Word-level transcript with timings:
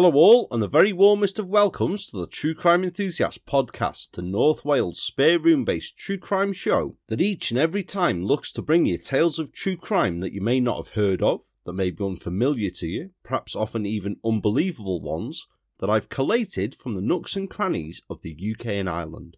Hello, 0.00 0.12
all, 0.12 0.46
and 0.52 0.62
the 0.62 0.68
very 0.68 0.92
warmest 0.92 1.40
of 1.40 1.48
welcomes 1.48 2.06
to 2.06 2.20
the 2.20 2.28
True 2.28 2.54
Crime 2.54 2.84
Enthusiast 2.84 3.44
podcast, 3.46 4.12
the 4.12 4.22
North 4.22 4.64
Wales 4.64 5.02
spare 5.02 5.40
room 5.40 5.64
based 5.64 5.98
true 5.98 6.18
crime 6.18 6.52
show 6.52 6.94
that 7.08 7.20
each 7.20 7.50
and 7.50 7.58
every 7.58 7.82
time 7.82 8.24
looks 8.24 8.52
to 8.52 8.62
bring 8.62 8.86
you 8.86 8.96
tales 8.96 9.40
of 9.40 9.52
true 9.52 9.76
crime 9.76 10.20
that 10.20 10.32
you 10.32 10.40
may 10.40 10.60
not 10.60 10.76
have 10.76 10.94
heard 10.94 11.20
of, 11.20 11.40
that 11.64 11.72
may 11.72 11.90
be 11.90 12.04
unfamiliar 12.04 12.70
to 12.70 12.86
you, 12.86 13.10
perhaps 13.24 13.56
often 13.56 13.84
even 13.84 14.20
unbelievable 14.24 15.00
ones, 15.00 15.48
that 15.78 15.90
I've 15.90 16.08
collated 16.08 16.76
from 16.76 16.94
the 16.94 17.02
nooks 17.02 17.34
and 17.34 17.50
crannies 17.50 18.00
of 18.08 18.20
the 18.20 18.54
UK 18.56 18.66
and 18.66 18.88
Ireland. 18.88 19.36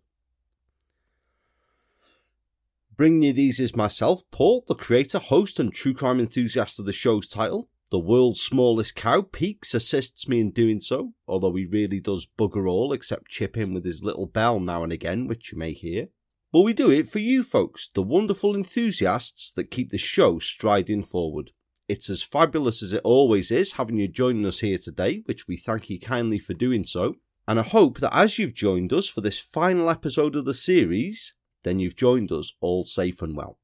Bringing 2.99 3.23
you 3.23 3.33
these 3.33 3.61
is 3.61 3.75
myself, 3.75 4.31
Paul, 4.31 4.65
the 4.69 4.75
creator, 4.75 5.21
host, 5.21 5.59
and 5.59 5.73
true 5.73 5.95
crime 5.95 6.21
enthusiast 6.21 6.79
of 6.79 6.85
the 6.85 6.93
show's 6.93 7.27
title, 7.27 7.71
the 7.91 7.99
world's 7.99 8.41
smallest 8.41 8.95
cow, 8.95 9.23
Peaks, 9.23 9.75
assists 9.75 10.29
me 10.29 10.41
in 10.41 10.51
doing 10.51 10.81
so, 10.81 11.13
although 11.27 11.55
he 11.55 11.65
really 11.65 12.01
does 12.01 12.29
bugger 12.39 12.71
all 12.71 12.93
except 12.93 13.29
chip 13.29 13.57
in 13.57 13.75
with 13.75 13.85
his 13.85 14.03
little 14.03 14.27
bell 14.27 14.61
now 14.61 14.85
and 14.85 14.93
again, 14.93 15.27
which 15.27 15.53
you 15.53 15.59
may 15.59 15.73
hear. 15.73 16.09
But 16.53 16.63
we 16.63 16.73
do 16.73 16.91
it 16.91 17.09
for 17.09 17.19
you 17.21 17.43
folks, 17.43 17.89
the 17.89 18.03
wonderful 18.03 18.57
enthusiasts 18.57 19.53
that 19.53 19.71
keep 19.71 19.91
the 19.91 19.99
show 19.99 20.39
striding 20.39 21.03
forward. 21.03 21.53
It's 21.89 22.11
as 22.11 22.23
fabulous 22.23 22.83
as 22.83 22.93
it 22.93 23.03
always 23.03 23.51
is 23.51 23.73
having 23.73 23.99
you 23.99 24.09
joining 24.09 24.47
us 24.47 24.61
here 24.61 24.79
today, 24.79 25.23
which 25.27 25.49
we 25.49 25.57
thank 25.57 25.91
you 25.91 25.99
kindly 25.99 26.39
for 26.39 26.55
doing 26.55 26.85
so. 26.85 27.17
And 27.47 27.59
I 27.59 27.63
hope 27.63 27.99
that 27.99 28.17
as 28.17 28.39
you've 28.39 28.55
joined 28.55 28.93
us 28.93 29.09
for 29.09 29.21
this 29.21 29.41
final 29.41 29.91
episode 29.91 30.37
of 30.37 30.45
the 30.45 30.55
series, 30.55 31.35
then 31.65 31.79
you've 31.79 31.97
joined 31.97 32.31
us 32.31 32.55
all 32.61 32.85
safe 32.85 33.23
and 33.23 33.37
well. 33.37 33.60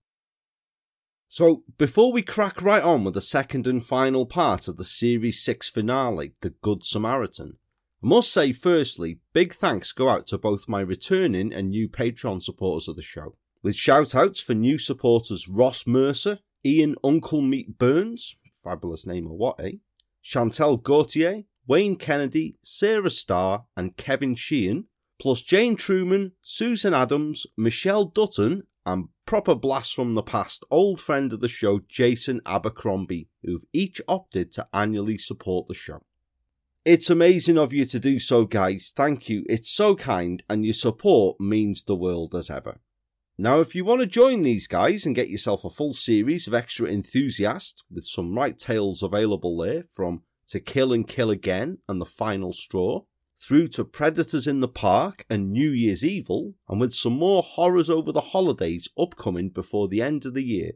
So, 1.39 1.65
before 1.77 2.15
we 2.15 2.23
crack 2.23 2.63
right 2.63 2.83
on 2.83 3.05
with 3.05 3.13
the 3.13 3.21
second 3.21 3.67
and 3.67 3.85
final 3.85 4.25
part 4.25 4.69
of 4.69 4.79
the 4.79 4.87
Series 4.87 5.39
6 5.43 5.69
finale, 5.69 6.33
The 6.41 6.55
Good 6.63 6.83
Samaritan, 6.83 7.59
I 8.03 8.07
must 8.07 8.33
say 8.33 8.55
firstly, 8.55 9.19
big 9.35 9.53
thanks 9.53 9.93
go 9.93 10.09
out 10.09 10.27
to 10.29 10.39
both 10.39 10.67
my 10.67 10.81
returning 10.81 11.53
and 11.53 11.69
new 11.69 11.91
Patreon 11.91 12.43
supporters 12.43 12.89
of 12.89 12.97
the 12.97 13.03
show, 13.03 13.37
with 13.63 13.77
shout 13.77 14.15
outs 14.15 14.41
for 14.41 14.55
new 14.55 14.79
supporters 14.79 15.47
Ross 15.47 15.87
Mercer, 15.87 16.39
Ian 16.65 16.95
Uncle 17.05 17.43
Meat 17.43 17.77
Burns, 17.77 18.39
fabulous 18.51 19.07
name 19.07 19.27
or 19.27 19.37
what, 19.37 19.61
eh? 19.61 19.73
Chantel 20.25 20.83
Gauthier, 20.83 21.43
Wayne 21.67 21.97
Kennedy, 21.97 22.57
Sarah 22.63 23.11
Starr, 23.11 23.67
and 23.77 23.99
Kevin 23.99 24.37
Sheehan, 24.37 24.87
plus 25.21 25.43
Jane 25.43 25.77
Truman, 25.77 26.33
Susan 26.41 26.95
Adams, 26.95 27.47
Michelle 27.59 28.07
Dutton, 28.07 28.63
and 28.87 29.09
proper 29.27 29.55
blast 29.55 29.95
from 29.95 30.15
the 30.15 30.23
past 30.23 30.65
old 30.71 31.01
friend 31.01 31.33
of 31.33 31.41
the 31.41 31.49
show 31.49 31.81
Jason 31.89 32.41
Abercrombie, 32.47 33.29
who've 33.43 33.65
each 33.73 34.01
opted 34.07 34.53
to 34.53 34.67
annually 34.73 35.19
support 35.19 35.67
the 35.67 35.75
show. 35.75 36.03
It's 36.85 37.11
amazing 37.11 37.59
of 37.59 37.73
you 37.73 37.85
to 37.85 37.99
do 37.99 38.21
so, 38.21 38.45
guys. 38.45 38.93
Thank 38.95 39.29
you. 39.29 39.45
It's 39.49 39.69
so 39.69 39.97
kind, 39.97 40.45
and 40.49 40.65
your 40.65 40.73
support 40.73 41.41
means 41.41 41.83
the 41.83 41.97
world 41.97 42.33
as 42.33 42.49
ever. 42.49 42.79
Now, 43.37 43.59
if 43.59 43.75
you 43.75 43.85
want 43.85 44.03
to 44.03 44.07
join 44.07 44.43
these 44.43 44.69
guys 44.69 45.05
and 45.05 45.15
get 45.15 45.29
yourself 45.29 45.65
a 45.65 45.69
full 45.69 45.93
series 45.93 46.47
of 46.47 46.55
extra 46.55 46.89
enthusiasts 46.89 47.83
with 47.91 48.07
some 48.07 48.39
right 48.39 48.57
tales 48.57 49.03
available 49.03 49.59
there 49.59 49.83
from 49.91 50.23
To 50.49 50.61
Kill 50.61 50.93
and 50.93 51.07
Kill 51.07 51.31
Again 51.31 51.79
and 51.89 52.01
The 52.01 52.07
Final 52.07 52.53
Straw, 52.53 53.03
through 53.41 53.69
to 53.69 53.85
Predators 53.85 54.47
in 54.47 54.61
the 54.61 54.69
Park 54.69 55.25
and 55.29 55.53
New 55.53 55.71
Year's 55.71 56.05
Evil, 56.05 56.55
and 56.69 56.81
with 56.81 56.95
some 56.95 57.15
more 57.15 57.43
horrors 57.43 57.91
over 57.91 58.13
the 58.13 58.21
holidays 58.21 58.89
upcoming 58.99 59.51
before 59.51 59.89
the 59.89 60.03
end 60.03 60.25
of 60.25 60.35
the 60.35 60.45
year, 60.45 60.73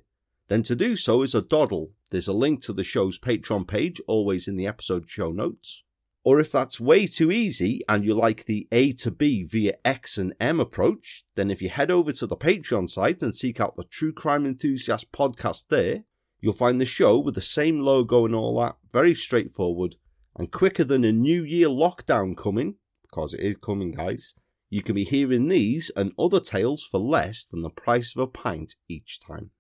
then 0.49 0.63
to 0.65 0.75
do 0.75 0.97
so 0.97 1.23
is 1.23 1.35
a 1.35 1.41
doddle. 1.41 1.93
There's 2.11 2.29
a 2.29 2.33
link 2.33 2.61
to 2.63 2.73
the 2.73 2.83
show's 2.83 3.19
Patreon 3.19 3.69
page, 3.69 4.01
always 4.07 4.49
in 4.49 4.57
the 4.57 4.67
episode 4.67 5.09
show 5.09 5.31
notes. 5.31 5.85
Or 6.23 6.39
if 6.39 6.53
that's 6.53 6.81
way 6.81 7.07
too 7.07 7.33
easy 7.33 7.81
and 7.89 8.05
you 8.05 8.15
like 8.15 8.45
the 8.45 8.69
A 8.73 8.93
to 8.95 9.11
B 9.11 9.43
via 9.43 9.75
X 9.85 10.19
and 10.19 10.35
M 10.39 10.61
approach, 10.61 11.25
then 11.35 11.51
if 11.51 11.63
you 11.63 11.71
head 11.71 11.91
over 11.91 12.13
to 12.13 12.27
the 12.27 12.37
Patreon 12.37 12.91
site 12.91 13.23
and 13.23 13.35
seek 13.35 13.59
out 13.59 13.77
the 13.77 13.85
True 13.85 14.13
Crime 14.13 14.45
Enthusiast 14.45 15.13
podcast 15.13 15.69
there, 15.69 16.05
you'll 16.41 16.53
find 16.53 16.81
the 16.81 16.85
show 16.85 17.19
with 17.19 17.37
the 17.37 17.41
same 17.41 17.81
logo 17.81 18.27
and 18.27 18.35
all 18.35 18.61
that, 18.61 18.77
very 18.91 19.15
straightforward, 19.15 19.97
and 20.37 20.51
quicker 20.53 20.85
than 20.85 21.05
a 21.05 21.13
New 21.13 21.43
Year 21.45 21.69
lockdown 21.69 22.37
coming, 22.37 22.77
because 23.03 23.35
it 23.35 23.41
is 23.41 23.57
coming, 23.57 23.93
guys, 23.93 24.35
you 24.69 24.83
can 24.83 24.95
be 24.95 25.05
hearing 25.05 25.49
these 25.49 25.91
and 25.97 26.13
other 26.19 26.41
tales 26.41 26.85
for 26.85 27.01
less 27.01 27.45
than 27.45 27.63
the 27.63 27.71
price 27.71 28.15
of 28.15 28.23
a 28.23 28.27
pint 28.27 28.77
each 28.89 29.19
time. 29.21 29.51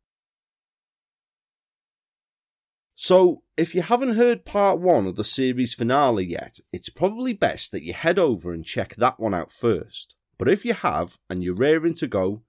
So, 2.94 3.42
if 3.56 3.75
you 3.75 3.82
haven't 3.82 4.16
heard 4.16 4.44
part 4.44 4.78
one 4.78 5.06
of 5.06 5.16
the 5.16 5.25
series 5.25 5.75
finale 5.75 6.26
yet, 6.26 6.60
it's 6.70 6.91
probably 6.91 7.32
best 7.32 7.72
that 7.72 7.82
you 7.82 7.94
head 7.94 8.19
over 8.19 8.53
and 8.53 8.64
check 8.64 8.94
that 8.97 9.19
one 9.19 9.32
out 9.32 9.50
first. 9.50 10.16
But 10.38 10.48
if 10.48 10.64
you 10.64 10.75
have 10.75 11.19
and 11.28 11.42
you're 11.42 11.54
raring 11.54 11.94
to 11.94 12.06
go, 12.06 12.42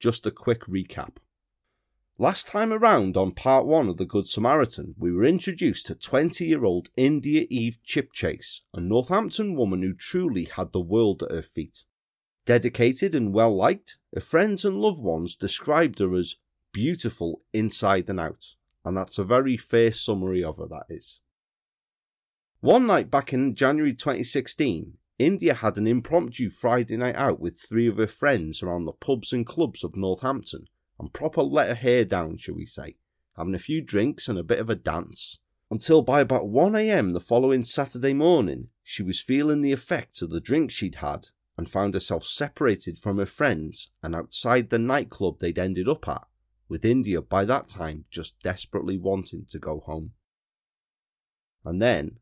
just 0.00 0.26
a 0.26 0.30
quick 0.30 0.62
recap. 0.62 1.16
Last 2.18 2.48
time 2.48 2.72
around 2.72 3.18
on 3.18 3.32
part 3.32 3.66
one 3.66 3.90
of 3.90 3.98
The 3.98 4.06
Good 4.06 4.26
Samaritan, 4.26 4.94
we 4.96 5.12
were 5.12 5.26
introduced 5.26 5.84
to 5.86 5.94
20 5.94 6.46
year 6.46 6.64
old 6.64 6.88
India 6.96 7.44
Eve 7.50 7.76
Chipchase, 7.84 8.62
a 8.72 8.80
Northampton 8.80 9.54
woman 9.54 9.82
who 9.82 9.92
truly 9.92 10.44
had 10.44 10.72
the 10.72 10.80
world 10.80 11.22
at 11.22 11.30
her 11.30 11.42
feet. 11.42 11.84
Dedicated 12.46 13.14
and 13.14 13.34
well 13.34 13.54
liked, 13.54 13.98
her 14.14 14.22
friends 14.22 14.64
and 14.64 14.80
loved 14.80 15.02
ones 15.02 15.36
described 15.36 15.98
her 15.98 16.14
as 16.14 16.36
beautiful 16.72 17.42
inside 17.52 18.08
and 18.08 18.18
out, 18.18 18.54
and 18.82 18.96
that's 18.96 19.18
a 19.18 19.24
very 19.24 19.58
fair 19.58 19.92
summary 19.92 20.42
of 20.42 20.56
her, 20.56 20.66
that 20.68 20.86
is. 20.88 21.20
One 22.60 22.86
night 22.86 23.10
back 23.10 23.34
in 23.34 23.54
January 23.54 23.92
2016, 23.92 24.96
India 25.18 25.52
had 25.52 25.76
an 25.76 25.86
impromptu 25.86 26.48
Friday 26.48 26.96
night 26.96 27.16
out 27.16 27.40
with 27.40 27.60
three 27.60 27.86
of 27.86 27.98
her 27.98 28.06
friends 28.06 28.62
around 28.62 28.86
the 28.86 28.92
pubs 28.92 29.34
and 29.34 29.44
clubs 29.44 29.84
of 29.84 29.96
Northampton 29.96 30.66
and 30.98 31.12
proper 31.12 31.42
let 31.42 31.68
her 31.68 31.74
hair 31.74 32.04
down, 32.04 32.36
shall 32.36 32.54
we 32.54 32.66
say, 32.66 32.96
having 33.36 33.54
a 33.54 33.58
few 33.58 33.82
drinks 33.82 34.28
and 34.28 34.38
a 34.38 34.44
bit 34.44 34.58
of 34.58 34.70
a 34.70 34.74
dance, 34.74 35.38
until 35.70 36.02
by 36.02 36.20
about 36.20 36.44
1am 36.44 37.12
the 37.12 37.20
following 37.20 37.64
Saturday 37.64 38.14
morning 38.14 38.68
she 38.82 39.02
was 39.02 39.20
feeling 39.20 39.60
the 39.60 39.72
effects 39.72 40.22
of 40.22 40.30
the 40.30 40.40
drink 40.40 40.70
she'd 40.70 40.96
had 40.96 41.26
and 41.58 41.68
found 41.68 41.94
herself 41.94 42.24
separated 42.24 42.98
from 42.98 43.18
her 43.18 43.26
friends 43.26 43.90
and 44.02 44.14
outside 44.14 44.70
the 44.70 44.78
nightclub 44.78 45.40
they'd 45.40 45.58
ended 45.58 45.88
up 45.88 46.06
at, 46.06 46.26
with 46.68 46.84
India 46.84 47.20
by 47.20 47.44
that 47.44 47.68
time 47.68 48.04
just 48.10 48.40
desperately 48.40 48.96
wanting 48.96 49.44
to 49.48 49.58
go 49.58 49.80
home. 49.80 50.12
And 51.64 51.82
then 51.82 52.18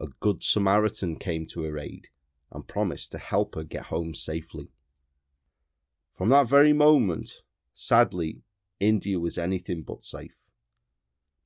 a 0.00 0.06
good 0.20 0.42
Samaritan 0.42 1.16
came 1.16 1.46
to 1.48 1.64
her 1.64 1.78
aid 1.78 2.08
and 2.50 2.66
promised 2.66 3.12
to 3.12 3.18
help 3.18 3.54
her 3.56 3.64
get 3.64 3.84
home 3.84 4.14
safely. 4.14 4.70
From 6.12 6.30
that 6.30 6.48
very 6.48 6.72
moment, 6.72 7.42
Sadly, 7.78 8.40
India 8.80 9.20
was 9.20 9.36
anything 9.36 9.82
but 9.82 10.02
safe. 10.02 10.46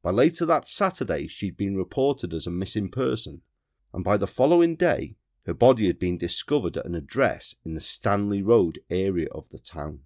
By 0.00 0.12
later 0.12 0.47
that 0.47 0.69
Saturday, 0.69 1.27
she'd 1.27 1.56
been 1.56 1.77
reported 1.77 2.32
as 2.32 2.47
a 2.47 2.53
missing 2.53 2.88
person, 2.88 3.43
and 3.93 4.05
by 4.05 4.17
the 4.17 4.29
following 4.29 4.77
day, 4.77 5.17
her 5.44 5.55
body 5.55 5.88
had 5.88 5.99
been 5.99 6.17
discovered 6.17 6.77
at 6.77 6.87
an 6.87 6.94
address 6.94 7.56
in 7.65 7.75
the 7.75 7.81
Stanley 7.81 8.43
Road 8.43 8.79
area 8.88 9.27
of 9.32 9.49
the 9.49 9.59
town. 9.59 10.03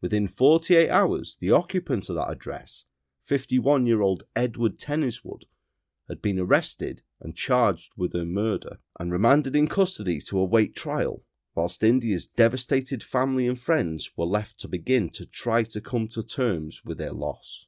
Within 0.00 0.26
48 0.26 0.90
hours, 0.90 1.36
the 1.38 1.52
occupant 1.52 2.08
of 2.08 2.16
that 2.16 2.28
address, 2.28 2.86
51 3.20 3.86
year 3.86 4.02
old 4.02 4.24
Edward 4.34 4.78
Tenniswood, 4.80 5.44
had 6.08 6.20
been 6.20 6.40
arrested 6.40 7.02
and 7.20 7.36
charged 7.36 7.92
with 7.96 8.14
her 8.14 8.24
murder 8.24 8.80
and 8.98 9.12
remanded 9.12 9.54
in 9.54 9.68
custody 9.68 10.20
to 10.22 10.40
await 10.40 10.74
trial 10.74 11.22
whilst 11.60 11.84
India's 11.84 12.26
devastated 12.26 13.02
family 13.02 13.46
and 13.46 13.58
friends 13.58 14.12
were 14.16 14.24
left 14.24 14.58
to 14.58 14.66
begin 14.66 15.10
to 15.10 15.26
try 15.26 15.62
to 15.62 15.78
come 15.78 16.08
to 16.08 16.22
terms 16.22 16.80
with 16.86 16.96
their 16.96 17.12
loss. 17.12 17.66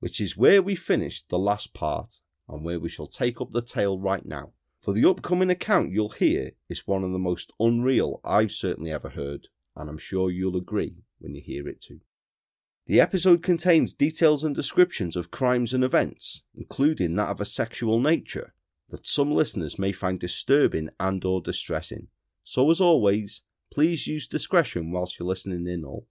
Which 0.00 0.18
is 0.18 0.34
where 0.34 0.62
we 0.62 0.74
finished 0.74 1.28
the 1.28 1.38
last 1.38 1.74
part 1.74 2.20
and 2.48 2.64
where 2.64 2.80
we 2.80 2.88
shall 2.88 3.06
take 3.06 3.38
up 3.42 3.50
the 3.50 3.60
tale 3.60 4.00
right 4.00 4.24
now. 4.24 4.52
For 4.80 4.94
the 4.94 5.06
upcoming 5.06 5.50
account 5.50 5.92
you'll 5.92 6.08
hear 6.08 6.52
is 6.70 6.86
one 6.86 7.04
of 7.04 7.12
the 7.12 7.18
most 7.18 7.52
unreal 7.60 8.18
I've 8.24 8.52
certainly 8.52 8.92
ever 8.92 9.10
heard, 9.10 9.48
and 9.76 9.90
I'm 9.90 9.98
sure 9.98 10.30
you'll 10.30 10.56
agree 10.56 11.02
when 11.18 11.34
you 11.34 11.42
hear 11.42 11.68
it 11.68 11.82
too. 11.82 12.00
The 12.86 12.98
episode 12.98 13.42
contains 13.42 13.92
details 13.92 14.42
and 14.42 14.54
descriptions 14.54 15.16
of 15.16 15.30
crimes 15.30 15.74
and 15.74 15.84
events, 15.84 16.44
including 16.54 17.14
that 17.16 17.28
of 17.28 17.42
a 17.42 17.44
sexual 17.44 18.00
nature, 18.00 18.54
that 18.88 19.06
some 19.06 19.32
listeners 19.32 19.78
may 19.78 19.92
find 19.92 20.18
disturbing 20.18 20.88
and 20.98 21.22
or 21.26 21.42
distressing. 21.42 22.08
So, 22.48 22.70
as 22.70 22.80
always, 22.80 23.42
please 23.70 24.06
use 24.06 24.26
discretion 24.26 24.90
whilst 24.90 25.18
you're 25.18 25.28
listening 25.28 25.66
in 25.66 25.84
all. 25.84 26.06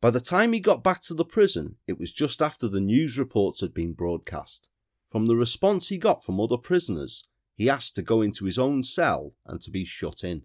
By 0.00 0.10
the 0.10 0.20
time 0.20 0.52
he 0.52 0.60
got 0.60 0.84
back 0.84 1.00
to 1.02 1.14
the 1.14 1.24
prison, 1.24 1.76
it 1.86 1.98
was 1.98 2.12
just 2.12 2.40
after 2.40 2.68
the 2.68 2.80
news 2.80 3.18
reports 3.18 3.60
had 3.60 3.74
been 3.74 3.92
broadcast. 3.92 4.70
From 5.06 5.26
the 5.26 5.36
response 5.36 5.88
he 5.88 5.98
got 5.98 6.22
from 6.22 6.40
other 6.40 6.56
prisoners, 6.56 7.24
he 7.56 7.68
asked 7.68 7.96
to 7.96 8.02
go 8.02 8.22
into 8.22 8.44
his 8.44 8.58
own 8.58 8.82
cell 8.82 9.34
and 9.44 9.60
to 9.62 9.70
be 9.70 9.84
shut 9.84 10.22
in. 10.22 10.44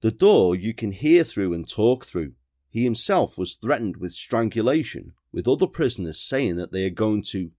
The 0.00 0.10
door 0.10 0.54
you 0.54 0.74
can 0.74 0.92
hear 0.92 1.24
through 1.24 1.52
and 1.52 1.68
talk 1.68 2.04
through. 2.04 2.34
He 2.70 2.84
himself 2.84 3.36
was 3.36 3.54
threatened 3.54 3.98
with 3.98 4.12
strangulation, 4.12 5.12
with 5.32 5.48
other 5.48 5.66
prisoners 5.66 6.20
saying 6.20 6.56
that 6.56 6.72
they 6.72 6.84
are 6.84 6.90
going 6.90 7.22
to 7.22 7.50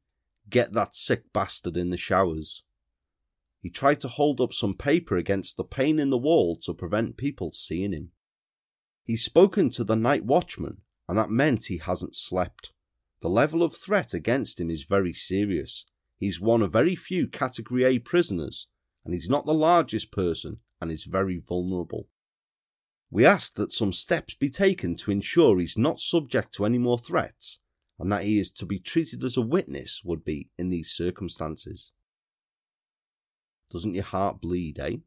get 0.50 0.74
that 0.74 0.96
sick 0.96 1.34
bastard 1.34 1.76
in 1.76 1.90
the 1.90 1.98
showers. 1.98 2.64
He 3.60 3.70
tried 3.70 4.00
to 4.02 4.08
hold 4.08 4.42
up 4.42 4.54
some 4.54 4.74
paper 4.74 5.16
against 5.16 5.58
the 5.58 5.64
pane 5.64 5.98
in 5.98 6.10
the 6.10 6.18
wall 6.18 6.58
to 6.64 6.74
prevent 6.74 7.18
people 7.18 7.52
seeing 7.52 7.94
him. 7.94 8.12
He's 9.04 9.24
spoken 9.24 9.70
to 9.72 9.84
the 9.84 9.96
night 9.96 10.26
watchman, 10.26 10.82
and 11.08 11.18
that 11.18 11.30
meant 11.30 11.66
he 11.66 11.78
hasn't 11.78 12.16
slept. 12.16 12.74
The 13.22 13.30
level 13.30 13.64
of 13.64 13.76
threat 13.76 14.14
against 14.14 14.60
him 14.60 14.70
is 14.70 14.84
very 14.84 15.14
serious. 15.14 15.86
He's 16.18 16.42
one 16.42 16.62
of 16.62 16.74
very 16.74 16.96
few 16.96 17.28
Category 17.28 17.86
A 17.86 18.00
prisoners, 18.00 18.68
and 19.06 19.14
he's 19.14 19.30
not 19.30 19.46
the 19.46 19.54
largest 19.54 20.12
person 20.12 20.58
and 20.80 20.92
is 20.92 21.06
very 21.06 21.38
vulnerable. 21.38 22.10
We 23.10 23.26
ask 23.26 23.56
that 23.56 23.72
some 23.72 23.94
steps 23.94 24.36
be 24.36 24.50
taken 24.50 24.96
to 24.98 25.12
ensure 25.12 25.60
he's 25.60 25.78
not 25.78 26.00
subject 26.00 26.54
to 26.56 26.66
any 26.66 26.78
more 26.78 26.98
threats, 26.98 27.60
and 28.00 28.12
that 28.12 28.24
he 28.24 28.40
is 28.40 28.52
to 28.52 28.66
be 28.66 28.80
treated 28.80 29.24
as 29.24 29.38
a 29.38 29.42
witness 29.42 30.02
would 30.04 30.26
be 30.26 30.50
in 30.58 30.70
these 30.70 30.90
circumstances. 30.90 31.92
Doesn't 33.70 33.94
your 33.94 34.04
heart 34.04 34.42
bleed, 34.42 34.80
eh? 34.80 34.98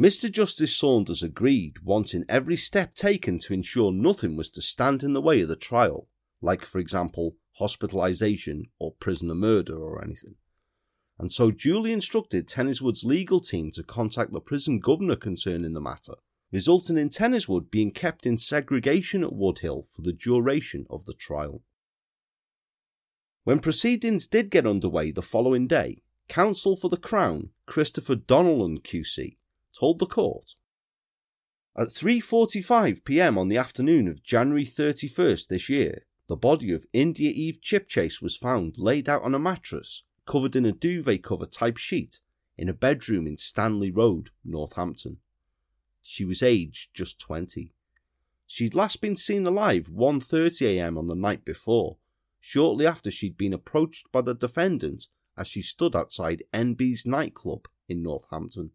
Mr. 0.00 0.32
Justice 0.32 0.74
Saunders 0.74 1.22
agreed, 1.22 1.80
wanting 1.82 2.24
every 2.26 2.56
step 2.56 2.94
taken 2.94 3.38
to 3.40 3.52
ensure 3.52 3.92
nothing 3.92 4.34
was 4.34 4.50
to 4.52 4.62
stand 4.62 5.02
in 5.02 5.12
the 5.12 5.20
way 5.20 5.42
of 5.42 5.48
the 5.48 5.56
trial, 5.56 6.08
like, 6.40 6.64
for 6.64 6.78
example, 6.78 7.34
hospitalisation 7.60 8.62
or 8.78 8.92
prisoner 8.92 9.34
murder 9.34 9.76
or 9.76 10.02
anything. 10.02 10.36
And 11.18 11.30
so 11.30 11.50
duly 11.50 11.92
instructed 11.92 12.48
Tenniswood's 12.48 13.04
legal 13.04 13.40
team 13.40 13.70
to 13.72 13.82
contact 13.82 14.32
the 14.32 14.40
prison 14.40 14.78
governor 14.78 15.16
concerning 15.16 15.74
the 15.74 15.80
matter, 15.82 16.14
resulting 16.52 16.98
in 16.98 17.08
Tenniswood 17.08 17.70
being 17.70 17.90
kept 17.90 18.26
in 18.26 18.38
segregation 18.38 19.22
at 19.22 19.30
Woodhill 19.30 19.86
for 19.86 20.02
the 20.02 20.12
duration 20.12 20.86
of 20.90 21.04
the 21.04 21.14
trial. 21.14 21.62
When 23.44 23.60
proceedings 23.60 24.26
did 24.26 24.50
get 24.50 24.66
underway 24.66 25.10
the 25.12 25.22
following 25.22 25.66
day, 25.66 26.02
counsel 26.28 26.76
for 26.76 26.88
the 26.88 26.96
Crown, 26.96 27.50
Christopher 27.66 28.16
Donnellan 28.16 28.80
QC, 28.80 29.36
told 29.78 29.98
the 29.98 30.06
court. 30.06 30.56
At 31.76 31.88
3:45 31.88 33.04
p.m. 33.04 33.38
on 33.38 33.48
the 33.48 33.56
afternoon 33.56 34.08
of 34.08 34.22
January 34.22 34.64
31st 34.64 35.48
this 35.48 35.68
year, 35.68 36.04
the 36.26 36.36
body 36.36 36.72
of 36.72 36.86
India 36.92 37.30
Eve 37.30 37.60
Chipchase 37.60 38.20
was 38.20 38.36
found 38.36 38.76
laid 38.76 39.08
out 39.08 39.22
on 39.22 39.34
a 39.34 39.38
mattress 39.38 40.02
covered 40.26 40.54
in 40.54 40.64
a 40.64 40.72
duvet 40.72 41.22
cover 41.22 41.46
type 41.46 41.76
sheet 41.76 42.20
in 42.56 42.68
a 42.68 42.74
bedroom 42.74 43.26
in 43.26 43.36
Stanley 43.38 43.90
Road, 43.90 44.30
Northampton. 44.44 45.18
She 46.02 46.24
was 46.24 46.42
aged 46.42 46.94
just 46.94 47.20
20. 47.20 47.72
She'd 48.46 48.74
last 48.74 49.00
been 49.00 49.16
seen 49.16 49.46
alive 49.46 49.88
1:30 49.88 50.62
a.m. 50.62 50.98
on 50.98 51.06
the 51.06 51.14
night 51.14 51.44
before, 51.44 51.98
shortly 52.40 52.86
after 52.86 53.10
she'd 53.10 53.36
been 53.36 53.52
approached 53.52 54.10
by 54.10 54.22
the 54.22 54.34
defendant 54.34 55.06
as 55.36 55.46
she 55.46 55.62
stood 55.62 55.94
outside 55.94 56.42
NB's 56.52 57.06
nightclub 57.06 57.68
in 57.88 58.02
Northampton. 58.02 58.72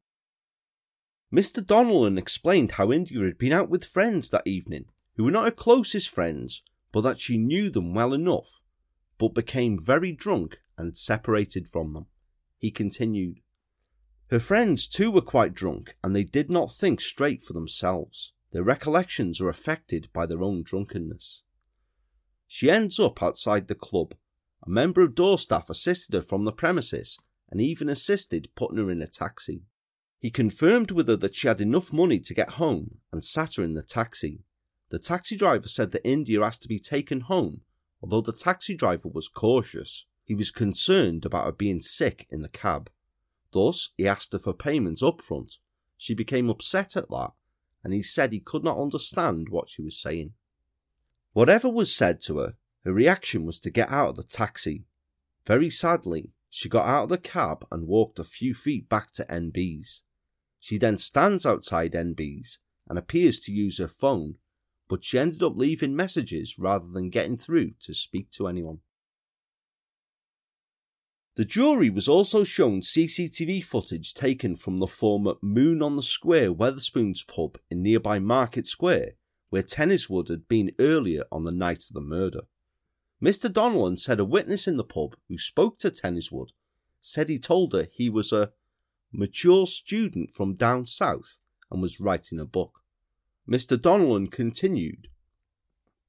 Mr. 1.34 1.66
Donnellan 1.66 2.18
explained 2.18 2.72
how 2.72 2.92
India 2.92 3.20
had 3.20 3.38
been 3.38 3.52
out 3.52 3.70
with 3.70 3.84
friends 3.84 4.30
that 4.30 4.48
evening, 4.48 4.86
who 5.16 5.26
were 5.26 5.32
not 5.32 5.46
her 5.46 5.52
closest 5.52 6.10
friends, 6.10 6.62
but 6.92 7.02
that 7.02 7.20
she 7.20 7.38
knew 7.38 7.70
them 7.70 7.94
well 7.94 8.14
enough, 8.14 8.62
but 9.18 9.34
became 9.34 9.78
very 9.78 10.14
drunk 10.14 10.62
and 10.78 10.96
separated 10.96 11.68
from 11.68 11.92
them. 11.92 12.06
He 12.58 12.72
continued, 12.72 13.42
Her 14.30 14.40
friends 14.40 14.88
too 14.88 15.12
were 15.12 15.22
quite 15.22 15.54
drunk, 15.54 15.96
and 16.04 16.16
they 16.16 16.24
did 16.24 16.50
not 16.50 16.72
think 16.72 17.00
straight 17.00 17.42
for 17.42 17.54
themselves. 17.54 18.34
Their 18.52 18.64
recollections 18.64 19.40
are 19.42 19.50
affected 19.50 20.10
by 20.14 20.26
their 20.26 20.42
own 20.42 20.64
drunkenness. 20.64 21.44
She 22.48 22.70
ends 22.70 23.00
up 23.00 23.22
outside 23.22 23.68
the 23.68 23.76
club, 23.76 24.16
a 24.66 24.70
member 24.70 25.02
of 25.02 25.14
door 25.14 25.38
staff 25.38 25.70
assisted 25.70 26.16
her 26.16 26.22
from 26.22 26.46
the 26.46 26.52
premises 26.52 27.20
and 27.50 27.62
even 27.62 27.88
assisted 27.88 28.50
putting 28.56 28.78
her 28.78 28.90
in 28.90 29.02
a 29.02 29.08
taxi. 29.08 29.64
He 30.20 30.32
confirmed 30.32 30.90
with 30.90 31.08
her 31.08 31.16
that 31.18 31.36
she 31.36 31.48
had 31.48 31.62
enough 31.62 31.94
money 31.94 32.20
to 32.20 32.34
get 32.34 32.52
home 32.52 32.98
and 33.12 33.24
sat 33.24 33.56
her 33.56 33.64
in 33.64 33.76
the 33.76 33.84
taxi. 33.84 34.44
The 34.90 34.98
taxi 34.98 35.36
driver 35.36 35.68
said 35.68 35.92
that 35.92 36.08
India 36.08 36.42
asked 36.42 36.64
to 36.64 36.68
be 36.68 36.80
taken 36.80 37.22
home, 37.22 37.62
although 38.02 38.22
the 38.22 38.34
taxi 38.34 38.76
driver 38.76 39.10
was 39.10 39.28
cautious. 39.28 40.08
He 40.24 40.34
was 40.34 40.50
concerned 40.50 41.26
about 41.26 41.46
her 41.46 41.52
being 41.52 41.82
sick 41.82 42.26
in 42.32 42.42
the 42.42 42.50
cab. 42.50 42.90
Thus, 43.56 43.92
he 43.96 44.06
asked 44.06 44.34
her 44.34 44.38
for 44.38 44.54
payment 44.54 45.02
up 45.02 45.22
front. 45.22 45.60
She 45.96 46.14
became 46.14 46.50
upset 46.50 46.98
at 46.98 47.10
that, 47.10 47.32
and 47.86 47.94
he 47.94 48.04
said 48.04 48.34
he 48.34 48.42
could 48.42 48.66
not 48.66 48.78
understand 48.78 49.48
what 49.48 49.70
she 49.70 49.82
was 49.82 49.98
saying. 49.98 50.34
Whatever 51.32 51.70
was 51.70 51.96
said 51.96 52.20
to 52.24 52.40
her, 52.40 52.58
her 52.84 52.92
reaction 52.92 53.46
was 53.46 53.62
to 53.62 53.70
get 53.70 53.90
out 53.90 54.10
of 54.10 54.16
the 54.18 54.24
taxi. 54.24 54.84
Very 55.46 55.70
sadly, 55.70 56.34
she 56.50 56.68
got 56.68 56.86
out 56.86 57.04
of 57.04 57.10
the 57.10 57.18
cab 57.18 57.66
and 57.72 57.88
walked 57.88 58.20
a 58.20 58.26
few 58.26 58.54
feet 58.54 58.90
back 58.90 59.12
to 59.14 59.26
NB's. 59.30 60.04
She 60.60 60.78
then 60.78 60.98
stands 60.98 61.46
outside 61.46 61.94
NB's 61.94 62.60
and 62.90 63.00
appears 63.00 63.40
to 63.40 63.54
use 63.54 63.78
her 63.78 63.88
phone, 63.88 64.36
but 64.90 65.06
she 65.06 65.18
ended 65.18 65.42
up 65.42 65.56
leaving 65.56 65.96
messages 65.96 66.60
rather 66.60 66.90
than 66.90 67.10
getting 67.10 67.38
through 67.38 67.72
to 67.84 67.94
speak 67.94 68.32
to 68.32 68.50
anyone. 68.50 68.80
The 71.36 71.46
jury 71.46 71.90
was 71.90 72.08
also 72.08 72.46
shown 72.46 72.80
CCTV 72.80 73.62
footage 73.62 74.14
taken 74.14 74.56
from 74.56 74.78
the 74.78 74.88
former 74.88 75.34
Moon 75.42 75.82
on 75.82 75.98
the 75.98 76.02
Square 76.02 76.54
Wetherspoons 76.54 77.28
pub 77.28 77.58
in 77.70 77.84
nearby 77.84 78.20
Market 78.20 78.66
Square, 78.66 79.16
where 79.50 79.62
Tenniswood 79.62 80.30
had 80.30 80.48
been 80.48 80.72
earlier 80.80 81.24
on 81.34 81.44
the 81.44 81.52
night 81.52 81.84
of 81.90 81.94
the 81.94 82.02
murder. 82.02 82.42
Mr. 83.22 83.52
Donnellan 83.52 83.98
said 83.98 84.20
a 84.20 84.26
witness 84.26 84.66
in 84.66 84.78
the 84.78 84.84
pub 84.86 85.18
who 85.28 85.38
spoke 85.38 85.78
to 85.80 85.92
Tenniswood 85.92 86.52
said 87.02 87.28
he 87.28 87.38
told 87.38 87.74
her 87.74 87.88
he 87.92 88.10
was 88.10 88.32
a 88.32 88.52
mature 89.12 89.66
student 89.66 90.32
from 90.32 90.56
down 90.56 90.86
south 90.86 91.38
and 91.70 91.82
was 91.82 92.00
writing 92.00 92.40
a 92.40 92.46
book. 92.46 92.82
Mr. 93.48 93.78
Donnellan 93.78 94.32
continued. 94.32 95.10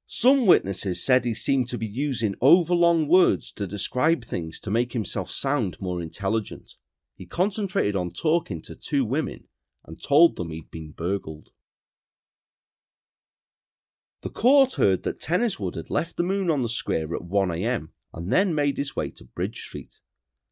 Some 0.09 0.45
witnesses 0.45 1.03
said 1.03 1.25
he 1.25 1.33
seemed 1.33 1.67
to 1.67 1.77
be 1.77 1.85
using 1.85 2.33
overlong 2.39 3.09
words 3.09 3.51
to 3.51 3.67
describe 3.67 4.23
things 4.23 4.57
to 4.61 4.71
make 4.71 4.93
himself 4.93 5.29
sound 5.29 5.75
more 5.81 6.01
intelligent. 6.01 6.75
He 7.13 7.25
concentrated 7.25 7.97
on 7.97 8.11
talking 8.11 8.61
to 8.61 8.75
two 8.75 9.03
women 9.03 9.49
and 9.85 10.01
told 10.01 10.37
them 10.37 10.51
he'd 10.51 10.71
been 10.71 10.93
burgled. 10.95 11.49
The 14.21 14.29
court 14.29 14.75
heard 14.75 15.03
that 15.03 15.19
Tenniswood 15.19 15.75
had 15.75 15.89
left 15.89 16.15
the 16.15 16.23
moon 16.23 16.49
on 16.49 16.61
the 16.61 16.69
square 16.69 17.13
at 17.13 17.23
1am 17.23 17.89
and 18.13 18.31
then 18.31 18.55
made 18.55 18.77
his 18.77 18.95
way 18.95 19.09
to 19.11 19.25
Bridge 19.25 19.59
Street. 19.59 19.99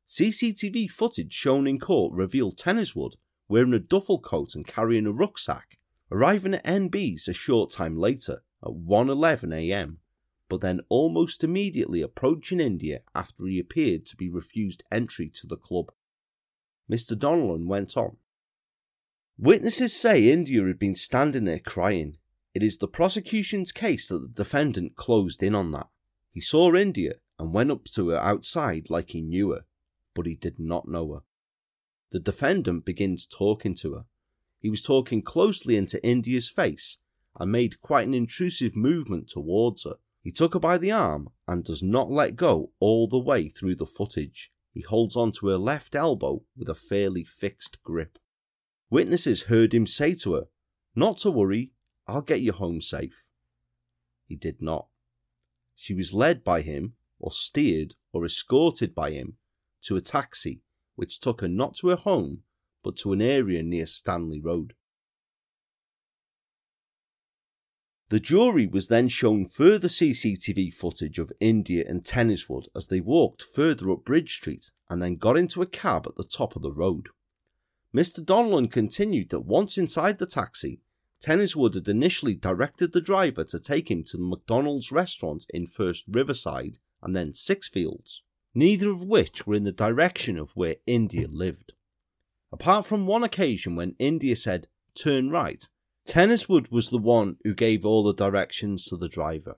CCTV 0.05 0.91
footage 0.91 1.33
shown 1.33 1.65
in 1.65 1.79
court 1.79 2.13
revealed 2.13 2.57
Tenniswood 2.57 3.13
wearing 3.47 3.73
a 3.73 3.79
duffel 3.79 4.19
coat 4.19 4.53
and 4.53 4.67
carrying 4.67 5.07
a 5.07 5.13
rucksack, 5.13 5.77
arriving 6.11 6.55
at 6.55 6.65
NB's 6.65 7.29
a 7.29 7.33
short 7.33 7.71
time 7.71 7.95
later 7.97 8.43
at 8.63 8.71
1.11am, 8.71 9.97
but 10.49 10.61
then 10.61 10.81
almost 10.89 11.43
immediately 11.43 12.01
approaching 12.01 12.59
India 12.59 13.01
after 13.13 13.45
he 13.45 13.59
appeared 13.59 14.05
to 14.05 14.15
be 14.15 14.29
refused 14.29 14.83
entry 14.91 15.29
to 15.29 15.47
the 15.47 15.57
club. 15.57 15.91
Mr. 16.91 17.17
Donnellan 17.17 17.67
went 17.67 17.97
on. 17.97 18.17
Witnesses 19.37 19.93
say 19.93 20.31
India 20.31 20.63
had 20.65 20.79
been 20.79 20.95
standing 20.95 21.43
there 21.43 21.59
crying. 21.59 22.17
It 22.53 22.63
is 22.63 22.77
the 22.77 22.87
prosecution's 22.87 23.71
case 23.71 24.07
that 24.07 24.19
the 24.19 24.43
defendant 24.43 24.95
closed 24.95 25.43
in 25.43 25.55
on 25.55 25.71
that. 25.71 25.87
He 26.31 26.41
saw 26.41 26.73
India 26.75 27.15
and 27.37 27.53
went 27.53 27.71
up 27.71 27.85
to 27.95 28.09
her 28.09 28.19
outside 28.19 28.89
like 28.89 29.09
he 29.09 29.21
knew 29.21 29.51
her, 29.51 29.65
but 30.13 30.25
he 30.25 30.35
did 30.35 30.59
not 30.59 30.87
know 30.87 31.13
her. 31.13 31.19
The 32.11 32.19
defendant 32.19 32.85
begins 32.85 33.25
talking 33.25 33.75
to 33.75 33.95
her. 33.95 34.05
He 34.59 34.69
was 34.69 34.83
talking 34.83 35.21
closely 35.21 35.75
into 35.75 36.03
India's 36.05 36.49
face 36.49 36.99
and 37.39 37.51
made 37.51 37.81
quite 37.81 38.07
an 38.07 38.13
intrusive 38.13 38.75
movement 38.75 39.27
towards 39.27 39.83
her. 39.83 39.95
He 40.21 40.31
took 40.31 40.53
her 40.53 40.59
by 40.59 40.77
the 40.77 40.91
arm 40.91 41.29
and 41.47 41.63
does 41.63 41.83
not 41.83 42.09
let 42.09 42.35
go 42.35 42.71
all 42.79 43.07
the 43.07 43.19
way 43.19 43.49
through 43.49 43.75
the 43.75 43.85
footage. 43.85 44.51
He 44.73 44.81
holds 44.81 45.15
on 45.15 45.31
to 45.33 45.47
her 45.47 45.57
left 45.57 45.95
elbow 45.95 46.43
with 46.57 46.69
a 46.69 46.75
fairly 46.75 47.23
fixed 47.23 47.81
grip. 47.83 48.17
Witnesses 48.89 49.43
heard 49.43 49.73
him 49.73 49.85
say 49.87 50.13
to 50.15 50.33
her, 50.35 50.47
Not 50.95 51.17
to 51.19 51.31
worry, 51.31 51.71
I'll 52.07 52.21
get 52.21 52.41
you 52.41 52.51
home 52.51 52.81
safe. 52.81 53.27
He 54.25 54.35
did 54.35 54.61
not. 54.61 54.87
She 55.75 55.93
was 55.93 56.13
led 56.13 56.43
by 56.43 56.61
him, 56.61 56.93
or 57.19 57.31
steered, 57.31 57.95
or 58.11 58.25
escorted 58.25 58.95
by 58.95 59.11
him 59.11 59.37
to 59.83 59.95
a 59.95 60.01
taxi 60.01 60.61
which 60.95 61.19
took 61.19 61.41
her 61.41 61.47
not 61.47 61.75
to 61.75 61.89
her 61.89 61.95
home 61.95 62.43
but 62.85 62.95
to 62.95 63.13
an 63.13 63.21
area 63.21 63.63
near 63.63 63.87
Stanley 63.87 64.39
Road. 64.39 64.75
The 68.09 68.19
jury 68.19 68.67
was 68.67 68.87
then 68.87 69.07
shown 69.07 69.45
further 69.45 69.87
CCTV 69.87 70.73
footage 70.73 71.17
of 71.17 71.33
India 71.39 71.83
and 71.87 72.03
Tenniswood 72.03 72.67
as 72.75 72.87
they 72.87 73.01
walked 73.01 73.41
further 73.41 73.89
up 73.89 74.05
Bridge 74.05 74.35
Street 74.35 74.69
and 74.89 75.01
then 75.01 75.15
got 75.15 75.37
into 75.37 75.63
a 75.63 75.67
cab 75.67 76.05
at 76.07 76.15
the 76.15 76.23
top 76.23 76.55
of 76.55 76.61
the 76.61 76.71
road. 76.71 77.09
Mr. 77.95 78.23
Donnellan 78.23 78.69
continued 78.69 79.29
that 79.29 79.45
once 79.45 79.77
inside 79.77 80.19
the 80.19 80.27
taxi, 80.27 80.81
Tenniswood 81.19 81.73
had 81.73 81.87
initially 81.87 82.35
directed 82.35 82.91
the 82.91 83.01
driver 83.01 83.43
to 83.45 83.59
take 83.59 83.89
him 83.89 84.03
to 84.03 84.17
the 84.17 84.23
McDonald's 84.23 84.91
restaurant 84.91 85.45
in 85.51 85.65
first 85.65 86.05
Riverside 86.07 86.77
and 87.01 87.15
then 87.15 87.31
Sixfields, 87.31 88.21
neither 88.53 88.89
of 88.89 89.03
which 89.03 89.47
were 89.47 89.55
in 89.55 89.63
the 89.63 89.71
direction 89.71 90.37
of 90.37 90.55
where 90.55 90.75
India 90.85 91.27
lived. 91.27 91.73
Apart 92.51 92.85
from 92.85 93.07
one 93.07 93.23
occasion 93.23 93.75
when 93.75 93.95
India 93.97 94.35
said, 94.35 94.67
turn 94.93 95.31
right, 95.31 95.67
Tenniswood 96.05 96.71
was 96.71 96.89
the 96.89 96.99
one 96.99 97.37
who 97.43 97.53
gave 97.53 97.85
all 97.85 98.03
the 98.03 98.13
directions 98.13 98.85
to 98.85 98.97
the 98.97 99.09
driver. 99.09 99.55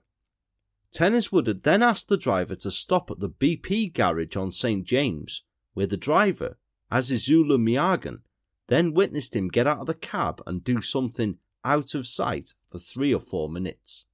Tenniswood 0.92 1.46
had 1.46 1.62
then 1.62 1.82
asked 1.82 2.08
the 2.08 2.16
driver 2.16 2.54
to 2.56 2.70
stop 2.70 3.10
at 3.10 3.20
the 3.20 3.28
BP 3.28 3.92
garage 3.92 4.36
on 4.36 4.50
St. 4.50 4.84
James, 4.86 5.44
where 5.74 5.86
the 5.86 5.98
driver, 5.98 6.56
Azizula 6.90 7.58
Miyagan, 7.58 8.22
then 8.68 8.94
witnessed 8.94 9.36
him 9.36 9.48
get 9.48 9.66
out 9.66 9.80
of 9.80 9.86
the 9.86 9.94
cab 9.94 10.42
and 10.46 10.64
do 10.64 10.80
something 10.80 11.38
out 11.64 11.94
of 11.94 12.06
sight 12.06 12.54
for 12.66 12.78
three 12.78 13.14
or 13.14 13.20
four 13.20 13.50
minutes. 13.50 14.06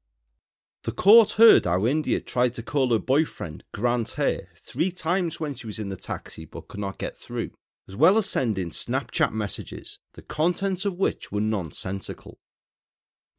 The 0.83 0.93
court 0.93 1.33
heard 1.33 1.64
how 1.64 1.87
India 1.87 2.21
tried 2.21 2.55
to 2.55 2.62
call 2.62 2.91
her 2.91 2.99
boyfriend, 2.99 3.64
Grant 3.73 4.11
Hare, 4.11 4.49
three 4.57 4.91
times 4.91 5.41
when 5.41 5.55
she 5.55 5.67
was 5.67 5.79
in 5.79 5.88
the 5.88 5.97
taxi 5.97 6.45
but 6.45 6.69
could 6.69 6.81
not 6.81 6.99
get 6.99 7.17
through 7.17 7.53
as 7.88 7.97
well 7.97 8.17
as 8.17 8.29
sending 8.29 8.71
Snapchat 8.71 9.33
messages, 9.33 9.99
the 10.14 10.23
contents 10.23 10.85
of 10.85 10.99
which 10.99 11.31
were 11.31 11.41
nonsensical. 11.41 12.38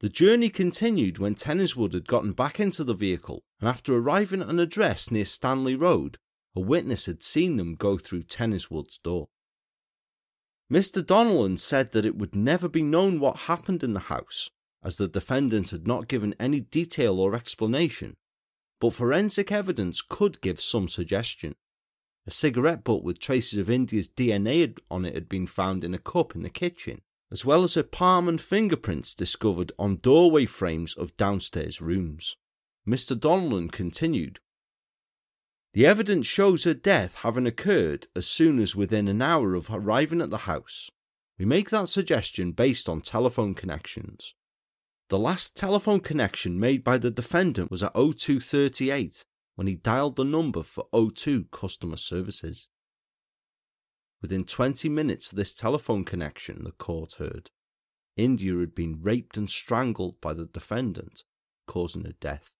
The 0.00 0.08
journey 0.08 0.50
continued 0.50 1.18
when 1.18 1.34
Tenniswood 1.34 1.94
had 1.94 2.06
gotten 2.06 2.32
back 2.32 2.60
into 2.60 2.84
the 2.84 2.94
vehicle, 2.94 3.42
and 3.60 3.68
after 3.68 3.96
arriving 3.96 4.42
at 4.42 4.48
an 4.48 4.60
address 4.60 5.10
near 5.10 5.24
Stanley 5.24 5.74
Road, 5.74 6.18
a 6.54 6.60
witness 6.60 7.06
had 7.06 7.22
seen 7.22 7.56
them 7.56 7.74
go 7.74 7.98
through 7.98 8.24
Tenniswood's 8.24 8.98
door. 8.98 9.28
Mr. 10.72 11.04
Donnellan 11.04 11.58
said 11.58 11.92
that 11.92 12.04
it 12.04 12.16
would 12.16 12.34
never 12.34 12.68
be 12.68 12.82
known 12.82 13.20
what 13.20 13.36
happened 13.36 13.82
in 13.82 13.92
the 13.92 14.00
house, 14.00 14.50
as 14.82 14.96
the 14.96 15.08
defendant 15.08 15.70
had 15.70 15.86
not 15.86 16.08
given 16.08 16.34
any 16.38 16.60
detail 16.60 17.18
or 17.18 17.34
explanation, 17.34 18.16
but 18.80 18.92
forensic 18.92 19.50
evidence 19.50 20.02
could 20.02 20.40
give 20.40 20.60
some 20.60 20.88
suggestion. 20.88 21.54
A 22.26 22.30
cigarette 22.30 22.82
butt 22.82 23.04
with 23.04 23.20
traces 23.20 23.58
of 23.58 23.70
India's 23.70 24.08
DNA 24.08 24.76
on 24.90 25.04
it 25.04 25.14
had 25.14 25.28
been 25.28 25.46
found 25.46 25.84
in 25.84 25.94
a 25.94 25.98
cup 25.98 26.34
in 26.34 26.42
the 26.42 26.50
kitchen, 26.50 27.00
as 27.30 27.44
well 27.44 27.62
as 27.62 27.74
her 27.74 27.82
palm 27.82 28.28
and 28.28 28.40
fingerprints 28.40 29.14
discovered 29.14 29.72
on 29.78 29.96
doorway 29.96 30.46
frames 30.46 30.94
of 30.96 31.16
downstairs 31.16 31.80
rooms. 31.80 32.36
Mr. 32.86 33.18
Donnellan 33.18 33.70
continued. 33.70 34.40
The 35.72 35.86
evidence 35.86 36.26
shows 36.26 36.64
her 36.64 36.74
death 36.74 37.16
having 37.16 37.46
occurred 37.46 38.06
as 38.16 38.26
soon 38.26 38.58
as 38.58 38.74
within 38.74 39.08
an 39.08 39.20
hour 39.22 39.54
of 39.54 39.68
arriving 39.70 40.20
at 40.20 40.30
the 40.30 40.38
house. 40.38 40.90
We 41.38 41.44
make 41.44 41.70
that 41.70 41.88
suggestion 41.88 42.52
based 42.52 42.88
on 42.88 43.02
telephone 43.02 43.54
connections. 43.54 44.34
The 45.10 45.18
last 45.18 45.56
telephone 45.56 46.00
connection 46.00 46.58
made 46.58 46.82
by 46.82 46.98
the 46.98 47.10
defendant 47.10 47.70
was 47.70 47.82
at 47.82 47.94
0238, 47.94 49.24
when 49.56 49.66
he 49.66 49.74
dialed 49.74 50.16
the 50.16 50.24
number 50.24 50.62
for 50.62 50.86
O2 50.92 51.50
customer 51.50 51.96
services. 51.96 52.68
Within 54.22 54.44
20 54.44 54.88
minutes 54.88 55.32
of 55.32 55.36
this 55.36 55.54
telephone 55.54 56.04
connection, 56.04 56.64
the 56.64 56.72
court 56.72 57.14
heard, 57.18 57.50
India 58.16 58.56
had 58.56 58.74
been 58.74 59.02
raped 59.02 59.36
and 59.36 59.50
strangled 59.50 60.20
by 60.20 60.32
the 60.32 60.46
defendant, 60.46 61.22
causing 61.66 62.04
her 62.04 62.14
death. 62.20 62.52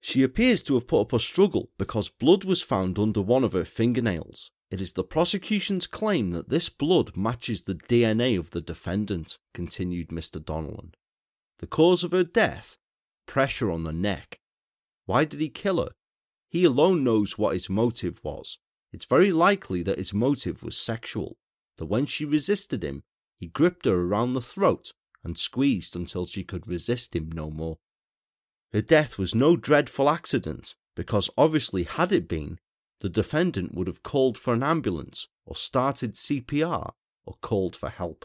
She 0.00 0.22
appears 0.22 0.62
to 0.64 0.74
have 0.74 0.88
put 0.88 1.02
up 1.02 1.12
a 1.12 1.20
struggle 1.20 1.70
because 1.78 2.08
blood 2.08 2.44
was 2.44 2.62
found 2.62 2.98
under 2.98 3.20
one 3.20 3.44
of 3.44 3.52
her 3.52 3.64
fingernails. 3.64 4.50
It 4.70 4.80
is 4.80 4.92
the 4.92 5.04
prosecution's 5.04 5.86
claim 5.86 6.30
that 6.30 6.48
this 6.48 6.68
blood 6.68 7.16
matches 7.16 7.62
the 7.62 7.74
DNA 7.74 8.38
of 8.38 8.50
the 8.50 8.60
defendant, 8.60 9.36
continued 9.52 10.08
Mr. 10.08 10.42
Donnellan. 10.42 10.94
The 11.58 11.66
cause 11.66 12.02
of 12.02 12.12
her 12.12 12.24
death? 12.24 12.78
Pressure 13.26 13.70
on 13.70 13.84
the 13.84 13.92
neck. 13.92 14.39
Why 15.10 15.24
did 15.24 15.40
he 15.40 15.48
kill 15.48 15.82
her? 15.82 15.90
He 16.50 16.62
alone 16.62 17.02
knows 17.02 17.36
what 17.36 17.54
his 17.54 17.68
motive 17.68 18.20
was. 18.22 18.60
It's 18.92 19.06
very 19.06 19.32
likely 19.32 19.82
that 19.82 19.98
his 19.98 20.14
motive 20.14 20.62
was 20.62 20.76
sexual, 20.76 21.36
that 21.78 21.86
when 21.86 22.06
she 22.06 22.24
resisted 22.24 22.84
him, 22.84 23.02
he 23.36 23.48
gripped 23.48 23.86
her 23.86 24.02
around 24.02 24.34
the 24.34 24.40
throat 24.40 24.92
and 25.24 25.36
squeezed 25.36 25.96
until 25.96 26.26
she 26.26 26.44
could 26.44 26.68
resist 26.68 27.16
him 27.16 27.28
no 27.32 27.50
more. 27.50 27.78
Her 28.72 28.82
death 28.82 29.18
was 29.18 29.34
no 29.34 29.56
dreadful 29.56 30.08
accident, 30.08 30.76
because 30.94 31.28
obviously, 31.36 31.82
had 31.82 32.12
it 32.12 32.28
been, 32.28 32.60
the 33.00 33.08
defendant 33.08 33.74
would 33.74 33.88
have 33.88 34.04
called 34.04 34.38
for 34.38 34.54
an 34.54 34.62
ambulance 34.62 35.26
or 35.44 35.56
started 35.56 36.14
CPR 36.14 36.92
or 37.24 37.34
called 37.40 37.74
for 37.74 37.90
help. 37.90 38.24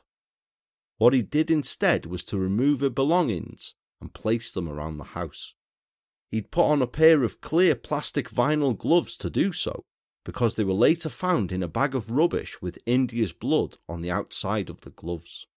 What 0.99 1.13
he 1.13 1.23
did 1.23 1.49
instead 1.49 2.05
was 2.05 2.23
to 2.25 2.37
remove 2.37 2.81
her 2.81 2.91
belongings 2.91 3.73
and 3.99 4.13
place 4.13 4.51
them 4.51 4.69
around 4.69 4.97
the 4.97 5.15
house. 5.15 5.55
He'd 6.31 6.51
put 6.51 6.65
on 6.65 6.81
a 6.81 6.87
pair 6.87 7.23
of 7.23 7.41
clear 7.41 7.75
plastic 7.75 8.29
vinyl 8.29 8.77
gloves 8.77 9.17
to 9.17 9.29
do 9.29 9.51
so, 9.51 9.83
because 10.23 10.55
they 10.55 10.63
were 10.63 10.73
later 10.73 11.09
found 11.09 11.51
in 11.51 11.63
a 11.63 11.67
bag 11.67 11.95
of 11.95 12.09
rubbish 12.09 12.61
with 12.61 12.79
India's 12.85 13.33
blood 13.33 13.77
on 13.87 14.01
the 14.01 14.11
outside 14.11 14.69
of 14.69 14.81
the 14.81 14.89
gloves. 14.89 15.47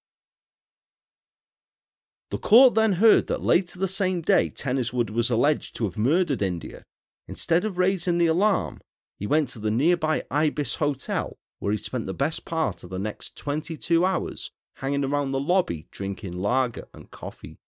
The 2.30 2.38
court 2.38 2.74
then 2.74 2.94
heard 2.94 3.26
that 3.28 3.42
later 3.42 3.78
the 3.78 3.88
same 3.88 4.20
day 4.20 4.50
Tenniswood 4.50 5.08
was 5.08 5.30
alleged 5.30 5.74
to 5.76 5.84
have 5.84 5.96
murdered 5.96 6.42
India. 6.42 6.82
Instead 7.26 7.64
of 7.64 7.78
raising 7.78 8.18
the 8.18 8.26
alarm, 8.26 8.80
he 9.16 9.26
went 9.26 9.48
to 9.50 9.58
the 9.58 9.70
nearby 9.70 10.24
Ibis 10.30 10.76
Hotel, 10.76 11.34
where 11.58 11.72
he 11.72 11.78
spent 11.78 12.06
the 12.06 12.14
best 12.14 12.44
part 12.44 12.84
of 12.84 12.90
the 12.90 12.98
next 12.98 13.36
22 13.36 14.04
hours 14.04 14.50
hanging 14.76 15.04
around 15.04 15.30
the 15.30 15.40
lobby 15.40 15.88
drinking 15.90 16.40
lager 16.40 16.86
and 16.94 17.10
coffee. 17.10 17.58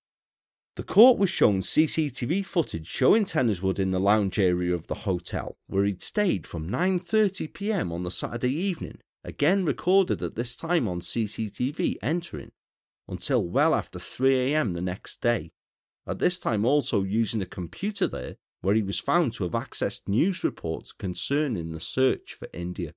The 0.80 0.86
court 0.86 1.18
was 1.18 1.28
shown 1.28 1.60
CCTV 1.60 2.46
footage 2.46 2.86
showing 2.86 3.26
Tenniswood 3.26 3.78
in 3.78 3.90
the 3.90 4.00
lounge 4.00 4.38
area 4.38 4.74
of 4.74 4.86
the 4.86 5.04
hotel, 5.04 5.58
where 5.66 5.84
he'd 5.84 6.00
stayed 6.00 6.46
from 6.46 6.70
9:30 6.70 7.52
p.m. 7.52 7.92
on 7.92 8.02
the 8.02 8.10
Saturday 8.10 8.54
evening, 8.54 8.98
again 9.22 9.66
recorded 9.66 10.22
at 10.22 10.36
this 10.36 10.56
time 10.56 10.88
on 10.88 11.02
CCTV 11.02 11.96
entering, 12.00 12.52
until 13.06 13.46
well 13.46 13.74
after 13.74 13.98
3 13.98 14.54
a.m. 14.54 14.72
the 14.72 14.80
next 14.80 15.20
day. 15.20 15.50
At 16.06 16.18
this 16.18 16.40
time 16.40 16.64
also 16.64 17.02
using 17.02 17.42
a 17.42 17.56
computer 17.60 18.06
there, 18.06 18.36
where 18.62 18.74
he 18.74 18.82
was 18.82 18.98
found 18.98 19.34
to 19.34 19.44
have 19.44 19.52
accessed 19.52 20.08
news 20.08 20.42
reports 20.42 20.92
concerning 20.92 21.72
the 21.72 21.80
search 21.80 22.32
for 22.32 22.48
India. 22.54 22.94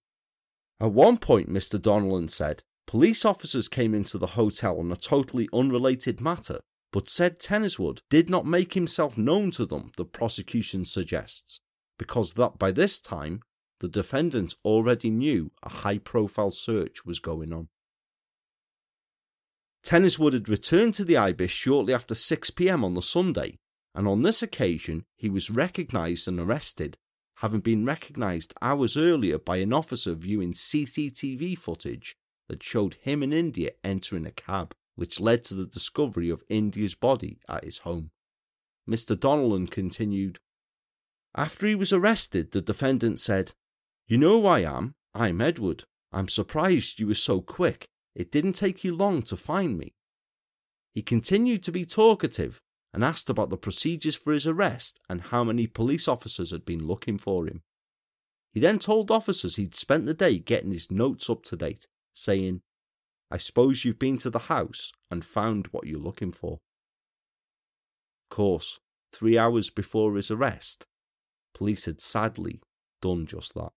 At 0.79 0.93
one 0.93 1.17
point, 1.17 1.49
Mr. 1.49 1.77
Donnellan 1.77 2.29
said, 2.29 2.63
police 2.87 3.25
officers 3.25 3.67
came 3.67 3.93
into 3.93 4.17
the 4.17 4.37
hotel 4.39 4.79
on 4.79 4.89
a 4.89 4.95
totally 4.95 5.49
unrelated 5.51 6.21
matter 6.21 6.61
but 6.93 7.09
said 7.09 7.39
Tenniswood 7.39 8.03
did 8.11 8.29
not 8.29 8.45
make 8.45 8.75
himself 8.75 9.17
known 9.17 9.49
to 9.49 9.65
them, 9.65 9.89
the 9.97 10.05
prosecution 10.05 10.85
suggests, 10.85 11.59
because 11.97 12.33
that 12.33 12.59
by 12.59 12.71
this 12.71 13.01
time 13.01 13.41
the 13.79 13.87
defendant 13.87 14.53
already 14.63 15.09
knew 15.09 15.51
a 15.63 15.69
high 15.69 15.97
profile 15.97 16.51
search 16.51 17.03
was 17.03 17.19
going 17.19 17.51
on. 17.51 17.67
Tenniswood 19.83 20.33
had 20.33 20.47
returned 20.47 20.93
to 20.93 21.03
the 21.03 21.17
Ibis 21.17 21.49
shortly 21.49 21.95
after 21.95 22.13
6 22.13 22.51
pm 22.51 22.85
on 22.85 22.93
the 22.93 23.01
Sunday, 23.01 23.57
and 23.95 24.07
on 24.07 24.21
this 24.21 24.43
occasion 24.43 25.03
he 25.15 25.31
was 25.31 25.49
recognised 25.49 26.27
and 26.27 26.39
arrested, 26.39 26.99
having 27.37 27.59
been 27.59 27.83
recognised 27.83 28.53
hours 28.61 28.95
earlier 28.95 29.39
by 29.39 29.57
an 29.57 29.73
officer 29.73 30.13
viewing 30.13 30.53
CCTV 30.53 31.57
footage 31.57 32.15
that 32.47 32.61
showed 32.61 32.93
him 33.01 33.23
and 33.23 33.33
India 33.33 33.71
entering 33.83 34.27
a 34.27 34.31
cab 34.31 34.75
which 34.95 35.19
led 35.19 35.43
to 35.43 35.55
the 35.55 35.65
discovery 35.65 36.29
of 36.29 36.43
India's 36.49 36.95
body 36.95 37.39
at 37.49 37.63
his 37.63 37.79
home. 37.79 38.11
Mr. 38.89 39.17
Donnellan 39.17 39.67
continued, 39.67 40.39
After 41.35 41.67
he 41.67 41.75
was 41.75 41.93
arrested, 41.93 42.51
the 42.51 42.61
defendant 42.61 43.19
said, 43.19 43.53
You 44.07 44.17
know 44.17 44.41
who 44.41 44.47
I 44.47 44.59
am? 44.59 44.95
I'm 45.13 45.41
Edward. 45.41 45.85
I'm 46.11 46.27
surprised 46.27 46.99
you 46.99 47.07
were 47.07 47.13
so 47.13 47.41
quick. 47.41 47.87
It 48.15 48.31
didn't 48.31 48.53
take 48.53 48.83
you 48.83 48.95
long 48.95 49.21
to 49.23 49.35
find 49.35 49.77
me. 49.77 49.93
He 50.93 51.01
continued 51.01 51.63
to 51.63 51.71
be 51.71 51.85
talkative 51.85 52.61
and 52.93 53.03
asked 53.03 53.29
about 53.29 53.49
the 53.49 53.57
procedures 53.57 54.15
for 54.15 54.31
his 54.33 54.45
arrest 54.45 54.99
and 55.09 55.21
how 55.21 55.43
many 55.43 55.65
police 55.65 56.07
officers 56.07 56.51
had 56.51 56.65
been 56.65 56.85
looking 56.85 57.17
for 57.17 57.47
him. 57.47 57.63
He 58.51 58.59
then 58.59 58.77
told 58.77 59.09
officers 59.09 59.55
he'd 59.55 59.73
spent 59.73 60.05
the 60.05 60.13
day 60.13 60.37
getting 60.37 60.71
his 60.71 60.91
notes 60.91 61.27
up 61.29 61.41
to 61.45 61.57
date, 61.57 61.87
saying, 62.13 62.61
I 63.33 63.37
suppose 63.37 63.83
you've 63.83 63.97
been 63.97 64.19
to 64.19 64.29
the 64.29 64.37
house 64.37 64.91
and 65.09 65.25
found 65.25 65.65
what 65.71 65.87
you're 65.87 65.99
looking 65.99 66.31
for. 66.31 66.59
Of 68.29 68.35
course, 68.35 68.79
three 69.11 69.39
hours 69.39 69.71
before 69.71 70.15
his 70.15 70.29
arrest, 70.29 70.85
police 71.55 71.85
had 71.85 71.99
sadly 71.99 72.61
done 73.01 73.25
just 73.25 73.55
that. 73.55 73.71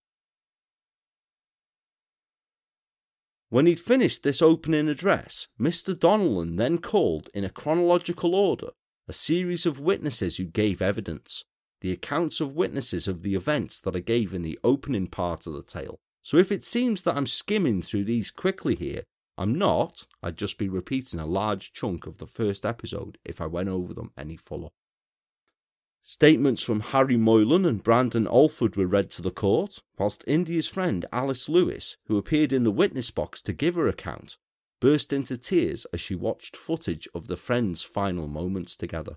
When 3.48 3.64
he'd 3.64 3.80
finished 3.80 4.24
this 4.24 4.42
opening 4.42 4.90
address, 4.90 5.48
Mr. 5.58 5.98
Donnellan 5.98 6.56
then 6.56 6.76
called, 6.76 7.30
in 7.32 7.42
a 7.42 7.48
chronological 7.48 8.34
order, 8.34 8.68
a 9.08 9.14
series 9.14 9.64
of 9.64 9.80
witnesses 9.80 10.36
who 10.36 10.44
gave 10.44 10.82
evidence, 10.82 11.44
the 11.80 11.92
accounts 11.92 12.42
of 12.42 12.52
witnesses 12.52 13.08
of 13.08 13.22
the 13.22 13.34
events 13.34 13.80
that 13.80 13.96
I 13.96 14.00
gave 14.00 14.34
in 14.34 14.42
the 14.42 14.58
opening 14.62 15.06
part 15.06 15.46
of 15.46 15.54
the 15.54 15.62
tale. 15.62 15.98
So 16.20 16.36
if 16.36 16.52
it 16.52 16.62
seems 16.62 17.04
that 17.04 17.16
I'm 17.16 17.26
skimming 17.26 17.80
through 17.80 18.04
these 18.04 18.30
quickly 18.30 18.74
here, 18.74 19.04
I'm 19.38 19.54
not. 19.54 20.06
I'd 20.22 20.38
just 20.38 20.58
be 20.58 20.68
repeating 20.68 21.20
a 21.20 21.26
large 21.26 21.72
chunk 21.72 22.06
of 22.06 22.18
the 22.18 22.26
first 22.26 22.64
episode 22.64 23.18
if 23.24 23.40
I 23.40 23.46
went 23.46 23.68
over 23.68 23.92
them 23.92 24.12
any 24.16 24.36
fuller. 24.36 24.70
Statements 26.02 26.62
from 26.62 26.80
Harry 26.80 27.16
Moylan 27.16 27.64
and 27.64 27.82
Brandon 27.82 28.28
Alford 28.28 28.76
were 28.76 28.86
read 28.86 29.10
to 29.10 29.22
the 29.22 29.32
court, 29.32 29.82
whilst 29.98 30.22
India's 30.26 30.68
friend 30.68 31.04
Alice 31.12 31.48
Lewis, 31.48 31.96
who 32.06 32.16
appeared 32.16 32.52
in 32.52 32.62
the 32.62 32.70
witness 32.70 33.10
box 33.10 33.42
to 33.42 33.52
give 33.52 33.74
her 33.74 33.88
account, 33.88 34.36
burst 34.80 35.12
into 35.12 35.36
tears 35.36 35.84
as 35.92 36.00
she 36.00 36.14
watched 36.14 36.56
footage 36.56 37.08
of 37.14 37.26
the 37.26 37.36
friends' 37.36 37.82
final 37.82 38.28
moments 38.28 38.76
together. 38.76 39.16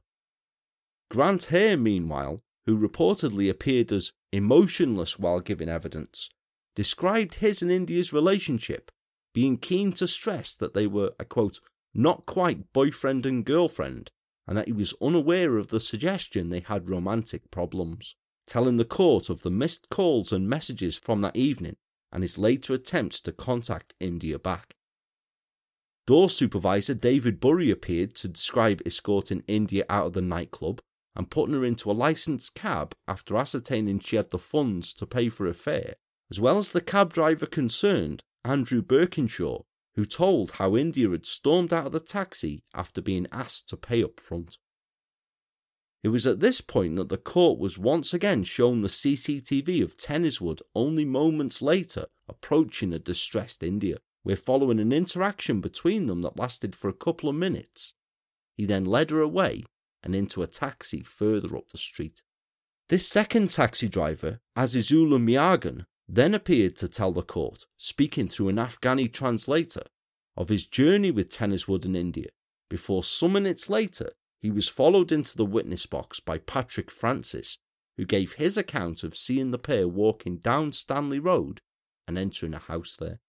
Grant 1.11 1.45
Hare, 1.45 1.77
meanwhile, 1.77 2.41
who 2.65 2.75
reportedly 2.75 3.49
appeared 3.49 3.91
as 3.91 4.11
emotionless 4.31 5.19
while 5.19 5.39
giving 5.39 5.69
evidence, 5.69 6.29
described 6.75 7.35
his 7.35 7.61
and 7.61 7.71
India's 7.71 8.13
relationship, 8.13 8.91
being 9.33 9.57
keen 9.57 9.91
to 9.93 10.07
stress 10.07 10.55
that 10.55 10.73
they 10.73 10.87
were 10.87 11.13
a 11.19 11.25
quote, 11.25 11.59
not 11.93 12.25
quite 12.25 12.73
boyfriend 12.73 13.25
and 13.25 13.45
girlfriend, 13.45 14.11
and 14.47 14.57
that 14.57 14.67
he 14.67 14.73
was 14.73 14.93
unaware 15.01 15.57
of 15.57 15.67
the 15.67 15.79
suggestion 15.79 16.49
they 16.49 16.61
had 16.61 16.89
romantic 16.89 17.51
problems, 17.51 18.15
telling 18.47 18.77
the 18.77 18.85
court 18.85 19.29
of 19.29 19.43
the 19.43 19.51
missed 19.51 19.89
calls 19.89 20.31
and 20.31 20.49
messages 20.49 20.95
from 20.95 21.21
that 21.21 21.35
evening 21.35 21.75
and 22.11 22.23
his 22.23 22.37
later 22.37 22.73
attempts 22.73 23.21
to 23.21 23.31
contact 23.31 23.93
India 23.99 24.39
back. 24.39 24.75
Door 26.07 26.29
supervisor 26.29 26.95
David 26.95 27.39
Bury 27.39 27.69
appeared 27.69 28.15
to 28.15 28.27
describe 28.27 28.81
escorting 28.85 29.43
India 29.47 29.85
out 29.89 30.07
of 30.07 30.13
the 30.13 30.21
nightclub 30.21 30.81
and 31.15 31.29
putting 31.29 31.53
her 31.53 31.63
into 31.63 31.91
a 31.91 31.93
licensed 31.93 32.55
cab 32.55 32.95
after 33.07 33.37
ascertaining 33.37 33.99
she 33.99 34.15
had 34.15 34.31
the 34.31 34.39
funds 34.39 34.93
to 34.93 35.05
pay 35.05 35.29
for 35.29 35.45
a 35.45 35.53
fare, 35.53 35.95
as 36.31 36.39
well 36.39 36.57
as 36.57 36.71
the 36.71 36.81
cab 36.81 37.13
driver 37.13 37.45
concerned, 37.45 38.23
Andrew 38.45 38.81
Birkinshaw, 38.81 39.63
who 39.95 40.05
told 40.05 40.51
how 40.51 40.77
India 40.77 41.09
had 41.09 41.25
stormed 41.25 41.73
out 41.73 41.87
of 41.87 41.91
the 41.91 41.99
taxi 41.99 42.63
after 42.73 43.01
being 43.01 43.27
asked 43.31 43.67
to 43.69 43.77
pay 43.77 44.03
up 44.03 44.19
front. 44.19 44.57
It 46.01 46.09
was 46.09 46.25
at 46.25 46.39
this 46.39 46.61
point 46.61 46.95
that 46.95 47.09
the 47.09 47.17
court 47.17 47.59
was 47.59 47.77
once 47.77 48.13
again 48.13 48.43
shown 48.43 48.81
the 48.81 48.87
CCTV 48.87 49.83
of 49.83 49.97
Tenniswood 49.97 50.61
only 50.73 51.03
moments 51.03 51.61
later 51.61 52.05
approaching 52.29 52.93
a 52.93 52.99
distressed 52.99 53.63
India, 53.63 53.97
where 54.23 54.37
following 54.37 54.79
an 54.79 54.93
interaction 54.93 55.59
between 55.59 56.07
them 56.07 56.21
that 56.21 56.39
lasted 56.39 56.75
for 56.75 56.87
a 56.87 56.93
couple 56.93 57.27
of 57.27 57.35
minutes, 57.35 57.93
he 58.55 58.65
then 58.65 58.85
led 58.85 59.11
her 59.11 59.19
away 59.19 59.63
and 60.01 60.15
into 60.15 60.41
a 60.41 60.47
taxi 60.47 61.01
further 61.01 61.57
up 61.57 61.69
the 61.69 61.77
street. 61.77 62.23
This 62.87 63.07
second 63.07 63.51
taxi 63.51 63.89
driver, 63.89 64.39
Azizullah 64.57 65.21
Miagan, 65.21 65.85
then 66.11 66.33
appeared 66.33 66.75
to 66.75 66.87
tell 66.87 67.11
the 67.11 67.21
court, 67.21 67.67
speaking 67.77 68.27
through 68.27 68.49
an 68.49 68.55
Afghani 68.55 69.11
translator, 69.13 69.83
of 70.35 70.49
his 70.49 70.65
journey 70.65 71.11
with 71.11 71.29
Tenniswood 71.29 71.85
in 71.85 71.95
India, 71.95 72.29
before 72.67 73.03
some 73.03 73.33
minutes 73.33 73.69
later 73.69 74.13
he 74.41 74.49
was 74.49 74.67
followed 74.67 75.11
into 75.11 75.37
the 75.37 75.45
witness 75.45 75.85
box 75.85 76.19
by 76.19 76.39
Patrick 76.39 76.89
Francis, 76.89 77.59
who 77.95 78.05
gave 78.05 78.33
his 78.33 78.57
account 78.57 79.03
of 79.03 79.15
seeing 79.15 79.51
the 79.51 79.59
pair 79.59 79.87
walking 79.87 80.37
down 80.37 80.71
Stanley 80.71 81.19
Road 81.19 81.59
and 82.07 82.17
entering 82.17 82.55
a 82.55 82.59
house 82.59 82.95
there. 82.95 83.19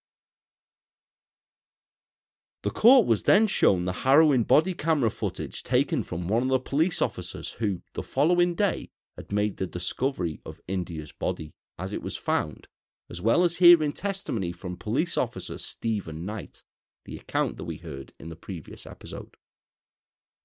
The 2.63 2.71
court 2.71 3.07
was 3.07 3.25
then 3.25 3.47
shown 3.47 3.85
the 3.85 3.93
harrowing 3.93 4.45
body 4.45 4.73
camera 4.73 5.11
footage 5.11 5.63
taken 5.63 6.03
from 6.03 6.29
one 6.29 6.45
of 6.45 6.49
the 6.49 6.59
police 6.59 7.03
officers 7.03 7.53
who, 7.53 7.83
the 7.95 8.03
following 8.03 8.55
day, 8.55 8.89
had 9.17 9.33
made 9.33 9.57
the 9.57 9.67
discovery 9.67 10.41
of 10.47 10.61
India's 10.69 11.13
body 11.13 11.53
as 11.81 11.93
it 11.93 12.03
was 12.03 12.17
found, 12.17 12.69
as 13.09 13.23
well 13.23 13.43
as 13.43 13.57
hearing 13.57 13.93
testimony 13.93 14.53
from 14.53 14.77
police 14.77 15.17
officer 15.17 15.59
Stephen 15.59 16.25
Knight, 16.27 16.63
the 17.07 17.17
account 17.17 17.57
that 17.57 17.65
we 17.65 17.79
heard 17.79 18.13
in 18.21 18.29
the 18.29 18.37
previous 18.37 18.87
episode. 18.87 19.37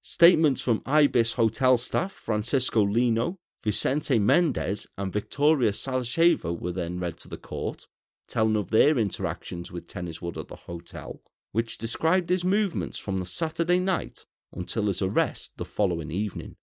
Statements 0.00 0.62
from 0.62 0.82
Ibis 0.86 1.34
hotel 1.34 1.76
staff 1.76 2.12
Francisco 2.12 2.82
Lino, 2.82 3.36
Vicente 3.62 4.18
Mendez, 4.18 4.86
and 4.96 5.12
Victoria 5.12 5.72
Salasheva 5.72 6.58
were 6.58 6.72
then 6.72 6.98
read 6.98 7.18
to 7.18 7.28
the 7.28 7.36
court, 7.36 7.86
telling 8.28 8.56
of 8.56 8.70
their 8.70 8.98
interactions 8.98 9.70
with 9.70 9.88
Tenniswood 9.88 10.36
at 10.36 10.48
the 10.48 10.56
hotel, 10.56 11.20
which 11.52 11.78
described 11.78 12.30
his 12.30 12.44
movements 12.44 12.98
from 12.98 13.18
the 13.18 13.26
Saturday 13.26 13.78
night 13.78 14.24
until 14.52 14.86
his 14.86 15.02
arrest 15.02 15.52
the 15.56 15.64
following 15.64 16.10
evening. 16.10 16.56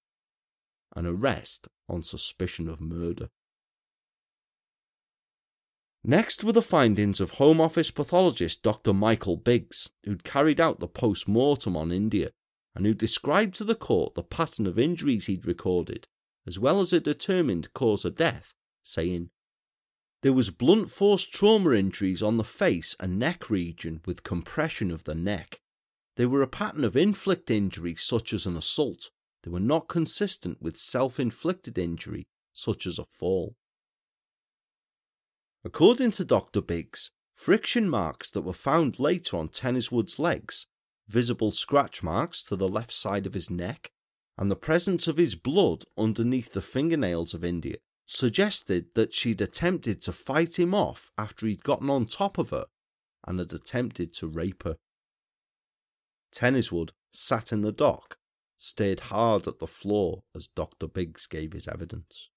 An 0.95 1.05
arrest 1.05 1.67
on 1.89 2.01
suspicion 2.01 2.67
of 2.69 2.81
murder. 2.81 3.29
Next 6.06 6.44
were 6.44 6.52
the 6.52 6.62
findings 6.62 7.22
of 7.22 7.32
Home 7.32 7.62
Office 7.62 7.89
pathologist 7.89 8.62
Dr. 8.62 8.94
Michael 8.94 9.38
Biggs, 9.38 9.89
who'd 10.04 10.26
carried 10.26 10.60
out 10.60 10.82
the 10.82 10.88
post 10.88 11.30
mortem 11.30 11.78
on 11.78 11.94
India 11.94 12.32
and 12.76 12.86
who 12.86 12.94
described 12.94 13.54
to 13.56 13.63
the 13.63 13.76
court 13.76 14.13
the 14.13 14.24
pattern 14.24 14.68
of 14.68 14.78
injuries 14.78 15.28
he'd 15.28 15.46
recorded, 15.46 16.08
as 16.46 16.60
well 16.60 16.82
as 16.82 16.92
a 16.92 17.00
determined 17.00 17.72
cause 17.74 18.04
of 18.04 18.18
death, 18.18 18.54
saying, 18.84 19.30
There 20.24 20.34
was 20.34 20.50
blunt 20.50 20.89
force 20.89 21.24
trauma 21.26 21.72
injuries 21.72 22.22
on 22.22 22.36
the 22.36 22.44
face 22.44 22.98
and 23.00 23.18
neck 23.18 23.50
region 23.50 24.02
with 24.06 24.24
compression 24.24 24.92
of 24.92 25.06
the 25.06 25.16
neck. 25.16 25.62
They 26.18 26.26
were 26.26 26.42
a 26.42 26.48
pattern 26.48 26.84
of 26.84 26.98
inflict 26.98 27.50
injury 27.50 27.96
such 27.96 28.34
as 28.34 28.46
an 28.46 28.58
assault. 28.58 29.10
They 29.44 29.52
were 29.52 29.60
not 29.62 29.88
consistent 29.88 30.62
with 30.62 30.76
self 30.76 31.18
inflicted 31.18 31.78
injury 31.78 32.26
such 32.52 32.86
as 32.86 33.00
a 33.00 33.06
fall. 33.06 33.56
According 35.65 36.12
to 36.12 36.26
Dr. 36.26 36.62
Biggs, 36.62 37.12
friction 37.34 37.89
marks 37.89 38.30
that 38.32 38.41
were 38.41 38.52
found 38.52 38.99
later 38.99 39.38
on 39.38 39.47
Tenniswood's 39.47 40.19
legs, 40.19 40.67
visible 41.08 41.52
scratch 41.52 42.04
marks 42.04 42.43
to 42.43 42.56
the 42.56 42.67
left 42.67 42.91
side 42.91 43.26
of 43.26 43.34
his 43.34 43.49
neck, 43.49 43.91
and 44.38 44.52
the 44.52 44.58
presence 44.58 45.08
of 45.08 45.17
his 45.17 45.36
blood 45.36 45.86
underneath 45.97 46.52
the 46.52 46.62
fingernails 46.62 47.34
of 47.34 47.45
India 47.45 47.78
suggested 48.06 48.88
that 48.95 49.13
she'd 49.13 49.41
attempted 49.41 50.02
to 50.02 50.12
fight 50.12 50.60
him 50.60 50.76
off 50.76 51.12
after 51.17 51.47
he'd 51.47 51.63
gotten 51.63 51.89
on 51.89 52.06
top 52.06 52.38
of 52.38 52.49
her 52.49 52.65
and 53.26 53.39
had 53.39 53.54
attempted 53.54 54.13
to 54.13 54.28
rape 54.28 54.63
her. 54.63 54.76
Tenniswood 56.34 56.91
sat 57.13 57.54
in 57.54 57.62
the 57.62 57.71
dock, 57.71 58.17
stared 58.58 58.99
hard 59.02 59.47
at 59.47 59.60
the 59.60 59.67
floor 59.67 60.23
as 60.36 60.47
Dr. 60.47 60.88
Biggs 60.88 61.26
gave 61.26 61.54
his 61.54 61.67
evidence. 61.67 62.30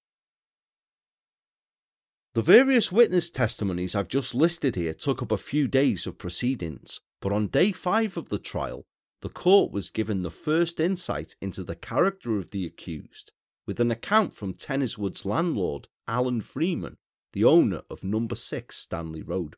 The 2.37 2.43
various 2.43 2.91
witness 2.91 3.31
testimonies 3.31 3.95
I've 3.95 4.09
just 4.09 4.35
listed 4.35 4.75
here 4.75 4.93
took 4.93 5.23
up 5.23 5.31
a 5.31 5.37
few 5.37 5.67
days 5.67 6.05
of 6.05 6.19
proceedings, 6.19 7.01
but 7.19 7.31
on 7.31 7.47
day 7.47 7.71
five 7.71 8.15
of 8.15 8.29
the 8.29 8.37
trial, 8.37 8.83
the 9.23 9.29
court 9.29 9.71
was 9.71 9.89
given 9.89 10.21
the 10.21 10.29
first 10.29 10.79
insight 10.79 11.35
into 11.41 11.63
the 11.63 11.75
character 11.75 12.37
of 12.37 12.51
the 12.51 12.63
accused, 12.63 13.31
with 13.65 13.79
an 13.79 13.89
account 13.89 14.35
from 14.35 14.53
Tenniswood's 14.53 15.25
landlord, 15.25 15.87
Alan 16.07 16.41
Freeman, 16.41 16.97
the 17.33 17.43
owner 17.43 17.81
of 17.89 18.03
number 18.03 18.35
6 18.35 18.77
Stanley 18.77 19.23
Road. 19.23 19.55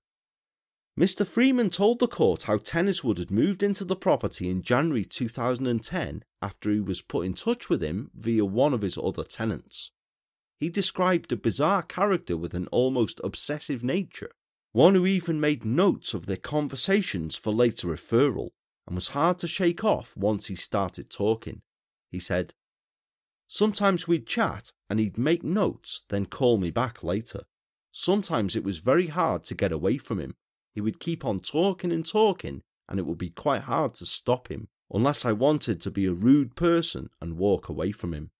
Mr. 0.98 1.28
Freeman 1.28 1.70
told 1.70 2.00
the 2.00 2.08
court 2.08 2.44
how 2.44 2.58
Tenniswood 2.58 3.18
had 3.18 3.30
moved 3.30 3.62
into 3.62 3.84
the 3.84 3.98
property 3.98 4.50
in 4.50 4.62
January 4.62 5.04
2010 5.04 6.24
after 6.42 6.72
he 6.72 6.80
was 6.80 7.02
put 7.02 7.26
in 7.26 7.34
touch 7.34 7.68
with 7.68 7.84
him 7.84 8.10
via 8.14 8.46
one 8.46 8.74
of 8.74 8.84
his 8.84 8.98
other 8.98 9.26
tenants. 9.26 9.92
He 10.60 10.70
described 10.70 11.32
a 11.32 11.38
bizarre 11.38 11.84
character 11.84 12.36
with 12.36 12.54
an 12.54 12.68
almost 12.68 13.22
obsessive 13.24 13.84
nature, 13.84 14.32
one 14.74 14.96
who 14.96 15.06
even 15.06 15.40
made 15.40 15.64
notes 15.64 16.14
of 16.14 16.26
their 16.26 16.38
conversations 16.38 17.36
for 17.36 17.54
later 17.54 17.88
referral 17.88 18.50
and 18.86 18.96
was 18.96 19.10
hard 19.10 19.40
to 19.40 19.48
shake 19.48 19.84
off 19.84 20.18
once 20.18 20.48
he 20.48 20.56
started 20.56 21.10
talking. 21.10 21.62
He 22.12 22.20
said, 22.20 22.54
Sometimes 23.48 24.08
we'd 24.08 24.28
chat 24.28 24.72
and 24.90 25.00
he'd 25.00 25.18
make 25.18 25.44
notes, 25.44 26.04
then 26.10 26.26
call 26.26 26.58
me 26.58 26.72
back 26.72 27.04
later. 27.04 27.44
Sometimes 27.92 28.56
it 28.56 28.64
was 28.64 28.80
very 28.80 29.08
hard 29.08 29.44
to 29.46 29.56
get 29.56 29.72
away 29.72 29.98
from 29.98 30.20
him. 30.20 30.36
He 30.74 30.82
would 30.82 31.00
keep 31.00 31.24
on 31.24 31.40
talking 31.40 31.92
and 31.92 32.06
talking, 32.06 32.62
and 32.88 33.00
it 33.00 33.06
would 33.06 33.18
be 33.18 33.30
quite 33.30 33.62
hard 33.62 33.94
to 33.96 34.06
stop 34.06 34.50
him, 34.50 34.68
unless 34.92 35.26
I 35.26 35.32
wanted 35.32 35.82
to 35.82 35.92
be 35.92 36.06
a 36.06 36.14
rude 36.14 36.56
person 36.56 37.10
and 37.22 37.38
walk 37.38 37.70
away 37.70 37.92
from 37.92 38.14
him. 38.14 38.32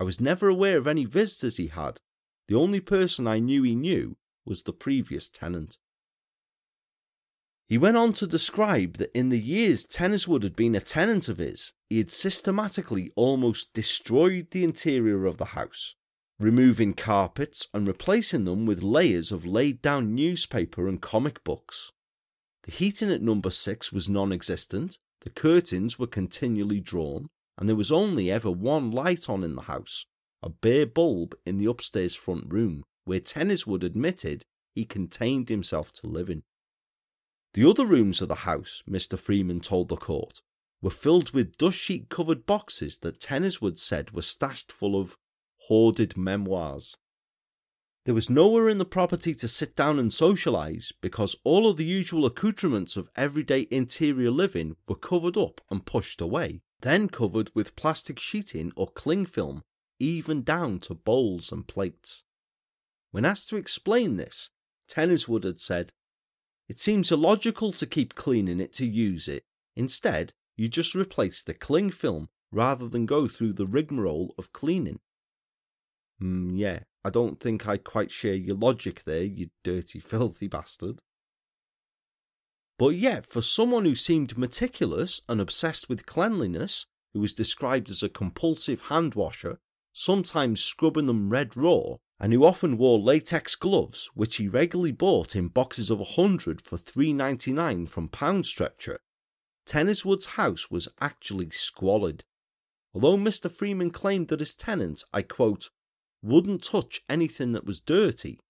I 0.00 0.04
was 0.04 0.20
never 0.20 0.48
aware 0.48 0.78
of 0.78 0.86
any 0.86 1.04
visitors 1.04 1.56
he 1.56 1.68
had. 1.68 2.00
The 2.48 2.56
only 2.56 2.80
person 2.80 3.26
I 3.26 3.38
knew 3.38 3.62
he 3.62 3.74
knew 3.74 4.16
was 4.44 4.62
the 4.62 4.72
previous 4.72 5.28
tenant. 5.28 5.78
He 7.66 7.78
went 7.78 7.96
on 7.96 8.12
to 8.14 8.26
describe 8.26 8.98
that 8.98 9.16
in 9.16 9.30
the 9.30 9.40
years 9.40 9.86
Tenniswood 9.86 10.42
had 10.42 10.54
been 10.54 10.74
a 10.74 10.80
tenant 10.80 11.28
of 11.28 11.38
his, 11.38 11.72
he 11.88 11.98
had 11.98 12.10
systematically 12.10 13.10
almost 13.16 13.72
destroyed 13.72 14.50
the 14.50 14.64
interior 14.64 15.24
of 15.24 15.38
the 15.38 15.46
house, 15.46 15.94
removing 16.38 16.92
carpets 16.92 17.68
and 17.72 17.86
replacing 17.86 18.44
them 18.44 18.66
with 18.66 18.82
layers 18.82 19.32
of 19.32 19.46
laid 19.46 19.80
down 19.80 20.14
newspaper 20.14 20.86
and 20.86 21.00
comic 21.00 21.42
books. 21.42 21.90
The 22.64 22.72
heating 22.72 23.10
at 23.10 23.22
number 23.22 23.50
six 23.50 23.92
was 23.92 24.08
non 24.08 24.32
existent, 24.32 24.98
the 25.22 25.30
curtains 25.30 25.98
were 25.98 26.06
continually 26.06 26.80
drawn, 26.80 27.30
and 27.58 27.68
there 27.68 27.76
was 27.76 27.92
only 27.92 28.30
ever 28.30 28.50
one 28.50 28.90
light 28.90 29.28
on 29.28 29.44
in 29.44 29.54
the 29.54 29.62
house, 29.62 30.06
a 30.42 30.48
bare 30.48 30.86
bulb 30.86 31.34
in 31.46 31.58
the 31.58 31.66
upstairs 31.66 32.14
front 32.14 32.52
room, 32.52 32.84
where 33.04 33.20
Tenniswood 33.20 33.84
admitted 33.84 34.44
he 34.74 34.84
contained 34.84 35.48
himself 35.48 35.92
to 35.92 36.06
live 36.06 36.28
in. 36.28 36.42
The 37.54 37.68
other 37.68 37.86
rooms 37.86 38.20
of 38.20 38.28
the 38.28 38.34
house, 38.34 38.82
Mr. 38.88 39.16
Freeman 39.18 39.60
told 39.60 39.88
the 39.88 39.96
court, 39.96 40.40
were 40.82 40.90
filled 40.90 41.30
with 41.30 41.56
dust 41.56 41.78
sheet 41.78 42.08
covered 42.08 42.44
boxes 42.44 42.98
that 42.98 43.20
Tenniswood 43.20 43.78
said 43.78 44.10
were 44.10 44.22
stashed 44.22 44.72
full 44.72 45.00
of 45.00 45.16
hoarded 45.68 46.16
memoirs. 46.16 46.96
There 48.04 48.14
was 48.14 48.28
nowhere 48.28 48.68
in 48.68 48.76
the 48.76 48.84
property 48.84 49.34
to 49.36 49.48
sit 49.48 49.76
down 49.76 49.98
and 49.98 50.10
socialise 50.10 50.92
because 51.00 51.36
all 51.42 51.70
of 51.70 51.78
the 51.78 51.86
usual 51.86 52.26
accoutrements 52.26 52.98
of 52.98 53.08
everyday 53.16 53.66
interior 53.70 54.30
living 54.30 54.76
were 54.86 54.96
covered 54.96 55.38
up 55.38 55.62
and 55.70 55.86
pushed 55.86 56.20
away, 56.20 56.60
then 56.84 57.08
covered 57.08 57.50
with 57.54 57.76
plastic 57.76 58.20
sheeting 58.20 58.70
or 58.76 58.86
cling 58.86 59.24
film, 59.24 59.62
even 59.98 60.42
down 60.42 60.78
to 60.78 60.94
bowls 60.94 61.50
and 61.50 61.66
plates. 61.66 62.24
When 63.10 63.24
asked 63.24 63.48
to 63.48 63.56
explain 63.56 64.16
this, 64.16 64.50
Tenniswood 64.88 65.44
had 65.44 65.60
said, 65.60 65.92
It 66.68 66.78
seems 66.78 67.10
illogical 67.10 67.72
to 67.72 67.86
keep 67.86 68.14
cleaning 68.14 68.60
it 68.60 68.74
to 68.74 68.86
use 68.86 69.28
it. 69.28 69.44
Instead, 69.74 70.34
you 70.56 70.68
just 70.68 70.94
replace 70.94 71.42
the 71.42 71.54
cling 71.54 71.90
film 71.90 72.28
rather 72.52 72.86
than 72.86 73.06
go 73.06 73.28
through 73.28 73.54
the 73.54 73.66
rigmarole 73.66 74.34
of 74.36 74.52
cleaning. 74.52 75.00
Mm, 76.22 76.52
yeah, 76.54 76.80
I 77.02 77.08
don't 77.08 77.40
think 77.40 77.66
I 77.66 77.78
quite 77.78 78.10
share 78.10 78.34
your 78.34 78.56
logic 78.56 79.04
there, 79.04 79.24
you 79.24 79.48
dirty, 79.62 80.00
filthy 80.00 80.48
bastard. 80.48 81.00
But 82.78 82.96
yet, 82.96 83.24
for 83.26 83.40
someone 83.40 83.84
who 83.84 83.94
seemed 83.94 84.36
meticulous 84.36 85.22
and 85.28 85.40
obsessed 85.40 85.88
with 85.88 86.06
cleanliness, 86.06 86.86
who 87.12 87.20
was 87.20 87.32
described 87.32 87.88
as 87.90 88.02
a 88.02 88.08
compulsive 88.08 88.82
hand 88.82 89.14
washer, 89.14 89.58
sometimes 89.92 90.62
scrubbing 90.62 91.06
them 91.06 91.30
red 91.30 91.56
raw, 91.56 91.96
and 92.18 92.32
who 92.32 92.44
often 92.44 92.76
wore 92.76 92.98
latex 92.98 93.54
gloves, 93.54 94.10
which 94.14 94.36
he 94.36 94.48
regularly 94.48 94.92
bought 94.92 95.36
in 95.36 95.48
boxes 95.48 95.90
of 95.90 96.00
a 96.00 96.04
hundred 96.04 96.60
for 96.60 96.76
three 96.76 97.12
ninety 97.12 97.52
nine 97.52 97.86
from 97.86 98.08
Pound 98.08 98.46
Stretcher, 98.46 98.98
Tenniswood's 99.66 100.26
house 100.26 100.70
was 100.70 100.88
actually 101.00 101.50
squalid. 101.50 102.24
Although 102.92 103.16
Mr. 103.16 103.50
Freeman 103.50 103.90
claimed 103.90 104.28
that 104.28 104.40
his 104.40 104.54
tenant, 104.54 105.02
I 105.12 105.22
quote, 105.22 105.70
wouldn't 106.22 106.62
touch 106.62 107.02
anything 107.08 107.52
that 107.52 107.66
was 107.66 107.80
dirty, 107.80 108.40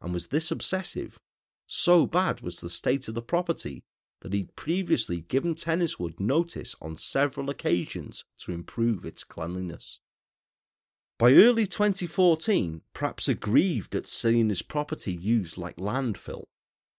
and 0.00 0.12
was 0.12 0.28
this 0.28 0.50
obsessive, 0.50 1.18
so 1.66 2.06
bad 2.06 2.40
was 2.40 2.60
the 2.60 2.68
state 2.68 3.08
of 3.08 3.14
the 3.14 3.22
property 3.22 3.82
that 4.20 4.32
he'd 4.32 4.56
previously 4.56 5.20
given 5.20 5.54
Tenniswood 5.54 6.18
notice 6.18 6.74
on 6.80 6.96
several 6.96 7.50
occasions 7.50 8.24
to 8.38 8.52
improve 8.52 9.04
its 9.04 9.24
cleanliness. 9.24 10.00
By 11.18 11.32
early 11.32 11.66
2014, 11.66 12.82
perhaps 12.92 13.28
aggrieved 13.28 13.94
at 13.94 14.06
seeing 14.06 14.48
his 14.48 14.62
property 14.62 15.12
used 15.12 15.56
like 15.56 15.76
landfill, 15.76 16.44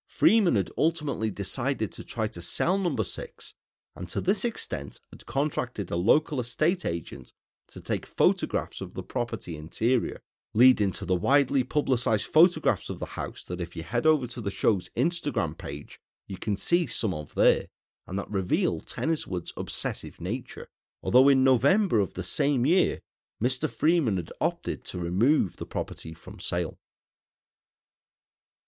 Freeman 0.07 0.55
had 0.55 0.71
ultimately 0.77 1.29
decided 1.29 1.91
to 1.91 2.03
try 2.03 2.27
to 2.27 2.41
sell 2.41 2.77
number 2.77 3.03
6 3.03 3.53
and 3.95 4.07
to 4.09 4.21
this 4.21 4.45
extent 4.45 4.99
had 5.11 5.25
contracted 5.25 5.91
a 5.91 5.95
local 5.95 6.39
estate 6.39 6.85
agent 6.85 7.33
to 7.67 7.81
take 7.81 8.05
photographs 8.05 8.79
of 8.79 8.93
the 8.93 9.03
property 9.03 9.57
interior, 9.57 10.21
leading 10.57 10.89
to 10.89 11.05
the 11.05 11.15
widely 11.15 11.63
publicised 11.63 12.25
photographs 12.25 12.89
of 12.89 12.97
the 12.97 13.13
house 13.13 13.43
that 13.43 13.61
if 13.61 13.75
you 13.75 13.83
head 13.83 14.07
over 14.07 14.25
to 14.25 14.41
the 14.41 14.49
show's 14.49 14.89
Instagram 14.97 15.55
page, 15.55 15.99
you 16.25 16.35
can 16.35 16.57
see 16.57 16.87
some 16.87 17.13
of 17.13 17.35
there, 17.35 17.67
and 18.07 18.17
that 18.17 18.27
reveal 18.27 18.79
Tenniswood's 18.79 19.53
obsessive 19.55 20.19
nature. 20.19 20.67
Although 21.03 21.29
in 21.29 21.43
November 21.43 21.99
of 21.99 22.15
the 22.15 22.23
same 22.23 22.65
year, 22.65 23.01
Mr. 23.41 23.69
Freeman 23.69 24.17
had 24.17 24.31
opted 24.41 24.83
to 24.85 24.97
remove 24.97 25.57
the 25.57 25.65
property 25.67 26.15
from 26.15 26.39
sale. 26.39 26.79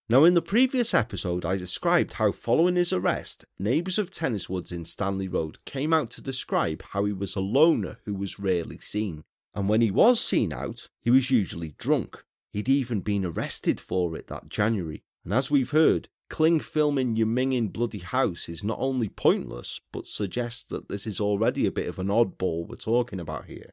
Now, 0.08 0.26
in 0.26 0.36
the 0.36 0.44
previous 0.44 0.94
episode, 0.94 1.44
I 1.44 1.58
described 1.58 2.14
how 2.14 2.32
following 2.32 2.76
his 2.76 2.94
arrest, 2.94 3.46
neighbours 3.58 3.98
of 3.98 4.12
Tenniswoods 4.12 4.72
in 4.72 4.86
Stanley 4.86 5.28
Road 5.28 5.58
came 5.66 5.92
out 5.92 6.12
to 6.12 6.22
describe 6.22 6.84
how 6.92 7.06
he 7.06 7.14
was 7.14 7.36
a 7.36 7.40
loner 7.40 7.98
who 8.06 8.14
was 8.14 8.38
rarely 8.38 8.78
seen. 8.78 9.24
And 9.54 9.68
when 9.68 9.82
he 9.82 9.92
was 9.92 10.20
seen 10.20 10.54
out, 10.54 10.90
he 11.02 11.10
was 11.10 11.32
usually 11.32 11.76
drunk. 11.78 12.24
He'd 12.52 12.70
even 12.70 13.02
been 13.02 13.26
arrested 13.26 13.80
for 13.80 14.16
it 14.16 14.28
that 14.28 14.50
January. 14.50 15.04
And 15.24 15.34
as 15.34 15.52
we've 15.52 15.72
heard, 15.72 16.08
cling 16.30 16.60
film 16.60 16.98
in 16.98 17.16
your 17.16 17.28
minging 17.28 17.72
bloody 17.72 18.00
house 18.00 18.48
is 18.48 18.64
not 18.64 18.78
only 18.80 19.10
pointless, 19.10 19.82
but 19.92 20.06
suggests 20.06 20.64
that 20.66 20.90
this 20.90 21.06
is 21.06 21.20
already 21.20 21.66
a 21.66 21.72
bit 21.72 21.88
of 21.88 22.00
an 22.00 22.08
oddball 22.08 22.68
we're 22.68 22.76
talking 22.76 23.20
about 23.20 23.46
here. 23.46 23.72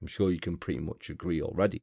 I'm 0.00 0.06
sure 0.06 0.30
you 0.30 0.40
can 0.40 0.56
pretty 0.56 0.80
much 0.80 1.10
agree 1.10 1.42
already. 1.42 1.82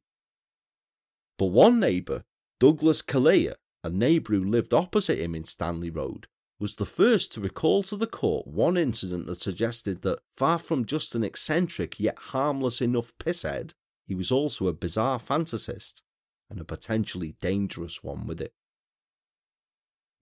But 1.38 1.46
one 1.46 1.78
neighbour, 1.78 2.24
Douglas 2.58 3.00
Calleia, 3.02 3.54
a 3.84 3.90
neighbour 3.90 4.34
who 4.34 4.44
lived 4.44 4.74
opposite 4.74 5.20
him 5.20 5.36
in 5.36 5.44
Stanley 5.44 5.90
Road, 5.90 6.26
was 6.60 6.74
the 6.74 6.86
first 6.86 7.32
to 7.32 7.40
recall 7.40 7.82
to 7.84 7.96
the 7.96 8.06
court 8.06 8.46
one 8.46 8.76
incident 8.76 9.26
that 9.26 9.40
suggested 9.40 10.02
that, 10.02 10.18
far 10.34 10.58
from 10.58 10.84
just 10.84 11.14
an 11.14 11.22
eccentric 11.22 12.00
yet 12.00 12.18
harmless 12.18 12.80
enough 12.80 13.12
pisshead, 13.18 13.72
he 14.06 14.14
was 14.14 14.32
also 14.32 14.66
a 14.66 14.72
bizarre 14.72 15.18
fantasist, 15.18 16.02
and 16.50 16.60
a 16.60 16.64
potentially 16.64 17.36
dangerous 17.40 18.02
one 18.02 18.26
with 18.26 18.40
it. 18.40 18.52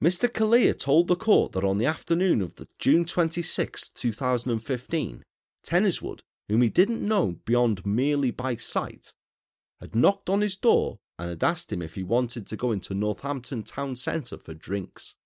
Mr. 0.02 0.28
Calleia 0.28 0.78
told 0.78 1.08
the 1.08 1.16
court 1.16 1.52
that 1.52 1.64
on 1.64 1.78
the 1.78 1.86
afternoon 1.86 2.42
of 2.42 2.56
the 2.56 2.66
June 2.78 3.06
26, 3.06 3.88
2015, 3.88 5.22
Tenniswood, 5.66 6.20
whom 6.48 6.60
he 6.60 6.68
didn't 6.68 7.06
know 7.06 7.36
beyond 7.46 7.86
merely 7.86 8.30
by 8.30 8.56
sight, 8.56 9.14
had 9.80 9.94
knocked 9.94 10.28
on 10.28 10.42
his 10.42 10.56
door 10.56 10.98
and 11.18 11.30
had 11.30 11.42
asked 11.42 11.72
him 11.72 11.80
if 11.80 11.94
he 11.94 12.02
wanted 12.02 12.46
to 12.46 12.56
go 12.56 12.72
into 12.72 12.92
Northampton 12.92 13.62
town 13.62 13.96
centre 13.96 14.36
for 14.36 14.52
drinks. 14.52 15.16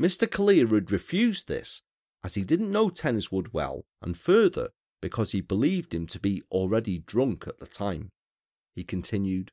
Mr. 0.00 0.28
Calleia 0.28 0.70
had 0.70 0.92
refused 0.92 1.48
this, 1.48 1.82
as 2.22 2.34
he 2.34 2.44
didn't 2.44 2.72
know 2.72 2.88
Tenniswood 2.88 3.52
well, 3.52 3.84
and 4.02 4.16
further, 4.16 4.70
because 5.00 5.32
he 5.32 5.40
believed 5.40 5.94
him 5.94 6.06
to 6.06 6.20
be 6.20 6.42
already 6.50 6.98
drunk 6.98 7.46
at 7.46 7.58
the 7.58 7.66
time. 7.66 8.10
He 8.74 8.84
continued, 8.84 9.50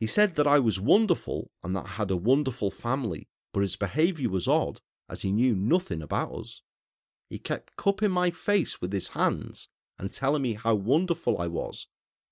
He 0.00 0.06
said 0.06 0.34
that 0.36 0.46
I 0.46 0.58
was 0.58 0.80
wonderful 0.80 1.50
and 1.62 1.76
that 1.76 1.86
I 1.86 1.90
had 1.90 2.10
a 2.10 2.16
wonderful 2.16 2.70
family, 2.70 3.28
but 3.52 3.60
his 3.60 3.76
behaviour 3.76 4.28
was 4.28 4.48
odd, 4.48 4.80
as 5.08 5.22
he 5.22 5.30
knew 5.30 5.54
nothing 5.54 6.02
about 6.02 6.32
us. 6.32 6.62
He 7.30 7.38
kept 7.38 7.76
cupping 7.76 8.10
my 8.10 8.30
face 8.30 8.80
with 8.80 8.92
his 8.92 9.08
hands 9.10 9.68
and 9.98 10.12
telling 10.12 10.42
me 10.42 10.54
how 10.54 10.74
wonderful 10.74 11.38
I 11.40 11.46
was 11.46 11.86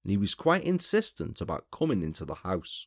and 0.04 0.10
he 0.10 0.16
was 0.16 0.34
quite 0.34 0.64
insistent 0.64 1.40
about 1.40 1.70
coming 1.72 2.02
into 2.02 2.24
the 2.24 2.34
house. 2.34 2.86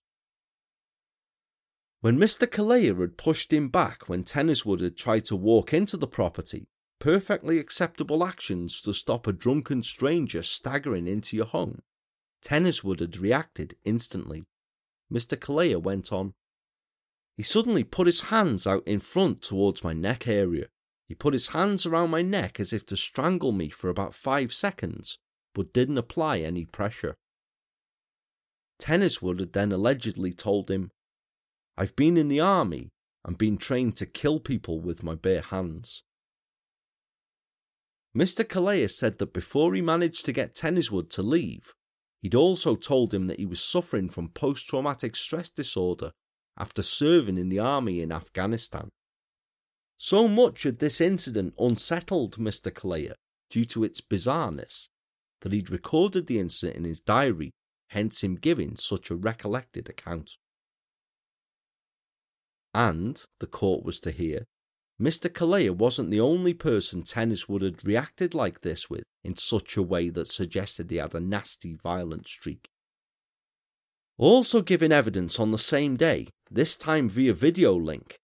When 2.01 2.17
Mr. 2.17 2.45
Calleia 2.45 2.99
had 2.99 3.17
pushed 3.17 3.51
him 3.51 3.69
back 3.69 4.07
when 4.07 4.23
Tenniswood 4.23 4.81
had 4.81 4.95
tried 4.95 5.25
to 5.25 5.35
walk 5.35 5.73
into 5.73 5.97
the 5.97 6.07
property, 6.07 6.67
perfectly 6.99 7.57
acceptable 7.57 8.23
actions 8.23 8.81
to 8.83 8.93
stop 8.93 9.25
a 9.25 9.33
drunken 9.33 9.81
stranger 9.81 10.43
staggering 10.43 11.07
into 11.07 11.35
your 11.35 11.47
home, 11.47 11.81
Tenniswood 12.43 12.99
had 12.99 13.17
reacted 13.17 13.75
instantly. 13.83 14.45
Mr. 15.11 15.37
Calleia 15.39 15.81
went 15.81 16.11
on. 16.11 16.33
He 17.35 17.43
suddenly 17.43 17.83
put 17.83 18.05
his 18.05 18.21
hands 18.21 18.67
out 18.67 18.87
in 18.87 18.99
front 18.99 19.41
towards 19.41 19.83
my 19.83 19.93
neck 19.93 20.27
area. 20.27 20.67
He 21.07 21.15
put 21.15 21.33
his 21.33 21.49
hands 21.49 21.85
around 21.85 22.11
my 22.11 22.21
neck 22.21 22.59
as 22.59 22.73
if 22.73 22.85
to 22.87 22.97
strangle 22.97 23.51
me 23.51 23.69
for 23.69 23.89
about 23.89 24.13
five 24.13 24.53
seconds, 24.53 25.17
but 25.55 25.73
didn't 25.73 25.97
apply 25.97 26.39
any 26.39 26.65
pressure. 26.65 27.15
Tenniswood 28.79 29.39
had 29.39 29.53
then 29.53 29.71
allegedly 29.71 30.31
told 30.31 30.69
him, 30.69 30.91
I've 31.77 31.95
been 31.95 32.17
in 32.17 32.27
the 32.27 32.39
army 32.39 32.89
and 33.23 33.37
been 33.37 33.57
trained 33.57 33.95
to 33.97 34.05
kill 34.05 34.39
people 34.39 34.79
with 34.79 35.03
my 35.03 35.15
bare 35.15 35.41
hands. 35.41 36.03
Mr. 38.17 38.43
Calleia 38.43 38.89
said 38.89 39.19
that 39.19 39.33
before 39.33 39.75
he 39.75 39.81
managed 39.81 40.25
to 40.25 40.33
get 40.33 40.55
Tenniswood 40.55 41.09
to 41.11 41.21
leave, 41.21 41.73
he'd 42.21 42.33
also 42.33 42.75
told 42.75 43.13
him 43.13 43.27
that 43.27 43.39
he 43.39 43.45
was 43.45 43.61
suffering 43.61 44.09
from 44.09 44.29
post 44.29 44.67
traumatic 44.67 45.15
stress 45.15 45.51
disorder 45.51 46.11
after 46.57 46.81
serving 46.81 47.37
in 47.37 47.49
the 47.49 47.59
army 47.59 48.01
in 48.01 48.11
Afghanistan. 48.11 48.89
So 49.97 50.27
much 50.27 50.63
had 50.63 50.79
this 50.79 50.99
incident 50.99 51.53
unsettled 51.59 52.37
Mr. 52.37 52.71
Calleia 52.71 53.13
due 53.51 53.65
to 53.65 53.83
its 53.83 54.01
bizarreness 54.01 54.89
that 55.41 55.51
he'd 55.51 55.69
recorded 55.69 56.25
the 56.25 56.39
incident 56.39 56.77
in 56.77 56.85
his 56.85 56.99
diary, 56.99 57.51
hence 57.89 58.23
him 58.23 58.35
giving 58.35 58.75
such 58.77 59.11
a 59.11 59.15
recollected 59.15 59.89
account. 59.89 60.37
And, 62.77 63.23
the 63.39 63.47
court 63.47 63.83
was 63.83 63.99
to 64.01 64.11
hear, 64.11 64.45
Mr. 65.01 65.33
Calleia 65.33 65.75
wasn't 65.75 66.11
the 66.11 66.19
only 66.19 66.53
person 66.53 67.01
Tenniswood 67.01 67.63
had 67.63 67.83
reacted 67.83 68.35
like 68.35 68.61
this 68.61 68.87
with 68.87 69.01
in 69.23 69.35
such 69.35 69.77
a 69.77 69.81
way 69.81 70.09
that 70.09 70.27
suggested 70.27 70.91
he 70.91 70.97
had 70.97 71.15
a 71.15 71.19
nasty 71.19 71.73
violent 71.73 72.27
streak. 72.27 72.67
Also 74.19 74.61
giving 74.61 74.91
evidence 74.91 75.39
on 75.39 75.49
the 75.49 75.57
same 75.57 75.95
day, 75.95 76.27
this 76.51 76.77
time 76.77 77.09
via 77.09 77.33
video 77.33 77.73
link, 77.73 78.15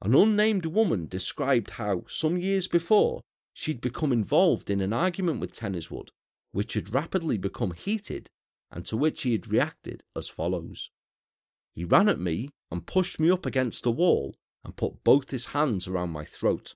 an 0.00 0.14
unnamed 0.14 0.64
woman 0.64 1.06
described 1.06 1.72
how, 1.72 2.04
some 2.06 2.38
years 2.38 2.66
before, 2.66 3.20
she'd 3.52 3.82
become 3.82 4.10
involved 4.10 4.70
in 4.70 4.80
an 4.80 4.94
argument 4.94 5.38
with 5.38 5.52
Tenniswood, 5.52 6.08
which 6.52 6.72
had 6.72 6.94
rapidly 6.94 7.36
become 7.36 7.72
heated, 7.72 8.26
and 8.70 8.86
to 8.86 8.96
which 8.96 9.24
he 9.24 9.32
had 9.32 9.48
reacted 9.48 10.00
as 10.16 10.30
follows. 10.30 10.90
He 11.78 11.84
ran 11.84 12.08
at 12.08 12.18
me 12.18 12.48
and 12.72 12.84
pushed 12.84 13.20
me 13.20 13.30
up 13.30 13.46
against 13.46 13.86
a 13.86 13.92
wall 13.92 14.34
and 14.64 14.74
put 14.74 15.04
both 15.04 15.30
his 15.30 15.46
hands 15.54 15.86
around 15.86 16.10
my 16.10 16.24
throat. 16.24 16.74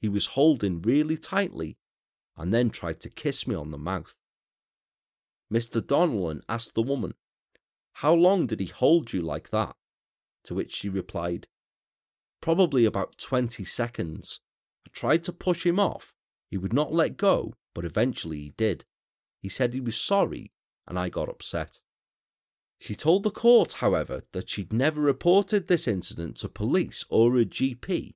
He 0.00 0.08
was 0.08 0.36
holding 0.38 0.80
really 0.80 1.16
tightly 1.16 1.76
and 2.36 2.54
then 2.54 2.70
tried 2.70 3.00
to 3.00 3.10
kiss 3.10 3.48
me 3.48 3.56
on 3.56 3.72
the 3.72 3.78
mouth. 3.78 4.14
Mr. 5.52 5.84
Donnellan 5.84 6.42
asked 6.48 6.76
the 6.76 6.82
woman, 6.82 7.14
How 7.94 8.14
long 8.14 8.46
did 8.46 8.60
he 8.60 8.66
hold 8.66 9.12
you 9.12 9.22
like 9.22 9.50
that? 9.50 9.74
To 10.44 10.54
which 10.54 10.70
she 10.70 10.88
replied, 10.88 11.48
Probably 12.40 12.84
about 12.84 13.18
20 13.18 13.64
seconds. 13.64 14.38
I 14.86 14.90
tried 14.92 15.24
to 15.24 15.32
push 15.32 15.66
him 15.66 15.80
off. 15.80 16.14
He 16.48 16.56
would 16.56 16.72
not 16.72 16.92
let 16.92 17.16
go, 17.16 17.54
but 17.74 17.84
eventually 17.84 18.38
he 18.38 18.50
did. 18.50 18.84
He 19.42 19.48
said 19.48 19.74
he 19.74 19.80
was 19.80 20.00
sorry, 20.00 20.52
and 20.86 20.96
I 20.96 21.08
got 21.08 21.28
upset. 21.28 21.80
She 22.78 22.94
told 22.94 23.24
the 23.24 23.30
court, 23.30 23.74
however, 23.74 24.22
that 24.32 24.48
she'd 24.48 24.72
never 24.72 25.00
reported 25.00 25.66
this 25.66 25.88
incident 25.88 26.36
to 26.38 26.48
police 26.48 27.04
or 27.08 27.36
a 27.36 27.44
GP, 27.44 28.14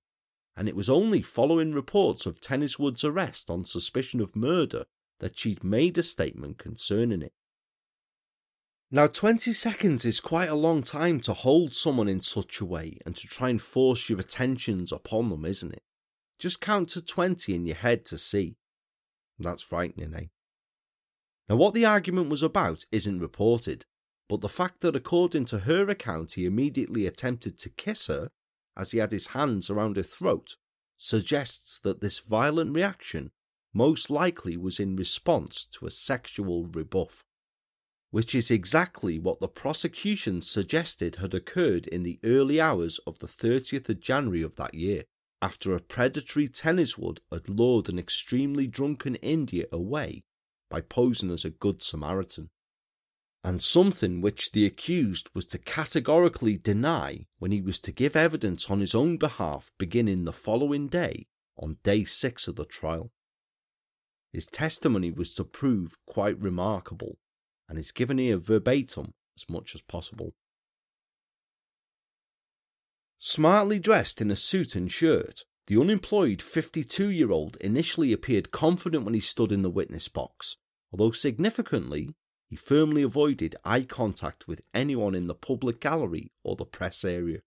and 0.57 0.69
it 0.69 0.77
was 0.77 0.89
only 0.89 1.21
following 1.21 1.73
reports 1.73 2.27
of 2.27 2.41
Tenniswood's 2.41 3.03
arrest 3.03 3.51
on 3.51 3.65
suspicion 3.65 4.21
of 4.21 4.37
murder 4.37 4.85
that 5.19 5.39
she'd 5.39 5.65
made 5.65 5.99
a 5.99 6.03
statement 6.03 6.59
concerning 6.59 7.23
it. 7.23 7.33
Now, 8.91 9.07
20 9.07 9.53
seconds 9.53 10.05
is 10.05 10.21
quite 10.21 10.51
a 10.51 10.55
long 10.55 10.83
time 10.83 11.19
to 11.21 11.33
hold 11.33 11.75
someone 11.75 12.09
in 12.09 12.21
such 12.21 12.61
a 12.61 12.67
way 12.67 12.99
and 13.07 13.17
to 13.17 13.27
try 13.27 13.49
and 13.49 13.61
force 13.61 14.11
your 14.11 14.21
attentions 14.21 14.93
upon 14.93 15.29
them, 15.29 15.47
isn't 15.47 15.73
it? 15.73 15.83
Just 16.39 16.61
count 16.61 16.91
to 16.91 17.03
20 17.03 17.55
in 17.55 17.65
your 17.65 17.77
head 17.77 18.05
to 18.07 18.19
see. 18.19 18.59
That's 19.39 19.63
frightening, 19.63 20.15
eh? 20.15 20.27
Now, 21.49 21.57
what 21.57 21.73
the 21.73 21.87
argument 21.87 22.29
was 22.29 22.43
about 22.43 22.85
isn't 22.93 23.19
reported, 23.19 23.87
but 24.33 24.41
the 24.41 24.49
fact 24.49 24.81
that 24.81 24.97
according 24.97 25.45
to 25.45 25.59
her 25.59 25.91
account 25.91 26.33
he 26.33 26.47
immediately 26.47 27.05
attempted 27.07 27.59
to 27.59 27.69
kiss 27.69 28.07
her 28.07 28.31
as 28.75 28.93
he 28.93 28.97
had 28.97 29.13
his 29.13 29.27
hands 29.37 29.69
around 29.69 29.95
her 29.97 30.03
throat 30.03 30.57
suggests 30.97 31.79
that 31.79 32.01
this 32.01 32.19
violent 32.19 32.75
reaction 32.75 33.31
most 33.75 34.09
likely 34.09 34.57
was 34.57 34.81
in 34.81 34.97
response 34.97 35.67
to 35.67 35.85
a 35.85 35.91
sexual 35.91 36.65
rebuff, 36.65 37.27
which 38.11 38.35
is 38.35 38.51
exactly 38.51 39.19
what 39.19 39.39
the 39.41 39.49
prosecution 39.49 40.41
suggested 40.41 41.17
had 41.17 41.35
occurred 41.35 41.87
in 41.89 42.03
the 42.03 42.19
early 42.25 42.59
hours 42.59 42.99
of 43.07 43.19
the 43.19 43.27
30th 43.27 43.91
of 43.91 44.01
January 44.01 44.41
of 44.41 44.57
that 44.57 44.73
year, 44.73 45.03
after 45.43 45.77
a 45.77 45.79
predatory 45.79 46.49
Tenniswood 46.49 47.19
had 47.31 47.51
lured 47.51 47.91
an 47.91 47.99
extremely 47.99 48.67
drunken 48.67 49.17
India 49.17 49.67
away 49.71 50.23
by 50.71 50.81
posing 50.81 51.31
as 51.31 51.45
a 51.45 51.51
good 51.51 51.83
Samaritan 51.83 52.49
and 53.45 53.63
something 53.63 54.21
which 54.21 54.53
the 54.53 54.65
accused 54.65 55.29
was 55.35 55.45
to 55.47 55.59
categorically 55.59 56.57
deny 56.57 57.27
when 57.39 57.51
he 57.51 57.61
was 57.61 57.81
to 57.81 57.93
give 57.93 58.15
evidence 58.15 58.71
on 58.71 58.81
his 58.81 58.95
own 58.95 59.17
behalf 59.17 59.73
beginning 59.79 60.25
the 60.25 60.33
following 60.33 60.87
day 60.89 61.27
on 61.59 61.77
day 61.83 62.05
six 62.05 62.47
of 62.47 62.57
the 62.57 62.65
trial. 62.65 63.11
His 64.33 64.47
testimony 64.47 65.11
was 65.11 65.35
to 65.35 65.45
prove 65.45 65.97
quite 66.07 66.41
remarkable 66.41 67.19
and 67.69 67.79
is 67.79 67.93
given 67.93 68.19
here 68.19 68.39
verbatim 68.39 69.15
as 69.37 69.49
much 69.49 69.75
as 69.75 69.83
possible. 69.83 70.35
Smartly 73.19 73.79
dressed 73.79 74.21
in 74.21 74.31
a 74.31 74.37
suit 74.37 74.75
and 74.75 74.91
shirt, 74.91 75.45
the 75.67 75.81
unemployed 75.81 76.43
52 76.43 77.11
year 77.11 77.31
old 77.31 77.57
initially 77.57 78.13
appeared 78.13 78.51
confident 78.51 79.05
when 79.05 79.15
he 79.15 79.21
stood 79.21 79.53
in 79.53 79.63
the 79.63 79.71
witness 79.71 80.09
box, 80.09 80.57
although 80.91 81.13
significantly, 81.13 82.15
he 82.53 82.57
firmly 82.57 83.03
avoided 83.03 83.57
eye 83.65 83.81
contact 83.81 84.47
with 84.47 84.61
anyone 84.75 85.15
in 85.15 85.27
the 85.27 85.35
public 85.35 85.81
gallery 85.81 86.31
or 86.45 86.55
the 86.55 86.67
press 86.67 87.03
area. 87.03 87.39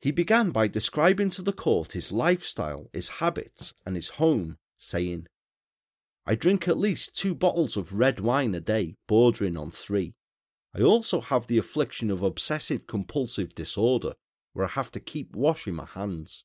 He 0.00 0.10
began 0.10 0.50
by 0.50 0.66
describing 0.66 1.30
to 1.30 1.40
the 1.40 1.52
court 1.52 1.92
his 1.92 2.10
lifestyle, 2.10 2.88
his 2.92 3.20
habits, 3.20 3.74
and 3.86 3.94
his 3.94 4.18
home, 4.18 4.58
saying, 4.76 5.28
I 6.26 6.34
drink 6.34 6.66
at 6.66 6.76
least 6.76 7.14
two 7.14 7.32
bottles 7.32 7.76
of 7.76 7.96
red 7.96 8.18
wine 8.18 8.56
a 8.56 8.60
day, 8.60 8.96
bordering 9.06 9.56
on 9.56 9.70
three. 9.70 10.14
I 10.74 10.82
also 10.82 11.20
have 11.20 11.46
the 11.46 11.58
affliction 11.58 12.10
of 12.10 12.22
obsessive 12.22 12.88
compulsive 12.88 13.54
disorder, 13.54 14.14
where 14.52 14.66
I 14.66 14.70
have 14.70 14.90
to 14.90 14.98
keep 14.98 15.36
washing 15.36 15.76
my 15.76 15.86
hands. 15.86 16.42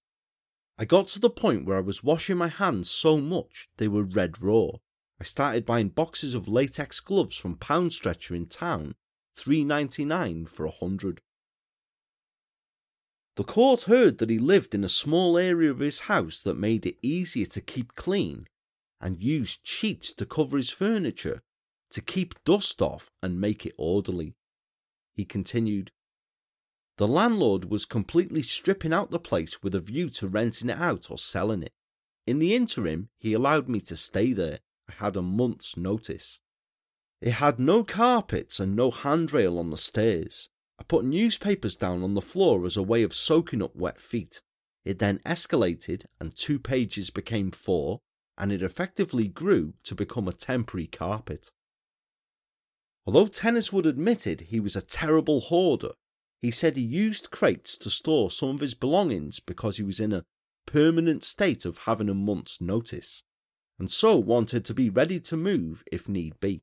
I 0.77 0.85
got 0.85 1.07
to 1.07 1.19
the 1.19 1.31
point 1.31 1.65
where 1.65 1.77
I 1.77 1.81
was 1.81 2.03
washing 2.03 2.37
my 2.37 2.49
hands 2.49 2.87
so 2.87 3.17
much 3.17 3.67
they 3.77 3.87
were 3.87 4.03
red 4.03 4.43
raw, 4.43 4.73
I 5.19 5.23
started 5.23 5.65
buying 5.65 5.89
boxes 5.89 6.35
of 6.35 6.47
latex 6.47 6.99
gloves 6.99 7.35
from 7.35 7.55
Pound 7.55 7.93
Stretcher 7.93 8.35
in 8.35 8.45
town, 8.45 8.95
three 9.35 9.63
ninety 9.63 10.05
nine 10.05 10.45
for 10.45 10.65
a 10.65 10.71
hundred. 10.71 11.21
The 13.35 13.43
court 13.43 13.83
heard 13.83 14.17
that 14.17 14.29
he 14.29 14.39
lived 14.39 14.73
in 14.73 14.83
a 14.83 14.89
small 14.89 15.37
area 15.37 15.71
of 15.71 15.79
his 15.79 16.01
house 16.01 16.41
that 16.41 16.57
made 16.57 16.85
it 16.85 16.97
easier 17.01 17.45
to 17.47 17.61
keep 17.61 17.95
clean 17.95 18.47
and 18.99 19.21
used 19.21 19.59
sheets 19.63 20.11
to 20.13 20.25
cover 20.25 20.57
his 20.57 20.71
furniture 20.71 21.41
to 21.91 22.01
keep 22.01 22.43
dust 22.43 22.81
off 22.81 23.09
and 23.21 23.39
make 23.39 23.65
it 23.65 23.75
orderly. 23.77 24.35
He 25.13 25.23
continued, 25.23 25.91
The 26.97 27.07
landlord 27.07 27.65
was 27.65 27.85
completely 27.85 28.41
stripping 28.41 28.93
out 28.93 29.11
the 29.11 29.19
place 29.19 29.63
with 29.63 29.73
a 29.73 29.79
view 29.79 30.09
to 30.11 30.27
renting 30.27 30.69
it 30.69 30.77
out 30.77 31.09
or 31.09 31.17
selling 31.17 31.63
it. 31.63 31.73
In 32.25 32.39
the 32.39 32.55
interim, 32.55 33.09
he 33.17 33.33
allowed 33.33 33.69
me 33.69 33.79
to 33.81 33.95
stay 33.95 34.33
there 34.33 34.59
I 34.89 34.93
had 34.93 35.17
a 35.17 35.21
month's 35.21 35.77
notice. 35.77 36.39
It 37.21 37.31
had 37.31 37.59
no 37.59 37.83
carpets 37.83 38.59
and 38.59 38.75
no 38.75 38.91
handrail 38.91 39.57
on 39.57 39.71
the 39.71 39.77
stairs. 39.77 40.49
I 40.79 40.83
put 40.83 41.03
newspapers 41.03 41.75
down 41.75 42.03
on 42.03 42.13
the 42.13 42.21
floor 42.21 42.65
as 42.65 42.77
a 42.77 42.83
way 42.83 43.03
of 43.03 43.13
soaking 43.13 43.63
up 43.63 43.75
wet 43.75 43.99
feet. 43.99 44.41
It 44.85 44.99
then 44.99 45.19
escalated 45.19 46.05
and 46.19 46.35
two 46.35 46.59
pages 46.59 47.09
became 47.09 47.51
four, 47.51 47.99
and 48.37 48.51
it 48.51 48.61
effectively 48.61 49.27
grew 49.27 49.73
to 49.83 49.95
become 49.95 50.27
a 50.27 50.33
temporary 50.33 50.87
carpet. 50.87 51.51
Although 53.05 53.27
Tenniswood 53.27 53.85
admitted 53.85 54.41
he 54.41 54.59
was 54.59 54.75
a 54.75 54.81
terrible 54.81 55.39
hoarder, 55.41 55.91
he 56.41 56.51
said 56.51 56.75
he 56.75 56.83
used 56.83 57.31
crates 57.31 57.77
to 57.79 57.89
store 57.89 58.29
some 58.29 58.49
of 58.49 58.59
his 58.59 58.75
belongings 58.75 59.39
because 59.39 59.77
he 59.77 59.83
was 59.83 59.99
in 59.99 60.13
a 60.13 60.23
permanent 60.65 61.23
state 61.23 61.65
of 61.65 61.79
having 61.79 62.09
a 62.09 62.13
month's 62.13 62.61
notice 62.61 63.23
and 63.79 63.91
so 63.91 64.17
wanted 64.17 64.65
to 64.65 64.73
be 64.73 64.89
ready 64.89 65.19
to 65.19 65.37
move 65.37 65.83
if 65.91 66.09
need 66.09 66.39
be. 66.39 66.61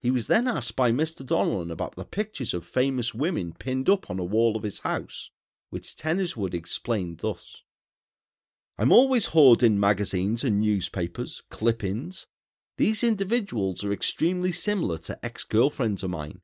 He 0.00 0.10
was 0.10 0.26
then 0.26 0.48
asked 0.48 0.76
by 0.76 0.90
Mr. 0.90 1.24
Donnellan 1.24 1.70
about 1.70 1.94
the 1.94 2.04
pictures 2.04 2.52
of 2.52 2.64
famous 2.64 3.14
women 3.14 3.52
pinned 3.52 3.88
up 3.88 4.10
on 4.10 4.18
a 4.18 4.24
wall 4.24 4.56
of 4.56 4.64
his 4.64 4.80
house, 4.80 5.30
which 5.70 5.94
Tenniswood 5.94 6.54
explained 6.54 7.18
thus 7.18 7.62
I'm 8.78 8.90
always 8.90 9.26
hoarding 9.26 9.78
magazines 9.78 10.44
and 10.44 10.60
newspapers, 10.60 11.42
clippings. 11.50 12.26
These 12.78 13.04
individuals 13.04 13.84
are 13.84 13.92
extremely 13.92 14.50
similar 14.50 14.98
to 14.98 15.24
ex 15.24 15.44
girlfriends 15.44 16.02
of 16.02 16.10
mine. 16.10 16.40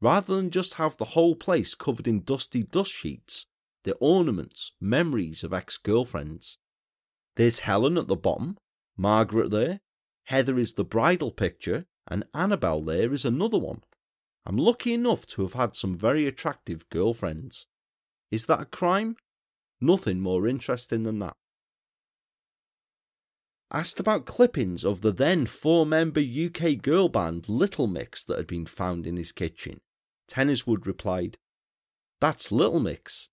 Rather 0.00 0.34
than 0.34 0.50
just 0.50 0.74
have 0.74 0.96
the 0.96 1.12
whole 1.14 1.36
place 1.36 1.74
covered 1.74 2.08
in 2.08 2.22
dusty 2.22 2.62
dust 2.62 2.92
sheets, 2.92 3.46
they're 3.84 3.94
ornaments, 4.00 4.72
memories 4.80 5.44
of 5.44 5.52
ex 5.52 5.76
girlfriends. 5.76 6.58
There's 7.36 7.60
Helen 7.60 7.98
at 7.98 8.08
the 8.08 8.16
bottom, 8.16 8.56
Margaret 8.96 9.50
there, 9.50 9.80
Heather 10.24 10.58
is 10.58 10.72
the 10.72 10.84
bridal 10.84 11.30
picture, 11.30 11.86
and 12.08 12.24
Annabelle 12.34 12.80
there 12.80 13.12
is 13.12 13.24
another 13.24 13.58
one. 13.58 13.82
I'm 14.44 14.56
lucky 14.56 14.92
enough 14.92 15.26
to 15.26 15.42
have 15.42 15.54
had 15.54 15.76
some 15.76 15.96
very 15.96 16.26
attractive 16.26 16.88
girlfriends. 16.88 17.66
Is 18.30 18.46
that 18.46 18.60
a 18.60 18.64
crime? 18.64 19.16
Nothing 19.80 20.20
more 20.20 20.48
interesting 20.48 21.02
than 21.02 21.18
that. 21.20 21.36
asked 23.72 23.98
about 23.98 24.26
clippings 24.26 24.84
of 24.84 25.00
the 25.00 25.12
then 25.12 25.44
four 25.44 25.84
member 25.84 26.20
UK 26.20 26.80
girl 26.80 27.08
band 27.08 27.48
Little 27.48 27.88
Mix 27.88 28.22
that 28.24 28.38
had 28.38 28.46
been 28.46 28.66
found 28.66 29.06
in 29.06 29.16
his 29.16 29.32
kitchen, 29.32 29.80
Tenniswood 30.28 30.86
replied, 30.86 31.36
That's 32.20 32.52
Little 32.52 32.80
Mix. 32.80 33.28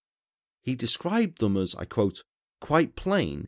He 0.62 0.76
described 0.76 1.40
them 1.40 1.56
as, 1.56 1.76
I 1.76 1.86
quote, 1.86 2.24
quite 2.60 2.96
plain, 2.96 3.48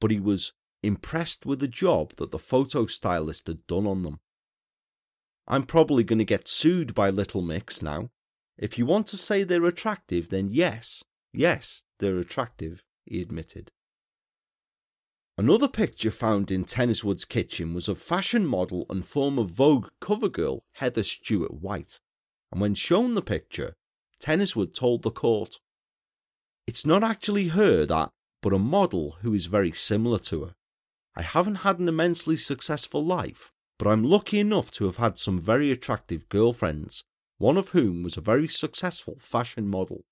but 0.00 0.10
he 0.10 0.18
was 0.20 0.52
impressed 0.82 1.44
with 1.46 1.60
the 1.60 1.68
job 1.68 2.14
that 2.16 2.30
the 2.30 2.38
photo 2.38 2.86
stylist 2.86 3.46
had 3.46 3.66
done 3.66 3.86
on 3.86 4.02
them. 4.02 4.20
I'm 5.46 5.64
probably 5.64 6.04
going 6.04 6.18
to 6.18 6.24
get 6.24 6.46
sued 6.46 6.94
by 6.94 7.10
Little 7.10 7.42
Mix 7.42 7.82
now. 7.82 8.10
If 8.58 8.76
you 8.76 8.86
want 8.86 9.06
to 9.08 9.16
say 9.16 9.42
they're 9.42 9.64
attractive, 9.64 10.28
then 10.28 10.48
yes, 10.50 11.02
yes, 11.32 11.84
they're 11.98 12.18
attractive, 12.18 12.84
he 13.06 13.22
admitted. 13.22 13.70
Another 15.38 15.68
picture 15.68 16.10
found 16.10 16.50
in 16.50 16.64
Tenniswood's 16.64 17.24
kitchen 17.24 17.72
was 17.72 17.88
of 17.88 17.98
fashion 17.98 18.44
model 18.44 18.84
and 18.90 19.04
former 19.04 19.44
Vogue 19.44 19.88
cover 20.00 20.28
girl 20.28 20.64
Heather 20.74 21.04
Stewart 21.04 21.54
Whyte, 21.54 22.00
and 22.50 22.60
when 22.60 22.74
shown 22.74 23.14
the 23.14 23.22
picture, 23.22 23.74
Tenniswood 24.20 24.74
told 24.74 25.02
the 25.02 25.12
court, 25.12 25.54
It's 26.66 26.84
not 26.84 27.04
actually 27.04 27.48
her 27.48 27.86
that, 27.86 28.10
but 28.42 28.52
a 28.52 28.58
model 28.58 29.18
who 29.20 29.32
is 29.32 29.46
very 29.46 29.70
similar 29.70 30.18
to 30.18 30.44
her. 30.44 30.54
I 31.18 31.22
haven't 31.22 31.56
had 31.56 31.80
an 31.80 31.88
immensely 31.88 32.36
successful 32.36 33.04
life, 33.04 33.50
but 33.76 33.88
I'm 33.88 34.04
lucky 34.04 34.38
enough 34.38 34.70
to 34.70 34.84
have 34.84 34.98
had 34.98 35.18
some 35.18 35.36
very 35.36 35.72
attractive 35.72 36.28
girlfriends, 36.28 37.02
one 37.38 37.56
of 37.56 37.70
whom 37.70 38.04
was 38.04 38.16
a 38.16 38.20
very 38.20 38.46
successful 38.46 39.16
fashion 39.18 39.66
model. 39.66 40.04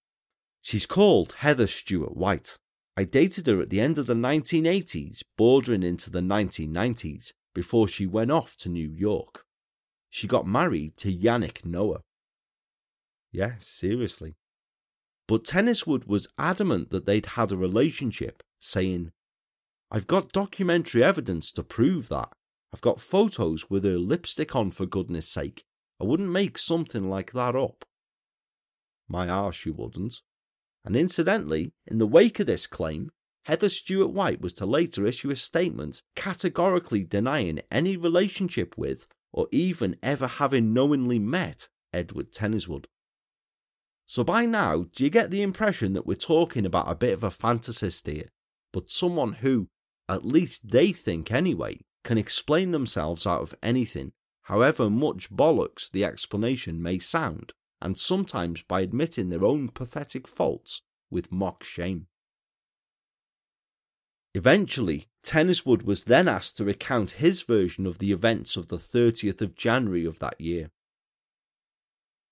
She's 0.63 0.85
called 0.85 1.35
Heather 1.35 1.69
Stewart 1.69 2.17
Whyte. 2.17 2.59
I 2.97 3.05
dated 3.05 3.47
her 3.47 3.63
at 3.63 3.71
the 3.71 3.81
end 3.81 3.99
of 3.99 4.07
the 4.07 4.15
1980s, 4.15 5.21
bordering 5.39 5.85
into 5.85 6.11
the 6.11 6.23
1990s, 6.23 7.31
before 7.55 7.87
she 7.87 8.05
went 8.05 8.33
off 8.33 8.57
to 8.57 8.69
New 8.69 8.91
York. 8.91 9.45
She 10.11 10.27
got 10.27 10.45
married 10.45 10.97
to 10.97 11.17
Yannick 11.17 11.65
Noah. 11.65 12.01
Yeah, 13.31 13.53
seriously. 13.61 14.35
But 15.29 15.45
Tenniswood 15.45 16.09
was 16.09 16.27
adamant 16.37 16.91
that 16.91 17.07
they'd 17.07 17.27
had 17.27 17.53
a 17.53 17.57
relationship, 17.57 18.43
saying, 18.59 19.13
I've 19.91 20.07
got 20.07 20.33
documentary 20.33 21.05
evidence 21.05 21.53
to 21.53 21.63
prove 21.63 22.09
that. 22.09 22.31
I've 22.75 22.81
got 22.81 23.01
photos 23.01 23.71
with 23.71 23.85
her 23.85 23.99
lipstick 23.99 24.57
on, 24.57 24.71
for 24.71 24.85
goodness 24.85 25.29
sake. 25.29 25.65
I 26.01 26.05
wouldn't 26.05 26.29
make 26.29 26.59
something 26.59 27.09
like 27.09 27.33
that 27.33 27.55
up. 27.55 27.85
My 29.09 29.29
arse, 29.29 29.65
you 29.65 29.73
wouldn't. 29.73 30.23
And 30.85 30.97
incidentally, 30.97 31.73
in 31.87 31.99
the 31.99 32.07
wake 32.07 32.41
of 32.41 32.47
this 32.47 32.67
claim, 32.67 33.11
Heather 33.45 33.69
Stewart 33.69 34.11
Whyte 34.11 34.41
was 34.41 34.53
to 34.55 34.67
later 34.67 35.07
issue 35.07 35.31
a 35.31 35.37
statement 35.37 36.03
categorically 36.17 37.05
denying 37.05 37.61
any 37.71 37.97
relationship 37.97 38.75
with 38.77 39.07
or 39.33 39.47
even 39.53 39.97
ever 40.03 40.27
having 40.27 40.73
knowingly 40.75 41.21
met 41.21 41.69
Edward 41.93 42.33
Tenniswood. 42.33 42.87
So 44.07 44.25
by 44.25 44.47
now, 44.47 44.87
do 44.93 45.05
you 45.05 45.11
get 45.11 45.31
the 45.31 45.43
impression 45.43 45.93
that 45.93 46.07
we're 46.07 46.15
talking 46.15 46.67
about 46.67 46.91
a 46.91 46.97
bit 46.97 47.13
of 47.13 47.23
a 47.23 47.31
fantasist 47.31 48.07
here, 48.07 48.31
but 48.73 48.91
someone 48.91 49.35
who, 49.35 49.69
at 50.09 50.25
least 50.25 50.71
they 50.71 50.93
think 50.93 51.33
anyway, 51.33 51.81
can 52.05 52.19
explain 52.19 52.71
themselves 52.71 53.27
out 53.27 53.43
of 53.43 53.55
anything, 53.63 54.13
however 54.43 54.89
much 54.89 55.31
bollocks 55.31 55.91
the 55.91 56.05
explanation 56.05 56.83
may 56.83 56.99
sound? 56.99 57.53
and 57.81 57.99
sometimes 57.99 58.63
by 58.63 58.81
admitting 58.81 59.29
their 59.29 59.45
own 59.45 59.69
pathetic 59.69 60.27
faults 60.27 60.83
with 61.11 61.33
mock 61.33 61.63
shame. 61.63 62.07
Eventually, 64.35 65.07
Tenniswood 65.23 65.83
was 65.83 66.05
then 66.05 66.29
asked 66.29 66.57
to 66.57 66.65
recount 66.65 67.13
his 67.13 67.43
version 67.43 67.87
of 67.87 67.99
the 67.99 68.13
events 68.13 68.57
of 68.57 68.69
the 68.69 68.77
30th 68.77 69.41
of 69.41 69.55
January 69.55 70.05
of 70.05 70.19
that 70.19 70.41
year. 70.41 70.71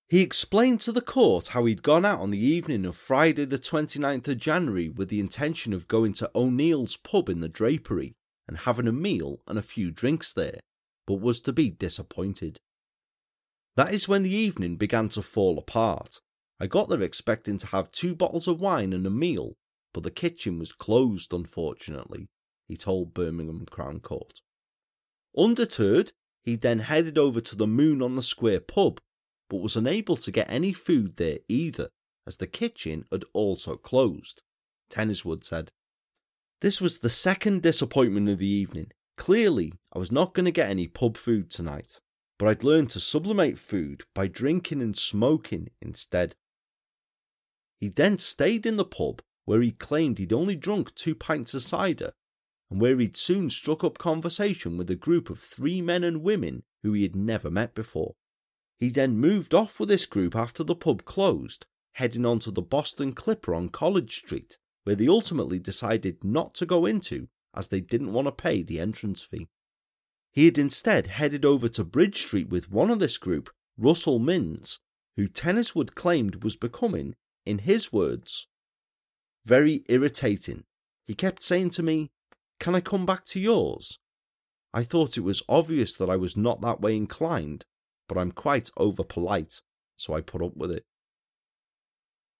He 0.07 0.21
explained 0.21 0.81
to 0.81 0.91
the 0.91 1.01
court 1.01 1.47
how 1.47 1.65
he'd 1.65 1.81
gone 1.81 2.05
out 2.05 2.19
on 2.19 2.29
the 2.29 2.39
evening 2.39 2.85
of 2.85 2.95
Friday 2.95 3.45
the 3.45 3.57
29th 3.57 4.27
of 4.27 4.37
January 4.37 4.87
with 4.87 5.09
the 5.09 5.19
intention 5.19 5.73
of 5.73 5.87
going 5.87 6.13
to 6.13 6.29
O'Neill's 6.35 6.95
pub 6.95 7.27
in 7.27 7.39
the 7.39 7.49
Drapery 7.49 8.13
and 8.47 8.59
having 8.59 8.87
a 8.87 8.91
meal 8.91 9.41
and 9.47 9.57
a 9.57 9.63
few 9.63 9.89
drinks 9.89 10.31
there, 10.31 10.59
but 11.07 11.21
was 11.21 11.41
to 11.41 11.53
be 11.53 11.71
disappointed. 11.71 12.59
That 13.75 13.93
is 13.93 14.07
when 14.07 14.21
the 14.21 14.33
evening 14.33 14.75
began 14.75 15.09
to 15.09 15.23
fall 15.23 15.57
apart. 15.57 16.21
I 16.59 16.67
got 16.67 16.87
there 16.89 17.01
expecting 17.01 17.57
to 17.57 17.67
have 17.67 17.91
two 17.91 18.15
bottles 18.15 18.47
of 18.47 18.61
wine 18.61 18.93
and 18.93 19.07
a 19.07 19.09
meal, 19.09 19.57
but 19.91 20.03
the 20.03 20.11
kitchen 20.11 20.59
was 20.59 20.71
closed, 20.71 21.33
unfortunately, 21.33 22.29
he 22.67 22.77
told 22.77 23.15
Birmingham 23.15 23.65
Crown 23.65 23.99
Court. 23.99 24.39
Undeterred, 25.35 26.13
he 26.43 26.55
then 26.55 26.79
headed 26.79 27.17
over 27.17 27.41
to 27.41 27.55
the 27.55 27.67
Moon 27.67 28.03
on 28.03 28.15
the 28.15 28.21
Square 28.21 28.61
pub, 28.61 29.01
but 29.49 29.57
was 29.57 29.75
unable 29.75 30.17
to 30.17 30.31
get 30.31 30.49
any 30.49 30.73
food 30.73 31.17
there 31.17 31.39
either, 31.47 31.89
as 32.25 32.37
the 32.37 32.47
kitchen 32.47 33.05
had 33.11 33.23
also 33.33 33.75
closed. 33.75 34.41
Tenniswood 34.89 35.43
said, 35.43 35.71
This 36.61 36.81
was 36.81 36.99
the 36.99 37.09
second 37.09 37.61
disappointment 37.61 38.29
of 38.29 38.39
the 38.39 38.47
evening. 38.47 38.91
Clearly, 39.17 39.73
I 39.93 39.99
was 39.99 40.11
not 40.11 40.33
going 40.33 40.45
to 40.45 40.51
get 40.51 40.69
any 40.69 40.87
pub 40.87 41.17
food 41.17 41.49
tonight 41.49 41.99
but 42.37 42.49
I'd 42.49 42.63
learned 42.63 42.89
to 42.91 42.99
sublimate 42.99 43.57
food 43.57 44.03
by 44.13 44.27
drinking 44.27 44.81
and 44.81 44.95
smoking 44.95 45.69
instead. 45.81 46.35
He 47.79 47.89
then 47.89 48.17
stayed 48.17 48.65
in 48.65 48.77
the 48.77 48.85
pub 48.85 49.21
where 49.45 49.61
he 49.61 49.71
claimed 49.71 50.17
he'd 50.17 50.33
only 50.33 50.55
drunk 50.55 50.93
two 50.95 51.13
pints 51.13 51.53
of 51.53 51.61
cider, 51.61 52.13
and 52.71 52.81
where 52.81 52.97
he'd 52.97 53.15
soon 53.15 53.49
struck 53.49 53.83
up 53.83 53.99
conversation 53.99 54.75
with 54.75 54.89
a 54.89 54.95
group 54.95 55.29
of 55.29 55.39
three 55.39 55.81
men 55.81 56.03
and 56.03 56.23
women 56.23 56.63
who 56.81 56.93
he 56.93 57.03
had 57.03 57.15
never 57.15 57.51
met 57.51 57.75
before. 57.75 58.15
He 58.79 58.89
then 58.89 59.17
moved 59.17 59.53
off 59.53 59.79
with 59.79 59.89
this 59.89 60.05
group 60.05 60.35
after 60.35 60.63
the 60.63 60.75
pub 60.75 61.05
closed, 61.05 61.65
heading 61.93 62.25
on 62.25 62.39
to 62.39 62.51
the 62.51 62.61
Boston 62.61 63.13
Clipper 63.13 63.55
on 63.55 63.69
College 63.69 64.17
Street, 64.17 64.57
where 64.83 64.95
they 64.95 65.07
ultimately 65.07 65.59
decided 65.59 66.23
not 66.23 66.53
to 66.55 66.65
go 66.65 66.85
into 66.85 67.27
as 67.55 67.69
they 67.69 67.79
didn't 67.79 68.13
want 68.13 68.27
to 68.27 68.31
pay 68.31 68.61
the 68.61 68.79
entrance 68.79 69.23
fee. 69.23 69.47
He 70.31 70.45
had 70.45 70.57
instead 70.57 71.07
headed 71.07 71.45
over 71.45 71.69
to 71.69 71.85
Bridge 71.85 72.21
Street 72.21 72.49
with 72.49 72.69
one 72.69 72.91
of 72.91 72.99
this 72.99 73.17
group, 73.17 73.49
Russell 73.77 74.19
Minns, 74.19 74.79
who 75.15 75.27
Tenniswood 75.27 75.95
claimed 75.95 76.43
was 76.43 76.57
becoming, 76.57 77.15
in 77.45 77.59
his 77.59 77.93
words, 77.93 78.47
very 79.45 79.83
irritating. 79.87 80.65
He 81.05 81.13
kept 81.13 81.43
saying 81.43 81.69
to 81.71 81.83
me, 81.83 82.11
Can 82.59 82.75
I 82.75 82.81
come 82.81 83.05
back 83.05 83.23
to 83.25 83.39
yours? 83.39 83.99
I 84.73 84.83
thought 84.83 85.17
it 85.17 85.21
was 85.21 85.43
obvious 85.47 85.95
that 85.97 86.09
I 86.09 86.17
was 86.17 86.35
not 86.35 86.59
that 86.61 86.81
way 86.81 86.97
inclined, 86.97 87.63
but 88.07 88.17
I'm 88.17 88.31
quite 88.31 88.69
over 88.77 89.03
polite, 89.03 89.61
so 89.95 90.13
I 90.13 90.21
put 90.21 90.43
up 90.43 90.55
with 90.55 90.71
it. 90.71 90.85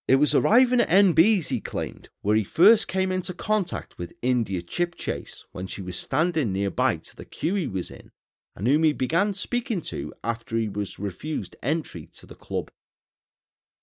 It 0.08 0.16
was 0.16 0.36
arriving 0.36 0.80
at 0.80 0.88
NB's, 0.88 1.48
he 1.48 1.60
claimed, 1.60 2.10
where 2.22 2.36
he 2.36 2.44
first 2.44 2.86
came 2.86 3.10
into 3.10 3.34
contact 3.34 3.98
with 3.98 4.14
India 4.22 4.62
Chipchase 4.62 5.44
when 5.50 5.66
she 5.66 5.82
was 5.82 5.98
standing 5.98 6.52
nearby 6.52 6.98
to 6.98 7.16
the 7.16 7.24
queue 7.24 7.56
he 7.56 7.66
was 7.66 7.90
in, 7.90 8.12
and 8.54 8.68
whom 8.68 8.84
he 8.84 8.92
began 8.92 9.32
speaking 9.32 9.80
to 9.80 10.12
after 10.22 10.56
he 10.56 10.68
was 10.68 11.00
refused 11.00 11.56
entry 11.60 12.08
to 12.14 12.24
the 12.24 12.36
club. 12.36 12.70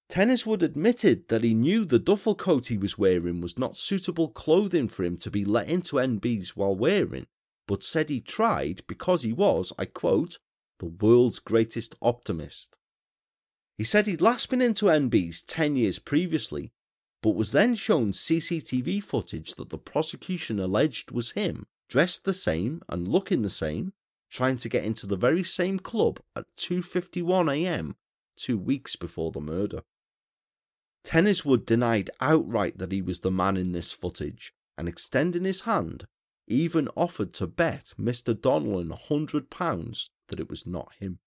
Tenniswood 0.10 0.62
admitted 0.62 1.28
that 1.28 1.44
he 1.44 1.54
knew 1.54 1.84
the 1.84 2.00
duffel 2.00 2.36
coat 2.36 2.68
he 2.68 2.78
was 2.78 2.98
wearing 2.98 3.42
was 3.42 3.58
not 3.58 3.76
suitable 3.76 4.30
clothing 4.30 4.88
for 4.88 5.04
him 5.04 5.18
to 5.18 5.32
be 5.32 5.44
let 5.44 5.68
into 5.68 5.98
NB's 5.98 6.56
while 6.56 6.76
wearing, 6.76 7.26
but 7.68 7.84
said 7.84 8.10
he 8.10 8.22
tried 8.22 8.82
because 8.88 9.24
he 9.24 9.34
was, 9.34 9.74
I 9.78 9.86
quote, 9.86 10.38
the 10.80 10.86
world's 10.86 11.40
greatest 11.40 11.96
optimist. 12.02 12.76
He 13.78 13.84
said 13.84 14.08
he'd 14.08 14.22
last 14.22 14.50
been 14.50 14.62
into 14.62 14.86
NB's 14.86 15.42
10 15.44 15.76
years 15.76 16.00
previously, 16.00 16.72
but 17.22 17.36
was 17.36 17.52
then 17.52 17.76
shown 17.76 18.12
CCTV 18.12 19.02
footage 19.04 19.56
that 19.56 19.70
the 19.70 19.78
prosecution 19.78 20.60
alleged 20.60 21.12
was 21.12 21.32
him, 21.32 21.66
dressed 21.90 22.26
the 22.26 22.34
same 22.34 22.82
and 22.90 23.08
looking 23.08 23.42
the 23.42 23.50
same, 23.50 23.94
trying 24.30 24.58
to 24.58 24.70
get 24.70 24.84
into 24.84 25.08
the 25.08 25.16
very 25.16 25.44
same 25.44 25.80
club 25.80 26.20
at 26.36 26.46
2:51 26.58 27.52
a.m. 27.52 27.96
2 28.38 28.58
weeks 28.58 28.96
before 28.96 29.32
the 29.32 29.40
murder. 29.40 29.82
Tenniswood 31.04 31.66
denied 31.66 32.10
outright 32.20 32.78
that 32.78 32.92
he 32.92 33.02
was 33.02 33.20
the 33.20 33.32
man 33.32 33.58
in 33.58 33.72
this 33.72 33.92
footage 33.92 34.54
and 34.78 34.88
extending 34.88 35.44
his 35.44 35.62
hand 35.62 36.08
even 36.48 36.90
offered 36.96 37.34
to 37.34 37.48
bet 37.48 37.94
Mr. 38.00 38.34
Donnellan 38.34 38.92
a 38.92 38.96
hundred 38.96 39.50
pounds 39.50 40.10
that 40.28 40.40
it 40.40 40.50
was 40.50 40.66
not 40.66 40.94
him. 41.00 41.20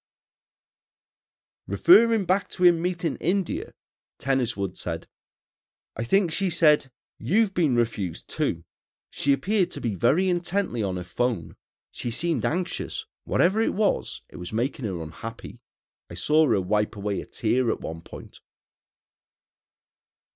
Referring 1.69 2.25
back 2.25 2.49
to 2.49 2.65
him 2.65 2.81
meeting 2.81 3.17
India, 3.17 3.73
Tenniswood 4.19 4.77
said, 4.77 5.07
I 5.97 6.05
think 6.05 6.31
she 6.31 6.51
said, 6.51 6.91
You've 7.19 7.55
been 7.55 7.75
refused 7.75 8.29
too. 8.29 8.65
She 9.11 9.33
appeared 9.33 9.71
to 9.73 9.81
be 9.81 9.95
very 9.95 10.29
intently 10.29 10.83
on 10.83 10.97
her 10.97 11.03
phone. 11.03 11.57
She 11.91 12.11
seemed 12.11 12.45
anxious. 12.45 13.07
Whatever 13.25 13.61
it 13.61 13.75
was, 13.75 14.23
it 14.31 14.37
was 14.37 14.53
making 14.53 14.85
her 14.85 15.01
unhappy. 15.03 15.59
I 16.11 16.15
saw 16.15 16.47
her 16.49 16.61
wipe 16.61 16.95
away 16.95 17.21
a 17.21 17.27
tear 17.27 17.71
at 17.71 17.81
one 17.81 18.03
point. 18.03 18.41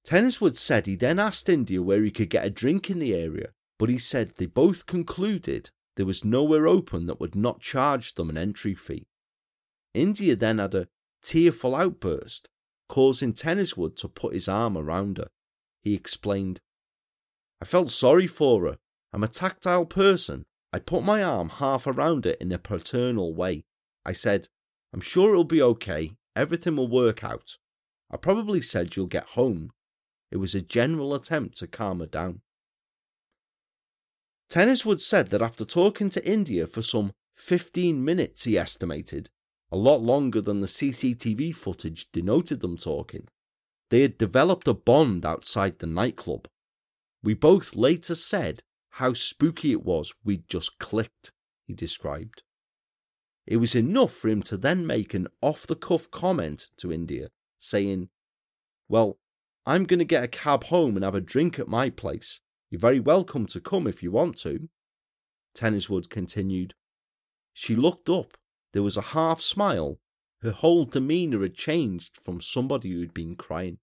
Tenniswood 0.05 0.57
said 0.57 0.87
he 0.87 0.97
then 0.97 1.19
asked 1.19 1.49
India 1.49 1.83
where 1.83 2.03
he 2.03 2.11
could 2.11 2.31
get 2.31 2.47
a 2.47 2.51
drink 2.51 2.91
in 2.91 2.99
the 2.99 3.15
area, 3.15 3.53
but 3.79 3.89
he 3.89 3.99
said 3.99 4.33
they 4.37 4.47
both 4.47 4.87
concluded 4.87 5.71
there 5.97 6.07
was 6.07 6.25
nowhere 6.25 6.67
open 6.67 7.07
that 7.07 7.21
would 7.21 7.35
not 7.35 7.61
charge 7.61 8.15
them 8.15 8.31
an 8.31 8.39
entry 8.39 8.75
fee. 8.75 9.07
India 9.93 10.37
then 10.37 10.59
had 10.59 10.75
a 10.75 10.89
tearful 11.23 11.75
outburst, 11.75 12.49
causing 12.89 13.33
Tenniswood 13.33 13.97
to 13.97 14.09
put 14.09 14.35
his 14.35 14.49
arm 14.49 14.77
around 14.77 15.19
her. 15.19 15.29
He 15.83 15.95
explained, 15.95 16.61
I 17.61 17.65
felt 17.65 17.89
sorry 17.89 18.27
for 18.27 18.67
her. 18.67 18.79
I'm 19.13 19.25
a 19.25 19.29
tactile 19.29 19.87
person. 19.87 20.45
I 20.73 20.79
put 20.79 21.03
my 21.03 21.23
arm 21.23 21.49
half 21.49 21.87
around 21.87 22.25
her 22.25 22.35
in 22.41 22.53
a 22.53 22.59
paternal 22.59 23.35
way. 23.35 23.65
I 24.05 24.13
said, 24.13 24.49
I'm 24.93 25.01
sure 25.01 25.31
it'll 25.31 25.45
be 25.45 25.63
okay. 25.63 26.13
Everything 26.37 26.77
will 26.77 26.89
work 26.89 27.25
out. 27.25 27.59
I 28.11 28.17
probably 28.17 28.61
said 28.61 28.97
you'll 28.97 29.07
get 29.07 29.31
home. 29.31 29.71
It 30.31 30.37
was 30.37 30.55
a 30.55 30.63
general 30.63 31.15
attempt 31.15 31.57
to 31.59 31.67
calm 31.67 32.01
her 32.01 32.07
down. 32.07 32.41
Tenniswood 34.51 35.01
said 35.01 35.31
that 35.31 35.43
after 35.43 35.65
talking 35.65 36.11
to 36.11 36.29
India 36.29 36.67
for 36.67 36.83
some 36.83 37.13
15 37.37 38.05
minutes, 38.05 38.45
he 38.45 38.59
estimated, 38.59 39.31
a 39.71 39.77
lot 39.77 40.03
longer 40.03 40.41
than 40.41 40.61
the 40.61 40.67
CCTV 40.67 41.55
footage 41.55 42.11
denoted 42.11 42.61
them 42.61 42.77
talking, 42.77 43.29
they 43.91 44.03
had 44.03 44.19
developed 44.19 44.67
a 44.67 44.75
bond 44.75 45.25
outside 45.25 45.79
the 45.79 45.87
nightclub. 45.87 46.49
We 47.23 47.35
both 47.35 47.77
later 47.77 48.17
said 48.17 48.63
how 48.95 49.13
spooky 49.13 49.71
it 49.71 49.85
was 49.85 50.15
we'd 50.25 50.49
just 50.49 50.79
clicked, 50.79 51.31
he 51.67 51.75
described. 51.75 52.43
It 53.47 53.59
was 53.59 53.77
enough 53.77 54.13
for 54.13 54.29
him 54.29 54.43
to 54.43 54.57
then 54.57 54.85
make 54.85 55.15
an 55.15 55.29
off 55.41 55.67
the 55.67 55.77
cuff 55.77 56.11
comment 56.11 56.71
to 56.79 56.93
India, 56.93 57.29
saying, 57.59 58.09
Well, 58.89 59.19
I'm 59.65 59.85
going 59.85 59.99
to 59.99 60.05
get 60.05 60.25
a 60.25 60.29
cab 60.29 60.65
home 60.65 60.97
and 60.97 61.05
have 61.05 61.15
a 61.15 61.21
drink 61.21 61.59
at 61.59 61.69
my 61.69 61.91
place. 61.91 62.41
You're 62.71 62.79
very 62.79 63.01
welcome 63.01 63.47
to 63.47 63.61
come 63.61 63.89
if 63.89 64.01
you 64.01 64.13
want 64.13 64.39
to. 64.39 64.69
Tenniswood 65.57 66.09
continued. 66.09 66.75
She 67.53 67.75
looked 67.75 68.09
up. 68.09 68.37
There 68.73 68.83
was 68.85 68.97
a 68.97 69.13
half 69.13 69.41
smile. 69.41 69.99
Her 70.43 70.53
whole 70.53 70.85
demeanour 70.85 71.41
had 71.43 71.55
changed 71.55 72.17
from 72.23 72.41
somebody 72.41 72.93
who'd 72.93 73.13
been 73.13 73.35
crying. 73.35 73.79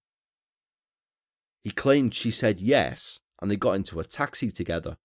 He 1.62 1.70
claimed 1.70 2.14
she 2.14 2.30
said 2.30 2.60
yes, 2.60 3.20
and 3.42 3.50
they 3.50 3.56
got 3.56 3.76
into 3.76 4.00
a 4.00 4.04
taxi 4.04 4.50
together. 4.50 4.96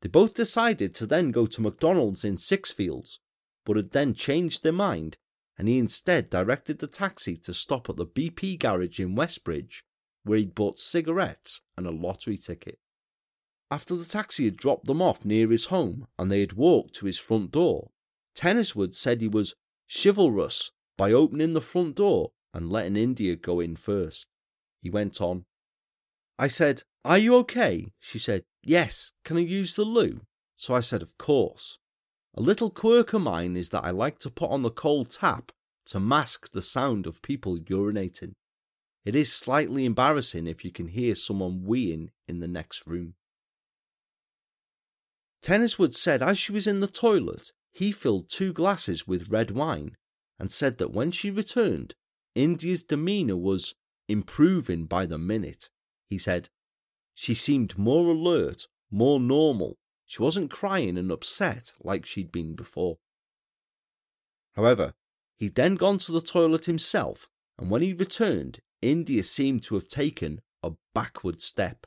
They 0.00 0.08
both 0.08 0.32
decided 0.32 0.94
to 0.94 1.06
then 1.06 1.30
go 1.30 1.44
to 1.46 1.60
McDonald's 1.60 2.24
in 2.24 2.36
Sixfields, 2.36 3.18
but 3.66 3.76
had 3.76 3.90
then 3.90 4.14
changed 4.14 4.62
their 4.62 4.72
mind, 4.72 5.18
and 5.58 5.68
he 5.68 5.76
instead 5.76 6.30
directed 6.30 6.78
the 6.78 6.86
taxi 6.86 7.36
to 7.36 7.52
stop 7.52 7.90
at 7.90 7.96
the 7.96 8.06
BP 8.06 8.58
garage 8.58 8.98
in 8.98 9.14
Westbridge, 9.14 9.82
where 10.22 10.38
he'd 10.38 10.54
bought 10.54 10.78
cigarettes 10.78 11.60
and 11.76 11.86
a 11.86 11.90
lottery 11.90 12.38
ticket. 12.38 12.78
After 13.70 13.94
the 13.94 14.04
taxi 14.04 14.46
had 14.46 14.56
dropped 14.56 14.86
them 14.86 15.02
off 15.02 15.24
near 15.24 15.50
his 15.50 15.66
home 15.66 16.06
and 16.18 16.30
they 16.30 16.40
had 16.40 16.54
walked 16.54 16.94
to 16.94 17.06
his 17.06 17.18
front 17.18 17.50
door, 17.50 17.90
Tenniswood 18.34 18.94
said 18.94 19.20
he 19.20 19.28
was 19.28 19.54
chivalrous 19.88 20.72
by 20.96 21.12
opening 21.12 21.52
the 21.52 21.60
front 21.60 21.96
door 21.96 22.30
and 22.54 22.70
letting 22.70 22.96
India 22.96 23.36
go 23.36 23.60
in 23.60 23.76
first. 23.76 24.26
He 24.80 24.90
went 24.90 25.20
on, 25.20 25.44
I 26.38 26.48
said, 26.48 26.82
Are 27.04 27.18
you 27.18 27.34
okay? 27.36 27.92
She 27.98 28.18
said, 28.18 28.44
Yes, 28.62 29.12
can 29.24 29.36
I 29.36 29.40
use 29.40 29.76
the 29.76 29.84
loo? 29.84 30.20
So 30.56 30.74
I 30.74 30.80
said, 30.80 31.02
Of 31.02 31.18
course. 31.18 31.78
A 32.34 32.40
little 32.40 32.70
quirk 32.70 33.12
of 33.12 33.22
mine 33.22 33.56
is 33.56 33.70
that 33.70 33.84
I 33.84 33.90
like 33.90 34.18
to 34.20 34.30
put 34.30 34.50
on 34.50 34.62
the 34.62 34.70
cold 34.70 35.10
tap 35.10 35.50
to 35.86 35.98
mask 35.98 36.52
the 36.52 36.62
sound 36.62 37.06
of 37.06 37.22
people 37.22 37.56
urinating. 37.56 38.34
It 39.04 39.16
is 39.16 39.32
slightly 39.32 39.84
embarrassing 39.84 40.46
if 40.46 40.64
you 40.64 40.70
can 40.70 40.88
hear 40.88 41.14
someone 41.14 41.64
weeing 41.66 42.10
in 42.28 42.40
the 42.40 42.48
next 42.48 42.86
room. 42.86 43.14
Tenniswood 45.42 45.94
said 45.94 46.22
as 46.22 46.38
she 46.38 46.52
was 46.52 46.66
in 46.66 46.80
the 46.80 46.86
toilet, 46.86 47.52
he 47.72 47.92
filled 47.92 48.28
two 48.28 48.52
glasses 48.52 49.06
with 49.06 49.30
red 49.30 49.50
wine 49.50 49.96
and 50.38 50.50
said 50.50 50.78
that 50.78 50.92
when 50.92 51.10
she 51.10 51.30
returned, 51.30 51.94
India's 52.34 52.82
demeanour 52.82 53.36
was 53.36 53.74
improving 54.08 54.86
by 54.86 55.06
the 55.06 55.18
minute. 55.18 55.70
He 56.06 56.18
said, 56.18 56.48
She 57.14 57.34
seemed 57.34 57.78
more 57.78 58.10
alert, 58.10 58.66
more 58.90 59.20
normal. 59.20 59.76
She 60.06 60.22
wasn't 60.22 60.50
crying 60.50 60.96
and 60.96 61.10
upset 61.10 61.72
like 61.82 62.06
she'd 62.06 62.32
been 62.32 62.54
before. 62.54 62.98
However, 64.54 64.94
he'd 65.36 65.54
then 65.54 65.74
gone 65.74 65.98
to 65.98 66.12
the 66.12 66.20
toilet 66.20 66.64
himself, 66.64 67.28
and 67.58 67.70
when 67.70 67.82
he 67.82 67.92
returned, 67.92 68.60
India 68.80 69.22
seemed 69.22 69.62
to 69.64 69.74
have 69.74 69.88
taken 69.88 70.40
a 70.62 70.72
backward 70.94 71.40
step. 71.42 71.86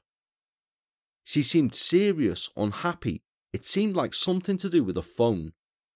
She 1.23 1.43
seemed 1.43 1.73
serious, 1.73 2.49
unhappy, 2.55 3.23
it 3.53 3.65
seemed 3.65 3.95
like 3.95 4.13
something 4.13 4.57
to 4.57 4.69
do 4.69 4.83
with 4.83 4.97
a 4.97 5.03
phone. 5.03 5.53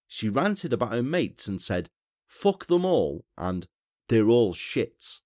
She 0.08 0.30
ranted 0.30 0.74
about 0.74 0.94
her 0.94 1.04
mates 1.04 1.48
and 1.48 1.62
said, 1.62 1.90
fuck 2.28 2.68
them 2.68 2.86
all, 2.86 3.26
and 3.38 3.68
they're 4.10 4.30
all 4.30 4.54
shits. 4.54 5.22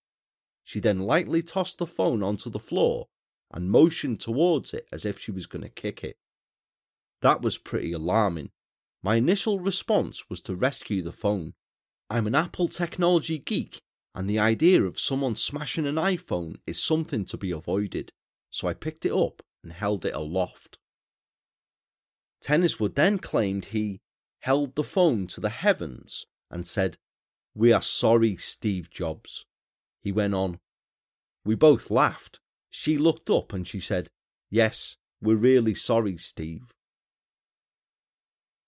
She 0.63 0.79
then 0.79 0.99
lightly 0.99 1.41
tossed 1.41 1.79
the 1.79 1.87
phone 1.87 2.21
onto 2.21 2.49
the 2.49 2.59
floor 2.59 3.07
and 3.51 3.71
motioned 3.71 4.19
towards 4.19 4.73
it 4.73 4.85
as 4.91 5.05
if 5.05 5.19
she 5.19 5.31
was 5.31 5.47
going 5.47 5.63
to 5.63 5.69
kick 5.69 6.03
it. 6.03 6.17
That 7.21 7.41
was 7.41 7.57
pretty 7.57 7.91
alarming. 7.91 8.51
My 9.01 9.15
initial 9.15 9.59
response 9.59 10.29
was 10.29 10.41
to 10.41 10.55
rescue 10.55 11.01
the 11.01 11.11
phone. 11.11 11.53
I'm 12.09 12.27
an 12.27 12.35
Apple 12.35 12.67
technology 12.67 13.37
geek, 13.37 13.81
and 14.15 14.29
the 14.29 14.39
idea 14.39 14.83
of 14.83 14.99
someone 14.99 15.35
smashing 15.35 15.85
an 15.85 15.95
iPhone 15.95 16.57
is 16.65 16.81
something 16.81 17.25
to 17.25 17.37
be 17.37 17.51
avoided, 17.51 18.11
so 18.49 18.67
I 18.67 18.73
picked 18.73 19.05
it 19.05 19.11
up 19.11 19.41
and 19.63 19.73
held 19.73 20.05
it 20.05 20.13
aloft. 20.13 20.78
Tenniswood 22.41 22.95
then 22.95 23.19
claimed 23.19 23.65
he 23.65 23.99
held 24.41 24.75
the 24.75 24.83
phone 24.83 25.27
to 25.27 25.41
the 25.41 25.49
heavens 25.49 26.25
and 26.49 26.65
said, 26.65 26.97
We 27.53 27.73
are 27.73 27.81
sorry, 27.81 28.37
Steve 28.37 28.89
Jobs. 28.89 29.45
He 30.01 30.11
went 30.11 30.33
on, 30.33 30.59
We 31.43 31.55
both 31.55 31.91
laughed. 31.91 32.39
She 32.69 32.97
looked 32.97 33.29
up 33.29 33.51
and 33.51 33.67
she 33.67 33.79
said, 33.79 34.09
Yes, 34.49 34.97
we're 35.21 35.35
really 35.35 35.75
sorry, 35.75 36.17
Steve. 36.17 36.73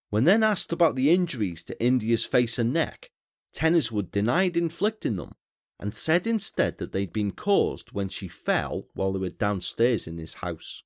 When 0.10 0.26
then 0.26 0.44
asked 0.44 0.74
about 0.74 0.96
the 0.96 1.10
injuries 1.10 1.64
to 1.66 1.84
India's 1.84 2.26
face 2.26 2.60
and 2.60 2.74
neck, 2.74 3.10
Tenniswood 3.54 4.12
denied 4.12 4.58
inflicting 4.58 5.16
them 5.16 5.36
and 5.80 5.96
said 5.96 6.28
instead 6.28 6.78
that 6.78 6.92
they'd 6.92 7.14
been 7.14 7.32
caused 7.32 7.92
when 7.94 8.10
she 8.10 8.28
fell 8.28 8.88
while 8.94 9.14
they 9.14 9.20
were 9.20 9.30
downstairs 9.30 10.08
in 10.08 10.18
his 10.18 10.36
house. 10.36 10.84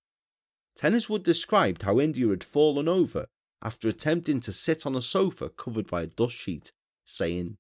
Tenniswood 0.76 1.24
described 1.24 1.84
how 1.84 2.00
India 2.00 2.28
had 2.28 2.44
fallen 2.44 2.88
over 2.88 3.28
after 3.62 3.88
attempting 3.88 4.42
to 4.42 4.52
sit 4.52 4.86
on 4.86 4.96
a 4.96 5.02
sofa 5.02 5.50
covered 5.50 5.88
by 5.88 6.04
a 6.04 6.08
dust 6.08 6.36
sheet, 6.36 6.72
saying, 7.06 7.58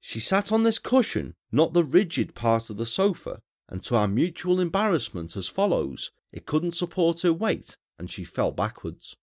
She 0.00 0.20
sat 0.20 0.50
on 0.50 0.62
this 0.62 0.78
cushion, 0.78 1.34
not 1.52 1.72
the 1.72 1.84
rigid 1.84 2.34
part 2.34 2.70
of 2.70 2.78
the 2.78 2.86
sofa, 2.86 3.40
and 3.68 3.82
to 3.84 3.96
our 3.96 4.08
mutual 4.08 4.60
embarrassment 4.60 5.36
as 5.36 5.48
follows, 5.48 6.10
it 6.32 6.46
couldn't 6.46 6.72
support 6.72 7.20
her 7.20 7.32
weight 7.32 7.76
and 7.98 8.10
she 8.10 8.24
fell 8.24 8.52
backwards. 8.52 9.16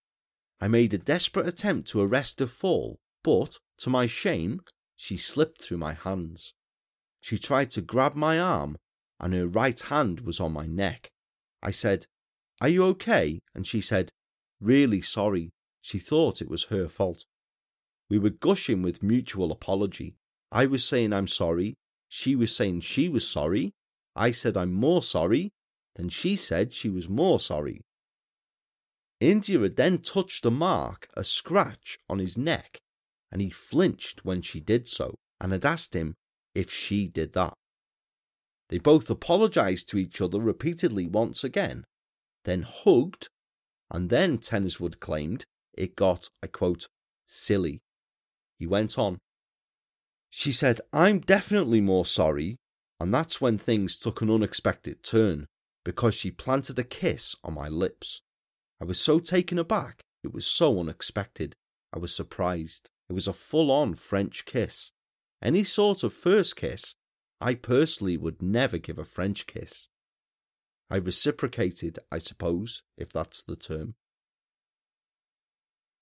I 0.60 0.68
made 0.68 0.93
a 0.93 0.97
desperate 0.97 1.47
attempt 1.47 1.88
to 1.89 2.02
arrest 2.02 2.39
her 2.39 2.47
fall, 2.47 2.99
but, 3.24 3.58
to 3.80 3.89
my 3.89 4.06
shame, 4.06 4.62
she 4.95 5.18
slipped 5.18 5.62
through 5.62 5.80
my 5.80 5.93
hands. 5.93 6.54
She 7.20 7.38
tried 7.38 7.72
to 7.72 7.82
grab 7.82 8.16
my 8.16 8.39
arm, 8.39 8.78
and 9.20 9.34
her 9.34 9.47
right 9.47 9.80
hand 9.80 10.22
was 10.22 10.39
on 10.39 10.54
my 10.54 10.66
neck. 10.68 11.10
I 11.62 11.72
said, 11.72 12.06
are 12.62 12.70
you 12.70 12.84
okay? 12.86 13.39
And 13.55 13.66
she 13.66 13.82
said, 13.82 14.12
Really 14.62 15.01
sorry. 15.01 15.49
She 15.82 15.97
thought 15.97 16.41
it 16.41 16.49
was 16.49 16.66
her 16.66 16.88
fault. 16.88 17.26
We 18.07 18.20
were 18.20 18.30
gushing 18.30 18.84
with 18.84 19.01
mutual 19.01 19.51
apology. 19.51 20.16
I 20.51 20.68
was 20.68 20.86
saying 20.86 21.12
I'm 21.12 21.28
sorry. 21.28 21.76
She 22.07 22.36
was 22.36 22.55
saying 22.55 22.82
she 22.82 23.09
was 23.09 23.28
sorry. 23.28 23.72
I 24.16 24.30
said 24.32 24.55
I'm 24.55 24.74
more 24.74 25.01
sorry. 25.01 25.51
Then 25.95 26.09
she 26.09 26.36
said 26.36 26.72
she 26.72 26.89
was 26.89 27.09
more 27.09 27.39
sorry. 27.39 27.82
India 29.20 29.59
had 29.59 29.76
then 29.76 29.99
touched 29.99 30.45
a 30.45 30.51
mark, 30.51 31.07
a 31.16 31.24
scratch, 31.24 31.97
on 32.09 32.20
his 32.20 32.38
neck, 32.38 32.80
and 33.32 33.41
he 33.41 33.49
flinched 33.49 34.26
when 34.26 34.41
she 34.41 34.59
did 34.59 34.88
so, 34.88 35.16
and 35.39 35.51
had 35.51 35.66
asked 35.66 35.95
him 35.95 36.16
if 36.53 36.72
she 36.72 37.07
did 37.07 37.34
that. 37.34 37.53
They 38.70 38.78
both 38.78 39.09
apologised 39.09 39.89
to 39.89 39.97
each 39.97 40.22
other 40.22 40.39
repeatedly 40.39 41.07
once 41.07 41.43
again, 41.43 41.86
then 42.44 42.64
hugged, 42.68 43.30
and 43.89 44.10
then 44.10 44.38
Tenniswood 44.38 45.00
claimed 45.00 45.46
it 45.74 45.96
got, 45.96 46.30
I 46.44 46.48
quote, 46.48 46.88
silly. 47.26 47.82
He 48.58 48.68
went 48.68 48.98
on. 48.98 49.20
She 50.30 50.52
said, 50.52 50.82
I'm 50.94 51.20
definitely 51.20 51.82
more 51.82 52.06
sorry, 52.06 52.58
and 53.00 53.14
that's 53.14 53.42
when 53.42 53.58
things 53.58 53.98
took 53.98 54.22
an 54.22 54.30
unexpected 54.30 55.04
turn, 55.04 55.48
because 55.84 56.14
she 56.14 56.32
planted 56.32 56.78
a 56.80 56.84
kiss 56.84 57.36
on 57.44 57.54
my 57.54 57.68
lips. 57.68 58.22
I 58.80 58.86
was 58.86 59.00
so 59.00 59.20
taken 59.20 59.60
aback, 59.60 60.02
it 60.24 60.34
was 60.34 60.46
so 60.46 60.80
unexpected. 60.80 61.56
I 61.94 62.00
was 62.00 62.16
surprised. 62.16 62.89
It 63.10 63.14
was 63.14 63.28
a 63.28 63.34
full 63.34 63.72
on 63.72 63.96
French 63.96 64.46
kiss. 64.46 64.92
Any 65.42 65.64
sort 65.64 66.04
of 66.04 66.14
first 66.14 66.56
kiss, 66.56 66.96
I 67.42 67.56
personally 67.56 68.16
would 68.16 68.42
never 68.42 68.78
give 68.78 68.98
a 68.98 69.04
French 69.04 69.48
kiss. 69.48 69.89
I 70.92 70.98
reciprocated, 70.98 72.00
I 72.12 72.18
suppose, 72.18 72.84
if 72.98 73.14
that's 73.14 73.42
the 73.42 73.56
term. 73.56 73.96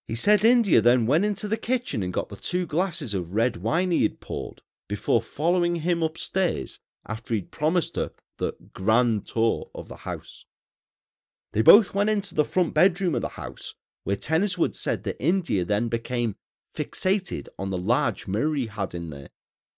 He 0.08 0.16
said 0.16 0.44
India 0.44 0.82
then 0.82 1.06
went 1.06 1.26
into 1.26 1.48
the 1.48 1.58
kitchen 1.58 2.02
and 2.02 2.12
got 2.12 2.30
the 2.30 2.36
two 2.36 2.66
glasses 2.66 3.14
of 3.14 3.36
red 3.36 3.58
wine 3.58 3.92
he 3.92 4.02
had 4.02 4.20
poured 4.20 4.64
before 4.88 5.22
following 5.22 5.76
him 5.76 6.02
upstairs 6.02 6.80
after 7.08 7.36
he'd 7.36 7.52
promised 7.52 7.98
her 7.98 8.10
the 8.40 8.54
grand 8.74 9.28
tour 9.28 9.70
of 9.76 9.90
the 9.90 9.98
house. 9.98 10.48
They 11.54 11.62
both 11.62 11.94
went 11.94 12.10
into 12.10 12.34
the 12.34 12.44
front 12.44 12.74
bedroom 12.74 13.14
of 13.14 13.22
the 13.22 13.30
house, 13.30 13.76
where 14.06 14.16
Tenniswood 14.16 14.74
said 14.74 15.04
that 15.04 15.24
India 15.24 15.64
then 15.64 15.88
became 15.90 16.36
fixated 16.76 17.48
on 17.60 17.70
the 17.70 17.78
large 17.78 18.28
mirror 18.28 18.56
he 18.56 18.66
had 18.66 18.96
in 18.96 19.12
there. 19.12 19.30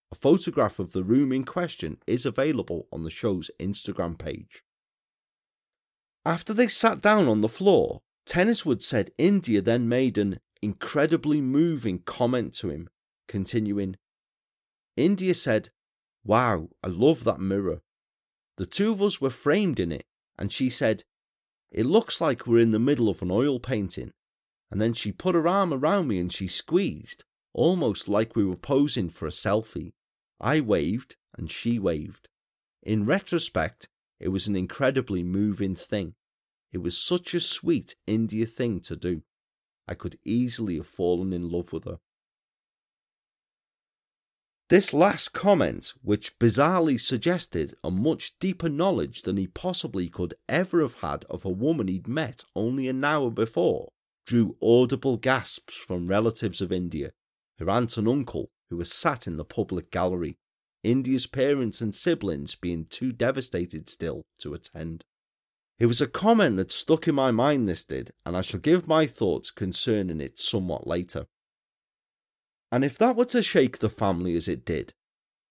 A 0.10 0.16
photograph 0.16 0.80
of 0.80 0.94
the 0.94 1.04
room 1.04 1.34
in 1.34 1.44
question 1.44 1.98
is 2.08 2.26
available 2.26 2.88
on 2.94 3.04
the 3.04 3.10
show's 3.10 3.52
Instagram 3.60 4.18
page. 4.18 4.64
After 6.26 6.54
they 6.54 6.68
sat 6.68 7.02
down 7.02 7.28
on 7.28 7.42
the 7.42 7.50
floor, 7.50 8.02
Tenniswood 8.26 8.82
said 8.82 9.12
India 9.18 9.62
then 9.62 9.90
made 9.90 10.18
an 10.18 10.40
incredibly 10.62 11.42
moving 11.42 12.00
comment 12.00 12.54
to 12.56 12.70
him, 12.70 12.90
continuing, 13.28 13.96
India 14.98 15.34
said, 15.34 15.70
Wow, 16.24 16.70
I 16.84 16.88
love 16.88 17.24
that 17.24 17.40
mirror. 17.40 17.82
The 18.58 18.66
two 18.66 18.92
of 18.92 19.02
us 19.02 19.20
were 19.20 19.30
framed 19.30 19.80
in 19.80 19.92
it, 19.92 20.06
and 20.38 20.52
she 20.52 20.70
said, 20.70 21.04
It 21.72 21.86
looks 21.86 22.22
like 22.22 22.46
we're 22.46 22.60
in 22.60 22.72
the 22.72 22.80
middle 22.80 23.10
of 23.10 23.22
an 23.22 23.32
oil 23.32 23.60
painting. 23.60 24.12
And 24.70 24.82
then 24.82 24.94
she 24.94 25.12
put 25.12 25.36
her 25.36 25.48
arm 25.48 25.74
around 25.74 26.08
me 26.08 26.20
and 26.20 26.32
she 26.32 26.48
squeezed, 26.48 27.26
almost 27.54 28.08
like 28.08 28.36
we 28.36 28.46
were 28.46 28.56
posing 28.56 29.10
for 29.10 29.26
a 29.26 29.32
selfie. 29.32 29.94
I 30.40 30.62
waved 30.62 31.16
and 31.38 31.50
she 31.50 31.80
waved. 31.80 32.30
In 32.84 33.06
retrospect, 33.06 33.88
it 34.22 34.30
was 34.30 34.48
an 34.48 34.56
incredibly 34.56 35.24
moving 35.24 35.74
thing. 35.74 36.14
It 36.72 36.78
was 36.78 36.98
such 36.98 37.34
a 37.34 37.40
sweet 37.40 37.96
India 38.06 38.46
thing 38.46 38.80
to 38.82 38.96
do. 38.96 39.24
I 39.88 39.96
could 39.96 40.18
easily 40.24 40.78
have 40.78 40.88
fallen 40.88 41.34
in 41.34 41.50
love 41.50 41.74
with 41.74 41.86
her. 41.86 41.98
This 44.70 44.94
last 44.94 45.34
comment, 45.34 45.94
which 46.02 46.38
bizarrely 46.40 46.98
suggested 46.98 47.76
a 47.84 47.92
much 47.92 48.40
deeper 48.40 48.70
knowledge 48.70 49.24
than 49.24 49.36
he 49.36 49.48
possibly 49.48 50.08
could 50.08 50.36
ever 50.48 50.82
have 50.82 51.02
had 51.02 51.26
of 51.26 51.44
a 51.44 51.50
woman 51.50 51.90
he'd 51.90 52.08
met 52.08 52.46
only 52.56 52.88
an 52.88 53.04
hour 53.04 53.32
before, 53.32 53.90
drew 54.26 54.56
audible 54.62 55.18
gasps 55.18 55.76
from 55.76 56.06
relatives 56.06 56.62
of 56.62 56.72
India, 56.72 57.12
her 57.58 57.70
aunt 57.70 57.98
and 57.98 58.08
uncle, 58.08 58.52
who 58.70 58.78
were 58.78 58.86
sat 58.86 59.28
in 59.28 59.36
the 59.36 59.44
public 59.44 59.92
gallery, 59.92 60.38
India's 60.84 61.28
parents 61.28 61.82
and 61.82 61.94
siblings 61.94 62.56
being 62.56 62.86
too 62.86 63.12
devastated 63.12 63.88
still 63.88 64.24
to 64.40 64.54
attend. 64.54 65.06
It 65.80 65.86
was 65.86 66.02
a 66.02 66.08
comment 66.08 66.58
that 66.58 66.72
stuck 66.72 67.08
in 67.08 67.16
my 67.16 67.32
mind, 67.32 67.68
this 67.68 67.86
did, 67.86 68.12
and 68.26 68.38
I 68.38 68.42
shall 68.42 68.60
give 68.60 68.88
my 68.88 69.08
thoughts 69.08 69.52
concerning 69.52 70.22
it 70.22 70.40
somewhat 70.40 70.86
later. 70.88 71.26
And 72.72 72.86
if 72.86 72.98
that 73.00 73.16
were 73.16 73.26
to 73.26 73.42
shake 73.42 73.80
the 73.80 73.90
family 73.90 74.36
as 74.36 74.48
it 74.48 74.64
did, 74.64 74.94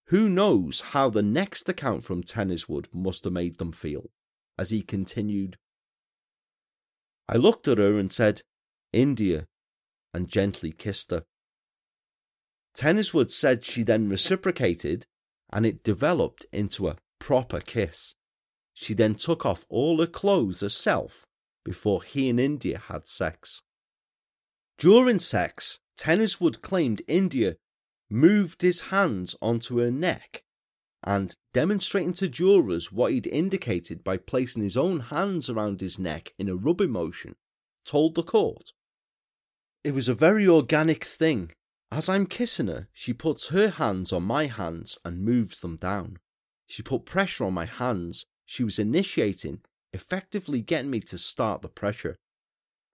who 0.06 0.28
knows 0.28 0.80
how 0.80 1.10
the 1.10 1.22
next 1.22 1.68
account 1.68 2.02
from 2.02 2.22
Tenniswood 2.22 2.86
must 2.94 3.24
have 3.24 3.32
made 3.32 3.58
them 3.58 3.70
feel, 3.70 4.10
as 4.58 4.70
he 4.70 4.82
continued. 4.82 5.56
I 7.28 7.36
looked 7.36 7.68
at 7.68 7.78
her 7.78 7.98
and 7.98 8.10
said, 8.10 8.42
India, 8.92 9.46
and 10.12 10.28
gently 10.28 10.72
kissed 10.72 11.12
her. 11.12 11.24
Tenniswood 12.76 13.30
said 13.30 13.64
she 13.64 13.82
then 13.82 14.08
reciprocated, 14.08 15.06
and 15.52 15.66
it 15.66 15.84
developed 15.84 16.46
into 16.52 16.88
a 16.88 16.96
proper 17.18 17.60
kiss. 17.60 18.14
She 18.74 18.94
then 18.94 19.14
took 19.14 19.44
off 19.44 19.66
all 19.68 20.00
her 20.00 20.06
clothes 20.06 20.60
herself 20.60 21.26
before 21.64 22.02
he 22.02 22.28
and 22.28 22.40
India 22.40 22.78
had 22.88 23.06
sex. 23.06 23.62
During 24.78 25.18
sex, 25.18 25.78
Tenniswood 25.98 26.62
claimed 26.62 27.02
India 27.06 27.56
moved 28.10 28.62
his 28.62 28.88
hands 28.88 29.36
onto 29.40 29.78
her 29.78 29.90
neck 29.90 30.42
and, 31.04 31.34
demonstrating 31.54 32.12
to 32.14 32.28
jurors 32.28 32.92
what 32.92 33.12
he'd 33.12 33.26
indicated 33.26 34.04
by 34.04 34.16
placing 34.16 34.62
his 34.62 34.76
own 34.76 35.00
hands 35.00 35.48
around 35.48 35.80
his 35.80 35.98
neck 35.98 36.32
in 36.38 36.48
a 36.48 36.56
rubbing 36.56 36.90
motion, 36.90 37.36
told 37.86 38.14
the 38.14 38.22
court. 38.22 38.72
It 39.82 39.94
was 39.94 40.08
a 40.08 40.14
very 40.14 40.46
organic 40.46 41.04
thing. 41.04 41.52
As 41.92 42.08
I'm 42.08 42.26
kissing 42.26 42.68
her, 42.68 42.88
she 42.92 43.12
puts 43.12 43.48
her 43.48 43.68
hands 43.68 44.12
on 44.12 44.22
my 44.22 44.46
hands 44.46 44.96
and 45.04 45.24
moves 45.24 45.58
them 45.58 45.76
down. 45.76 46.18
She 46.66 46.82
put 46.82 47.04
pressure 47.04 47.44
on 47.44 47.54
my 47.54 47.64
hands 47.66 48.26
she 48.46 48.62
was 48.62 48.78
initiating, 48.78 49.60
effectively 49.92 50.60
getting 50.60 50.90
me 50.90 51.00
to 51.00 51.18
start 51.18 51.62
the 51.62 51.68
pressure. 51.68 52.16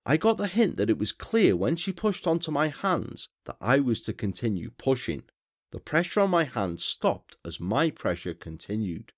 I 0.04 0.16
got 0.16 0.38
the 0.38 0.46
hint 0.46 0.76
that 0.76 0.88
it 0.88 0.98
was 0.98 1.12
clear 1.12 1.56
when 1.56 1.76
she 1.76 1.92
pushed 1.92 2.26
onto 2.26 2.50
my 2.50 2.68
hands 2.68 3.28
that 3.44 3.56
I 3.60 3.80
was 3.80 4.02
to 4.02 4.12
continue 4.12 4.70
pushing. 4.70 5.24
The 5.72 5.80
pressure 5.80 6.20
on 6.20 6.30
my 6.30 6.44
hands 6.44 6.84
stopped 6.84 7.36
as 7.44 7.60
my 7.60 7.90
pressure 7.90 8.34
continued. 8.34 9.12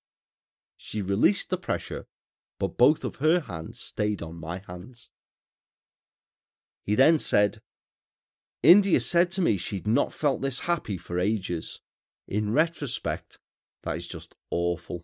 She 0.77 1.01
released 1.01 1.49
the 1.49 1.57
pressure, 1.57 2.05
but 2.59 2.77
both 2.77 3.03
of 3.03 3.17
her 3.17 3.41
hands 3.41 3.79
stayed 3.79 4.21
on 4.21 4.35
my 4.35 4.61
hands. 4.67 5.09
He 6.85 6.95
then 6.95 7.19
said, 7.19 7.59
India 8.61 8.99
said 8.99 9.31
to 9.31 9.41
me 9.41 9.57
she'd 9.57 9.87
not 9.87 10.13
felt 10.13 10.41
this 10.41 10.61
happy 10.61 10.97
for 10.97 11.19
ages. 11.19 11.79
In 12.27 12.53
retrospect, 12.53 13.37
that 13.83 13.95
is 13.95 14.07
just 14.07 14.35
awful. 14.51 15.01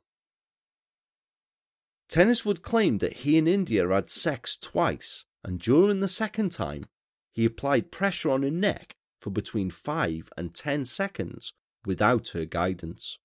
Tenniswood 2.10 2.62
claimed 2.62 3.00
that 3.00 3.18
he 3.18 3.38
and 3.38 3.48
India 3.48 3.88
had 3.88 4.10
sex 4.10 4.58
twice, 4.58 5.26
and 5.44 5.60
during 5.60 6.02
the 6.02 6.08
second 6.08 6.52
time, 6.52 6.86
he 7.34 7.46
applied 7.46 7.92
pressure 7.92 8.30
on 8.30 8.44
her 8.44 8.52
neck 8.52 8.94
for 9.20 9.30
between 9.32 9.70
5 9.70 10.30
and 10.38 10.54
10 10.54 10.86
seconds 10.86 11.54
without 11.86 12.30
her 12.30 12.46
guidance. 12.46 13.18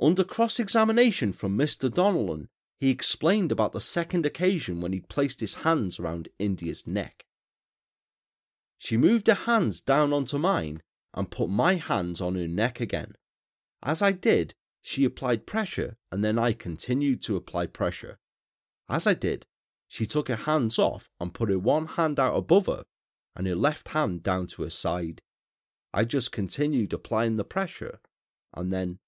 Under 0.00 0.24
cross 0.24 0.60
examination 0.60 1.32
from 1.32 1.58
Mr. 1.58 1.90
Donnellan, 1.90 2.48
he 2.78 2.90
explained 2.90 3.50
about 3.50 3.72
the 3.72 3.80
second 3.80 4.26
occasion 4.26 4.80
when 4.80 4.92
he 4.92 5.00
placed 5.00 5.40
his 5.40 5.56
hands 5.56 5.98
around 5.98 6.28
India's 6.38 6.86
neck. 6.86 7.25
She 8.86 8.96
moved 8.96 9.26
her 9.26 9.34
hands 9.34 9.80
down 9.80 10.12
onto 10.12 10.38
mine 10.38 10.80
and 11.12 11.28
put 11.28 11.50
my 11.50 11.74
hands 11.74 12.20
on 12.20 12.36
her 12.36 12.46
neck 12.46 12.78
again. 12.78 13.16
As 13.82 14.00
I 14.00 14.12
did, 14.12 14.54
she 14.80 15.04
applied 15.04 15.44
pressure 15.44 15.96
and 16.12 16.22
then 16.22 16.38
I 16.38 16.52
continued 16.52 17.20
to 17.22 17.34
apply 17.34 17.66
pressure. 17.66 18.20
As 18.88 19.04
I 19.08 19.14
did, 19.14 19.44
she 19.88 20.06
took 20.06 20.28
her 20.28 20.36
hands 20.36 20.78
off 20.78 21.10
and 21.18 21.34
put 21.34 21.50
her 21.50 21.58
one 21.58 21.86
hand 21.86 22.20
out 22.20 22.36
above 22.36 22.66
her 22.66 22.84
and 23.34 23.48
her 23.48 23.56
left 23.56 23.88
hand 23.88 24.22
down 24.22 24.46
to 24.46 24.62
her 24.62 24.70
side. 24.70 25.20
I 25.92 26.04
just 26.04 26.30
continued 26.30 26.92
applying 26.92 27.34
the 27.34 27.44
pressure 27.44 27.98
and 28.54 28.72
then. 28.72 29.00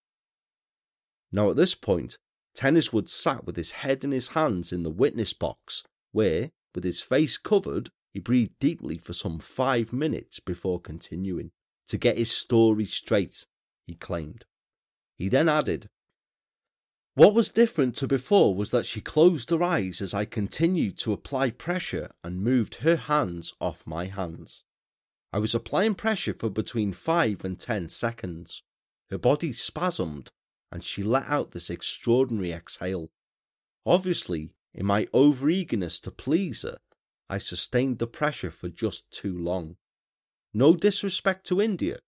Now 1.31 1.51
at 1.51 1.57
this 1.57 1.77
point, 1.77 2.19
Tenniswood 2.53 3.09
sat 3.09 3.47
with 3.47 3.55
his 3.55 3.71
head 3.71 4.03
in 4.03 4.11
his 4.11 4.31
hands 4.31 4.73
in 4.73 4.83
the 4.83 4.91
witness 4.91 5.33
box, 5.35 5.85
where, 6.11 6.51
with 6.75 6.83
his 6.83 7.01
face 7.01 7.39
covered, 7.39 7.91
he 8.13 8.21
breathed 8.21 8.59
deeply 8.59 8.99
for 8.99 9.13
some 9.13 9.39
five 9.39 9.93
minutes 9.93 10.41
before 10.41 10.81
continuing. 10.81 11.51
To 11.89 11.99
get 11.99 12.19
his 12.19 12.31
story 12.31 12.85
straight, 12.85 13.47
he 13.87 13.95
claimed. 13.95 14.45
He 15.17 15.29
then 15.29 15.49
added, 15.49 15.89
What 17.15 17.35
was 17.35 17.51
different 17.51 17.97
to 17.97 18.07
before 18.07 18.55
was 18.55 18.71
that 18.71 18.87
she 18.87 19.01
closed 19.01 19.51
her 19.51 19.63
eyes 19.63 20.01
as 20.01 20.15
I 20.15 20.25
continued 20.25 20.99
to 20.99 21.13
apply 21.13 21.51
pressure 21.51 22.11
and 22.23 22.43
moved 22.43 22.77
her 22.77 22.97
hands 22.97 23.53
off 23.61 23.87
my 23.87 24.07
hands. 24.07 24.65
I 25.33 25.39
was 25.39 25.55
applying 25.55 25.95
pressure 25.95 26.35
for 26.35 26.51
between 26.51 26.93
5 26.93 27.45
and 27.45 27.59
10 27.59 27.89
seconds. 27.89 28.63
Her 29.11 29.19
body 29.19 29.53
spasmed 29.53 30.29
and 30.71 30.85
she 30.85 31.03
let 31.03 31.25
out 31.29 31.53
this 31.53 31.71
extraordinary 31.71 32.53
exhale. 32.53 33.11
Obviously, 33.87 34.51
in 34.75 34.87
my 34.87 35.07
overeagerness 35.07 36.01
to 36.03 36.11
please 36.11 36.63
her, 36.63 36.79
I 37.31 37.39
sustained 37.39 37.99
the 37.99 38.07
pressure 38.07 38.51
for 38.51 38.69
just 38.69 39.11
too 39.11 39.37
long. 39.37 39.77
No 40.55 40.75
disrespect 40.75 41.47
to 41.47 41.61
India, 41.61 41.99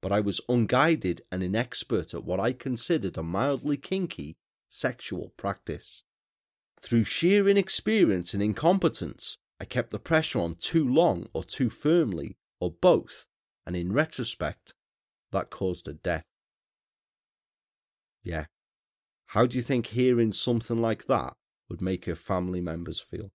but 0.00 0.12
I 0.12 0.20
was 0.20 0.40
unguided 0.48 1.22
and 1.30 1.42
inexpert 1.42 2.14
at 2.14 2.24
what 2.24 2.40
I 2.40 2.52
considered 2.52 3.18
a 3.18 3.22
mildly 3.22 3.76
kinky 3.76 4.36
sexual 4.68 5.32
practice. 5.36 6.04
Through 6.80 7.04
sheer 7.04 7.48
inexperience 7.48 8.32
and 8.32 8.42
incompetence, 8.42 9.36
I 9.60 9.66
kept 9.66 9.90
the 9.90 9.98
pressure 9.98 10.40
on 10.40 10.54
too 10.54 10.88
long 10.88 11.26
or 11.34 11.44
too 11.44 11.68
firmly, 11.68 12.38
or 12.58 12.70
both, 12.70 13.26
and 13.66 13.76
in 13.76 13.92
retrospect, 13.92 14.72
that 15.32 15.50
caused 15.50 15.86
a 15.86 15.92
death. 15.92 16.24
Yeah. 18.22 18.46
How 19.26 19.46
do 19.46 19.56
you 19.56 19.62
think 19.62 19.88
hearing 19.88 20.32
something 20.32 20.80
like 20.80 21.06
that 21.06 21.34
would 21.68 21.82
make 21.82 22.06
her 22.06 22.14
family 22.14 22.60
members 22.60 23.00
feel? 23.00 23.30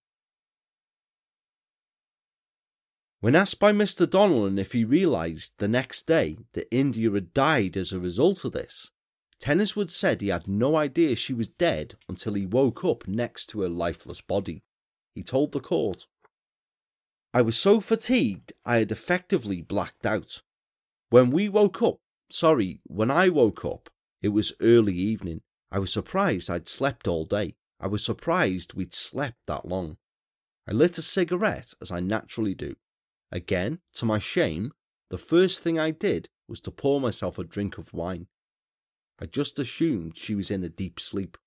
When 3.25 3.33
asked 3.33 3.59
by 3.59 3.71
Mr. 3.71 4.07
Donnellan 4.07 4.59
if 4.59 4.73
he 4.73 4.83
realised 4.83 5.53
the 5.57 5.67
next 5.67 6.05
day 6.05 6.37
that 6.53 6.67
India 6.69 7.09
had 7.09 7.33
died 7.33 7.75
as 7.75 7.91
a 7.91 7.99
result 7.99 8.45
of 8.45 8.51
this, 8.51 8.91
Tenniswood 9.39 9.89
said 9.89 10.21
he 10.21 10.27
had 10.27 10.47
no 10.47 10.75
idea 10.75 11.15
she 11.15 11.33
was 11.33 11.47
dead 11.47 11.95
until 12.07 12.35
he 12.35 12.45
woke 12.45 12.85
up 12.85 13.07
next 13.07 13.47
to 13.47 13.61
her 13.61 13.67
lifeless 13.67 14.21
body. 14.21 14.61
He 15.15 15.23
told 15.23 15.53
the 15.53 15.59
court, 15.59 16.05
I 17.33 17.41
was 17.41 17.57
so 17.57 17.81
fatigued 17.81 18.53
I 18.63 18.77
had 18.77 18.91
effectively 18.91 19.59
blacked 19.59 20.05
out. 20.05 20.43
When 21.09 21.31
we 21.31 21.49
woke 21.49 21.81
up, 21.81 22.01
sorry, 22.29 22.79
when 22.83 23.09
I 23.09 23.29
woke 23.29 23.65
up, 23.65 23.89
it 24.21 24.29
was 24.29 24.53
early 24.61 24.93
evening. 24.93 25.41
I 25.71 25.79
was 25.79 25.91
surprised 25.91 26.47
I'd 26.47 26.67
slept 26.67 27.07
all 27.07 27.25
day. 27.25 27.55
I 27.79 27.87
was 27.87 28.05
surprised 28.05 28.75
we'd 28.75 28.93
slept 28.93 29.39
that 29.47 29.67
long. 29.67 29.97
I 30.67 30.73
lit 30.73 30.99
a 30.99 31.01
cigarette 31.01 31.73
as 31.81 31.91
I 31.91 32.01
naturally 32.01 32.53
do. 32.53 32.75
Again, 33.31 33.79
to 33.95 34.05
my 34.05 34.19
shame, 34.19 34.71
the 35.09 35.17
first 35.17 35.61
thing 35.61 35.79
I 35.79 35.91
did 35.91 36.29
was 36.47 36.59
to 36.61 36.71
pour 36.71 37.01
myself 37.01 37.37
a 37.37 37.43
drink 37.43 37.77
of 37.77 37.93
wine. 37.93 38.27
I 39.19 39.25
just 39.25 39.59
assumed 39.59 40.17
she 40.17 40.35
was 40.35 40.51
in 40.51 40.63
a 40.63 40.69
deep 40.69 40.99
sleep. 40.99 41.37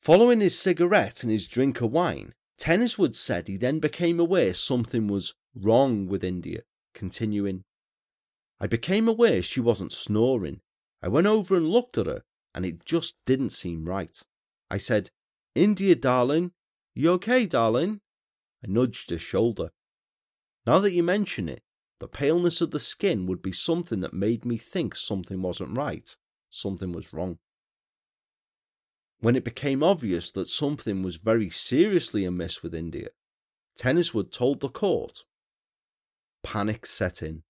Following 0.00 0.40
his 0.40 0.58
cigarette 0.58 1.22
and 1.22 1.32
his 1.32 1.46
drink 1.46 1.80
of 1.80 1.92
wine, 1.92 2.34
Tenniswood 2.58 3.14
said 3.14 3.46
he 3.46 3.56
then 3.56 3.78
became 3.78 4.18
aware 4.18 4.54
something 4.54 5.06
was 5.08 5.34
wrong 5.54 6.06
with 6.06 6.24
India, 6.24 6.62
continuing, 6.94 7.64
I 8.60 8.66
became 8.66 9.08
aware 9.08 9.40
she 9.42 9.60
wasn't 9.60 9.92
snoring. 9.92 10.60
I 11.00 11.08
went 11.08 11.28
over 11.28 11.56
and 11.56 11.68
looked 11.68 11.96
at 11.96 12.06
her, 12.06 12.22
and 12.54 12.66
it 12.66 12.84
just 12.84 13.14
didn't 13.24 13.50
seem 13.50 13.84
right. 13.84 14.20
I 14.70 14.78
said, 14.78 15.10
India, 15.54 15.94
darling, 15.94 16.52
you 16.94 17.12
okay, 17.12 17.46
darling? 17.46 18.00
I 18.64 18.68
nudged 18.68 19.10
her 19.10 19.18
shoulder. 19.18 19.70
Now 20.66 20.78
that 20.80 20.92
you 20.92 21.02
mention 21.02 21.48
it, 21.48 21.62
the 22.00 22.08
paleness 22.08 22.60
of 22.60 22.70
the 22.70 22.80
skin 22.80 23.26
would 23.26 23.42
be 23.42 23.52
something 23.52 24.00
that 24.00 24.12
made 24.12 24.44
me 24.44 24.56
think 24.56 24.94
something 24.94 25.42
wasn't 25.42 25.76
right, 25.76 26.16
something 26.50 26.92
was 26.92 27.12
wrong. 27.12 27.38
When 29.20 29.34
it 29.34 29.44
became 29.44 29.82
obvious 29.82 30.30
that 30.32 30.46
something 30.46 31.02
was 31.02 31.16
very 31.16 31.50
seriously 31.50 32.24
amiss 32.24 32.62
with 32.62 32.74
India, 32.74 33.08
Tenniswood 33.76 34.30
told 34.30 34.60
the 34.60 34.68
court. 34.68 35.24
Panic 36.44 36.86
set 36.86 37.22
in. 37.22 37.42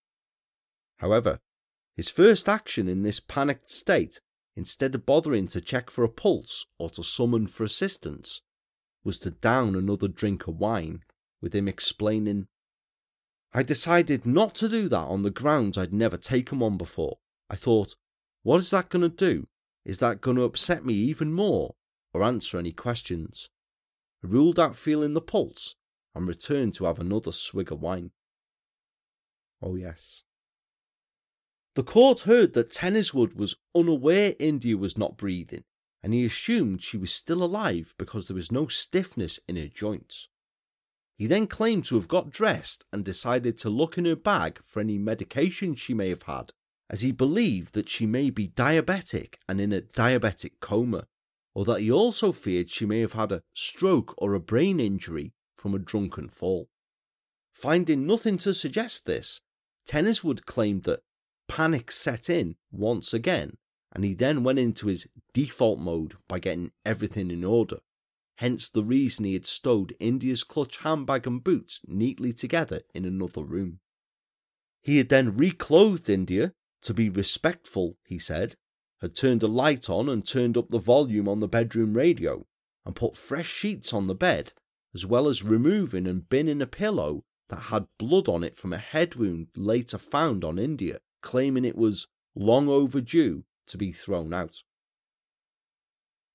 However, 0.99 1.41
his 1.95 2.09
first 2.09 2.49
action 2.49 2.89
in 2.89 3.03
this 3.03 3.21
panicked 3.21 3.71
state, 3.71 4.21
instead 4.57 4.95
of 4.95 5.05
bothering 5.05 5.47
to 5.49 5.61
check 5.61 5.91
for 5.91 6.05
a 6.05 6.09
pulse 6.09 6.67
or 6.79 6.89
to 6.91 7.03
summon 7.03 7.47
for 7.47 7.65
assistance, 7.65 8.43
was 9.05 9.19
to 9.21 9.31
down 9.31 9.75
another 9.75 10.09
drink 10.09 10.47
of 10.47 10.59
wine, 10.59 11.03
with 11.41 11.55
him 11.55 11.69
explaining 11.69 12.49
I 13.53 13.63
decided 13.63 14.27
not 14.27 14.55
to 14.57 14.69
do 14.69 14.89
that 14.89 14.97
on 14.97 15.23
the 15.23 15.31
grounds 15.31 15.79
I'd 15.79 15.93
never 15.93 16.17
taken 16.17 16.59
one 16.59 16.77
before. 16.77 17.19
I 17.49 17.57
thought, 17.57 17.97
what 18.43 18.59
is 18.59 18.71
that 18.71 18.91
going 18.91 19.03
to 19.03 19.09
do? 19.09 19.49
Is 19.85 19.99
that 19.99 20.21
going 20.21 20.37
to 20.37 20.43
upset 20.43 20.85
me 20.85 20.95
even 20.95 21.33
more 21.33 21.75
or 22.13 22.23
answer 22.23 22.59
any 22.59 22.73
questions? 22.73 23.49
I 24.23 24.29
ruled 24.29 24.59
out 24.59 24.77
feeling 24.77 25.15
the 25.15 25.21
pulse 25.21 25.77
and 26.15 26.29
returned 26.29 26.75
to 26.75 26.85
have 26.85 26.99
another 26.99 27.33
swig 27.33 27.73
of 27.73 27.81
wine. 27.81 28.11
Oh, 29.63 29.77
yes. 29.77 30.25
The 31.75 31.83
court 31.83 32.21
heard 32.21 32.53
that 32.53 32.73
Tenniswood 32.73 33.35
was 33.35 33.57
unaware 33.75 34.35
India 34.39 34.77
was 34.77 34.99
not 34.99 35.17
breathing, 35.17 35.65
and 36.03 36.15
he 36.15 36.25
assumed 36.25 36.83
she 36.83 36.97
was 36.97 37.13
still 37.13 37.43
alive 37.43 37.95
because 37.99 38.29
there 38.29 38.35
was 38.35 38.53
no 38.53 38.67
stiffness 38.67 39.41
in 39.49 39.57
her 39.57 39.69
joints. 39.69 40.29
He 41.17 41.27
then 41.27 41.49
claimed 41.49 41.85
to 41.87 41.97
have 41.97 42.07
got 42.07 42.31
dressed 42.31 42.85
and 42.93 43.05
decided 43.05 43.59
to 43.59 43.71
look 43.71 43.99
in 43.99 44.05
her 44.05 44.17
bag 44.17 44.61
for 44.63 44.81
any 44.81 44.99
medication 44.99 45.75
she 45.75 45.93
may 45.93 46.11
have 46.11 46.23
had, 46.23 46.53
as 46.89 47.01
he 47.01 47.11
believed 47.11 47.75
that 47.75 47.89
she 47.89 48.07
may 48.07 48.31
be 48.31 48.49
diabetic 48.49 49.35
and 49.49 49.61
in 49.61 49.73
a 49.73 49.81
diabetic 49.81 50.61
coma, 50.61 51.07
or 51.55 51.65
that 51.65 51.81
he 51.81 51.91
also 51.91 52.31
feared 52.31 52.71
she 52.71 52.87
may 52.87 53.01
have 53.01 53.15
had 53.15 53.33
a 53.33 53.43
stroke 53.53 54.15
or 54.19 54.35
a 54.35 54.41
brain 54.41 54.79
injury 54.79 55.33
from 55.57 55.75
a 55.75 55.79
drunken 55.81 56.29
fall. 56.29 56.69
Finding 57.53 58.07
nothing 58.07 58.37
to 58.39 58.55
suggest 58.55 59.05
this, 59.05 59.41
Tenniswood 59.85 60.47
claimed 60.47 60.85
that 60.85 61.01
panic 61.49 61.91
set 61.91 62.31
in 62.31 62.55
once 62.71 63.13
again, 63.13 63.57
and 63.93 64.05
he 64.05 64.15
then 64.15 64.45
went 64.45 64.59
into 64.59 64.87
his 64.87 65.07
default 65.33 65.79
mode 65.79 66.15
by 66.29 66.39
getting 66.39 66.73
everything 66.85 67.31
in 67.31 67.45
order 67.45 67.79
hence 68.39 68.69
the 68.69 68.85
reason 68.85 69.25
he 69.25 69.33
had 69.33 69.45
stowed 69.45 69.97
India's 69.99 70.45
clutch 70.45 70.79
handbag 70.79 71.27
and 71.27 71.43
boots 71.43 71.81
neatly 71.89 72.33
together 72.33 72.83
in 72.95 73.05
another 73.05 73.43
room. 73.43 73.81
He 74.81 74.99
had 74.99 75.09
then 75.09 75.35
reclothed 75.35 76.09
India 76.09 76.53
to 76.83 76.95
be 76.95 77.09
respectful, 77.09 77.97
he 78.07 78.17
said, 78.17 78.55
had 79.01 79.17
turned 79.17 79.43
a 79.43 79.49
light 79.49 79.91
on 79.91 80.09
and 80.09 80.25
turned 80.25 80.57
up 80.57 80.69
the 80.69 80.79
volume 80.79 81.29
on 81.29 81.41
the 81.41 81.49
bedroom 81.49 81.95
radio, 81.95 82.47
and 82.87 82.95
put 82.95 83.17
fresh 83.17 83.49
sheets 83.49 83.93
on 83.93 84.07
the 84.07 84.15
bed, 84.15 84.53
as 84.95 85.05
well 85.05 85.27
as 85.27 85.43
removing 85.43 86.07
and 86.07 86.29
binning 86.29 86.63
a 86.63 86.67
pillow 86.67 87.25
that 87.49 87.63
had 87.73 87.89
blood 87.99 88.29
on 88.29 88.45
it 88.45 88.57
from 88.57 88.73
a 88.73 88.79
head 88.79 89.17
wound 89.17 89.49
later 89.57 89.99
found 89.99 90.45
on 90.45 90.61
India, 90.61 90.99
claiming 91.23 91.65
it 91.65 91.77
was 91.77 92.07
long 92.37 92.69
overdue 92.69 93.43
to 93.69 93.79
be 93.79 93.93
thrown 93.93 94.35
out. 94.35 94.63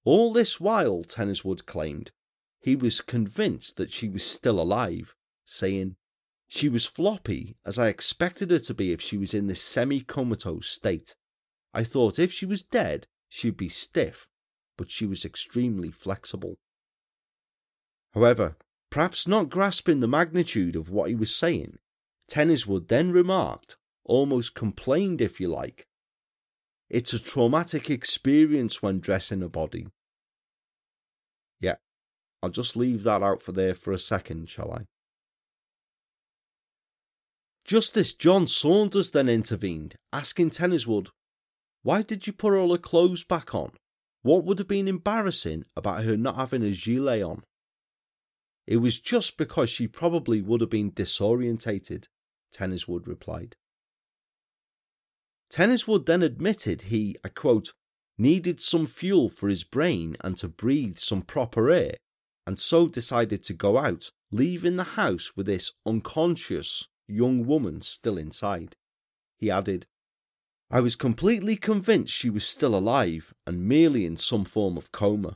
All 0.06 0.34
this 0.34 0.60
while, 0.60 1.04
Tenniswood 1.04 1.66
claimed, 1.66 2.12
he 2.60 2.76
was 2.76 3.02
convinced 3.02 3.78
that 3.78 3.92
she 3.92 4.08
was 4.08 4.24
still 4.24 4.60
alive, 4.60 5.16
saying, 5.46 5.96
She 6.48 6.70
was 6.70 6.86
floppy, 6.86 7.58
as 7.66 7.78
I 7.78 7.90
expected 7.90 8.52
her 8.52 8.60
to 8.60 8.74
be 8.74 8.92
if 8.92 9.02
she 9.02 9.18
was 9.18 9.34
in 9.34 9.48
this 9.48 9.62
semi 9.62 10.00
comatose 10.00 10.70
state. 10.70 11.16
I 11.74 11.84
thought 11.84 12.20
if 12.20 12.32
she 12.32 12.46
was 12.46 12.62
dead, 12.62 13.08
she'd 13.28 13.58
be 13.58 13.70
stiff, 13.70 14.28
but 14.78 14.90
she 14.90 15.06
was 15.06 15.26
extremely 15.26 15.92
flexible. 15.92 16.58
However, 18.14 18.58
perhaps 18.90 19.28
not 19.28 19.50
grasping 19.50 20.00
the 20.00 20.08
magnitude 20.08 20.76
of 20.76 20.90
what 20.90 21.10
he 21.10 21.16
was 21.16 21.36
saying, 21.36 21.80
Tenniswood 22.28 22.88
then 22.88 23.12
remarked, 23.12 23.76
almost 24.06 24.56
complained 24.56 25.20
if 25.20 25.40
you 25.40 25.48
like, 25.48 25.88
it's 26.94 27.12
a 27.12 27.18
traumatic 27.18 27.90
experience 27.90 28.84
when 28.84 29.00
dressing 29.00 29.42
a 29.42 29.50
body. 29.50 29.88
Yeah, 31.60 31.78
I'll 32.44 32.52
just 32.52 32.78
leave 32.78 33.02
that 33.04 33.24
out 33.24 33.42
for 33.42 33.52
there 33.52 33.74
for 33.74 33.92
a 33.92 33.98
second, 33.98 34.48
shall 34.48 34.72
I? 34.72 34.86
Justice 37.66 38.14
John 38.14 38.46
Saunders 38.46 39.10
then 39.10 39.28
intervened, 39.28 39.96
asking 40.12 40.52
Tenniswood, 40.52 41.10
Why 41.82 42.04
did 42.04 42.28
you 42.28 42.34
put 42.34 42.54
all 42.54 42.72
her 42.72 42.78
clothes 42.78 43.24
back 43.24 43.56
on? 43.56 43.72
What 44.22 44.46
would 44.46 44.60
have 44.60 44.68
been 44.68 44.88
embarrassing 44.88 45.66
about 45.76 46.04
her 46.04 46.16
not 46.16 46.36
having 46.36 46.62
a 46.62 46.72
gilet 46.72 47.24
on? 47.24 47.44
It 48.68 48.78
was 48.78 49.00
just 49.00 49.36
because 49.36 49.72
she 49.72 49.88
probably 49.88 50.44
would 50.44 50.62
have 50.62 50.70
been 50.70 50.92
disorientated, 50.92 52.06
Tenniswood 52.56 53.08
replied. 53.08 53.56
Tenniswood 55.54 56.08
then 56.08 56.24
admitted 56.24 56.84
he, 56.84 57.16
I 57.24 57.30
quote, 57.30 57.74
needed 58.18 58.60
some 58.60 58.88
fuel 58.88 59.30
for 59.30 59.50
his 59.50 59.64
brain 59.64 60.18
and 60.22 60.36
to 60.38 60.48
breathe 60.48 60.98
some 60.98 61.22
proper 61.22 61.70
air, 61.70 61.98
and 62.48 62.60
so 62.60 62.88
decided 62.88 63.44
to 63.44 63.54
go 63.54 63.78
out, 63.78 64.10
leaving 64.32 64.78
the 64.78 64.96
house 64.98 65.34
with 65.36 65.46
this 65.46 65.72
unconscious 65.86 66.88
young 67.08 67.46
woman 67.46 67.82
still 67.82 68.18
inside. 68.18 68.76
He 69.38 69.52
added, 69.52 69.86
I 70.72 70.80
was 70.80 70.96
completely 70.96 71.56
convinced 71.56 72.12
she 72.12 72.32
was 72.32 72.48
still 72.48 72.76
alive 72.76 73.32
and 73.46 73.68
merely 73.68 74.08
in 74.08 74.18
some 74.18 74.46
form 74.46 74.76
of 74.76 74.92
coma. 74.92 75.36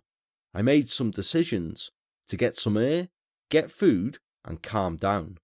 I 0.51 0.63
made 0.63 0.89
some 0.89 1.11
decisions 1.11 1.91
to 2.27 2.37
get 2.37 2.55
some 2.55 2.75
air, 2.75 3.09
get 3.51 3.69
food, 3.69 4.17
and 4.43 4.63
calm 4.63 4.97
down. 4.97 5.37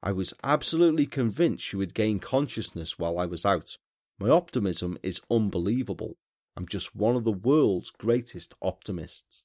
I 0.00 0.12
was 0.12 0.32
absolutely 0.44 1.06
convinced 1.06 1.64
she 1.64 1.74
would 1.74 1.92
gain 1.92 2.20
consciousness 2.20 3.00
while 3.00 3.18
I 3.18 3.26
was 3.26 3.44
out, 3.44 3.78
my 4.18 4.28
optimism 4.28 4.98
is 5.02 5.20
unbelievable. 5.30 6.16
I'm 6.56 6.66
just 6.66 6.94
one 6.94 7.16
of 7.16 7.24
the 7.24 7.32
world's 7.32 7.90
greatest 7.90 8.54
optimists. 8.62 9.44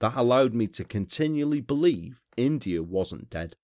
That 0.00 0.16
allowed 0.16 0.54
me 0.54 0.66
to 0.68 0.84
continually 0.84 1.60
believe 1.60 2.22
India 2.36 2.82
wasn't 2.82 3.28
dead. 3.28 3.56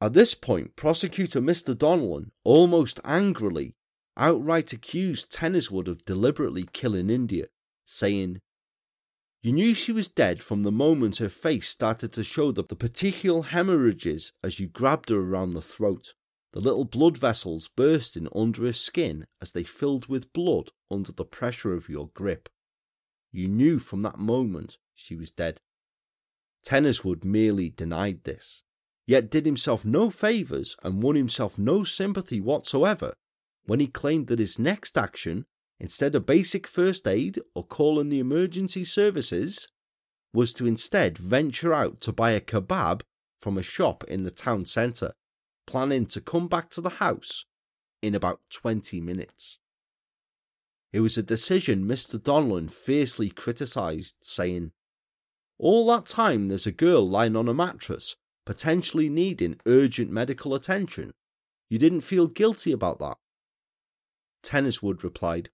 At 0.00 0.12
this 0.12 0.34
point, 0.34 0.76
prosecutor 0.76 1.40
Mr. 1.40 1.74
Donnellan 1.74 2.30
almost 2.44 3.00
angrily 3.04 3.74
outright 4.16 4.72
accused 4.72 5.32
Tenniswood 5.32 5.88
of 5.88 6.04
deliberately 6.04 6.68
killing 6.72 7.10
India, 7.10 7.46
saying, 7.84 8.40
You 9.42 9.52
knew 9.52 9.74
she 9.74 9.92
was 9.92 10.08
dead 10.08 10.42
from 10.42 10.62
the 10.62 10.72
moment 10.72 11.16
her 11.16 11.28
face 11.28 11.68
started 11.68 12.12
to 12.12 12.22
show 12.22 12.52
the, 12.52 12.62
petechial 12.62 13.46
hemorrhages 13.46 14.32
as 14.42 14.60
you 14.60 14.68
grabbed 14.68 15.08
her 15.08 15.18
around 15.18 15.52
the 15.52 15.62
throat 15.62 16.14
the 16.54 16.60
little 16.60 16.84
blood 16.84 17.18
vessels 17.18 17.68
bursting 17.74 18.28
under 18.32 18.64
his 18.64 18.80
skin 18.80 19.26
as 19.42 19.50
they 19.50 19.64
filled 19.64 20.06
with 20.06 20.32
blood 20.32 20.70
under 20.88 21.10
the 21.10 21.24
pressure 21.24 21.74
of 21.74 21.88
your 21.88 22.10
grip. 22.14 22.48
You 23.32 23.48
knew 23.48 23.80
from 23.80 24.02
that 24.02 24.18
moment 24.18 24.78
she 24.94 25.16
was 25.16 25.32
dead. 25.32 25.60
Tenniswood 26.64 27.24
merely 27.24 27.70
denied 27.70 28.22
this, 28.22 28.62
yet 29.04 29.32
did 29.32 29.46
himself 29.46 29.84
no 29.84 30.10
favours 30.10 30.76
and 30.84 31.02
won 31.02 31.16
himself 31.16 31.58
no 31.58 31.82
sympathy 31.82 32.40
whatsoever 32.40 33.14
when 33.66 33.80
he 33.80 33.88
claimed 33.88 34.28
that 34.28 34.38
his 34.38 34.56
next 34.56 34.96
action, 34.96 35.46
instead 35.80 36.14
of 36.14 36.24
basic 36.24 36.68
first 36.68 37.08
aid 37.08 37.40
or 37.56 37.64
calling 37.64 38.10
the 38.10 38.20
emergency 38.20 38.84
services, 38.84 39.66
was 40.32 40.54
to 40.54 40.66
instead 40.66 41.18
venture 41.18 41.74
out 41.74 42.00
to 42.02 42.12
buy 42.12 42.30
a 42.30 42.40
kebab 42.40 43.00
from 43.40 43.58
a 43.58 43.62
shop 43.62 44.04
in 44.04 44.22
the 44.22 44.30
town 44.30 44.64
centre, 44.64 45.14
planning 45.66 46.06
to 46.06 46.20
come 46.20 46.48
back 46.48 46.70
to 46.70 46.80
the 46.80 46.90
house 46.90 47.44
in 48.02 48.14
about 48.14 48.40
20 48.50 49.00
minutes. 49.00 49.58
It 50.92 51.00
was 51.00 51.18
a 51.18 51.22
decision 51.22 51.86
Mr. 51.86 52.18
Donlan 52.18 52.70
fiercely 52.70 53.28
criticised, 53.30 54.16
saying, 54.20 54.72
All 55.58 55.86
that 55.88 56.06
time 56.06 56.48
there's 56.48 56.66
a 56.66 56.72
girl 56.72 57.08
lying 57.08 57.34
on 57.34 57.48
a 57.48 57.54
mattress, 57.54 58.16
potentially 58.46 59.08
needing 59.08 59.60
urgent 59.66 60.10
medical 60.10 60.54
attention. 60.54 61.12
You 61.68 61.78
didn't 61.78 62.02
feel 62.02 62.26
guilty 62.28 62.70
about 62.70 63.00
that? 63.00 63.16
Tenniswood 64.44 65.02
replied, 65.02 65.50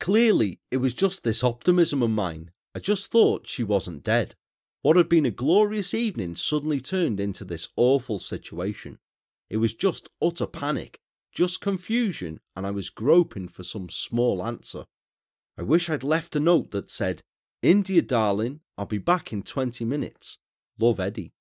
Clearly, 0.00 0.58
it 0.70 0.78
was 0.78 0.94
just 0.94 1.22
this 1.22 1.44
optimism 1.44 2.02
of 2.02 2.10
mine. 2.10 2.50
I 2.74 2.78
just 2.78 3.12
thought 3.12 3.46
she 3.46 3.62
wasn't 3.62 4.02
dead. 4.02 4.34
What 4.82 4.96
had 4.96 5.10
been 5.10 5.26
a 5.26 5.30
glorious 5.30 5.92
evening 5.92 6.34
suddenly 6.34 6.80
turned 6.80 7.20
into 7.20 7.44
this 7.44 7.68
awful 7.76 8.18
situation. 8.18 8.98
It 9.50 9.56
was 9.56 9.74
just 9.74 10.08
utter 10.22 10.46
panic, 10.46 11.00
just 11.32 11.60
confusion, 11.60 12.40
and 12.56 12.66
I 12.66 12.70
was 12.70 12.88
groping 12.88 13.48
for 13.48 13.64
some 13.64 13.88
small 13.88 14.44
answer. 14.44 14.84
I 15.58 15.62
wish 15.62 15.90
I'd 15.90 16.04
left 16.04 16.36
a 16.36 16.40
note 16.40 16.70
that 16.70 16.90
said, 16.90 17.22
India, 17.60 18.00
darling, 18.00 18.60
I'll 18.78 18.86
be 18.86 18.98
back 18.98 19.32
in 19.32 19.42
20 19.42 19.84
minutes. 19.84 20.38
Love 20.78 21.00
Eddie. 21.00 21.32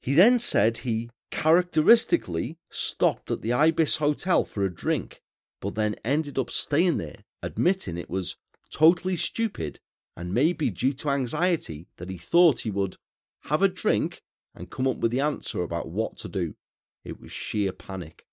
He 0.00 0.14
then 0.14 0.38
said 0.38 0.78
he 0.78 1.10
characteristically 1.30 2.58
stopped 2.70 3.30
at 3.30 3.42
the 3.42 3.52
Ibis 3.52 3.96
Hotel 3.96 4.44
for 4.44 4.64
a 4.64 4.74
drink, 4.74 5.20
but 5.60 5.74
then 5.74 5.96
ended 6.04 6.38
up 6.38 6.50
staying 6.50 6.96
there, 6.96 7.24
admitting 7.42 7.98
it 7.98 8.10
was 8.10 8.36
totally 8.70 9.16
stupid 9.16 9.78
and 10.16 10.34
maybe 10.34 10.70
due 10.70 10.92
to 10.92 11.10
anxiety 11.10 11.86
that 11.96 12.10
he 12.10 12.18
thought 12.18 12.60
he 12.60 12.70
would 12.70 12.96
have 13.44 13.62
a 13.62 13.68
drink 13.68 14.22
and 14.54 14.70
come 14.70 14.86
up 14.86 14.98
with 14.98 15.10
the 15.10 15.20
answer 15.20 15.62
about 15.62 15.88
what 15.88 16.16
to 16.18 16.28
do. 16.28 16.54
It 17.04 17.20
was 17.20 17.32
sheer 17.32 17.72
panic. 17.72 18.26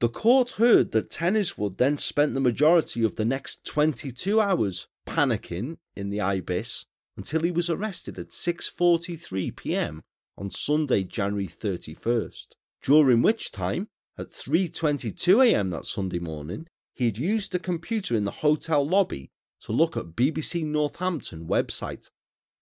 The 0.00 0.08
court 0.08 0.52
heard 0.52 0.92
that 0.92 1.10
Tenniswood 1.10 1.76
then 1.76 1.98
spent 1.98 2.32
the 2.32 2.40
majority 2.40 3.04
of 3.04 3.16
the 3.16 3.24
next 3.24 3.66
22 3.66 4.40
hours 4.40 4.88
panicking 5.06 5.76
in 5.94 6.08
the 6.08 6.22
Ibis 6.22 6.86
until 7.16 7.42
he 7.42 7.50
was 7.50 7.68
arrested 7.68 8.18
at 8.18 8.30
6:43 8.30 9.54
p.m. 9.54 10.02
on 10.38 10.48
Sunday, 10.48 11.04
January 11.04 11.46
31st, 11.46 12.54
during 12.82 13.20
which 13.20 13.50
time 13.50 13.88
at 14.16 14.30
3:22 14.30 15.46
a.m. 15.52 15.68
that 15.68 15.84
Sunday 15.84 16.18
morning, 16.18 16.66
he 16.94 17.04
had 17.06 17.18
used 17.18 17.54
a 17.54 17.58
computer 17.58 18.16
in 18.16 18.24
the 18.24 18.40
hotel 18.42 18.86
lobby 18.86 19.30
to 19.60 19.72
look 19.72 19.96
at 19.96 20.16
BBC 20.16 20.64
Northampton 20.64 21.46
website, 21.46 22.10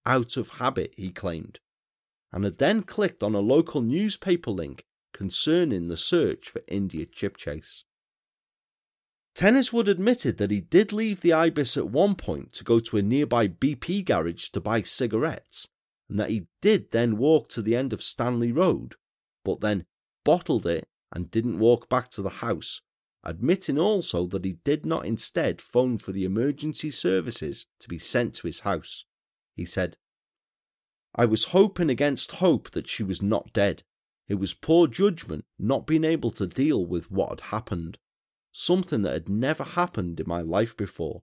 out 0.09 0.37
of 0.37 0.51
habit, 0.51 0.93
he 0.97 1.11
claimed, 1.11 1.61
and 2.33 2.43
had 2.45 2.59
then 2.59 2.83
clicked 2.83 3.23
on 3.23 3.35
a 3.35 3.41
local 3.41 3.81
newspaper 3.81 4.51
link 4.51 4.85
concerning 5.13 5.89
the 5.89 5.97
search 5.97 6.49
for 6.49 6.63
India 6.67 7.07
Chipchase. 7.07 7.85
Tenniswood 9.37 9.87
admitted 9.87 10.39
that 10.39 10.51
he 10.51 10.61
did 10.61 10.93
leave 10.93 11.21
the 11.21 11.33
Ibis 11.33 11.77
at 11.77 11.91
one 11.91 12.17
point 12.17 12.53
to 12.55 12.65
go 12.65 12.81
to 12.81 12.97
a 12.97 13.03
nearby 13.03 13.47
BP 13.47 14.05
garage 14.05 14.49
to 14.49 14.61
buy 14.61 14.83
cigarettes, 14.83 15.69
and 16.09 16.19
that 16.19 16.31
he 16.31 16.49
did 16.61 16.91
then 16.91 17.17
walk 17.17 17.49
to 17.51 17.63
the 17.63 17.77
end 17.77 17.93
of 17.93 18.03
Stanley 18.03 18.51
Road, 18.51 18.97
but 19.45 19.61
then 19.61 19.85
bottled 20.25 20.67
it 20.67 20.89
and 21.13 21.31
didn't 21.31 21.61
walk 21.61 21.89
back 21.89 22.11
to 22.11 22.23
the 22.23 22.41
house 22.41 22.81
admitting 23.25 23.79
also 23.79 24.27
that 24.27 24.45
he 24.45 24.59
did 24.65 24.87
not 24.87 25.05
instead 25.05 25.61
phone 25.61 25.99
for 25.99 26.13
the 26.13 26.25
emergency 26.25 26.91
services 26.91 27.67
to 27.81 27.89
be 27.89 27.99
sent 27.99 28.35
to 28.35 28.47
his 28.47 28.61
house. 28.61 29.05
He 29.59 29.65
said, 29.65 29.97
I 31.17 31.25
was 31.25 31.47
hoping 31.47 31.91
against 31.91 32.37
hope 32.37 32.71
that 32.71 32.87
she 32.87 33.03
was 33.03 33.21
not 33.21 33.53
dead. 33.53 33.83
It 34.29 34.37
was 34.37 34.55
poor 34.55 34.87
judgment 34.87 35.47
not 35.59 35.85
being 35.85 36.05
able 36.05 36.31
to 36.31 36.47
deal 36.47 36.87
with 36.87 37.11
what 37.11 37.31
had 37.31 37.41
happened. 37.51 37.99
Something 38.53 39.03
that 39.03 39.15
had 39.15 39.29
never 39.29 39.65
happened 39.65 40.21
in 40.21 40.29
my 40.29 40.43
life 40.43 40.77
before. 40.77 41.23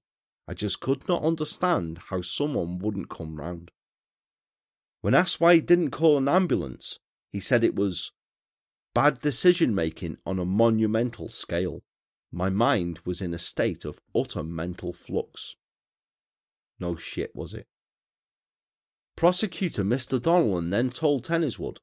I 0.49 0.53
just 0.53 0.81
could 0.81 1.07
not 1.07 1.23
understand 1.23 1.99
how 2.09 2.19
someone 2.19 2.77
wouldn't 2.77 3.09
come 3.09 3.37
round. 3.37 3.71
When 4.99 5.13
asked 5.13 5.39
why 5.39 5.55
he 5.55 5.61
didn't 5.61 5.91
call 5.91 6.17
an 6.17 6.27
ambulance, 6.27 6.99
he 7.31 7.39
said 7.39 7.63
it 7.63 7.73
was 7.73 8.11
bad 8.93 9.21
decision 9.21 9.73
making 9.73 10.17
on 10.25 10.39
a 10.39 10.45
monumental 10.45 11.29
scale. 11.29 11.83
My 12.33 12.49
mind 12.49 12.99
was 13.05 13.21
in 13.21 13.33
a 13.33 13.37
state 13.37 13.85
of 13.85 14.01
utter 14.13 14.43
mental 14.43 14.91
flux. 14.91 15.55
No 16.81 16.97
shit, 16.97 17.33
was 17.33 17.53
it? 17.53 17.67
Prosecutor 19.15 19.85
Mr. 19.85 20.19
Donlan 20.19 20.71
then 20.71 20.89
told 20.89 21.23
Tenniswood, 21.23 21.77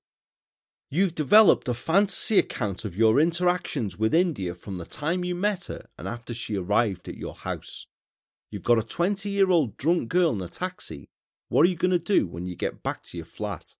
You've 0.91 1.15
developed 1.15 1.67
a 1.69 1.75
fantasy 1.75 2.39
account 2.39 2.85
of 2.85 2.95
your 2.95 3.19
interactions 3.19 3.99
with 3.99 4.15
India 4.15 4.55
from 4.55 4.77
the 4.77 4.85
time 4.85 5.25
you 5.25 5.35
met 5.35 5.65
her 5.67 5.87
and 5.97 6.07
after 6.07 6.35
she 6.35 6.59
arrived 6.59 7.09
at 7.09 7.17
your 7.17 7.33
house. 7.33 7.87
You've 8.51 8.63
got 8.63 8.77
a 8.77 8.83
20 8.83 9.31
year 9.31 9.51
old 9.51 9.79
drunk 9.79 10.11
girl 10.11 10.33
in 10.33 10.43
a 10.43 10.49
taxi. 10.49 11.09
What 11.49 11.65
are 11.65 11.71
you 11.71 11.77
going 11.77 11.93
to 11.93 11.99
do 11.99 12.27
when 12.27 12.45
you 12.45 12.55
get 12.55 12.83
back 12.83 13.03
to 13.05 13.17
your 13.17 13.25
flat? 13.25 13.75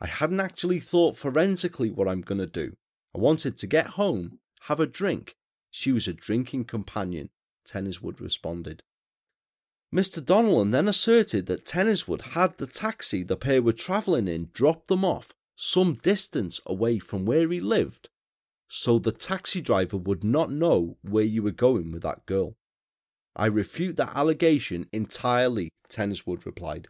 I 0.00 0.06
hadn't 0.06 0.38
actually 0.38 0.78
thought 0.78 1.16
forensically 1.16 1.90
what 1.90 2.06
I'm 2.06 2.20
going 2.20 2.40
to 2.40 2.46
do. 2.46 2.74
I 3.12 3.18
wanted 3.18 3.56
to 3.56 3.66
get 3.66 3.98
home, 3.98 4.38
have 4.62 4.78
a 4.78 4.86
drink. 4.86 5.34
She 5.72 5.90
was 5.90 6.06
a 6.06 6.12
drinking 6.12 6.66
companion, 6.66 7.30
Tenniswood 7.66 8.20
responded. 8.20 8.84
Mr. 9.94 10.22
Donlan 10.22 10.70
then 10.70 10.88
asserted 10.88 11.46
that 11.46 11.66
Tenniswood 11.66 12.22
had 12.32 12.56
the 12.56 12.66
taxi 12.66 13.22
the 13.22 13.36
pair 13.36 13.60
were 13.60 13.72
travelling 13.72 14.26
in 14.26 14.48
drop 14.54 14.86
them 14.86 15.04
off 15.04 15.34
some 15.54 15.94
distance 15.94 16.60
away 16.66 16.98
from 16.98 17.26
where 17.26 17.48
he 17.50 17.60
lived, 17.60 18.08
so 18.68 18.98
the 18.98 19.12
taxi 19.12 19.60
driver 19.60 19.98
would 19.98 20.24
not 20.24 20.50
know 20.50 20.96
where 21.02 21.24
you 21.24 21.42
were 21.42 21.50
going 21.50 21.92
with 21.92 22.02
that 22.02 22.24
girl. 22.24 22.56
I 23.36 23.46
refute 23.46 23.96
that 23.96 24.16
allegation 24.16 24.88
entirely, 24.92 25.70
Tenniswood 25.88 26.46
replied. 26.46 26.88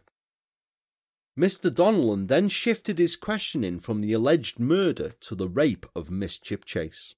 Mr. 1.37 1.69
Donlan 1.69 2.27
then 2.27 2.47
shifted 2.47 2.99
his 2.99 3.15
questioning 3.15 3.79
from 3.79 3.99
the 3.99 4.13
alleged 4.13 4.59
murder 4.59 5.09
to 5.21 5.35
the 5.35 5.49
rape 5.49 5.85
of 5.95 6.11
Miss 6.11 6.37
Chipchase. 6.37 7.15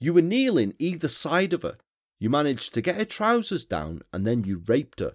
You 0.00 0.14
were 0.14 0.22
kneeling 0.22 0.74
either 0.78 1.08
side 1.08 1.52
of 1.52 1.62
her. 1.62 1.78
You 2.18 2.30
managed 2.30 2.74
to 2.74 2.82
get 2.82 2.96
her 2.96 3.04
trousers 3.04 3.64
down 3.64 4.02
and 4.12 4.26
then 4.26 4.44
you 4.44 4.62
raped 4.66 5.00
her. 5.00 5.14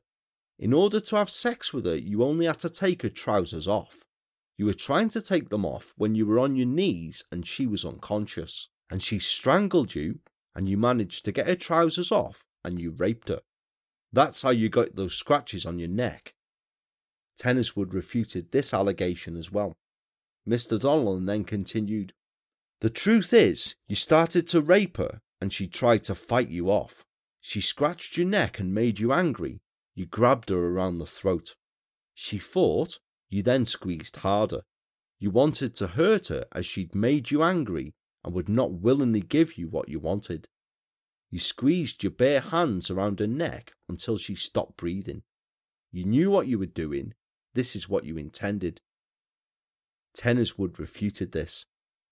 In 0.57 0.73
order 0.73 0.99
to 0.99 1.15
have 1.17 1.29
sex 1.29 1.73
with 1.73 1.85
her, 1.85 1.95
you 1.95 2.23
only 2.23 2.45
had 2.45 2.59
to 2.59 2.69
take 2.69 3.01
her 3.01 3.09
trousers 3.09 3.67
off. 3.67 4.03
You 4.57 4.67
were 4.67 4.73
trying 4.73 5.09
to 5.09 5.21
take 5.21 5.49
them 5.49 5.65
off 5.65 5.93
when 5.97 6.15
you 6.15 6.25
were 6.25 6.39
on 6.39 6.55
your 6.55 6.67
knees 6.67 7.23
and 7.31 7.45
she 7.45 7.67
was 7.67 7.83
unconscious. 7.83 8.69
And 8.89 9.01
she 9.01 9.19
strangled 9.19 9.95
you 9.95 10.19
and 10.55 10.69
you 10.69 10.77
managed 10.77 11.25
to 11.25 11.31
get 11.31 11.47
her 11.47 11.55
trousers 11.55 12.11
off 12.11 12.45
and 12.63 12.79
you 12.79 12.91
raped 12.91 13.29
her. 13.29 13.41
That's 14.11 14.43
how 14.43 14.51
you 14.51 14.69
got 14.69 14.95
those 14.95 15.15
scratches 15.15 15.65
on 15.65 15.79
your 15.79 15.89
neck. 15.89 16.35
Tenniswood 17.41 17.93
refuted 17.93 18.51
this 18.51 18.73
allegation 18.73 19.35
as 19.35 19.51
well. 19.51 19.73
Mr. 20.47 20.79
Donlan 20.79 21.25
then 21.25 21.43
continued, 21.43 22.13
The 22.81 22.91
truth 22.91 23.33
is, 23.33 23.75
you 23.87 23.95
started 23.95 24.45
to 24.47 24.61
rape 24.61 24.97
her 24.97 25.19
and 25.43 25.51
she 25.51 25.67
tried 25.67 26.01
to 26.03 26.15
fight 26.15 26.47
you 26.47 26.71
off. 26.71 27.03
She 27.41 27.59
scratched 27.59 28.15
your 28.15 28.25
neck 28.25 28.61
and 28.61 28.73
made 28.73 28.97
you 28.97 29.11
angry. 29.11 29.59
You 29.93 30.05
grabbed 30.05 30.47
her 30.47 30.69
around 30.69 30.99
the 30.99 31.05
throat. 31.05 31.57
She 32.13 32.37
fought, 32.37 32.97
you 33.29 33.43
then 33.43 33.65
squeezed 33.65 34.15
harder. 34.15 34.61
You 35.19 35.31
wanted 35.31 35.75
to 35.75 35.87
hurt 35.87 36.27
her 36.27 36.45
as 36.53 36.65
she'd 36.65 36.95
made 36.95 37.29
you 37.29 37.43
angry 37.43 37.91
and 38.23 38.33
would 38.33 38.47
not 38.47 38.71
willingly 38.71 39.19
give 39.19 39.57
you 39.57 39.67
what 39.67 39.89
you 39.89 39.99
wanted. 39.99 40.47
You 41.29 41.39
squeezed 41.39 42.03
your 42.03 42.13
bare 42.13 42.39
hands 42.39 42.89
around 42.89 43.19
her 43.19 43.27
neck 43.27 43.73
until 43.89 44.15
she 44.15 44.35
stopped 44.35 44.77
breathing. 44.77 45.23
You 45.91 46.05
knew 46.05 46.31
what 46.31 46.47
you 46.47 46.57
were 46.57 46.65
doing 46.65 47.15
this 47.53 47.75
is 47.75 47.89
what 47.89 48.05
you 48.05 48.17
intended. 48.17 48.79
Tenniswood 50.17 50.79
refuted 50.79 51.33
this. 51.33 51.65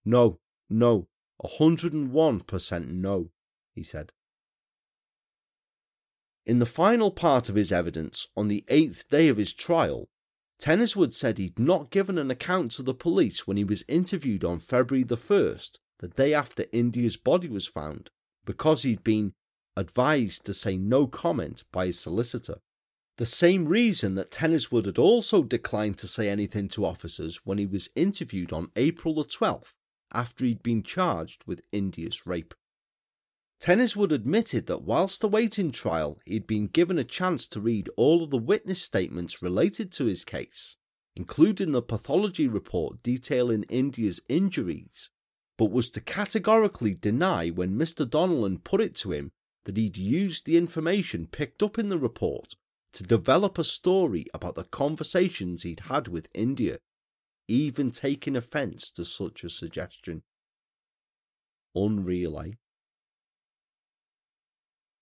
No, 0.03 0.39
no, 0.69 1.07
101% 1.43 2.87
no, 2.87 3.31
he 3.73 3.83
said. 3.83 4.11
In 6.45 6.59
the 6.59 6.65
final 6.65 7.11
part 7.11 7.49
of 7.49 7.55
his 7.55 7.71
evidence, 7.71 8.27
on 8.35 8.47
the 8.47 8.63
eighth 8.67 9.09
day 9.09 9.27
of 9.27 9.37
his 9.37 9.53
trial, 9.53 10.09
Tenniswood 10.59 11.13
said 11.13 11.37
he'd 11.37 11.59
not 11.59 11.89
given 11.89 12.17
an 12.17 12.31
account 12.31 12.71
to 12.73 12.83
the 12.83 12.93
police 12.93 13.47
when 13.47 13.57
he 13.57 13.63
was 13.63 13.83
interviewed 13.87 14.43
on 14.43 14.59
February 14.59 15.03
the 15.03 15.17
1st, 15.17 15.79
the 15.99 16.07
day 16.07 16.33
after 16.33 16.65
India's 16.71 17.17
body 17.17 17.47
was 17.47 17.67
found, 17.67 18.09
because 18.45 18.83
he'd 18.83 19.03
been 19.03 19.33
advised 19.75 20.45
to 20.45 20.53
say 20.53 20.77
no 20.77 21.07
comment 21.07 21.63
by 21.71 21.87
his 21.87 21.99
solicitor. 21.99 22.57
The 23.17 23.25
same 23.25 23.65
reason 23.67 24.15
that 24.15 24.31
Tenniswood 24.31 24.85
had 24.85 24.97
also 24.97 25.43
declined 25.43 25.97
to 25.99 26.07
say 26.07 26.29
anything 26.29 26.67
to 26.69 26.85
officers 26.85 27.41
when 27.43 27.57
he 27.57 27.65
was 27.65 27.89
interviewed 27.95 28.51
on 28.51 28.71
April 28.75 29.15
the 29.15 29.23
12th 29.23 29.73
after 30.13 30.45
he'd 30.45 30.63
been 30.63 30.83
charged 30.83 31.43
with 31.45 31.61
India's 31.71 32.25
rape. 32.25 32.53
Tenniswood 33.61 34.11
admitted 34.11 34.65
that 34.65 34.83
whilst 34.83 35.23
awaiting 35.23 35.71
trial, 35.71 36.19
he 36.25 36.33
had 36.33 36.47
been 36.47 36.65
given 36.65 36.97
a 36.97 37.03
chance 37.03 37.47
to 37.47 37.59
read 37.59 37.89
all 37.95 38.23
of 38.23 38.31
the 38.31 38.37
witness 38.37 38.81
statements 38.81 39.43
related 39.43 39.91
to 39.91 40.05
his 40.05 40.25
case, 40.25 40.77
including 41.15 41.71
the 41.71 41.81
pathology 41.81 42.47
report 42.47 43.03
detailing 43.03 43.63
India's 43.69 44.19
injuries, 44.27 45.11
but 45.57 45.69
was 45.69 45.91
to 45.91 46.01
categorically 46.01 46.95
deny 46.95 47.49
when 47.49 47.77
Mr. 47.77 48.03
Donnellan 48.09 48.63
put 48.63 48.81
it 48.81 48.95
to 48.95 49.11
him 49.11 49.31
that 49.65 49.77
he'd 49.77 49.95
used 49.95 50.47
the 50.47 50.57
information 50.57 51.27
picked 51.27 51.61
up 51.61 51.77
in 51.77 51.89
the 51.89 51.99
report 51.99 52.55
to 52.93 53.03
develop 53.03 53.57
a 53.59 53.63
story 53.63 54.25
about 54.33 54.55
the 54.55 54.63
conversations 54.63 55.61
he'd 55.61 55.81
had 55.81 56.07
with 56.07 56.27
India, 56.33 56.79
even 57.51 57.91
taking 57.91 58.35
offence 58.35 58.89
to 58.91 59.03
such 59.03 59.43
a 59.43 59.49
suggestion. 59.49 60.23
Unreal, 61.75 62.39
eh? 62.39 62.51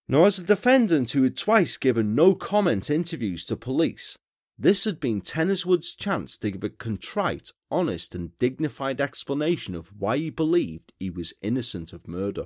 Now, 0.08 0.26
as 0.26 0.39
a 0.39 0.43
defendant 0.43 1.12
who 1.12 1.22
had 1.24 1.38
twice 1.38 1.78
given 1.78 2.16
no 2.16 2.34
comment 2.34 2.89
interviews 2.89 3.45
to 3.45 3.56
police, 3.56 4.18
this 4.58 4.86
had 4.86 5.00
been 5.00 5.22
Tenniswood's 5.22 5.95
chance 5.95 6.38
to 6.39 6.50
give 6.50 6.64
a 6.64 6.70
contrite, 6.70 7.52
honest, 7.70 8.16
and 8.16 8.38
dignified 8.39 9.00
explanation 9.00 9.76
of 9.76 9.91
why 9.97 10.18
he 10.18 10.30
believed 10.32 10.93
he 11.00 11.12
was 11.12 11.34
innocent 11.41 11.93
of 11.93 12.08
murder. 12.08 12.45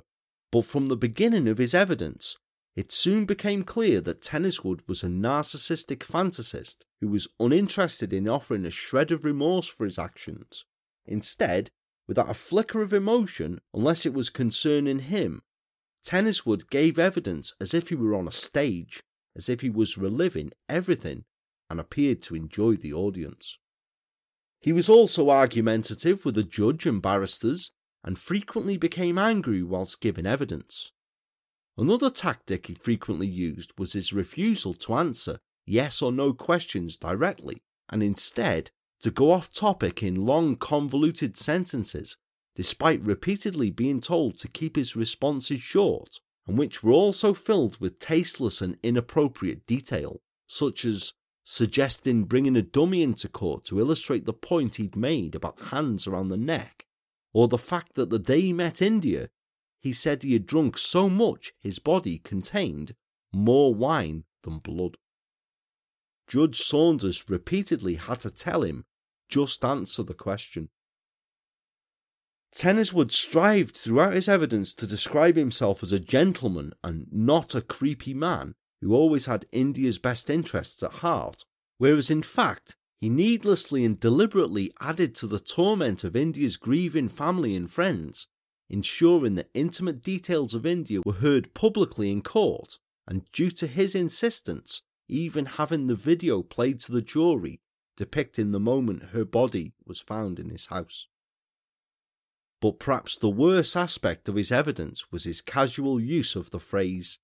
But 0.52 0.66
from 0.66 0.86
the 0.86 0.96
beginning 0.96 1.48
of 1.48 1.58
his 1.58 1.74
evidence, 1.74 2.36
it 2.76 2.92
soon 2.92 3.24
became 3.24 3.62
clear 3.62 4.00
that 4.02 4.20
Tenniswood 4.20 4.80
was 4.86 5.02
a 5.02 5.08
narcissistic 5.08 6.00
fantasist 6.00 6.84
who 7.04 7.10
was 7.10 7.28
uninterested 7.38 8.14
in 8.14 8.26
offering 8.26 8.64
a 8.64 8.70
shred 8.70 9.12
of 9.12 9.26
remorse 9.26 9.68
for 9.68 9.84
his 9.84 9.98
actions. 9.98 10.64
Instead, 11.04 11.68
without 12.08 12.30
a 12.30 12.34
flicker 12.34 12.80
of 12.80 12.94
emotion, 12.94 13.60
unless 13.74 14.06
it 14.06 14.14
was 14.14 14.30
concerning 14.30 15.00
him, 15.00 15.42
Tenniswood 16.02 16.70
gave 16.70 16.98
evidence 16.98 17.52
as 17.60 17.74
if 17.74 17.90
he 17.90 17.94
were 17.94 18.14
on 18.14 18.26
a 18.26 18.32
stage, 18.32 19.02
as 19.36 19.50
if 19.50 19.60
he 19.60 19.68
was 19.68 19.98
reliving 19.98 20.50
everything 20.66 21.26
and 21.68 21.78
appeared 21.78 22.22
to 22.22 22.34
enjoy 22.34 22.74
the 22.74 22.94
audience. 22.94 23.58
He 24.62 24.72
was 24.72 24.88
also 24.88 25.28
argumentative 25.28 26.24
with 26.24 26.36
the 26.36 26.42
judge 26.42 26.86
and 26.86 27.02
barristers, 27.02 27.70
and 28.02 28.18
frequently 28.18 28.78
became 28.78 29.18
angry 29.18 29.62
whilst 29.62 30.00
giving 30.00 30.24
evidence. 30.24 30.92
Another 31.76 32.08
tactic 32.08 32.68
he 32.68 32.74
frequently 32.74 33.26
used 33.26 33.74
was 33.78 33.92
his 33.92 34.14
refusal 34.14 34.72
to 34.72 34.94
answer 34.94 35.38
yes 35.66 36.02
or 36.02 36.12
no 36.12 36.32
questions 36.32 36.96
directly, 36.96 37.62
and 37.88 38.02
instead 38.02 38.70
to 39.00 39.10
go 39.10 39.30
off 39.30 39.52
topic 39.52 40.02
in 40.02 40.26
long, 40.26 40.56
convoluted 40.56 41.36
sentences, 41.36 42.16
despite 42.56 43.04
repeatedly 43.04 43.70
being 43.70 44.00
told 44.00 44.38
to 44.38 44.48
keep 44.48 44.76
his 44.76 44.96
responses 44.96 45.60
short, 45.60 46.20
and 46.46 46.56
which 46.58 46.82
were 46.82 46.92
also 46.92 47.34
filled 47.34 47.78
with 47.80 47.98
tasteless 47.98 48.60
and 48.60 48.78
inappropriate 48.82 49.66
detail, 49.66 50.20
such 50.46 50.84
as 50.84 51.12
suggesting 51.44 52.24
bringing 52.24 52.56
a 52.56 52.62
dummy 52.62 53.02
into 53.02 53.28
court 53.28 53.64
to 53.64 53.78
illustrate 53.78 54.24
the 54.24 54.32
point 54.32 54.76
he'd 54.76 54.96
made 54.96 55.34
about 55.34 55.60
hands 55.60 56.06
around 56.06 56.28
the 56.28 56.36
neck, 56.36 56.86
or 57.32 57.48
the 57.48 57.58
fact 57.58 57.94
that 57.94 58.10
the 58.10 58.18
day 58.18 58.40
he 58.40 58.52
met 58.52 58.80
India, 58.80 59.28
he 59.80 59.92
said 59.92 60.22
he 60.22 60.32
had 60.32 60.46
drunk 60.46 60.78
so 60.78 61.10
much 61.10 61.52
his 61.60 61.78
body 61.78 62.18
contained 62.18 62.94
more 63.32 63.74
wine 63.74 64.24
than 64.44 64.58
blood. 64.58 64.96
Judge 66.26 66.60
Saunders 66.60 67.24
repeatedly 67.28 67.96
had 67.96 68.20
to 68.20 68.30
tell 68.30 68.62
him, 68.62 68.84
just 69.28 69.64
answer 69.64 70.02
the 70.02 70.14
question. 70.14 70.68
Tenniswood 72.54 73.10
strived 73.10 73.76
throughout 73.76 74.14
his 74.14 74.28
evidence 74.28 74.74
to 74.74 74.86
describe 74.86 75.36
himself 75.36 75.82
as 75.82 75.90
a 75.90 75.98
gentleman 75.98 76.72
and 76.84 77.08
not 77.10 77.54
a 77.54 77.60
creepy 77.60 78.14
man 78.14 78.54
who 78.80 78.94
always 78.94 79.26
had 79.26 79.46
India's 79.50 79.98
best 79.98 80.30
interests 80.30 80.82
at 80.82 80.92
heart, 80.92 81.44
whereas 81.78 82.10
in 82.10 82.22
fact 82.22 82.76
he 83.00 83.08
needlessly 83.08 83.84
and 83.84 83.98
deliberately 83.98 84.72
added 84.80 85.14
to 85.16 85.26
the 85.26 85.40
torment 85.40 86.04
of 86.04 86.14
India's 86.14 86.56
grieving 86.56 87.08
family 87.08 87.56
and 87.56 87.68
friends, 87.68 88.28
ensuring 88.70 89.34
that 89.34 89.50
intimate 89.52 90.02
details 90.02 90.54
of 90.54 90.64
India 90.64 91.00
were 91.04 91.14
heard 91.14 91.54
publicly 91.54 92.10
in 92.10 92.22
court, 92.22 92.78
and 93.06 93.30
due 93.32 93.50
to 93.50 93.66
his 93.66 93.94
insistence, 93.94 94.82
even 95.08 95.46
having 95.46 95.86
the 95.86 95.94
video 95.94 96.42
played 96.42 96.80
to 96.80 96.92
the 96.92 97.02
jury 97.02 97.60
depicting 97.96 98.50
the 98.50 98.60
moment 98.60 99.10
her 99.12 99.24
body 99.24 99.72
was 99.86 100.00
found 100.00 100.38
in 100.38 100.50
his 100.50 100.66
house. 100.66 101.06
But 102.60 102.78
perhaps 102.78 103.18
the 103.18 103.30
worst 103.30 103.76
aspect 103.76 104.28
of 104.28 104.36
his 104.36 104.50
evidence 104.50 105.12
was 105.12 105.24
his 105.24 105.40
casual 105.40 106.00
use 106.00 106.34
of 106.34 106.50
the 106.50 106.58
phrase 106.58 107.18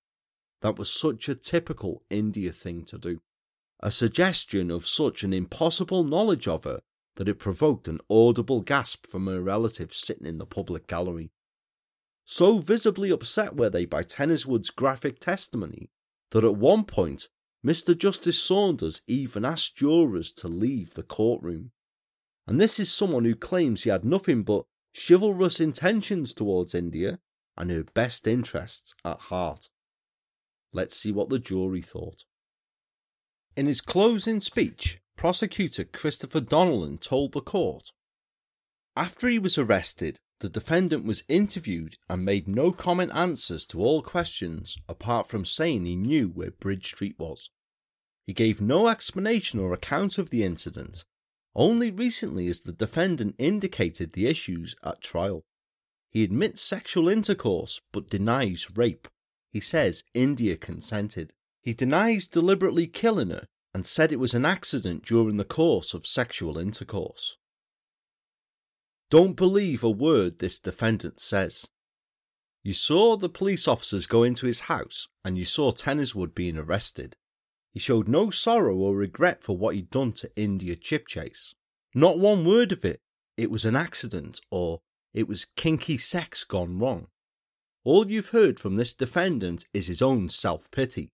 that 0.61 0.77
was 0.77 0.91
such 0.91 1.27
a 1.27 1.35
typical 1.35 2.03
India 2.09 2.51
thing 2.51 2.85
to 2.85 2.97
do. 2.97 3.21
A 3.79 3.91
suggestion 3.91 4.69
of 4.69 4.87
such 4.87 5.23
an 5.23 5.33
impossible 5.33 6.03
knowledge 6.03 6.47
of 6.47 6.65
her 6.65 6.81
that 7.15 7.27
it 7.27 7.39
provoked 7.39 7.87
an 7.87 7.99
audible 8.09 8.61
gasp 8.61 9.07
from 9.07 9.25
her 9.27 9.41
relatives 9.41 9.97
sitting 9.97 10.27
in 10.27 10.37
the 10.37 10.45
public 10.45 10.87
gallery. 10.87 11.31
So 12.25 12.59
visibly 12.59 13.09
upset 13.09 13.55
were 13.55 13.69
they 13.69 13.85
by 13.85 14.03
Tenniswood's 14.03 14.69
graphic 14.69 15.19
testimony 15.19 15.89
that 16.29 16.43
at 16.43 16.55
one 16.55 16.85
point 16.85 17.27
Mr. 17.65 17.95
Justice 17.97 18.41
Saunders 18.41 19.01
even 19.07 19.45
asked 19.45 19.75
jurors 19.75 20.33
to 20.33 20.47
leave 20.47 20.95
the 20.95 21.03
courtroom. 21.03 21.71
And 22.47 22.59
this 22.59 22.79
is 22.79 22.91
someone 22.91 23.23
who 23.23 23.35
claims 23.35 23.83
he 23.83 23.89
had 23.89 24.03
nothing 24.03 24.41
but 24.41 24.65
chivalrous 24.95 25.59
intentions 25.59 26.33
towards 26.33 26.73
India 26.73 27.19
and 27.55 27.69
her 27.69 27.83
best 27.83 28.25
interests 28.25 28.95
at 29.05 29.19
heart. 29.19 29.69
Let's 30.73 30.97
see 30.97 31.11
what 31.11 31.29
the 31.29 31.39
jury 31.39 31.81
thought. 31.81 32.23
In 33.55 33.67
his 33.67 33.81
closing 33.81 34.39
speech, 34.39 34.99
prosecutor 35.15 35.83
Christopher 35.83 36.39
Donnellan 36.39 36.97
told 36.97 37.33
the 37.33 37.41
court 37.41 37.91
After 38.95 39.27
he 39.27 39.37
was 39.37 39.57
arrested, 39.57 40.19
the 40.41 40.49
defendant 40.49 41.05
was 41.05 41.23
interviewed 41.29 41.95
and 42.09 42.25
made 42.25 42.47
no 42.47 42.71
comment 42.71 43.13
answers 43.15 43.65
to 43.67 43.79
all 43.79 44.01
questions 44.01 44.77
apart 44.89 45.27
from 45.27 45.45
saying 45.45 45.85
he 45.85 45.95
knew 45.95 46.27
where 46.27 46.51
Bridge 46.51 46.87
Street 46.87 47.15
was. 47.17 47.49
He 48.25 48.33
gave 48.33 48.59
no 48.59 48.87
explanation 48.87 49.59
or 49.59 49.71
account 49.71 50.17
of 50.17 50.29
the 50.29 50.43
incident. 50.43 51.05
Only 51.55 51.91
recently 51.91 52.47
has 52.47 52.61
the 52.61 52.71
defendant 52.73 53.35
indicated 53.37 54.13
the 54.13 54.27
issues 54.27 54.75
at 54.83 55.01
trial. 55.01 55.43
He 56.09 56.23
admits 56.23 56.61
sexual 56.61 57.07
intercourse 57.07 57.79
but 57.91 58.09
denies 58.09 58.67
rape. 58.75 59.07
He 59.51 59.59
says 59.59 60.03
India 60.13 60.57
consented. 60.57 61.33
He 61.61 61.73
denies 61.73 62.27
deliberately 62.27 62.87
killing 62.87 63.29
her 63.29 63.45
and 63.73 63.85
said 63.85 64.11
it 64.11 64.19
was 64.19 64.33
an 64.33 64.45
accident 64.45 65.05
during 65.05 65.37
the 65.37 65.45
course 65.45 65.93
of 65.93 66.07
sexual 66.07 66.57
intercourse. 66.57 67.37
Don't 69.11 69.35
believe 69.35 69.83
a 69.83 69.89
word 69.89 70.39
this 70.39 70.57
defendant 70.57 71.19
says. 71.19 71.67
You 72.63 72.71
saw 72.71 73.17
the 73.17 73.27
police 73.27 73.67
officers 73.67 74.07
go 74.07 74.23
into 74.23 74.45
his 74.45 74.61
house 74.61 75.09
and 75.25 75.37
you 75.37 75.43
saw 75.43 75.71
Tenniswood 75.71 76.33
being 76.33 76.57
arrested. 76.57 77.17
He 77.73 77.79
showed 77.81 78.07
no 78.07 78.29
sorrow 78.29 78.77
or 78.77 78.95
regret 78.95 79.43
for 79.43 79.57
what 79.57 79.75
he'd 79.75 79.89
done 79.89 80.13
to 80.13 80.31
India 80.37 80.77
Chipchase. 80.77 81.55
Not 81.93 82.19
one 82.19 82.45
word 82.45 82.71
of 82.71 82.85
it. 82.85 83.01
It 83.35 83.51
was 83.51 83.65
an 83.65 83.75
accident 83.75 84.39
or 84.49 84.79
it 85.13 85.27
was 85.27 85.43
kinky 85.57 85.97
sex 85.97 86.45
gone 86.45 86.79
wrong. 86.79 87.07
All 87.83 88.09
you've 88.09 88.29
heard 88.29 88.61
from 88.61 88.77
this 88.77 88.93
defendant 88.93 89.65
is 89.73 89.87
his 89.87 90.01
own 90.01 90.29
self 90.29 90.71
pity. 90.71 91.09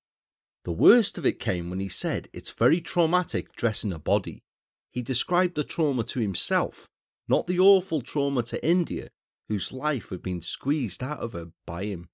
The 0.65 0.71
worst 0.71 1.17
of 1.17 1.25
it 1.25 1.39
came 1.39 1.71
when 1.71 1.79
he 1.79 1.89
said 1.89 2.29
it's 2.31 2.51
very 2.51 2.79
traumatic 2.79 3.55
dressing 3.55 3.91
a 3.91 3.97
body. 3.97 4.43
He 4.91 5.01
described 5.01 5.55
the 5.55 5.63
trauma 5.63 6.03
to 6.03 6.19
himself, 6.19 6.87
not 7.27 7.47
the 7.47 7.59
awful 7.59 8.01
trauma 8.01 8.43
to 8.43 8.65
India, 8.65 9.09
whose 9.49 9.71
life 9.71 10.09
had 10.09 10.21
been 10.21 10.41
squeezed 10.41 11.03
out 11.03 11.19
of 11.19 11.33
her 11.33 11.51
by 11.65 11.85
him. 11.85 12.09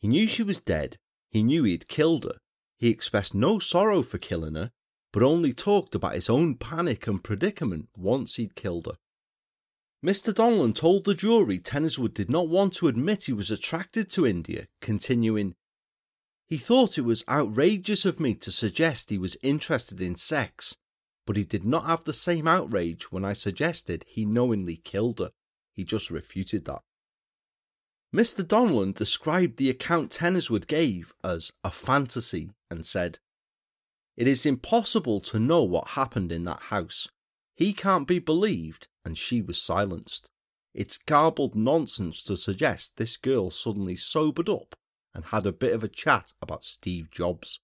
He 0.00 0.08
knew 0.08 0.26
she 0.26 0.42
was 0.42 0.60
dead, 0.60 0.96
he 1.30 1.42
knew 1.42 1.64
he'd 1.64 1.88
killed 1.88 2.24
her. 2.24 2.38
He 2.78 2.88
expressed 2.88 3.34
no 3.34 3.58
sorrow 3.58 4.02
for 4.02 4.18
killing 4.18 4.54
her, 4.54 4.70
but 5.12 5.22
only 5.22 5.52
talked 5.52 5.94
about 5.94 6.14
his 6.14 6.28
own 6.28 6.56
panic 6.56 7.06
and 7.06 7.22
predicament 7.22 7.88
once 7.96 8.36
he'd 8.36 8.54
killed 8.54 8.86
her. 8.86 8.96
Mr. 10.04 10.34
Donnellan 10.34 10.72
told 10.72 11.04
the 11.04 11.14
jury 11.14 11.60
Tenniswood 11.60 12.12
did 12.12 12.28
not 12.28 12.48
want 12.48 12.72
to 12.74 12.88
admit 12.88 13.24
he 13.24 13.32
was 13.32 13.52
attracted 13.52 14.10
to 14.10 14.26
India, 14.26 14.66
continuing, 14.80 15.54
He 16.48 16.58
thought 16.58 16.98
it 16.98 17.02
was 17.02 17.24
outrageous 17.28 18.04
of 18.04 18.18
me 18.18 18.34
to 18.34 18.50
suggest 18.50 19.10
he 19.10 19.18
was 19.18 19.36
interested 19.42 20.02
in 20.02 20.16
sex, 20.16 20.76
but 21.26 21.36
he 21.36 21.44
did 21.44 21.64
not 21.64 21.86
have 21.86 22.04
the 22.04 22.12
same 22.12 22.48
outrage 22.48 23.12
when 23.12 23.24
I 23.24 23.32
suggested 23.32 24.04
he 24.06 24.24
knowingly 24.24 24.76
killed 24.76 25.20
her. 25.20 25.30
He 25.72 25.84
just 25.84 26.10
refuted 26.10 26.64
that. 26.66 26.82
Mr. 28.14 28.46
Donnellan 28.46 28.92
described 28.92 29.56
the 29.56 29.70
account 29.70 30.10
Tenniswood 30.10 30.66
gave 30.66 31.14
as 31.24 31.50
a 31.64 31.70
fantasy 31.70 32.50
and 32.70 32.84
said, 32.84 33.18
It 34.16 34.28
is 34.28 34.44
impossible 34.44 35.20
to 35.20 35.38
know 35.38 35.62
what 35.62 35.88
happened 35.88 36.30
in 36.30 36.42
that 36.42 36.64
house. 36.64 37.08
He 37.54 37.72
can't 37.72 38.06
be 38.06 38.18
believed, 38.18 38.88
and 39.04 39.16
she 39.16 39.40
was 39.40 39.60
silenced. 39.60 40.28
It's 40.74 40.98
garbled 40.98 41.54
nonsense 41.54 42.22
to 42.24 42.36
suggest 42.36 42.96
this 42.96 43.16
girl 43.16 43.50
suddenly 43.50 43.96
sobered 43.96 44.48
up 44.48 44.74
and 45.14 45.26
had 45.26 45.46
a 45.46 45.52
bit 45.52 45.72
of 45.72 45.84
a 45.84 45.88
chat 45.88 46.32
about 46.42 46.64
Steve 46.64 47.10
Jobs. 47.10 47.60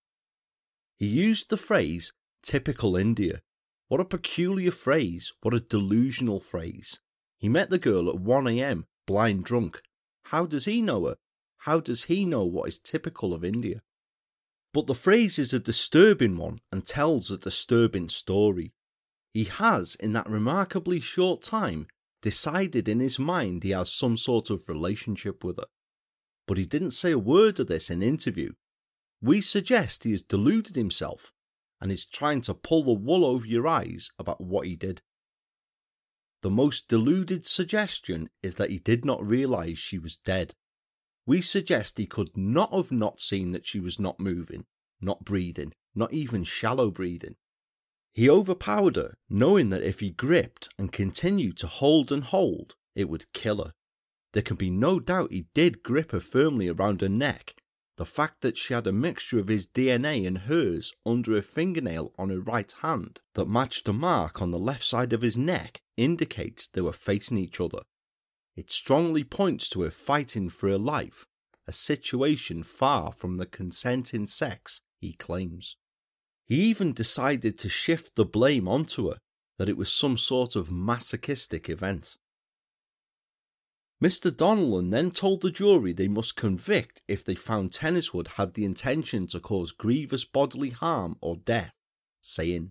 He 0.98 1.06
used 1.06 1.50
the 1.50 1.56
phrase 1.56 2.12
typical 2.42 2.96
India. 2.96 3.42
What 3.88 4.00
a 4.02 4.04
peculiar 4.04 4.70
phrase, 4.70 5.32
what 5.40 5.54
a 5.54 5.60
delusional 5.60 6.40
phrase. 6.40 7.00
He 7.38 7.48
met 7.48 7.70
the 7.70 7.78
girl 7.78 8.10
at 8.10 8.16
1am, 8.16 8.84
blind 9.06 9.44
drunk. 9.44 9.80
How 10.24 10.44
does 10.44 10.66
he 10.66 10.82
know 10.82 11.06
her? 11.06 11.16
How 11.62 11.80
does 11.80 12.04
he 12.04 12.26
know 12.26 12.44
what 12.44 12.68
is 12.68 12.78
typical 12.78 13.32
of 13.32 13.42
India? 13.42 13.80
But 14.74 14.88
the 14.88 14.94
phrase 14.94 15.38
is 15.38 15.54
a 15.54 15.58
disturbing 15.58 16.36
one 16.36 16.58
and 16.70 16.84
tells 16.84 17.30
a 17.30 17.38
disturbing 17.38 18.10
story. 18.10 18.74
He 19.32 19.44
has, 19.44 19.94
in 19.94 20.12
that 20.12 20.28
remarkably 20.28 21.00
short 21.00 21.40
time, 21.40 21.86
decided 22.20 22.88
in 22.88 23.00
his 23.00 23.18
mind 23.18 23.62
he 23.62 23.70
has 23.70 23.90
some 23.90 24.18
sort 24.18 24.50
of 24.50 24.68
relationship 24.68 25.42
with 25.42 25.56
her. 25.56 25.66
But 26.46 26.58
he 26.58 26.66
didn't 26.66 26.90
say 26.90 27.12
a 27.12 27.18
word 27.18 27.58
of 27.58 27.68
this 27.68 27.88
in 27.88 28.02
interview. 28.02 28.52
We 29.22 29.40
suggest 29.40 30.04
he 30.04 30.10
has 30.10 30.22
deluded 30.22 30.76
himself 30.76 31.32
and 31.80 31.92
is 31.92 32.06
trying 32.06 32.40
to 32.42 32.54
pull 32.54 32.82
the 32.82 32.92
wool 32.92 33.24
over 33.24 33.46
your 33.46 33.66
eyes 33.66 34.10
about 34.18 34.40
what 34.40 34.66
he 34.66 34.76
did. 34.76 35.02
The 36.42 36.50
most 36.50 36.88
deluded 36.88 37.46
suggestion 37.46 38.30
is 38.42 38.54
that 38.54 38.70
he 38.70 38.78
did 38.78 39.04
not 39.04 39.26
realise 39.26 39.78
she 39.78 39.98
was 39.98 40.16
dead. 40.16 40.54
We 41.26 41.40
suggest 41.40 41.98
he 41.98 42.06
could 42.06 42.36
not 42.36 42.72
have 42.72 42.92
not 42.92 43.20
seen 43.20 43.50
that 43.50 43.66
she 43.66 43.80
was 43.80 43.98
not 43.98 44.20
moving, 44.20 44.64
not 45.00 45.24
breathing, 45.24 45.72
not 45.94 46.12
even 46.12 46.44
shallow 46.44 46.90
breathing. 46.90 47.36
He 48.14 48.30
overpowered 48.30 48.96
her, 48.96 49.14
knowing 49.28 49.70
that 49.70 49.82
if 49.82 50.00
he 50.00 50.10
gripped 50.10 50.68
and 50.78 50.92
continued 50.92 51.56
to 51.58 51.66
hold 51.66 52.10
and 52.10 52.24
hold, 52.24 52.76
it 52.94 53.08
would 53.08 53.32
kill 53.32 53.62
her. 53.64 53.72
There 54.32 54.42
can 54.42 54.56
be 54.56 54.70
no 54.70 55.00
doubt 55.00 55.32
he 55.32 55.46
did 55.54 55.82
grip 55.82 56.12
her 56.12 56.20
firmly 56.20 56.68
around 56.68 57.00
her 57.00 57.08
neck. 57.08 57.54
The 57.98 58.06
fact 58.06 58.42
that 58.42 58.56
she 58.56 58.74
had 58.74 58.86
a 58.86 58.92
mixture 58.92 59.40
of 59.40 59.48
his 59.48 59.66
DNA 59.66 60.24
and 60.24 60.38
hers 60.38 60.92
under 61.04 61.36
a 61.36 61.42
fingernail 61.42 62.14
on 62.16 62.30
her 62.30 62.38
right 62.38 62.70
hand 62.80 63.20
that 63.34 63.48
matched 63.48 63.88
a 63.88 63.92
mark 63.92 64.40
on 64.40 64.52
the 64.52 64.58
left 64.58 64.84
side 64.84 65.12
of 65.12 65.22
his 65.22 65.36
neck 65.36 65.80
indicates 65.96 66.68
they 66.68 66.80
were 66.80 66.92
facing 66.92 67.38
each 67.38 67.60
other. 67.60 67.80
It 68.54 68.70
strongly 68.70 69.24
points 69.24 69.68
to 69.70 69.82
her 69.82 69.90
fighting 69.90 70.48
for 70.48 70.68
her 70.68 70.78
life, 70.78 71.26
a 71.66 71.72
situation 71.72 72.62
far 72.62 73.10
from 73.10 73.36
the 73.36 73.46
consenting 73.46 74.28
sex 74.28 74.80
he 75.00 75.14
claims. 75.14 75.76
He 76.46 76.54
even 76.66 76.92
decided 76.92 77.58
to 77.58 77.68
shift 77.68 78.14
the 78.14 78.24
blame 78.24 78.68
onto 78.68 79.10
her, 79.10 79.18
that 79.58 79.68
it 79.68 79.76
was 79.76 79.92
some 79.92 80.16
sort 80.16 80.54
of 80.54 80.70
masochistic 80.70 81.68
event. 81.68 82.16
Mr. 84.02 84.30
Donnellan 84.30 84.90
then 84.90 85.10
told 85.10 85.40
the 85.40 85.50
jury 85.50 85.92
they 85.92 86.06
must 86.06 86.36
convict 86.36 87.02
if 87.08 87.24
they 87.24 87.34
found 87.34 87.72
Tenniswood 87.72 88.28
had 88.28 88.54
the 88.54 88.64
intention 88.64 89.26
to 89.26 89.40
cause 89.40 89.72
grievous 89.72 90.24
bodily 90.24 90.70
harm 90.70 91.16
or 91.20 91.36
death, 91.36 91.74
saying, 92.20 92.70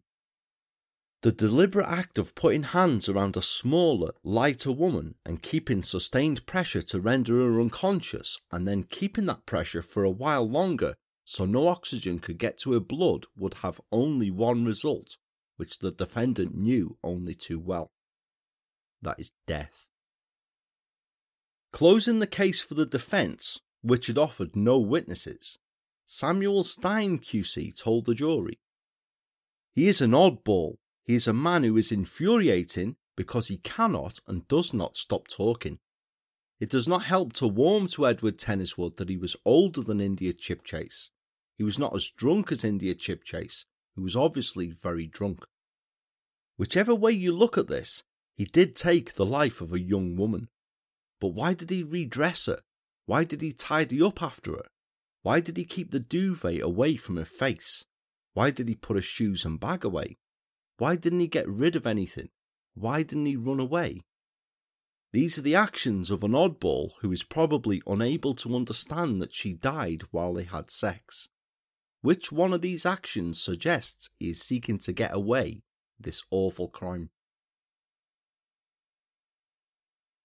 The 1.23 1.33
deliberate 1.33 1.87
act 1.87 2.17
of 2.17 2.33
putting 2.33 2.63
hands 2.63 3.09
around 3.09 3.35
a 3.35 3.41
smaller, 3.41 4.11
lighter 4.23 4.71
woman 4.71 5.15
and 5.25 5.43
keeping 5.43 5.83
sustained 5.83 6.45
pressure 6.45 6.81
to 6.83 6.99
render 7.01 7.35
her 7.39 7.59
unconscious 7.59 8.39
and 8.49 8.65
then 8.65 8.83
keeping 8.83 9.25
that 9.25 9.45
pressure 9.45 9.81
for 9.81 10.05
a 10.05 10.09
while 10.09 10.49
longer 10.49 10.95
so 11.25 11.45
no 11.45 11.67
oxygen 11.67 12.19
could 12.19 12.37
get 12.37 12.57
to 12.59 12.71
her 12.71 12.79
blood 12.79 13.25
would 13.35 13.55
have 13.55 13.81
only 13.91 14.31
one 14.31 14.63
result, 14.63 15.17
which 15.57 15.79
the 15.79 15.91
defendant 15.91 16.55
knew 16.55 16.97
only 17.03 17.33
too 17.33 17.59
well. 17.59 17.91
That 19.01 19.19
is 19.19 19.33
death. 19.45 19.89
Closing 21.71 22.19
the 22.19 22.27
case 22.27 22.61
for 22.61 22.73
the 22.73 22.85
defence, 22.85 23.59
which 23.81 24.07
had 24.07 24.17
offered 24.17 24.55
no 24.55 24.79
witnesses, 24.79 25.57
Samuel 26.05 26.63
Stein 26.63 27.19
QC 27.19 27.77
told 27.77 28.05
the 28.05 28.15
jury 28.15 28.59
He 29.73 29.87
is 29.87 30.01
an 30.01 30.11
oddball. 30.11 30.77
He 31.03 31.15
is 31.15 31.27
a 31.27 31.33
man 31.33 31.63
who 31.63 31.77
is 31.77 31.91
infuriating 31.91 32.95
because 33.15 33.47
he 33.47 33.57
cannot 33.57 34.19
and 34.27 34.47
does 34.47 34.73
not 34.73 34.97
stop 34.97 35.27
talking. 35.27 35.79
It 36.59 36.69
does 36.69 36.87
not 36.87 37.03
help 37.03 37.33
to 37.33 37.47
warm 37.47 37.87
to 37.89 38.07
Edward 38.07 38.37
Tenniswood 38.37 38.95
that 38.95 39.09
he 39.09 39.17
was 39.17 39.35
older 39.45 39.81
than 39.81 40.01
India 40.01 40.33
Chipchase. 40.33 41.11
He 41.57 41.63
was 41.63 41.77
not 41.77 41.95
as 41.95 42.09
drunk 42.09 42.51
as 42.51 42.63
India 42.63 42.95
Chipchase, 42.95 43.65
who 43.95 44.01
was 44.01 44.15
obviously 44.15 44.67
very 44.67 45.07
drunk. 45.07 45.45
Whichever 46.55 46.95
way 46.95 47.11
you 47.11 47.31
look 47.31 47.57
at 47.57 47.67
this, 47.67 48.03
he 48.35 48.45
did 48.45 48.75
take 48.75 49.13
the 49.13 49.25
life 49.25 49.61
of 49.61 49.73
a 49.73 49.79
young 49.79 50.15
woman. 50.15 50.49
But 51.19 51.29
why 51.29 51.53
did 51.53 51.69
he 51.69 51.83
redress 51.83 52.45
her? 52.45 52.59
Why 53.05 53.23
did 53.23 53.41
he 53.41 53.53
tidy 53.53 54.01
up 54.01 54.21
after 54.21 54.51
her? 54.51 54.67
Why 55.23 55.39
did 55.39 55.57
he 55.57 55.65
keep 55.65 55.91
the 55.91 55.99
duvet 55.99 56.61
away 56.61 56.95
from 56.97 57.17
her 57.17 57.25
face? 57.25 57.85
Why 58.33 58.51
did 58.51 58.67
he 58.67 58.75
put 58.75 58.95
her 58.95 59.01
shoes 59.01 59.45
and 59.45 59.59
bag 59.59 59.83
away? 59.83 60.17
Why 60.77 60.95
didn't 60.95 61.21
he 61.21 61.27
get 61.27 61.47
rid 61.47 61.75
of 61.75 61.87
anything? 61.87 62.29
Why 62.75 63.01
didn't 63.01 63.25
he 63.25 63.35
run 63.35 63.59
away? 63.59 64.01
These 65.13 65.39
are 65.39 65.41
the 65.41 65.55
actions 65.55 66.11
of 66.11 66.23
an 66.23 66.33
oddball 66.33 66.91
who 66.99 67.11
is 67.11 67.23
probably 67.23 67.81
unable 67.87 68.35
to 68.35 68.55
understand 68.55 69.21
that 69.21 69.33
she 69.33 69.53
died 69.53 70.03
while 70.11 70.33
they 70.33 70.43
had 70.43 70.69
sex. 70.69 71.29
Which 72.01 72.31
one 72.31 72.53
of 72.53 72.61
these 72.61 72.85
actions 72.85 73.41
suggests 73.41 74.09
he 74.19 74.29
is 74.29 74.43
seeking 74.43 74.77
to 74.79 74.93
get 74.93 75.15
away 75.15 75.63
this 75.99 76.23
awful 76.29 76.67
crime? 76.67 77.09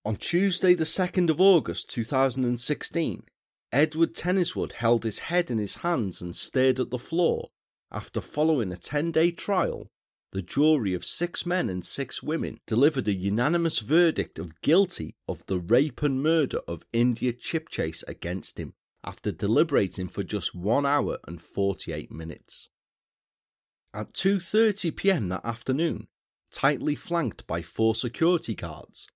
On 0.05 0.17
Tuesday, 0.17 0.75
the 0.75 0.83
2nd 0.83 1.31
of 1.31 1.41
August 1.41 1.89
2016, 1.91 3.23
Edward 3.71 4.15
Tenniswood 4.15 4.73
held 4.73 5.05
his 5.05 5.21
head 5.21 5.49
in 5.49 5.59
his 5.59 5.77
hands 5.77 6.21
and 6.21 6.35
stared 6.35 6.81
at 6.81 6.91
the 6.91 6.99
floor. 6.99 7.51
After 7.93 8.21
following 8.21 8.73
a 8.73 8.77
10 8.77 9.13
day 9.13 9.31
trial, 9.31 9.93
the 10.33 10.43
jury 10.43 10.93
of 10.95 11.05
six 11.05 11.47
men 11.47 11.71
and 11.71 11.87
six 11.87 12.21
women 12.21 12.59
delivered 12.67 13.07
a 13.07 13.15
unanimous 13.15 13.79
verdict 13.79 14.41
of 14.41 14.61
guilty 14.61 15.15
of 15.29 15.47
the 15.47 15.61
rape 15.61 16.03
and 16.03 16.21
murder 16.21 16.59
of 16.67 16.85
India 16.93 17.33
Chipchase 17.33 18.03
against 18.09 18.59
him 18.59 18.75
after 19.05 19.31
deliberating 19.31 20.09
for 20.09 20.25
just 20.25 20.53
1 20.53 20.85
hour 20.85 21.19
and 21.29 21.41
48 21.41 22.11
minutes. 22.11 22.69
At 23.95 24.15
2:30 24.15 24.97
p.m. 24.97 25.29
that 25.29 25.45
afternoon, 25.45 26.09
tightly 26.51 26.97
flanked 26.97 27.47
by 27.47 27.63
four 27.63 27.95
security 27.95 28.55
guards, 28.55 29.07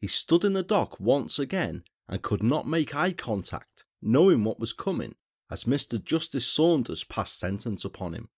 he 0.00 0.06
stood 0.06 0.44
in 0.44 0.52
the 0.52 0.62
dock 0.62 1.00
once 1.00 1.38
again 1.38 1.82
and 2.08 2.22
could 2.22 2.42
not 2.42 2.66
make 2.66 2.94
eye 2.94 3.12
contact, 3.12 3.84
knowing 4.02 4.44
what 4.44 4.60
was 4.60 4.72
coming, 4.72 5.14
as 5.50 5.64
Mr. 5.64 6.02
Justice 6.02 6.46
Saunders 6.46 7.04
passed 7.04 7.38
sentence 7.38 7.84
upon 7.84 8.12
him. 8.12 8.28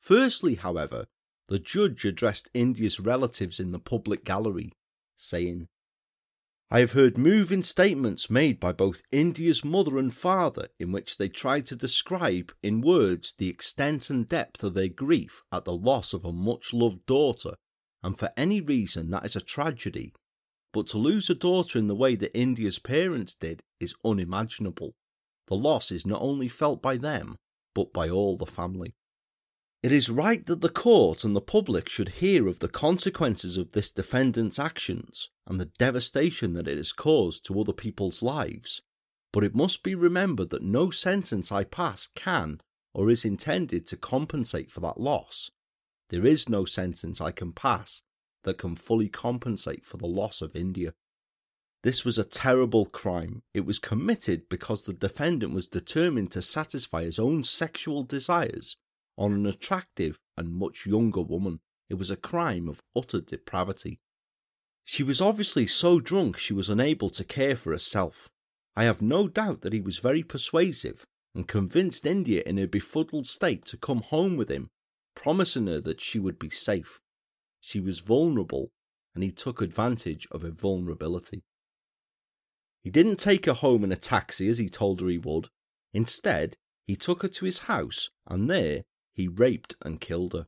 Firstly, 0.00 0.54
however, 0.54 1.06
the 1.48 1.58
judge 1.58 2.04
addressed 2.04 2.48
India's 2.54 3.00
relatives 3.00 3.60
in 3.60 3.72
the 3.72 3.78
public 3.78 4.24
gallery, 4.24 4.72
saying, 5.16 5.68
I 6.70 6.80
have 6.80 6.92
heard 6.92 7.18
moving 7.18 7.62
statements 7.62 8.30
made 8.30 8.58
by 8.58 8.72
both 8.72 9.02
India's 9.12 9.64
mother 9.64 9.98
and 9.98 10.12
father 10.12 10.68
in 10.80 10.92
which 10.92 11.18
they 11.18 11.28
try 11.28 11.60
to 11.60 11.76
describe 11.76 12.52
in 12.62 12.80
words 12.80 13.32
the 13.32 13.48
extent 13.48 14.10
and 14.10 14.26
depth 14.26 14.64
of 14.64 14.74
their 14.74 14.88
grief 14.88 15.42
at 15.52 15.64
the 15.64 15.76
loss 15.76 16.12
of 16.12 16.24
a 16.24 16.32
much 16.32 16.72
loved 16.72 17.04
daughter, 17.06 17.54
and 18.02 18.18
for 18.18 18.32
any 18.36 18.60
reason 18.60 19.10
that 19.10 19.24
is 19.24 19.36
a 19.36 19.40
tragedy. 19.40 20.14
But 20.74 20.88
to 20.88 20.98
lose 20.98 21.30
a 21.30 21.36
daughter 21.36 21.78
in 21.78 21.86
the 21.86 21.94
way 21.94 22.16
that 22.16 22.36
India's 22.36 22.80
parents 22.80 23.36
did 23.36 23.62
is 23.78 23.94
unimaginable. 24.04 24.96
The 25.46 25.54
loss 25.54 25.92
is 25.92 26.04
not 26.04 26.20
only 26.20 26.48
felt 26.48 26.82
by 26.82 26.96
them, 26.96 27.36
but 27.76 27.92
by 27.92 28.08
all 28.10 28.36
the 28.36 28.44
family. 28.44 28.96
It 29.84 29.92
is 29.92 30.10
right 30.10 30.44
that 30.46 30.62
the 30.62 30.68
court 30.68 31.22
and 31.22 31.36
the 31.36 31.40
public 31.40 31.88
should 31.88 32.20
hear 32.20 32.48
of 32.48 32.58
the 32.58 32.68
consequences 32.68 33.56
of 33.56 33.70
this 33.70 33.92
defendant's 33.92 34.58
actions 34.58 35.30
and 35.46 35.60
the 35.60 35.70
devastation 35.78 36.54
that 36.54 36.66
it 36.66 36.76
has 36.76 36.92
caused 36.92 37.44
to 37.46 37.60
other 37.60 37.72
people's 37.72 38.20
lives, 38.20 38.82
but 39.32 39.44
it 39.44 39.54
must 39.54 39.84
be 39.84 39.94
remembered 39.94 40.50
that 40.50 40.62
no 40.64 40.90
sentence 40.90 41.52
I 41.52 41.62
pass 41.62 42.08
can 42.16 42.60
or 42.92 43.10
is 43.10 43.24
intended 43.24 43.86
to 43.88 43.96
compensate 43.96 44.72
for 44.72 44.80
that 44.80 44.98
loss. 44.98 45.52
There 46.08 46.26
is 46.26 46.48
no 46.48 46.64
sentence 46.64 47.20
I 47.20 47.30
can 47.30 47.52
pass 47.52 48.02
that 48.44 48.58
can 48.58 48.76
fully 48.76 49.08
compensate 49.08 49.84
for 49.84 49.96
the 49.96 50.06
loss 50.06 50.40
of 50.40 50.54
India. 50.54 50.94
This 51.82 52.04
was 52.04 52.16
a 52.16 52.24
terrible 52.24 52.86
crime. 52.86 53.42
It 53.52 53.66
was 53.66 53.78
committed 53.78 54.48
because 54.48 54.84
the 54.84 54.94
defendant 54.94 55.52
was 55.52 55.68
determined 55.68 56.30
to 56.32 56.40
satisfy 56.40 57.04
his 57.04 57.18
own 57.18 57.42
sexual 57.42 58.04
desires 58.04 58.76
on 59.18 59.32
an 59.32 59.44
attractive 59.44 60.18
and 60.38 60.54
much 60.54 60.86
younger 60.86 61.20
woman. 61.20 61.60
It 61.90 61.94
was 61.94 62.10
a 62.10 62.16
crime 62.16 62.68
of 62.68 62.82
utter 62.96 63.20
depravity. 63.20 64.00
She 64.84 65.02
was 65.02 65.20
obviously 65.20 65.66
so 65.66 66.00
drunk 66.00 66.38
she 66.38 66.54
was 66.54 66.70
unable 66.70 67.10
to 67.10 67.24
care 67.24 67.56
for 67.56 67.72
herself. 67.72 68.30
I 68.76 68.84
have 68.84 69.02
no 69.02 69.28
doubt 69.28 69.60
that 69.60 69.72
he 69.72 69.80
was 69.80 69.98
very 69.98 70.22
persuasive 70.22 71.04
and 71.34 71.46
convinced 71.46 72.06
India 72.06 72.42
in 72.46 72.56
her 72.58 72.66
befuddled 72.66 73.26
state 73.26 73.64
to 73.66 73.76
come 73.76 74.00
home 74.00 74.36
with 74.36 74.50
him, 74.50 74.68
promising 75.14 75.66
her 75.66 75.80
that 75.82 76.00
she 76.00 76.18
would 76.18 76.38
be 76.38 76.50
safe. 76.50 77.00
She 77.66 77.80
was 77.80 78.00
vulnerable, 78.00 78.72
and 79.14 79.24
he 79.24 79.30
took 79.30 79.62
advantage 79.62 80.28
of 80.30 80.42
her 80.42 80.50
vulnerability. 80.50 81.44
He 82.82 82.90
didn't 82.90 83.16
take 83.16 83.46
her 83.46 83.54
home 83.54 83.82
in 83.84 83.90
a 83.90 83.96
taxi 83.96 84.48
as 84.48 84.58
he 84.58 84.68
told 84.68 85.00
her 85.00 85.08
he 85.08 85.16
would. 85.16 85.48
Instead, 85.94 86.56
he 86.86 86.94
took 86.94 87.22
her 87.22 87.28
to 87.28 87.46
his 87.46 87.60
house 87.60 88.10
and 88.26 88.50
there 88.50 88.82
he 89.14 89.28
raped 89.28 89.76
and 89.80 89.98
killed 89.98 90.34
her. 90.34 90.46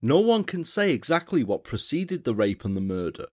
No 0.00 0.20
one 0.20 0.44
can 0.44 0.64
say 0.64 0.92
exactly 0.92 1.44
what 1.44 1.64
preceded 1.64 2.24
the 2.24 2.32
rape 2.32 2.64
and 2.64 2.74
the 2.74 2.80
murder, 2.80 3.26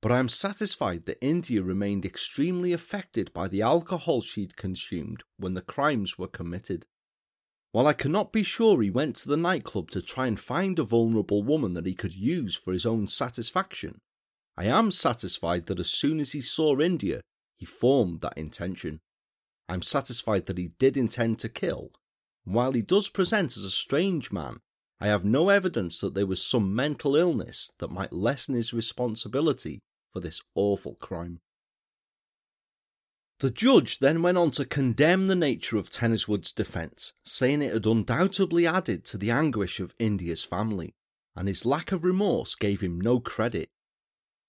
but 0.00 0.10
I 0.10 0.18
am 0.18 0.30
satisfied 0.30 1.04
that 1.04 1.22
India 1.22 1.62
remained 1.62 2.06
extremely 2.06 2.72
affected 2.72 3.34
by 3.34 3.48
the 3.48 3.60
alcohol 3.60 4.22
she'd 4.22 4.56
consumed 4.56 5.24
when 5.36 5.52
the 5.52 5.60
crimes 5.60 6.16
were 6.16 6.26
committed. 6.26 6.86
While 7.76 7.88
I 7.88 7.92
cannot 7.92 8.32
be 8.32 8.42
sure 8.42 8.80
he 8.80 8.88
went 8.88 9.16
to 9.16 9.28
the 9.28 9.36
nightclub 9.36 9.90
to 9.90 10.00
try 10.00 10.26
and 10.26 10.40
find 10.40 10.78
a 10.78 10.82
vulnerable 10.82 11.42
woman 11.42 11.74
that 11.74 11.84
he 11.84 11.92
could 11.92 12.16
use 12.16 12.56
for 12.56 12.72
his 12.72 12.86
own 12.86 13.06
satisfaction, 13.06 13.98
I 14.56 14.64
am 14.64 14.90
satisfied 14.90 15.66
that 15.66 15.78
as 15.78 15.90
soon 15.90 16.18
as 16.18 16.32
he 16.32 16.40
saw 16.40 16.80
India, 16.80 17.20
he 17.58 17.66
formed 17.66 18.22
that 18.22 18.38
intention. 18.38 19.00
I 19.68 19.74
am 19.74 19.82
satisfied 19.82 20.46
that 20.46 20.56
he 20.56 20.70
did 20.78 20.96
intend 20.96 21.38
to 21.40 21.50
kill, 21.50 21.90
and 22.46 22.54
while 22.54 22.72
he 22.72 22.80
does 22.80 23.10
present 23.10 23.58
as 23.58 23.64
a 23.64 23.70
strange 23.70 24.32
man, 24.32 24.60
I 24.98 25.08
have 25.08 25.26
no 25.26 25.50
evidence 25.50 26.00
that 26.00 26.14
there 26.14 26.24
was 26.24 26.42
some 26.42 26.74
mental 26.74 27.14
illness 27.14 27.70
that 27.76 27.90
might 27.90 28.10
lessen 28.10 28.54
his 28.54 28.72
responsibility 28.72 29.80
for 30.14 30.20
this 30.20 30.40
awful 30.54 30.94
crime. 30.94 31.40
The 33.40 33.50
judge 33.50 33.98
then 33.98 34.22
went 34.22 34.38
on 34.38 34.50
to 34.52 34.64
condemn 34.64 35.26
the 35.26 35.34
nature 35.34 35.76
of 35.76 35.90
Tenniswood's 35.90 36.54
defence, 36.54 37.12
saying 37.24 37.60
it 37.60 37.74
had 37.74 37.84
undoubtedly 37.84 38.66
added 38.66 39.04
to 39.06 39.18
the 39.18 39.30
anguish 39.30 39.78
of 39.78 39.94
India's 39.98 40.42
family, 40.42 40.94
and 41.34 41.46
his 41.46 41.66
lack 41.66 41.92
of 41.92 42.02
remorse 42.02 42.54
gave 42.54 42.80
him 42.80 42.98
no 42.98 43.20
credit. 43.20 43.68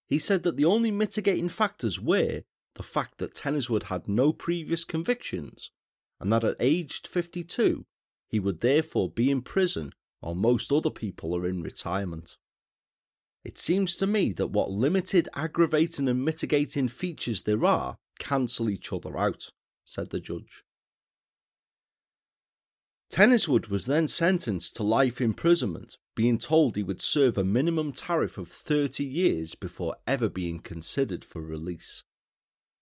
He 0.08 0.18
said 0.18 0.44
that 0.44 0.56
the 0.56 0.64
only 0.64 0.90
mitigating 0.90 1.50
factors 1.50 2.00
were 2.00 2.44
the 2.76 2.84
fact 2.84 3.18
that 3.18 3.36
Tenniswood 3.36 3.84
had 3.84 4.08
no 4.08 4.32
previous 4.32 4.86
convictions, 4.86 5.70
and 6.22 6.32
that 6.32 6.46
at 6.46 6.56
aged 6.62 7.08
52 7.08 7.86
he 8.30 8.40
would 8.40 8.62
therefore 8.62 9.10
be 9.10 9.30
in 9.30 9.42
prison 9.42 9.92
while 10.22 10.36
most 10.36 10.72
other 10.72 10.90
people 10.90 11.36
are 11.36 11.46
in 11.46 11.62
retirement. 11.62 12.38
It 13.44 13.58
seems 13.58 13.98
to 13.98 14.08
me 14.08 14.32
that 14.34 14.48
what 14.48 14.72
limited 14.72 15.28
aggravating 15.36 16.08
and 16.08 16.24
mitigating 16.24 16.88
features 16.88 17.44
there 17.44 17.66
are 17.66 17.98
cancel 18.28 18.69
each 18.69 18.91
other 18.91 19.17
out, 19.17 19.51
said 19.86 20.09
the 20.09 20.19
judge. 20.19 20.63
Tenniswood 23.09 23.67
was 23.67 23.86
then 23.86 24.07
sentenced 24.07 24.75
to 24.75 24.84
life 24.84 25.21
imprisonment, 25.21 25.97
being 26.15 26.38
told 26.38 26.75
he 26.75 26.84
would 26.84 27.01
serve 27.01 27.38
a 27.38 27.43
minimum 27.43 27.93
tariff 27.93 28.38
of 28.38 28.49
30 28.49 29.03
years 29.03 29.55
before 29.55 29.95
ever 30.05 30.28
being 30.28 30.59
considered 30.59 31.23
for 31.23 31.41
release. 31.41 32.03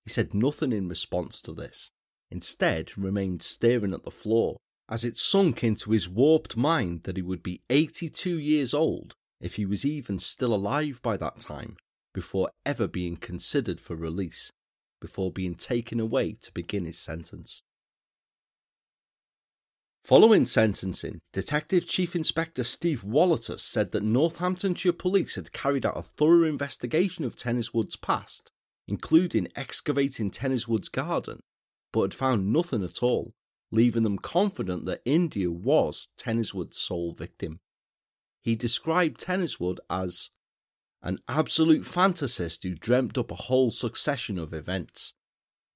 He 0.04 0.10
said 0.10 0.34
nothing 0.34 0.72
in 0.72 0.90
response 0.90 1.42
to 1.44 1.52
this, 1.52 1.92
instead, 2.32 2.98
remained 2.98 3.44
staring 3.44 3.94
at 3.94 4.04
the 4.04 4.12
floor, 4.12 4.58
as 4.90 5.06
it 5.06 5.18
sunk 5.18 5.64
into 5.64 5.92
his 5.92 6.10
warped 6.10 6.58
mind 6.58 7.04
that 7.04 7.18
he 7.18 7.22
would 7.22 7.44
be 7.44 7.62
82 7.70 8.40
years 8.40 8.74
old 8.74 9.14
if 9.40 9.56
he 9.56 9.66
was 9.66 9.86
even 9.86 10.18
still 10.18 10.56
alive 10.56 11.02
by 11.04 11.18
that 11.18 11.40
time, 11.40 11.78
before 12.14 12.50
ever 12.66 12.88
being 12.88 13.18
considered 13.18 13.80
for 13.80 13.96
release, 13.96 14.52
before 15.00 15.32
being 15.32 15.56
taken 15.56 16.00
away 16.00 16.34
to 16.42 16.52
begin 16.54 16.86
his 16.86 16.98
sentence. 16.98 17.64
Following 20.06 20.46
sentencing, 20.46 21.20
Detective 21.34 21.88
Chief 21.88 22.16
Inspector 22.16 22.64
Steve 22.64 23.04
Wallatus 23.04 23.64
said 23.64 23.92
that 23.92 24.04
Northamptonshire 24.04 24.94
Police 24.94 25.34
had 25.34 25.52
carried 25.52 25.84
out 25.84 25.98
a 25.98 26.04
thorough 26.04 26.48
investigation 26.48 27.26
of 27.26 27.36
Tenniswood's 27.36 27.96
past, 27.96 28.52
including 28.88 29.48
excavating 29.56 30.30
Tenniswood's 30.30 30.90
garden, 30.90 31.40
but 31.92 32.04
had 32.04 32.14
found 32.14 32.54
nothing 32.54 32.84
at 32.84 33.02
all, 33.02 33.32
leaving 33.72 34.04
them 34.04 34.20
confident 34.20 34.86
that 34.86 35.02
India 35.06 35.50
was 35.50 36.10
Tenniswood's 36.20 36.78
sole 36.78 37.12
victim. 37.12 37.60
He 38.44 38.56
described 38.56 39.20
Tenniswood 39.20 39.80
as 39.90 40.30
an 41.06 41.20
absolute 41.30 41.84
fantasist 41.84 42.64
who 42.64 42.74
dreamt 42.74 43.18
up 43.18 43.32
a 43.32 43.36
whole 43.36 43.70
succession 43.70 44.40
of 44.40 44.54
events, 44.54 45.14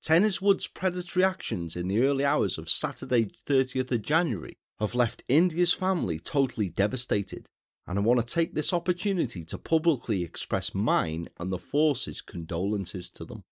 Tenniswood's 0.01 0.67
predatory 0.67 1.23
actions 1.23 1.75
in 1.75 1.87
the 1.87 2.03
early 2.03 2.25
hours 2.25 2.57
of 2.57 2.69
Saturday, 2.69 3.29
30th 3.45 3.91
of 3.91 4.01
January, 4.01 4.57
have 4.79 4.95
left 4.95 5.23
India's 5.27 5.73
family 5.73 6.17
totally 6.17 6.69
devastated, 6.69 7.45
and 7.85 7.99
I 7.99 8.01
want 8.01 8.19
to 8.19 8.25
take 8.25 8.55
this 8.55 8.73
opportunity 8.73 9.43
to 9.43 9.57
publicly 9.57 10.23
express 10.23 10.73
mine 10.73 11.27
and 11.39 11.51
the 11.51 11.59
force's 11.59 12.21
condolences 12.21 13.09
to 13.09 13.25
them. 13.25 13.43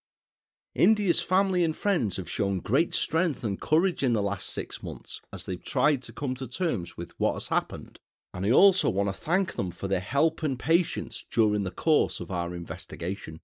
India's 0.74 1.22
family 1.22 1.64
and 1.64 1.76
friends 1.76 2.18
have 2.18 2.30
shown 2.30 2.60
great 2.60 2.94
strength 2.96 3.44
and 3.44 3.60
courage 3.60 4.02
in 4.02 4.14
the 4.14 4.22
last 4.22 4.48
six 4.48 4.82
months 4.82 5.22
as 5.34 5.45
they've 5.45 5.64
tried 5.64 6.02
to 6.04 6.14
come 6.14 6.34
to 6.36 6.48
terms 6.48 6.98
with 6.98 7.14
what 7.18 7.34
has 7.34 7.49
happened, 7.49 7.99
and 8.38 8.45
I 8.45 8.51
also 8.51 8.88
want 8.91 9.09
to 9.09 9.14
thank 9.14 9.53
them 9.53 9.72
for 9.72 9.88
their 9.88 9.99
help 9.99 10.43
and 10.43 10.59
patience 10.59 11.26
during 11.31 11.64
the 11.64 11.72
course 11.72 12.19
of 12.19 12.30
our 12.30 12.53
investigation. 12.53 13.39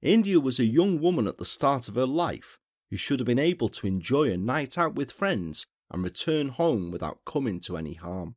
India 0.00 0.38
was 0.38 0.60
a 0.60 0.64
young 0.64 1.00
woman 1.00 1.26
at 1.26 1.38
the 1.38 1.44
start 1.44 1.88
of 1.88 1.96
her 1.96 2.06
life 2.06 2.60
who 2.90 2.96
should 2.96 3.18
have 3.18 3.26
been 3.26 3.40
able 3.40 3.68
to 3.70 3.88
enjoy 3.88 4.30
a 4.30 4.36
night 4.36 4.78
out 4.78 4.94
with 4.94 5.10
friends 5.10 5.66
and 5.90 6.04
return 6.04 6.50
home 6.50 6.92
without 6.92 7.24
coming 7.26 7.58
to 7.58 7.76
any 7.76 7.94
harm. 7.94 8.36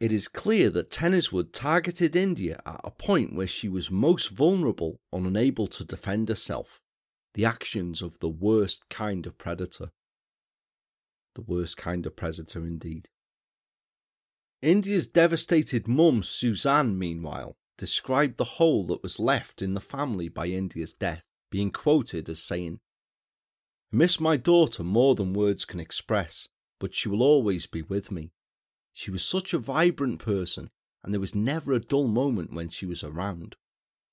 It 0.00 0.10
is 0.10 0.26
clear 0.26 0.68
that 0.70 0.90
Tenniswood 0.90 1.52
targeted 1.52 2.16
India 2.16 2.60
at 2.66 2.80
a 2.82 2.90
point 2.90 3.36
where 3.36 3.46
she 3.46 3.68
was 3.68 3.88
most 3.88 4.30
vulnerable 4.30 4.98
and 5.12 5.28
unable 5.28 5.68
to 5.68 5.84
defend 5.84 6.28
herself. 6.28 6.80
The 7.34 7.44
actions 7.44 8.02
of 8.02 8.18
the 8.18 8.28
worst 8.28 8.82
kind 8.90 9.26
of 9.26 9.38
predator. 9.38 9.90
The 11.36 11.42
worst 11.42 11.76
kind 11.76 12.04
of 12.04 12.16
predator 12.16 12.66
indeed. 12.66 13.08
India's 14.62 15.06
devastated 15.06 15.86
mum, 15.86 16.22
Suzanne, 16.22 16.98
meanwhile, 16.98 17.56
described 17.76 18.38
the 18.38 18.44
hole 18.44 18.86
that 18.86 19.02
was 19.02 19.20
left 19.20 19.60
in 19.60 19.74
the 19.74 19.80
family 19.80 20.28
by 20.28 20.46
India's 20.46 20.94
death, 20.94 21.22
being 21.50 21.70
quoted 21.70 22.28
as 22.28 22.42
saying, 22.42 22.80
miss 23.92 24.18
my 24.18 24.36
daughter 24.36 24.82
more 24.82 25.14
than 25.14 25.32
words 25.32 25.64
can 25.64 25.78
express, 25.78 26.48
but 26.80 26.94
she 26.94 27.08
will 27.08 27.22
always 27.22 27.66
be 27.66 27.82
with 27.82 28.10
me. 28.10 28.32
She 28.92 29.10
was 29.10 29.24
such 29.24 29.52
a 29.52 29.58
vibrant 29.58 30.18
person, 30.18 30.70
and 31.04 31.12
there 31.12 31.20
was 31.20 31.34
never 31.34 31.72
a 31.72 31.80
dull 31.80 32.08
moment 32.08 32.52
when 32.52 32.70
she 32.70 32.86
was 32.86 33.04
around. 33.04 33.56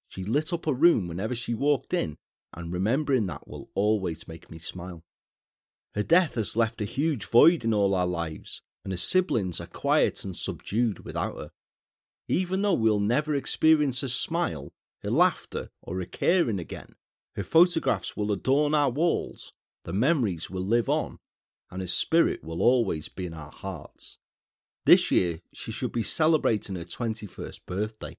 She 0.09 0.23
lit 0.23 0.51
up 0.53 0.67
a 0.67 0.73
room 0.73 1.07
whenever 1.07 1.33
she 1.33 1.53
walked 1.53 1.93
in, 1.93 2.17
and 2.53 2.71
remembering 2.71 3.25
that 3.27 3.47
will 3.47 3.69
always 3.73 4.27
make 4.27 4.51
me 4.51 4.59
smile. 4.59 5.03
Her 5.95 6.03
death 6.03 6.35
has 6.35 6.57
left 6.57 6.81
a 6.81 6.85
huge 6.85 7.25
void 7.25 7.63
in 7.63 7.73
all 7.73 7.95
our 7.95 8.05
lives, 8.05 8.61
and 8.83 8.93
her 8.93 8.97
siblings 8.97 9.61
are 9.61 9.67
quiet 9.67 10.23
and 10.23 10.35
subdued 10.35 11.05
without 11.05 11.37
her. 11.37 11.49
Even 12.27 12.61
though 12.61 12.73
we'll 12.73 12.99
never 12.99 13.35
experience 13.35 14.03
a 14.03 14.09
smile, 14.09 14.71
a 15.03 15.09
laughter, 15.09 15.69
or 15.81 15.99
a 15.99 16.05
caring 16.05 16.59
again, 16.59 16.93
her 17.35 17.43
photographs 17.43 18.15
will 18.15 18.31
adorn 18.31 18.73
our 18.73 18.89
walls, 18.89 19.53
the 19.83 19.93
memories 19.93 20.49
will 20.49 20.65
live 20.65 20.87
on, 20.87 21.17
and 21.69 21.81
her 21.81 21.87
spirit 21.87 22.43
will 22.43 22.61
always 22.61 23.09
be 23.09 23.25
in 23.25 23.33
our 23.33 23.51
hearts. 23.51 24.17
This 24.85 25.11
year, 25.11 25.39
she 25.53 25.71
should 25.71 25.91
be 25.91 26.03
celebrating 26.03 26.75
her 26.75 26.83
21st 26.83 27.61
birthday. 27.65 28.15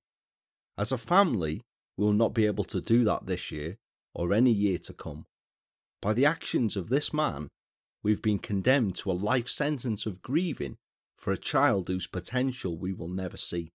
As 0.77 0.93
a 0.93 0.99
family, 0.99 1.63
we 1.97 2.05
will 2.05 2.13
not 2.13 2.35
be 2.35 2.47
able 2.47 2.65
to 2.65 2.81
do 2.81 3.05
that 3.05 3.27
this 3.27 3.53
year 3.53 3.77
or 4.15 4.33
any 4.33 4.51
year 4.51 4.79
to 4.79 4.93
come. 4.93 5.27
By 6.01 6.13
the 6.13 6.27
actions 6.27 6.77
of 6.77 6.89
this 6.89 7.13
man, 7.13 7.49
we've 8.05 8.23
been 8.23 8.39
condemned 8.39 8.95
to 8.95 9.11
a 9.11 9.13
life 9.13 9.49
sentence 9.49 10.07
of 10.07 10.23
grieving 10.23 10.77
for 11.17 11.33
a 11.33 11.39
child 11.39 11.89
whose 11.89 12.07
potential 12.07 12.77
we 12.77 12.93
will 12.93 13.09
never 13.09 13.37
see. 13.37 13.73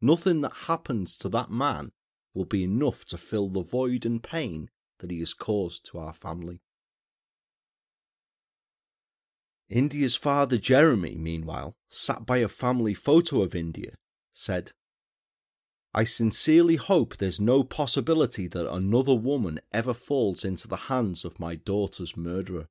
Nothing 0.00 0.42
that 0.42 0.52
happens 0.66 1.16
to 1.18 1.28
that 1.30 1.50
man 1.50 1.90
will 2.34 2.44
be 2.44 2.62
enough 2.62 3.06
to 3.06 3.16
fill 3.16 3.48
the 3.48 3.62
void 3.62 4.04
and 4.04 4.22
pain 4.22 4.68
that 4.98 5.10
he 5.10 5.18
has 5.20 5.32
caused 5.32 5.86
to 5.86 5.98
our 5.98 6.12
family. 6.12 6.60
India's 9.68 10.14
father 10.14 10.58
Jeremy, 10.58 11.16
meanwhile, 11.18 11.74
sat 11.88 12.24
by 12.24 12.38
a 12.38 12.48
family 12.48 12.94
photo 12.94 13.42
of 13.42 13.54
India, 13.54 13.94
said, 14.32 14.72
I 15.94 16.04
sincerely 16.04 16.76
hope 16.76 17.16
there's 17.16 17.40
no 17.40 17.64
possibility 17.64 18.46
that 18.48 18.70
another 18.70 19.14
woman 19.14 19.58
ever 19.72 19.94
falls 19.94 20.44
into 20.44 20.68
the 20.68 20.76
hands 20.76 21.24
of 21.24 21.40
my 21.40 21.54
daughter's 21.54 22.16
murderer. 22.18 22.66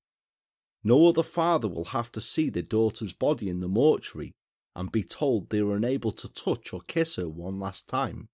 No 0.88 1.08
other 1.08 1.24
father 1.24 1.68
will 1.68 1.86
have 1.86 2.12
to 2.12 2.22
see 2.22 2.52
their 2.52 2.62
daughter's 2.62 3.12
body 3.12 3.50
in 3.50 3.60
the 3.60 3.68
mortuary 3.68 4.36
and 4.76 4.92
be 4.92 5.02
told 5.02 5.50
they 5.50 5.60
are 5.60 5.76
unable 5.76 6.12
to 6.12 6.32
touch 6.32 6.74
or 6.74 6.82
kiss 6.82 7.16
her 7.16 7.28
one 7.28 7.60
last 7.60 7.90
time. 7.90 8.30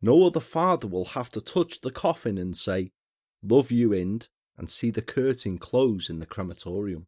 No 0.00 0.24
other 0.24 0.40
father 0.40 0.88
will 0.88 1.04
have 1.04 1.28
to 1.32 1.42
touch 1.42 1.82
the 1.82 1.90
coffin 1.90 2.38
and 2.38 2.56
say, 2.56 2.90
Love 3.42 3.70
you, 3.70 3.92
Ind, 3.92 4.28
and 4.56 4.70
see 4.70 4.88
the 4.88 5.02
curtain 5.02 5.58
close 5.58 6.08
in 6.08 6.20
the 6.20 6.26
crematorium. 6.26 7.06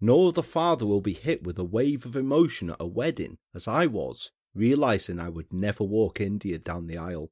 No 0.00 0.26
other 0.26 0.42
father 0.42 0.84
will 0.84 1.00
be 1.00 1.12
hit 1.12 1.44
with 1.44 1.56
a 1.56 1.64
wave 1.64 2.04
of 2.04 2.16
emotion 2.16 2.70
at 2.70 2.76
a 2.80 2.88
wedding, 2.88 3.38
as 3.54 3.68
I 3.68 3.86
was, 3.86 4.32
realizing 4.52 5.20
I 5.20 5.28
would 5.28 5.52
never 5.52 5.84
walk 5.84 6.20
India 6.20 6.58
down 6.58 6.88
the 6.88 6.98
aisle. 6.98 7.30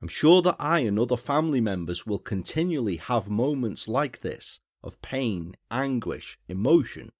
I'm 0.00 0.08
sure 0.08 0.40
that 0.40 0.56
I 0.58 0.78
and 0.78 0.98
other 0.98 1.18
family 1.18 1.60
members 1.60 2.06
will 2.06 2.18
continually 2.18 2.96
have 2.96 3.28
moments 3.28 3.86
like 3.86 4.20
this 4.20 4.60
of 4.82 5.00
pain, 5.02 5.54
anguish, 5.70 6.38
emotion 6.48 7.10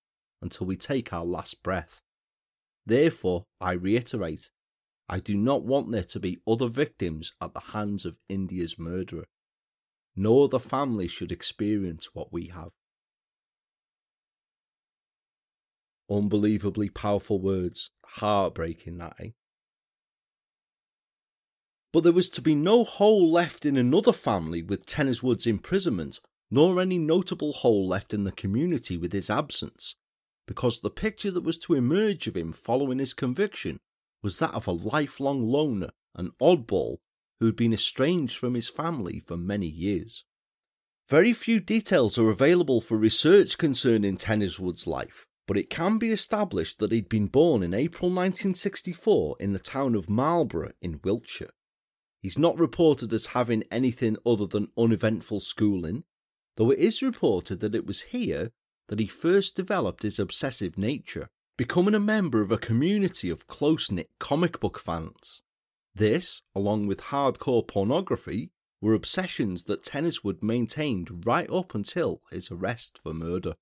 until 0.42 0.66
we 0.66 0.76
take 0.76 1.12
our 1.12 1.24
last 1.24 1.62
breath. 1.62 2.00
Therefore, 2.86 3.44
I 3.60 3.72
reiterate, 3.72 4.50
I 5.08 5.18
do 5.18 5.36
not 5.36 5.62
want 5.62 5.90
there 5.90 6.04
to 6.04 6.20
be 6.20 6.40
other 6.46 6.68
victims 6.68 7.32
at 7.40 7.52
the 7.52 7.72
hands 7.72 8.04
of 8.04 8.18
India's 8.28 8.78
murderer. 8.78 9.26
No 10.16 10.42
other 10.42 10.58
family 10.58 11.08
should 11.08 11.32
experience 11.32 12.10
what 12.14 12.32
we 12.32 12.46
have. 12.46 12.70
Unbelievably 16.10 16.90
powerful 16.90 17.40
words, 17.40 17.90
heartbreaking 18.04 18.98
that, 18.98 19.14
eh? 19.20 19.30
But 21.92 22.04
there 22.04 22.12
was 22.12 22.28
to 22.30 22.40
be 22.40 22.54
no 22.54 22.84
hole 22.84 23.30
left 23.30 23.66
in 23.66 23.76
another 23.76 24.12
family 24.12 24.62
with 24.62 24.86
Tenniswood's 24.86 25.46
imprisonment, 25.46 26.20
nor 26.50 26.80
any 26.80 26.98
notable 26.98 27.52
hole 27.52 27.86
left 27.86 28.12
in 28.12 28.24
the 28.24 28.32
community 28.32 28.96
with 28.96 29.12
his 29.12 29.30
absence, 29.30 29.94
because 30.46 30.80
the 30.80 30.90
picture 30.90 31.30
that 31.30 31.44
was 31.44 31.58
to 31.58 31.74
emerge 31.74 32.26
of 32.26 32.36
him 32.36 32.52
following 32.52 32.98
his 32.98 33.14
conviction 33.14 33.78
was 34.22 34.38
that 34.38 34.54
of 34.54 34.66
a 34.66 34.72
lifelong 34.72 35.46
loner, 35.46 35.90
an 36.14 36.30
oddball 36.40 36.96
who 37.38 37.46
had 37.46 37.56
been 37.56 37.72
estranged 37.72 38.36
from 38.36 38.54
his 38.54 38.68
family 38.68 39.20
for 39.20 39.36
many 39.36 39.68
years. 39.68 40.24
Very 41.08 41.32
few 41.32 41.58
details 41.60 42.18
are 42.18 42.30
available 42.30 42.80
for 42.80 42.98
research 42.98 43.58
concerning 43.58 44.16
Tenniswood's 44.16 44.86
life, 44.86 45.26
but 45.46 45.56
it 45.56 45.70
can 45.70 45.98
be 45.98 46.12
established 46.12 46.78
that 46.78 46.92
he'd 46.92 47.08
been 47.08 47.26
born 47.26 47.62
in 47.62 47.74
April 47.74 48.10
1964 48.10 49.36
in 49.40 49.52
the 49.52 49.58
town 49.58 49.94
of 49.94 50.10
Marlborough 50.10 50.72
in 50.80 51.00
Wiltshire. 51.02 51.50
He's 52.20 52.38
not 52.38 52.58
reported 52.58 53.12
as 53.12 53.26
having 53.26 53.64
anything 53.70 54.16
other 54.26 54.46
than 54.46 54.68
uneventful 54.76 55.40
schooling, 55.40 56.04
though 56.60 56.70
it 56.70 56.78
is 56.78 57.00
reported 57.00 57.60
that 57.60 57.74
it 57.74 57.86
was 57.86 58.02
here 58.02 58.50
that 58.88 59.00
he 59.00 59.06
first 59.06 59.56
developed 59.56 60.02
his 60.02 60.18
obsessive 60.18 60.76
nature, 60.76 61.26
becoming 61.56 61.94
a 61.94 61.98
member 61.98 62.42
of 62.42 62.50
a 62.50 62.58
community 62.58 63.30
of 63.30 63.46
close 63.46 63.90
knit 63.90 64.10
comic 64.18 64.60
book 64.60 64.78
fans. 64.78 65.42
This, 65.94 66.42
along 66.54 66.86
with 66.86 67.04
hardcore 67.04 67.66
pornography, 67.66 68.50
were 68.78 68.92
obsessions 68.92 69.62
that 69.62 69.84
Tenniswood 69.84 70.42
maintained 70.42 71.26
right 71.26 71.48
up 71.48 71.74
until 71.74 72.20
his 72.30 72.50
arrest 72.50 72.98
for 73.02 73.14
murder. 73.14 73.54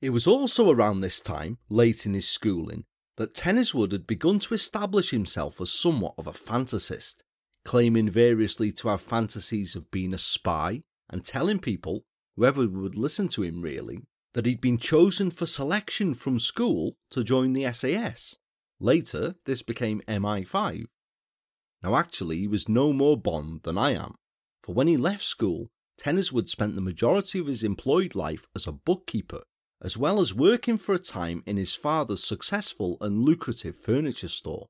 It 0.00 0.14
was 0.14 0.26
also 0.26 0.70
around 0.70 1.00
this 1.00 1.20
time, 1.20 1.58
late 1.68 2.06
in 2.06 2.14
his 2.14 2.26
schooling, 2.26 2.84
that 3.18 3.34
Tenniswood 3.34 3.92
had 3.92 4.06
begun 4.06 4.38
to 4.38 4.54
establish 4.54 5.10
himself 5.10 5.60
as 5.60 5.70
somewhat 5.70 6.14
of 6.16 6.26
a 6.26 6.32
fantasist, 6.32 7.16
claiming 7.66 8.08
variously 8.08 8.72
to 8.72 8.88
have 8.88 9.02
fantasies 9.02 9.76
of 9.76 9.90
being 9.90 10.14
a 10.14 10.18
spy 10.18 10.84
and 11.10 11.24
telling 11.24 11.58
people, 11.58 12.04
whoever 12.36 12.66
would 12.66 12.96
listen 12.96 13.28
to 13.28 13.42
him 13.42 13.60
really, 13.60 14.00
that 14.34 14.46
he'd 14.46 14.60
been 14.60 14.78
chosen 14.78 15.30
for 15.30 15.46
selection 15.46 16.14
from 16.14 16.38
school 16.38 16.94
to 17.10 17.24
join 17.24 17.52
the 17.52 17.70
SAS. 17.72 18.36
Later, 18.78 19.34
this 19.44 19.62
became 19.62 20.02
MI5. 20.08 20.84
Now, 21.82 21.96
actually, 21.96 22.38
he 22.38 22.48
was 22.48 22.68
no 22.68 22.92
more 22.92 23.16
Bond 23.16 23.62
than 23.62 23.76
I 23.76 23.92
am, 23.92 24.14
for 24.62 24.74
when 24.74 24.86
he 24.86 24.96
left 24.96 25.22
school, 25.22 25.68
Tenniswood 25.98 26.48
spent 26.48 26.74
the 26.74 26.80
majority 26.80 27.38
of 27.38 27.46
his 27.46 27.64
employed 27.64 28.14
life 28.14 28.46
as 28.54 28.66
a 28.66 28.72
bookkeeper 28.72 29.42
as 29.82 29.96
well 29.96 30.20
as 30.20 30.34
working 30.34 30.76
for 30.76 30.94
a 30.94 30.98
time 30.98 31.42
in 31.46 31.56
his 31.56 31.74
father's 31.74 32.24
successful 32.24 32.98
and 33.00 33.24
lucrative 33.24 33.76
furniture 33.76 34.28
store. 34.28 34.66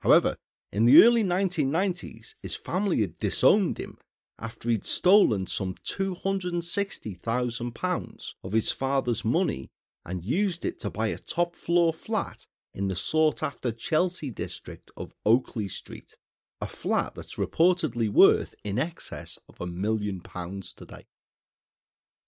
However, 0.00 0.36
in 0.72 0.86
the 0.86 1.04
early 1.04 1.22
1990s, 1.22 2.34
his 2.42 2.56
family 2.56 3.00
had 3.00 3.18
disowned 3.18 3.78
him 3.78 3.96
after 4.38 4.70
he'd 4.70 4.84
stolen 4.84 5.46
some 5.46 5.74
£260,000 5.74 8.34
of 8.42 8.52
his 8.52 8.72
father's 8.72 9.24
money 9.24 9.70
and 10.04 10.24
used 10.24 10.64
it 10.64 10.80
to 10.80 10.90
buy 10.90 11.06
a 11.08 11.18
top 11.18 11.56
floor 11.56 11.92
flat 11.92 12.46
in 12.74 12.88
the 12.88 12.96
sought 12.96 13.42
after 13.42 13.70
Chelsea 13.70 14.30
district 14.30 14.90
of 14.96 15.14
Oakley 15.24 15.68
Street, 15.68 16.16
a 16.60 16.66
flat 16.66 17.14
that's 17.14 17.36
reportedly 17.36 18.08
worth 18.08 18.56
in 18.64 18.78
excess 18.78 19.38
of 19.48 19.60
a 19.60 19.66
million 19.66 20.20
pounds 20.20 20.74
today. 20.74 21.06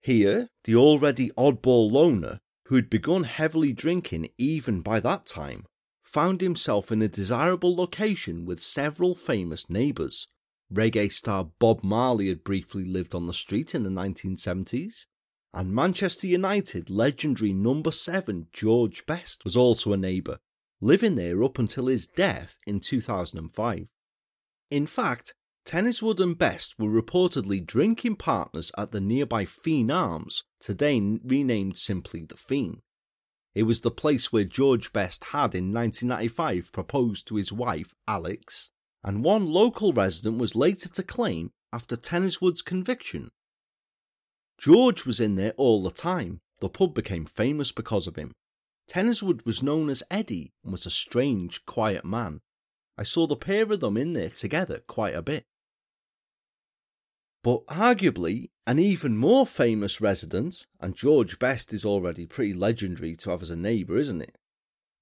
Here, 0.00 0.48
the 0.64 0.76
already 0.76 1.30
oddball 1.30 1.90
loner, 1.90 2.38
who 2.66 2.76
had 2.76 2.88
begun 2.88 3.24
heavily 3.24 3.72
drinking 3.72 4.28
even 4.38 4.80
by 4.80 5.00
that 5.00 5.26
time, 5.26 5.64
found 6.04 6.40
himself 6.40 6.92
in 6.92 7.02
a 7.02 7.08
desirable 7.08 7.74
location 7.74 8.44
with 8.44 8.62
several 8.62 9.16
famous 9.16 9.68
neighbours. 9.68 10.28
Reggae 10.72 11.12
star 11.12 11.50
Bob 11.58 11.82
Marley 11.84 12.28
had 12.28 12.42
briefly 12.42 12.84
lived 12.84 13.14
on 13.14 13.26
the 13.26 13.32
street 13.32 13.74
in 13.74 13.82
the 13.84 13.90
1970s, 13.90 15.06
and 15.54 15.72
Manchester 15.72 16.26
United 16.26 16.90
legendary 16.90 17.52
number 17.52 17.90
7 17.90 18.48
George 18.52 19.06
Best 19.06 19.44
was 19.44 19.56
also 19.56 19.92
a 19.92 19.96
neighbour, 19.96 20.38
living 20.80 21.14
there 21.14 21.42
up 21.42 21.58
until 21.58 21.86
his 21.86 22.06
death 22.06 22.58
in 22.66 22.80
2005. 22.80 23.88
In 24.70 24.86
fact, 24.86 25.34
Tenniswood 25.64 26.20
and 26.20 26.36
Best 26.36 26.78
were 26.78 26.90
reportedly 26.90 27.64
drinking 27.64 28.16
partners 28.16 28.70
at 28.76 28.92
the 28.92 29.00
nearby 29.00 29.44
Phene 29.44 29.92
Arms, 29.92 30.44
today 30.60 31.18
renamed 31.24 31.78
simply 31.78 32.24
the 32.24 32.36
Phene. 32.36 32.80
It 33.54 33.62
was 33.62 33.80
the 33.80 33.90
place 33.90 34.32
where 34.32 34.44
George 34.44 34.92
Best 34.92 35.24
had 35.24 35.54
in 35.54 35.72
1995 35.72 36.72
proposed 36.72 37.26
to 37.28 37.36
his 37.36 37.52
wife, 37.52 37.94
Alex, 38.06 38.70
and 39.06 39.22
one 39.22 39.46
local 39.46 39.92
resident 39.92 40.38
was 40.38 40.56
later 40.56 40.88
to 40.88 41.02
claim 41.02 41.52
after 41.72 41.96
Tenniswood's 41.96 42.60
conviction. 42.60 43.30
George 44.58 45.06
was 45.06 45.20
in 45.20 45.36
there 45.36 45.52
all 45.56 45.80
the 45.82 45.92
time. 45.92 46.40
The 46.60 46.68
pub 46.68 46.92
became 46.92 47.24
famous 47.24 47.70
because 47.70 48.08
of 48.08 48.16
him. 48.16 48.32
Tenniswood 48.90 49.44
was 49.46 49.62
known 49.62 49.90
as 49.90 50.02
Eddie 50.10 50.52
and 50.64 50.72
was 50.72 50.86
a 50.86 50.90
strange, 50.90 51.64
quiet 51.66 52.04
man. 52.04 52.40
I 52.98 53.04
saw 53.04 53.28
the 53.28 53.36
pair 53.36 53.70
of 53.72 53.80
them 53.80 53.96
in 53.96 54.12
there 54.12 54.30
together 54.30 54.80
quite 54.88 55.14
a 55.14 55.22
bit. 55.22 55.44
But 57.44 57.64
arguably, 57.66 58.50
an 58.66 58.80
even 58.80 59.16
more 59.16 59.46
famous 59.46 60.00
resident, 60.00 60.66
and 60.80 60.96
George 60.96 61.38
Best 61.38 61.72
is 61.72 61.84
already 61.84 62.26
pretty 62.26 62.54
legendary 62.54 63.14
to 63.16 63.30
have 63.30 63.42
as 63.42 63.50
a 63.50 63.56
neighbour, 63.56 63.98
isn't 63.98 64.22
it? 64.22 64.36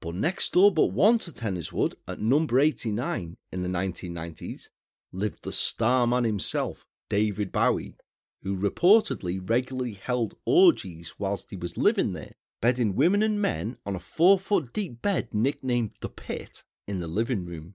But 0.04 0.16
next 0.16 0.52
door 0.52 0.70
but 0.70 0.88
one 0.92 1.18
to 1.20 1.32
Tenniswood, 1.32 1.94
at 2.06 2.20
number 2.20 2.60
89 2.60 3.38
in 3.50 3.62
the 3.62 3.70
1990s, 3.70 4.68
lived 5.14 5.44
the 5.44 5.50
star 5.50 6.06
man 6.06 6.24
himself, 6.24 6.84
David 7.08 7.50
Bowie, 7.50 7.96
who 8.42 8.54
reportedly 8.54 9.40
regularly 9.48 9.94
held 9.94 10.34
orgies 10.44 11.14
whilst 11.18 11.48
he 11.48 11.56
was 11.56 11.78
living 11.78 12.12
there, 12.12 12.32
bedding 12.60 12.94
women 12.94 13.22
and 13.22 13.40
men 13.40 13.78
on 13.86 13.96
a 13.96 13.98
four 13.98 14.38
foot 14.38 14.74
deep 14.74 15.00
bed 15.00 15.32
nicknamed 15.32 15.92
the 16.02 16.10
Pit 16.10 16.64
in 16.86 17.00
the 17.00 17.08
living 17.08 17.46
room. 17.46 17.74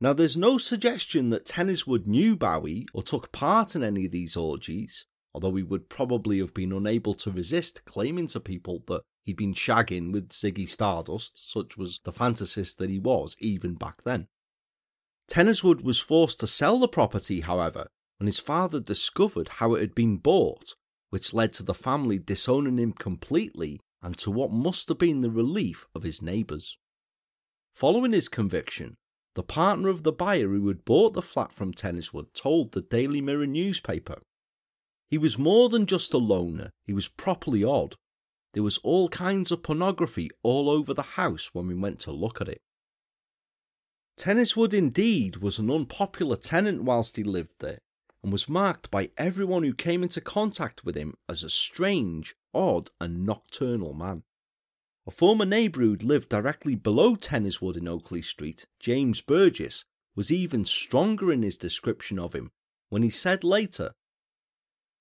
Now, 0.00 0.12
there's 0.12 0.36
no 0.36 0.58
suggestion 0.58 1.30
that 1.30 1.44
Tenniswood 1.44 2.06
knew 2.06 2.36
Bowie 2.36 2.86
or 2.94 3.02
took 3.02 3.32
part 3.32 3.74
in 3.74 3.82
any 3.82 4.04
of 4.06 4.12
these 4.12 4.36
orgies, 4.36 5.06
although 5.34 5.56
he 5.56 5.64
would 5.64 5.88
probably 5.88 6.38
have 6.38 6.54
been 6.54 6.70
unable 6.70 7.14
to 7.14 7.32
resist 7.32 7.84
claiming 7.84 8.28
to 8.28 8.38
people 8.38 8.84
that 8.86 9.02
he'd 9.26 9.36
been 9.36 9.52
shagging 9.52 10.12
with 10.12 10.30
Ziggy 10.30 10.68
Stardust, 10.68 11.50
such 11.50 11.76
was 11.76 12.00
the 12.04 12.12
fantasist 12.12 12.78
that 12.78 12.88
he 12.88 12.98
was 12.98 13.36
even 13.40 13.74
back 13.74 14.04
then. 14.04 14.28
Tenniswood 15.28 15.82
was 15.82 15.98
forced 15.98 16.40
to 16.40 16.46
sell 16.46 16.78
the 16.78 16.88
property, 16.88 17.40
however, 17.40 17.88
when 18.18 18.26
his 18.26 18.38
father 18.38 18.80
discovered 18.80 19.48
how 19.48 19.74
it 19.74 19.80
had 19.80 19.94
been 19.94 20.16
bought, 20.16 20.74
which 21.10 21.34
led 21.34 21.52
to 21.54 21.62
the 21.62 21.74
family 21.74 22.18
disowning 22.18 22.78
him 22.78 22.92
completely 22.92 23.80
and 24.00 24.16
to 24.18 24.30
what 24.30 24.52
must 24.52 24.88
have 24.88 24.98
been 24.98 25.20
the 25.20 25.30
relief 25.30 25.86
of 25.94 26.04
his 26.04 26.22
neighbours. 26.22 26.78
Following 27.74 28.12
his 28.12 28.28
conviction, 28.28 28.94
the 29.34 29.42
partner 29.42 29.88
of 29.88 30.02
the 30.02 30.12
buyer 30.12 30.48
who 30.48 30.68
had 30.68 30.84
bought 30.84 31.14
the 31.14 31.22
flat 31.22 31.52
from 31.52 31.74
Tenniswood 31.74 32.32
told 32.32 32.72
the 32.72 32.80
Daily 32.80 33.20
Mirror 33.20 33.48
newspaper. 33.48 34.18
He 35.10 35.18
was 35.18 35.36
more 35.36 35.68
than 35.68 35.86
just 35.86 36.14
a 36.14 36.18
loner, 36.18 36.70
he 36.84 36.92
was 36.92 37.08
properly 37.08 37.62
odd. 37.62 37.96
There 38.56 38.62
was 38.62 38.78
all 38.78 39.10
kinds 39.10 39.52
of 39.52 39.62
pornography 39.62 40.30
all 40.42 40.70
over 40.70 40.94
the 40.94 41.02
house 41.02 41.50
when 41.52 41.66
we 41.66 41.74
went 41.74 41.98
to 42.00 42.10
look 42.10 42.40
at 42.40 42.48
it. 42.48 42.62
Tenniswood 44.16 44.72
indeed 44.72 45.36
was 45.42 45.58
an 45.58 45.70
unpopular 45.70 46.36
tenant 46.36 46.82
whilst 46.82 47.16
he 47.16 47.22
lived 47.22 47.56
there, 47.58 47.80
and 48.22 48.32
was 48.32 48.48
marked 48.48 48.90
by 48.90 49.10
everyone 49.18 49.62
who 49.62 49.74
came 49.74 50.02
into 50.02 50.22
contact 50.22 50.86
with 50.86 50.96
him 50.96 51.18
as 51.28 51.42
a 51.42 51.50
strange, 51.50 52.34
odd, 52.54 52.88
and 52.98 53.26
nocturnal 53.26 53.92
man. 53.92 54.22
A 55.06 55.10
former 55.10 55.44
neighbour 55.44 55.82
who'd 55.82 56.02
lived 56.02 56.30
directly 56.30 56.76
below 56.76 57.14
Tenniswood 57.14 57.76
in 57.76 57.86
Oakley 57.86 58.22
Street, 58.22 58.64
James 58.80 59.20
Burgess, 59.20 59.84
was 60.14 60.32
even 60.32 60.64
stronger 60.64 61.30
in 61.30 61.42
his 61.42 61.58
description 61.58 62.18
of 62.18 62.34
him 62.34 62.50
when 62.88 63.02
he 63.02 63.10
said 63.10 63.44
later, 63.44 63.92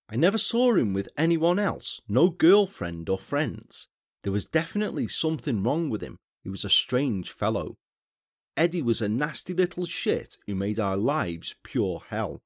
I 0.08 0.16
never 0.16 0.38
saw 0.38 0.76
him 0.76 0.94
with 0.94 1.10
anyone 1.18 1.58
else, 1.58 2.00
no 2.08 2.30
girlfriend 2.30 3.10
or 3.10 3.18
friends. 3.18 3.88
There 4.24 4.34
was 4.34 4.46
definitely 4.46 5.08
something 5.08 5.64
wrong 5.64 5.90
with 5.90 6.02
him. 6.02 6.18
He 6.44 6.50
was 6.50 6.64
a 6.64 6.70
strange 6.70 7.32
fellow. 7.32 7.78
Eddie 8.56 8.82
was 8.82 9.02
a 9.02 9.10
nasty 9.10 9.54
little 9.54 9.86
shit 9.86 10.38
who 10.46 10.56
made 10.56 10.80
our 10.80 10.96
lives 10.96 11.56
pure 11.64 12.04
hell. 12.10 12.42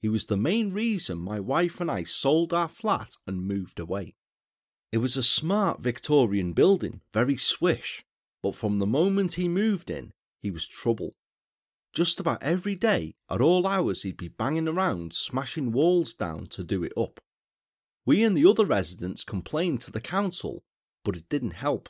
he 0.00 0.08
was 0.08 0.26
the 0.26 0.36
main 0.36 0.72
reason 0.72 1.18
my 1.18 1.38
wife 1.38 1.80
and 1.80 1.90
I 1.90 2.04
sold 2.04 2.54
our 2.54 2.68
flat 2.68 3.16
and 3.26 3.46
moved 3.46 3.78
away. 3.78 4.14
It 4.92 4.98
was 4.98 5.16
a 5.16 5.22
smart 5.22 5.80
Victorian 5.80 6.52
building, 6.52 7.00
very 7.12 7.36
swish, 7.36 8.04
but 8.42 8.54
from 8.54 8.78
the 8.78 8.86
moment 8.86 9.34
he 9.34 9.48
moved 9.48 9.90
in, 9.90 10.12
he 10.42 10.50
was 10.50 10.66
trouble. 10.66 11.12
Just 11.92 12.20
about 12.20 12.42
every 12.42 12.76
day, 12.76 13.14
at 13.28 13.40
all 13.40 13.66
hours, 13.66 14.02
he'd 14.02 14.16
be 14.16 14.28
banging 14.28 14.68
around, 14.68 15.12
smashing 15.12 15.72
walls 15.72 16.14
down 16.14 16.46
to 16.48 16.62
do 16.62 16.84
it 16.84 16.92
up. 16.96 17.20
We 18.06 18.22
and 18.22 18.36
the 18.36 18.48
other 18.48 18.64
residents 18.64 19.24
complained 19.24 19.80
to 19.82 19.90
the 19.90 20.00
council, 20.00 20.62
but 21.04 21.16
it 21.16 21.28
didn't 21.28 21.52
help. 21.52 21.88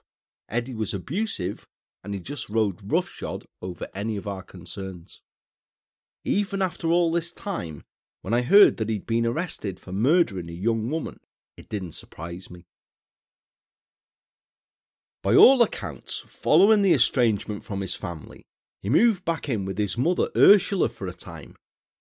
Eddie 0.48 0.74
was 0.74 0.94
abusive 0.94 1.66
and 2.02 2.14
he 2.14 2.20
just 2.20 2.48
rode 2.48 2.93
roughshod 2.93 3.44
over 3.60 3.89
any 3.94 4.16
of 4.16 4.27
our 4.27 4.43
concerns. 4.43 5.20
Even 6.24 6.62
after 6.62 6.89
all 6.89 7.10
this 7.10 7.32
time, 7.32 7.85
when 8.22 8.35
I 8.35 8.43
heard 8.43 8.78
that 8.78 8.89
he'd 8.89 9.06
been 9.06 9.27
arrested 9.27 9.78
for 9.78 9.93
murdering 9.93 10.48
a 10.48 10.55
young 10.55 10.90
woman, 10.90 11.20
it 11.56 11.68
didn't 11.68 11.93
surprise 11.93 12.51
me. 12.51 12.66
By 15.22 15.35
all 15.35 15.62
accounts, 15.62 16.24
following 16.27 16.81
the 16.81 16.94
estrangement 16.94 17.62
from 17.62 17.82
his 17.82 17.94
family, 17.94 18.47
he 18.82 18.89
moved 18.89 19.24
back 19.24 19.48
in 19.48 19.65
with 19.65 19.78
his 19.78 19.98
mother 19.98 20.28
Ursula 20.36 20.89
for 20.89 21.07
a 21.07 21.12
time. 21.12 21.57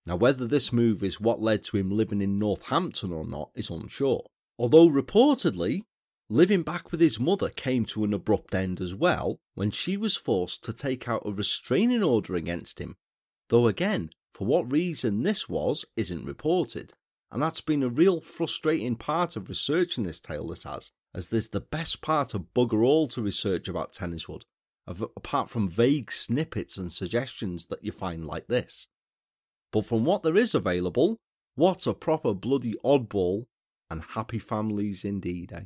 Now, 0.06 0.16
whether 0.16 0.46
this 0.46 0.72
move 0.72 1.02
is 1.02 1.20
what 1.20 1.40
led 1.40 1.62
to 1.64 1.76
him 1.76 1.90
living 1.90 2.22
in 2.22 2.38
Northampton 2.38 3.12
or 3.12 3.26
not 3.26 3.50
is 3.54 3.70
unsure. 3.70 4.24
Although 4.58 4.88
reportedly, 4.88 5.82
living 6.28 6.62
back 6.62 6.90
with 6.90 7.00
his 7.00 7.20
mother 7.20 7.50
came 7.50 7.84
to 7.86 8.04
an 8.04 8.14
abrupt 8.14 8.54
end 8.54 8.80
as 8.80 8.94
well 8.94 9.40
when 9.54 9.70
she 9.70 9.96
was 9.96 10.16
forced 10.16 10.64
to 10.64 10.72
take 10.72 11.08
out 11.08 11.22
a 11.26 11.32
restraining 11.32 12.02
order 12.02 12.34
against 12.34 12.78
him. 12.80 12.96
Though 13.48 13.66
again, 13.66 14.10
for 14.32 14.46
what 14.46 14.72
reason 14.72 15.22
this 15.22 15.48
was 15.48 15.84
isn't 15.96 16.24
reported. 16.24 16.94
And 17.30 17.42
that's 17.42 17.60
been 17.60 17.82
a 17.82 17.88
real 17.88 18.20
frustrating 18.20 18.96
part 18.96 19.36
of 19.36 19.48
researching 19.48 20.04
this 20.04 20.18
tale, 20.18 20.48
this 20.48 20.64
has, 20.64 20.92
as 21.14 21.28
there's 21.28 21.50
the 21.50 21.60
best 21.60 22.00
part 22.00 22.34
of 22.34 22.54
bugger 22.54 22.84
all 22.84 23.06
to 23.08 23.22
research 23.22 23.68
about 23.68 23.92
Tenniswood, 23.92 24.42
of, 24.86 25.02
apart 25.16 25.48
from 25.48 25.68
vague 25.68 26.10
snippets 26.10 26.76
and 26.76 26.90
suggestions 26.90 27.66
that 27.66 27.84
you 27.84 27.92
find 27.92 28.26
like 28.26 28.46
this. 28.48 28.88
But 29.72 29.86
from 29.86 30.04
what 30.04 30.22
there 30.22 30.36
is 30.36 30.54
available, 30.54 31.18
what 31.54 31.86
a 31.86 31.94
proper 31.94 32.34
bloody 32.34 32.74
oddball 32.84 33.44
and 33.90 34.02
happy 34.02 34.38
families 34.38 35.04
indeed, 35.04 35.52
eh? 35.52 35.64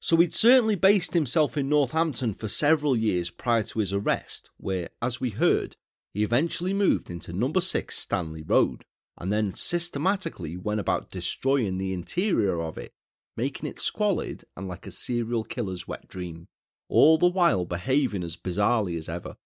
So 0.00 0.16
he'd 0.16 0.34
certainly 0.34 0.76
based 0.76 1.14
himself 1.14 1.56
in 1.56 1.68
Northampton 1.68 2.34
for 2.34 2.48
several 2.48 2.96
years 2.96 3.30
prior 3.30 3.64
to 3.64 3.80
his 3.80 3.92
arrest, 3.92 4.50
where, 4.56 4.88
as 5.02 5.20
we 5.20 5.30
heard, 5.30 5.76
he 6.14 6.22
eventually 6.22 6.72
moved 6.72 7.10
into 7.10 7.32
number 7.32 7.60
6 7.60 7.98
Stanley 7.98 8.42
Road, 8.42 8.84
and 9.18 9.32
then 9.32 9.54
systematically 9.54 10.56
went 10.56 10.80
about 10.80 11.10
destroying 11.10 11.78
the 11.78 11.92
interior 11.92 12.60
of 12.60 12.78
it, 12.78 12.92
making 13.36 13.68
it 13.68 13.80
squalid 13.80 14.44
and 14.56 14.68
like 14.68 14.86
a 14.86 14.92
serial 14.92 15.42
killer's 15.42 15.88
wet 15.88 16.06
dream 16.06 16.46
all 16.88 17.18
the 17.18 17.28
while 17.28 17.64
behaving 17.64 18.24
as 18.24 18.36
bizarrely 18.36 18.96
as 18.96 19.08
ever. 19.08 19.36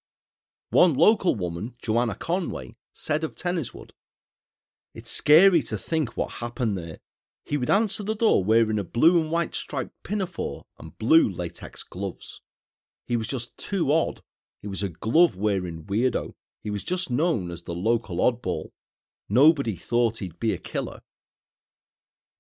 One 0.70 0.94
local 0.94 1.35
woman, 1.35 1.74
Joanna 1.82 2.14
Conway, 2.14 2.74
said 2.93 3.24
of 3.24 3.35
Tenniswood, 3.35 3.90
It's 4.94 5.10
scary 5.10 5.62
to 5.62 5.77
think 5.77 6.16
what 6.16 6.35
happened 6.35 6.78
there. 6.78 6.98
He 7.44 7.56
would 7.56 7.70
answer 7.70 8.02
the 8.02 8.14
door 8.14 8.44
wearing 8.44 8.78
a 8.78 8.85
blue 8.85 9.20
and 9.20 9.31
white 9.31 9.55
striped 9.55 10.02
pinafore 10.05 10.66
and 10.78 10.97
blue 10.97 11.28
latex 11.28 11.82
gloves. 11.82 12.40
He 13.06 13.16
was 13.16 13.27
just 13.27 13.56
too 13.59 13.93
odd. 13.93 14.20
He 14.60 14.69
was 14.69 14.82
a 14.82 14.89
glove 14.89 15.36
wearing 15.36 15.85
weirdo. 15.85 16.35
He 16.62 16.70
was 16.70 16.85
just 16.85 17.10
known 17.10 17.51
as 17.51 17.62
the 17.62 17.74
local 17.74 18.19
oddball. 18.19 18.70
Nobody 19.28 19.74
thought 19.74 20.19
he'd 20.19 20.39
be 20.39 20.52
a 20.52 20.59
killer. 20.59 21.01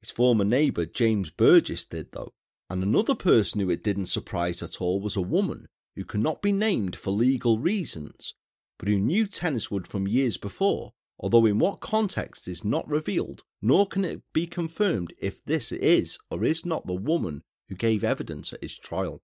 His 0.00 0.10
former 0.10 0.44
neighbour, 0.44 0.86
James 0.86 1.30
Burgess, 1.30 1.84
did 1.84 2.12
though 2.12 2.32
and 2.72 2.82
another 2.82 3.14
person 3.14 3.60
who 3.60 3.68
it 3.68 3.84
didn't 3.84 4.06
surprise 4.06 4.62
at 4.62 4.80
all 4.80 4.98
was 4.98 5.14
a 5.14 5.20
woman 5.20 5.66
who 5.94 6.06
cannot 6.06 6.40
be 6.40 6.52
named 6.52 6.96
for 6.96 7.10
legal 7.10 7.58
reasons, 7.58 8.32
but 8.78 8.88
who 8.88 8.98
knew 8.98 9.26
Tenniswood 9.26 9.86
from 9.86 10.08
years 10.08 10.38
before, 10.38 10.92
although 11.18 11.44
in 11.44 11.58
what 11.58 11.80
context 11.80 12.48
is 12.48 12.64
not 12.64 12.88
revealed, 12.88 13.42
nor 13.60 13.86
can 13.86 14.06
it 14.06 14.22
be 14.32 14.46
confirmed 14.46 15.12
if 15.18 15.44
this 15.44 15.70
is 15.70 16.16
or 16.30 16.46
is 16.46 16.64
not 16.64 16.86
the 16.86 16.94
woman 16.94 17.42
who 17.68 17.74
gave 17.74 18.02
evidence 18.02 18.54
at 18.54 18.62
his 18.62 18.78
trial. 18.78 19.20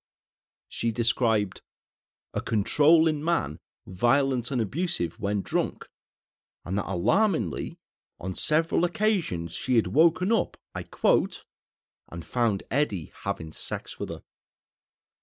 She 0.69 0.93
described 0.93 1.63
a 2.35 2.43
controlling 2.43 3.25
man, 3.25 3.61
violent 3.87 4.51
and 4.51 4.61
abusive 4.61 5.19
when 5.19 5.41
drunk, 5.41 5.87
and 6.67 6.77
that 6.77 6.85
alarmingly, 6.87 7.79
on 8.21 8.35
several 8.35 8.85
occasions 8.85 9.55
she 9.55 9.77
had 9.77 9.87
woken 9.87 10.31
up, 10.33 10.59
I 10.75 10.83
quote, 10.83 11.45
and 12.11 12.25
found 12.25 12.63
Eddie 12.71 13.13
having 13.25 13.53
sex 13.53 13.99
with 13.99 14.09
her. 14.09 14.23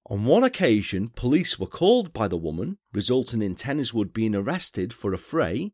On 0.08 0.26
one 0.26 0.44
occasion, 0.44 1.08
police 1.08 1.58
were 1.58 1.66
called 1.66 2.14
by 2.14 2.28
the 2.28 2.38
woman, 2.38 2.78
resulting 2.94 3.42
in 3.42 3.56
Tenniswood 3.56 4.14
being 4.14 4.36
arrested 4.36 4.94
for 4.94 5.12
affray, 5.12 5.72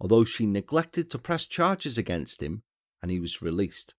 although 0.00 0.24
she 0.24 0.46
neglected 0.46 1.10
to 1.10 1.18
press 1.18 1.44
charges 1.44 1.98
against 1.98 2.42
him 2.42 2.62
and 3.02 3.10
he 3.10 3.20
was 3.20 3.42
released. 3.42 3.94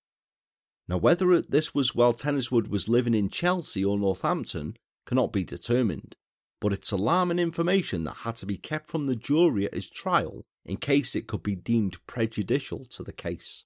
Now, 0.87 0.97
whether 0.97 1.39
this 1.41 1.75
was 1.75 1.95
while 1.95 2.13
Tenniswood 2.13 2.67
was 2.67 2.89
living 2.89 3.13
in 3.13 3.29
Chelsea 3.29 3.85
or 3.85 3.97
Northampton 3.97 4.77
cannot 5.05 5.31
be 5.31 5.43
determined, 5.43 6.15
but 6.59 6.73
it's 6.73 6.91
alarming 6.91 7.39
information 7.39 8.03
that 8.05 8.17
had 8.17 8.35
to 8.37 8.45
be 8.45 8.57
kept 8.57 8.89
from 8.89 9.05
the 9.05 9.15
jury 9.15 9.65
at 9.65 9.73
his 9.73 9.89
trial 9.89 10.45
in 10.65 10.77
case 10.77 11.15
it 11.15 11.27
could 11.27 11.43
be 11.43 11.55
deemed 11.55 11.97
prejudicial 12.07 12.85
to 12.85 13.03
the 13.03 13.13
case. 13.13 13.65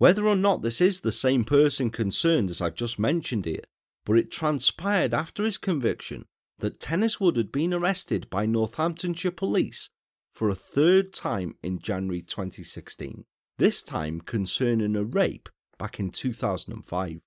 Whether 0.00 0.26
or 0.26 0.34
not 0.34 0.62
this 0.62 0.80
is 0.80 1.02
the 1.02 1.12
same 1.12 1.44
person 1.44 1.90
concerned 1.90 2.48
as 2.48 2.62
I've 2.62 2.74
just 2.74 2.98
mentioned 2.98 3.44
here, 3.44 3.60
but 4.06 4.16
it 4.16 4.30
transpired 4.30 5.12
after 5.12 5.44
his 5.44 5.58
conviction 5.58 6.24
that 6.60 6.80
Tenniswood 6.80 7.36
had 7.36 7.52
been 7.52 7.74
arrested 7.74 8.30
by 8.30 8.46
Northamptonshire 8.46 9.30
police 9.30 9.90
for 10.32 10.48
a 10.48 10.54
third 10.54 11.12
time 11.12 11.56
in 11.62 11.80
January 11.80 12.22
2016, 12.22 13.26
this 13.58 13.82
time 13.82 14.22
concerning 14.22 14.96
a 14.96 15.04
rape 15.04 15.50
back 15.78 16.00
in 16.00 16.08
2005. 16.08 17.20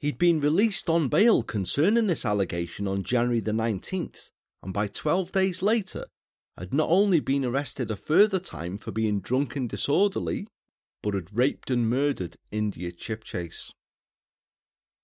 He'd 0.00 0.18
been 0.18 0.40
released 0.40 0.90
on 0.90 1.06
bail 1.06 1.44
concerning 1.44 2.08
this 2.08 2.26
allegation 2.26 2.88
on 2.88 3.04
January 3.04 3.38
the 3.38 3.52
19th, 3.52 4.30
and 4.60 4.74
by 4.74 4.88
12 4.88 5.30
days 5.30 5.62
later, 5.62 6.06
had 6.58 6.74
not 6.74 6.90
only 6.90 7.20
been 7.20 7.44
arrested 7.44 7.92
a 7.92 7.96
further 7.96 8.40
time 8.40 8.76
for 8.76 8.90
being 8.90 9.20
drunk 9.20 9.54
and 9.54 9.68
disorderly, 9.68 10.48
but 11.04 11.12
had 11.12 11.36
raped 11.36 11.70
and 11.70 11.90
murdered 11.90 12.38
India 12.50 12.90
Chipchase. 12.90 13.74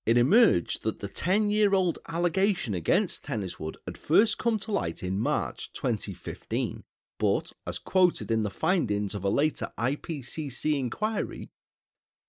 It 0.06 0.16
emerged 0.16 0.82
that 0.82 1.00
the 1.00 1.08
10 1.08 1.50
year 1.50 1.74
old 1.74 1.98
allegation 2.08 2.72
against 2.72 3.26
Tenniswood 3.26 3.76
had 3.86 3.98
first 3.98 4.38
come 4.38 4.58
to 4.60 4.72
light 4.72 5.02
in 5.02 5.20
March 5.20 5.70
2015, 5.74 6.84
but, 7.18 7.52
as 7.66 7.78
quoted 7.78 8.30
in 8.30 8.44
the 8.44 8.50
findings 8.50 9.14
of 9.14 9.24
a 9.24 9.28
later 9.28 9.68
IPCC 9.78 10.78
inquiry, 10.78 11.50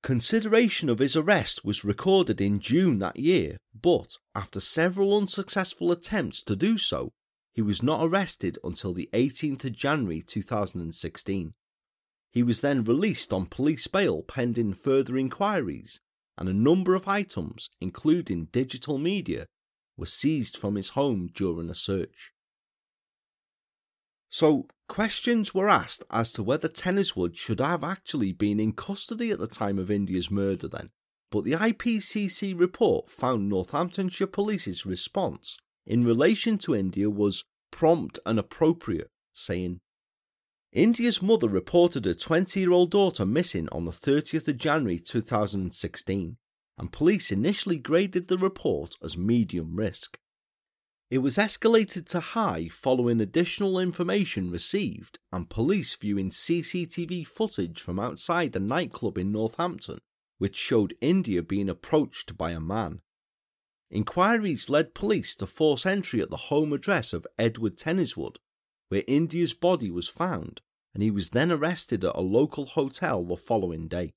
consideration 0.03 0.89
of 0.89 0.99
his 0.99 1.15
arrest 1.15 1.64
was 1.64 1.85
recorded 1.85 2.41
in 2.41 2.60
June 2.60 2.99
that 2.99 3.18
year, 3.18 3.56
but 3.73 4.18
after 4.35 4.60
several 4.60 5.15
unsuccessful 5.15 5.93
attempts 5.93 6.43
to 6.43 6.57
do 6.57 6.77
so, 6.77 7.14
he 7.53 7.61
was 7.61 7.81
not 7.81 8.03
arrested 8.03 8.60
until 8.65 8.93
the 8.93 9.10
18th 9.14 9.64
of 9.64 9.72
January 9.72 10.22
2016. 10.22 11.53
He 12.31 12.43
was 12.43 12.61
then 12.61 12.83
released 12.83 13.33
on 13.33 13.45
police 13.45 13.87
bail 13.87 14.23
pending 14.23 14.73
further 14.73 15.17
inquiries, 15.17 15.99
and 16.37 16.47
a 16.47 16.53
number 16.53 16.95
of 16.95 17.07
items, 17.07 17.69
including 17.81 18.45
digital 18.45 18.97
media, 18.97 19.45
were 19.97 20.05
seized 20.05 20.55
from 20.57 20.75
his 20.75 20.89
home 20.89 21.29
during 21.33 21.69
a 21.69 21.75
search. 21.75 22.31
So, 24.29 24.67
questions 24.87 25.53
were 25.53 25.69
asked 25.69 26.05
as 26.09 26.31
to 26.33 26.43
whether 26.43 26.69
Tenniswood 26.69 27.35
should 27.35 27.59
have 27.59 27.83
actually 27.83 28.31
been 28.31 28.61
in 28.61 28.71
custody 28.71 29.29
at 29.31 29.39
the 29.39 29.47
time 29.47 29.77
of 29.77 29.91
India's 29.91 30.31
murder 30.31 30.69
then, 30.69 30.89
but 31.31 31.43
the 31.43 31.51
IPCC 31.51 32.57
report 32.57 33.09
found 33.09 33.49
Northamptonshire 33.49 34.27
Police's 34.27 34.85
response 34.85 35.57
in 35.85 36.05
relation 36.05 36.57
to 36.59 36.75
India 36.75 37.09
was 37.09 37.43
prompt 37.71 38.19
and 38.25 38.39
appropriate, 38.39 39.09
saying, 39.33 39.81
India's 40.73 41.22
mother 41.22 41.49
reported 41.49 42.06
her 42.06 42.14
20 42.14 42.60
year 42.60 42.72
old 42.72 42.91
daughter 42.91 43.26
missing 43.26 43.68
on 43.73 43.84
the 43.84 43.91
30th 43.91 44.48
of 44.48 44.57
January 44.57 44.99
2016, 44.99 46.38
and 46.77 46.91
police 46.93 47.30
initially 47.31 47.77
graded 47.77 48.30
the 48.30 48.38
report 48.38 48.95
as 49.03 49.18
medium 49.18 49.76
risk. 49.76 50.18
It 51.10 51.18
was 51.18 51.35
escalated 51.35 52.06
to 52.11 52.22
high 52.22 52.69
following 52.69 53.19
additional 53.19 53.80
information 53.80 54.49
received 54.49 55.19
and 55.34 55.49
police 55.49 55.93
viewing 55.95 56.30
CCTV 56.30 57.27
footage 57.27 57.81
from 57.81 57.99
outside 57.99 58.56
a 58.56 58.61
nightclub 58.61 59.18
in 59.18 59.30
Northampton, 59.30 59.99
which 60.38 60.56
showed 60.56 60.95
India 61.02 61.43
being 61.43 61.68
approached 61.68 62.38
by 62.38 62.52
a 62.52 62.61
man. 62.61 63.02
Inquiries 63.89 64.69
led 64.69 64.95
police 64.95 65.35
to 65.35 65.45
force 65.45 65.85
entry 65.85 66.22
at 66.22 66.30
the 66.30 66.48
home 66.48 66.72
address 66.72 67.11
of 67.11 67.27
Edward 67.38 67.76
Tenniswood, 67.76 68.38
where 68.91 69.03
India's 69.07 69.53
body 69.53 69.89
was 69.89 70.09
found, 70.09 70.59
and 70.93 71.01
he 71.01 71.09
was 71.09 71.30
then 71.30 71.49
arrested 71.49 72.03
at 72.03 72.13
a 72.13 72.19
local 72.19 72.65
hotel 72.65 73.23
the 73.23 73.38
following 73.38 73.88
day. 73.88 74.11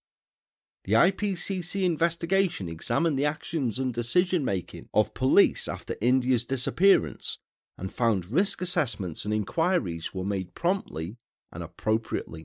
The 0.82 0.94
IPCC 0.94 1.84
investigation 1.84 2.68
examined 2.68 3.16
the 3.16 3.24
actions 3.24 3.78
and 3.78 3.94
decision 3.94 4.44
making 4.44 4.88
of 4.92 5.14
police 5.14 5.68
after 5.68 5.94
India's 6.00 6.44
disappearance 6.44 7.38
and 7.78 7.92
found 7.92 8.32
risk 8.32 8.60
assessments 8.60 9.24
and 9.24 9.32
inquiries 9.32 10.12
were 10.12 10.24
made 10.24 10.56
promptly 10.56 11.18
and 11.52 11.62
appropriately. 11.62 12.44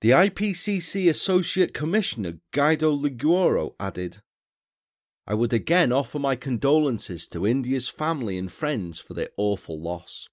The 0.00 0.10
IPCC 0.10 1.08
Associate 1.08 1.72
Commissioner 1.72 2.40
Guido 2.52 2.90
Liguori 2.90 3.70
added, 3.78 4.18
I 5.26 5.34
would 5.34 5.52
again 5.52 5.92
offer 5.92 6.18
my 6.18 6.34
condolences 6.34 7.28
to 7.28 7.46
India's 7.46 7.88
family 7.88 8.36
and 8.36 8.50
friends 8.50 8.98
for 8.98 9.14
their 9.14 9.28
awful 9.36 9.80
loss. 9.80 10.28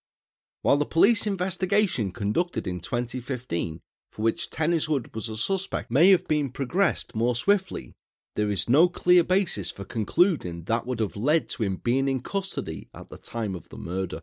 While 0.61 0.78
the 0.78 0.86
police 0.86 1.28
investigation 1.28 2.11
conducted 2.11 2.68
in 2.68 2.80
2015 2.80 3.82
for 4.10 4.24
which 4.24 4.49
Tenniswood 4.49 5.14
was 5.14 5.30
a 5.30 5.38
suspect 5.38 5.91
may 5.91 6.10
have 6.10 6.28
been 6.28 6.49
progressed 6.49 7.16
more 7.16 7.36
swiftly, 7.36 7.94
there 8.36 8.49
is 8.49 8.68
no 8.68 8.90
clear 8.90 9.24
basis 9.24 9.70
for 9.70 9.86
concluding 9.86 10.64
that 10.64 10.86
would 10.86 10.99
have 10.99 11.16
led 11.16 11.49
to 11.49 11.64
him 11.64 11.76
being 11.78 12.07
in 12.07 12.22
custody 12.22 12.90
at 12.94 13.10
the 13.10 13.18
time 13.18 13.53
of 13.53 13.70
the 13.70 13.78
murder. 13.78 14.22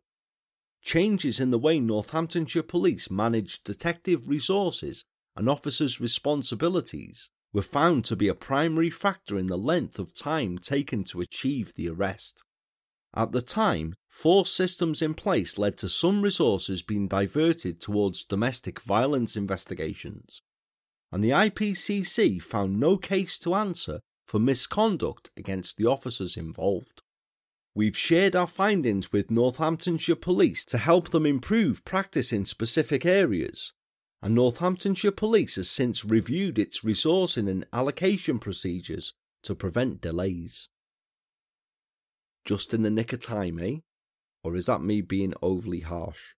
Changes 0.82 1.38
in 1.38 1.50
the 1.50 1.58
way 1.58 1.78
Northamptonshire 1.78 2.62
Police 2.62 3.10
managed 3.10 3.64
detective 3.64 4.28
resources 4.28 5.04
and 5.36 5.48
officers' 5.48 6.00
responsibilities 6.00 7.30
were 7.56 7.62
found 7.62 8.04
to 8.04 8.14
be 8.14 8.28
a 8.28 8.34
primary 8.34 8.90
factor 8.90 9.38
in 9.38 9.46
the 9.46 9.56
length 9.56 9.98
of 9.98 10.14
time 10.14 10.58
taken 10.58 11.02
to 11.02 11.22
achieve 11.22 11.72
the 11.74 11.88
arrest. 11.88 12.42
At 13.14 13.32
the 13.32 13.40
time, 13.40 13.94
force 14.10 14.52
systems 14.52 15.00
in 15.00 15.14
place 15.14 15.56
led 15.56 15.78
to 15.78 15.88
some 15.88 16.20
resources 16.20 16.82
being 16.82 17.08
diverted 17.08 17.80
towards 17.80 18.26
domestic 18.26 18.78
violence 18.82 19.38
investigations, 19.38 20.42
and 21.10 21.24
the 21.24 21.30
IPCC 21.30 22.42
found 22.42 22.78
no 22.78 22.98
case 22.98 23.38
to 23.38 23.54
answer 23.54 24.00
for 24.26 24.38
misconduct 24.38 25.30
against 25.34 25.78
the 25.78 25.86
officers 25.86 26.36
involved. 26.36 27.00
We've 27.74 27.96
shared 27.96 28.36
our 28.36 28.46
findings 28.46 29.12
with 29.12 29.30
Northamptonshire 29.30 30.16
Police 30.16 30.66
to 30.66 30.76
help 30.76 31.08
them 31.08 31.24
improve 31.24 31.86
practice 31.86 32.34
in 32.34 32.44
specific 32.44 33.06
areas, 33.06 33.72
and 34.22 34.34
Northamptonshire 34.34 35.12
Police 35.12 35.56
has 35.56 35.70
since 35.70 36.04
reviewed 36.04 36.58
its 36.58 36.80
resourcing 36.80 37.48
and 37.48 37.66
allocation 37.72 38.38
procedures 38.38 39.12
to 39.42 39.54
prevent 39.54 40.00
delays 40.00 40.68
just 42.46 42.72
in 42.72 42.82
the 42.82 42.90
nick 42.90 43.12
of 43.12 43.20
time, 43.20 43.58
eh? 43.60 43.78
Or 44.42 44.56
is 44.56 44.66
that 44.66 44.80
me 44.80 45.02
being 45.02 45.34
overly 45.42 45.80
harsh? 45.80 46.34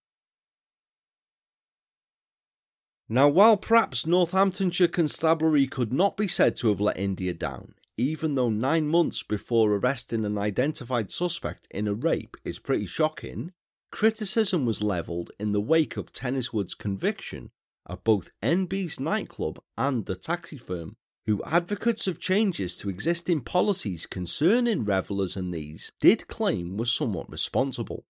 Now, 3.09 3.29
while 3.29 3.57
perhaps 3.57 4.07
Northamptonshire 4.07 4.89
Constabulary 4.89 5.67
could 5.67 5.93
not 5.93 6.17
be 6.17 6.29
said 6.29 6.57
to 6.57 6.69
have 6.69 6.81
let 6.81 6.99
India 6.99 7.33
down, 7.33 7.75
even 7.97 8.35
though 8.35 8.51
nine 8.51 8.87
months 8.87 9.23
before 9.23 9.73
arresting 9.73 10.25
an 10.25 10.37
identified 10.37 11.11
suspect 11.11 11.69
in 11.71 11.87
a 11.87 11.95
rape 11.95 12.37
is 12.45 12.59
pretty 12.59 12.87
shocking, 12.87 13.53
criticism 13.91 14.67
was 14.67 14.83
levelled 14.83 15.31
in 15.39 15.53
the 15.53 15.61
wake 15.61 15.97
of 15.97 16.13
Tenniswood's 16.13 16.75
conviction 16.75 17.51
at 17.89 18.05
both 18.05 18.31
NB's 18.43 19.01
nightclub 19.01 19.61
and 19.77 20.07
the 20.07 20.17
taxi 20.17 20.59
firm 20.59 20.97
who 21.27 21.43
advocates 21.45 22.07
of 22.07 22.19
changes 22.19 22.75
to 22.75 22.89
existing 22.89 23.43
policies 23.43 24.07
concerning 24.07 24.85
revellers 24.85 25.37
and 25.37 25.53
these 25.53 25.93
did 26.01 26.27
claim 26.27 26.79
was 26.79 26.91
somewhat 26.91 27.31
responsible. 27.31 28.07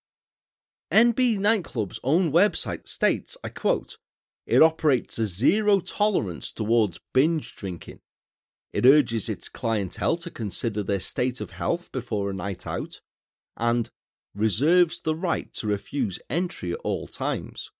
NB 0.92 1.38
Nightclub's 1.38 2.00
own 2.05 2.32
website 2.32 2.86
states, 2.86 3.36
I 3.42 3.48
quote, 3.48 3.96
it 4.46 4.62
operates 4.62 5.18
a 5.18 5.26
zero 5.26 5.80
tolerance 5.80 6.52
towards 6.52 7.00
binge 7.12 7.56
drinking. 7.56 7.98
It 8.72 8.86
urges 8.86 9.28
its 9.28 9.48
clientele 9.48 10.16
to 10.18 10.30
consider 10.30 10.82
their 10.82 11.00
state 11.00 11.40
of 11.40 11.50
health 11.50 11.90
before 11.92 12.30
a 12.30 12.34
night 12.34 12.66
out 12.66 13.00
and 13.56 13.90
reserves 14.34 15.00
the 15.00 15.14
right 15.14 15.52
to 15.55 15.66
refuse 15.66 16.20
entry 16.30 16.72
at 16.72 16.78
all 16.84 17.06
times. 17.09 17.72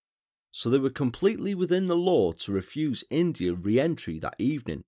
So 0.50 0.70
they 0.70 0.78
were 0.78 0.90
completely 0.90 1.54
within 1.54 1.86
the 1.86 1.96
law 1.96 2.32
to 2.32 2.52
refuse 2.52 3.04
India 3.10 3.54
re 3.54 3.78
entry 3.78 4.18
that 4.18 4.36
evening. 4.38 4.84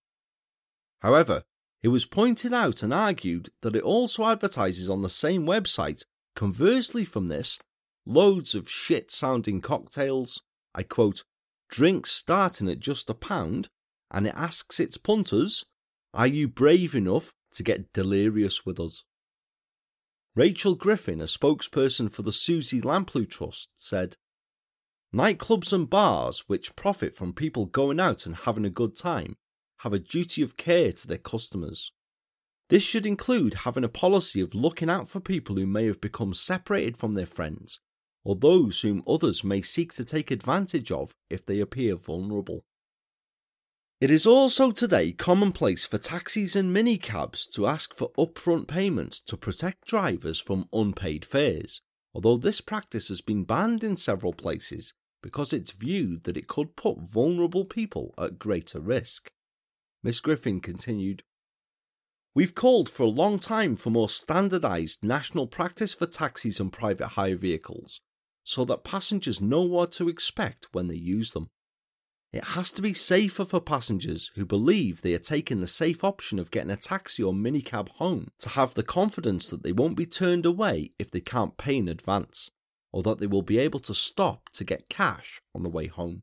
However, 1.00 1.42
it 1.82 1.88
was 1.88 2.04
pointed 2.04 2.52
out 2.52 2.82
and 2.82 2.92
argued 2.92 3.50
that 3.62 3.76
it 3.76 3.82
also 3.82 4.24
advertises 4.24 4.90
on 4.90 5.02
the 5.02 5.08
same 5.08 5.46
website, 5.46 6.04
conversely 6.36 7.04
from 7.04 7.28
this, 7.28 7.58
loads 8.04 8.54
of 8.54 8.68
shit 8.68 9.10
sounding 9.10 9.60
cocktails. 9.60 10.42
I 10.74 10.82
quote, 10.82 11.24
drinks 11.68 12.12
starting 12.12 12.68
at 12.68 12.80
just 12.80 13.08
a 13.08 13.14
pound, 13.14 13.68
and 14.10 14.26
it 14.26 14.34
asks 14.36 14.78
its 14.78 14.96
punters, 14.96 15.64
Are 16.12 16.26
you 16.26 16.48
brave 16.48 16.94
enough 16.94 17.32
to 17.52 17.62
get 17.62 17.92
delirious 17.92 18.66
with 18.66 18.78
us? 18.78 19.04
Rachel 20.36 20.74
Griffin, 20.74 21.20
a 21.20 21.24
spokesperson 21.24 22.10
for 22.10 22.22
the 22.22 22.32
Suzy 22.32 22.80
Lamplugh 22.80 23.28
Trust, 23.28 23.68
said, 23.76 24.16
Nightclubs 25.12 25.72
and 25.72 25.90
bars, 25.90 26.44
which 26.46 26.76
profit 26.76 27.12
from 27.12 27.32
people 27.32 27.66
going 27.66 27.98
out 27.98 28.26
and 28.26 28.36
having 28.36 28.64
a 28.64 28.70
good 28.70 28.94
time, 28.94 29.36
have 29.78 29.92
a 29.92 29.98
duty 29.98 30.40
of 30.40 30.56
care 30.56 30.92
to 30.92 31.08
their 31.08 31.18
customers. 31.18 31.90
This 32.68 32.84
should 32.84 33.04
include 33.04 33.54
having 33.54 33.82
a 33.82 33.88
policy 33.88 34.40
of 34.40 34.54
looking 34.54 34.88
out 34.88 35.08
for 35.08 35.18
people 35.18 35.56
who 35.56 35.66
may 35.66 35.86
have 35.86 36.00
become 36.00 36.32
separated 36.32 36.96
from 36.96 37.14
their 37.14 37.26
friends, 37.26 37.80
or 38.22 38.36
those 38.36 38.82
whom 38.82 39.02
others 39.04 39.42
may 39.42 39.62
seek 39.62 39.92
to 39.94 40.04
take 40.04 40.30
advantage 40.30 40.92
of 40.92 41.16
if 41.28 41.44
they 41.44 41.58
appear 41.58 41.96
vulnerable. 41.96 42.64
It 44.00 44.12
is 44.12 44.28
also 44.28 44.70
today 44.70 45.10
commonplace 45.10 45.84
for 45.84 45.98
taxis 45.98 46.54
and 46.54 46.74
minicabs 46.74 47.50
to 47.54 47.66
ask 47.66 47.92
for 47.92 48.12
upfront 48.12 48.68
payments 48.68 49.20
to 49.22 49.36
protect 49.36 49.88
drivers 49.88 50.38
from 50.38 50.68
unpaid 50.72 51.24
fares, 51.24 51.82
although 52.14 52.36
this 52.36 52.60
practice 52.60 53.08
has 53.08 53.20
been 53.20 53.42
banned 53.42 53.82
in 53.82 53.96
several 53.96 54.32
places 54.32 54.94
because 55.22 55.52
it's 55.52 55.72
viewed 55.72 56.24
that 56.24 56.36
it 56.36 56.48
could 56.48 56.76
put 56.76 56.98
vulnerable 57.01 57.64
people 57.64 58.14
at 58.18 58.38
greater 58.38 58.80
risk. 58.80 59.30
Miss 60.02 60.20
Griffin 60.20 60.60
continued, 60.60 61.22
We've 62.34 62.55
called 62.55 62.88
for 62.88 63.02
a 63.02 63.09
long 63.09 63.38
time 63.38 63.76
for 63.76 63.90
more 63.90 64.09
standardised 64.09 65.05
national 65.05 65.48
practice 65.48 65.92
for 65.92 66.06
taxis 66.06 66.60
and 66.60 66.72
private 66.72 67.09
hire 67.09 67.36
vehicles 67.36 68.01
so 68.44 68.64
that 68.64 68.84
passengers 68.84 69.40
know 69.40 69.62
what 69.62 69.92
to 69.92 70.09
expect 70.09 70.68
when 70.72 70.88
they 70.88 70.97
use 70.97 71.32
them. 71.32 71.51
It 72.32 72.44
has 72.44 72.72
to 72.74 72.82
be 72.82 72.94
safer 72.94 73.44
for 73.44 73.60
passengers 73.60 74.30
who 74.36 74.47
believe 74.47 75.02
they 75.02 75.14
are 75.14 75.18
taking 75.18 75.60
the 75.60 75.66
safe 75.66 76.05
option 76.05 76.38
of 76.38 76.52
getting 76.52 76.70
a 76.70 76.76
taxi 76.76 77.22
or 77.22 77.32
minicab 77.32 77.88
home 77.88 78.28
to 78.38 78.51
have 78.51 78.74
the 78.74 78.84
confidence 78.84 79.48
that 79.48 79.64
they 79.64 79.72
won't 79.72 79.97
be 79.97 80.06
turned 80.06 80.47
away 80.47 80.92
if 80.98 81.10
they 81.10 81.20
can't 81.20 81.56
pay 81.56 81.76
in 81.76 81.88
advance, 81.88 82.51
or 82.92 83.02
that 83.02 83.18
they 83.18 83.26
will 83.26 83.42
be 83.42 83.58
able 83.58 83.80
to 83.80 83.94
stop 83.94 84.48
to 84.50 84.64
get 84.64 84.88
cash 84.88 85.40
on 85.54 85.62
the 85.62 85.68
way 85.68 85.86
home. 85.86 86.22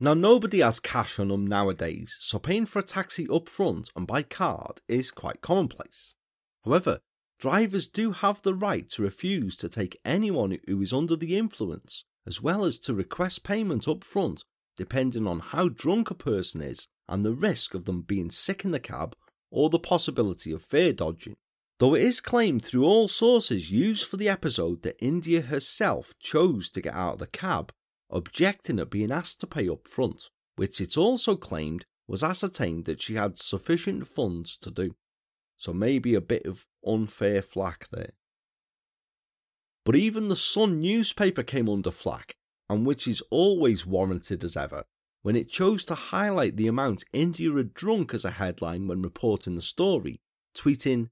Now, 0.00 0.14
nobody 0.14 0.60
has 0.60 0.78
cash 0.78 1.18
on 1.18 1.28
them 1.28 1.44
nowadays, 1.44 2.16
so 2.20 2.38
paying 2.38 2.66
for 2.66 2.78
a 2.78 2.84
taxi 2.84 3.28
up 3.28 3.48
front 3.48 3.90
and 3.96 4.06
by 4.06 4.22
card 4.22 4.80
is 4.86 5.10
quite 5.10 5.40
commonplace. 5.40 6.14
However, 6.64 7.00
drivers 7.40 7.88
do 7.88 8.12
have 8.12 8.42
the 8.42 8.54
right 8.54 8.88
to 8.90 9.02
refuse 9.02 9.56
to 9.56 9.68
take 9.68 10.00
anyone 10.04 10.56
who 10.68 10.80
is 10.82 10.92
under 10.92 11.16
the 11.16 11.36
influence, 11.36 12.04
as 12.26 12.40
well 12.40 12.64
as 12.64 12.78
to 12.80 12.94
request 12.94 13.42
payment 13.42 13.88
up 13.88 14.04
front, 14.04 14.44
depending 14.76 15.26
on 15.26 15.40
how 15.40 15.68
drunk 15.68 16.10
a 16.10 16.14
person 16.14 16.60
is 16.60 16.86
and 17.08 17.24
the 17.24 17.32
risk 17.32 17.74
of 17.74 17.84
them 17.84 18.02
being 18.02 18.30
sick 18.30 18.64
in 18.64 18.70
the 18.70 18.78
cab 18.78 19.16
or 19.50 19.68
the 19.68 19.78
possibility 19.80 20.52
of 20.52 20.62
fare 20.62 20.92
dodging. 20.92 21.36
Though 21.78 21.94
it 21.94 22.02
is 22.02 22.20
claimed 22.20 22.64
through 22.64 22.84
all 22.84 23.06
sources 23.06 23.70
used 23.70 24.06
for 24.06 24.16
the 24.16 24.28
episode 24.28 24.82
that 24.82 25.02
India 25.02 25.42
herself 25.42 26.12
chose 26.18 26.70
to 26.70 26.80
get 26.80 26.94
out 26.94 27.14
of 27.14 27.18
the 27.20 27.26
cab 27.28 27.72
objecting 28.10 28.80
at 28.80 28.90
being 28.90 29.12
asked 29.12 29.40
to 29.40 29.46
pay 29.46 29.68
up 29.68 29.86
front, 29.86 30.30
which 30.56 30.80
it 30.80 30.96
also 30.96 31.36
claimed 31.36 31.84
was 32.08 32.24
ascertained 32.24 32.86
that 32.86 33.02
she 33.02 33.14
had 33.14 33.38
sufficient 33.38 34.06
funds 34.06 34.56
to 34.58 34.70
do. 34.70 34.96
So 35.56 35.72
maybe 35.72 36.14
a 36.14 36.20
bit 36.20 36.46
of 36.46 36.66
unfair 36.86 37.42
flack 37.42 37.88
there. 37.90 38.12
But 39.84 39.96
even 39.96 40.28
the 40.28 40.36
Sun 40.36 40.80
newspaper 40.80 41.42
came 41.42 41.68
under 41.68 41.90
flack, 41.90 42.34
and 42.68 42.86
which 42.86 43.06
is 43.06 43.22
always 43.30 43.86
warranted 43.86 44.42
as 44.42 44.56
ever, 44.56 44.84
when 45.22 45.36
it 45.36 45.48
chose 45.48 45.84
to 45.86 45.94
highlight 45.94 46.56
the 46.56 46.66
amount 46.66 47.04
India 47.12 47.52
had 47.52 47.74
drunk 47.74 48.14
as 48.14 48.24
a 48.24 48.32
headline 48.32 48.86
when 48.86 49.02
reporting 49.02 49.54
the 49.54 49.62
story, 49.62 50.20
tweeting, 50.56 51.10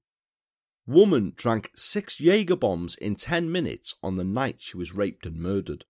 Woman 0.87 1.33
drank 1.35 1.71
six 1.75 2.17
Jaeger 2.17 2.55
bombs 2.55 2.95
in 2.95 3.17
10 3.17 3.51
minutes 3.51 3.93
on 4.01 4.15
the 4.15 4.23
night 4.23 4.55
she 4.59 4.77
was 4.77 4.95
raped 4.95 5.25
and 5.25 5.35
murdered. 5.35 5.83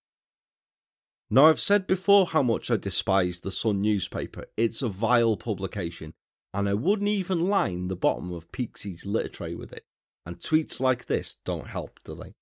Now, 1.29 1.45
I've 1.45 1.59
said 1.59 1.85
before 1.85 2.25
how 2.25 2.41
much 2.41 2.71
I 2.71 2.77
despise 2.77 3.41
the 3.41 3.51
Sun 3.51 3.81
newspaper. 3.81 4.45
It's 4.57 4.81
a 4.81 4.89
vile 4.89 5.37
publication, 5.37 6.13
and 6.51 6.67
I 6.67 6.73
wouldn't 6.73 7.09
even 7.09 7.47
line 7.47 7.89
the 7.89 7.95
bottom 7.95 8.33
of 8.33 8.51
Peaksy's 8.51 9.05
litter 9.05 9.29
tray 9.29 9.53
with 9.53 9.71
it. 9.71 9.83
And 10.25 10.39
tweets 10.39 10.79
like 10.79 11.05
this 11.05 11.37
don't 11.45 11.67
help, 11.67 11.99
do 12.03 12.15
they? 12.15 12.33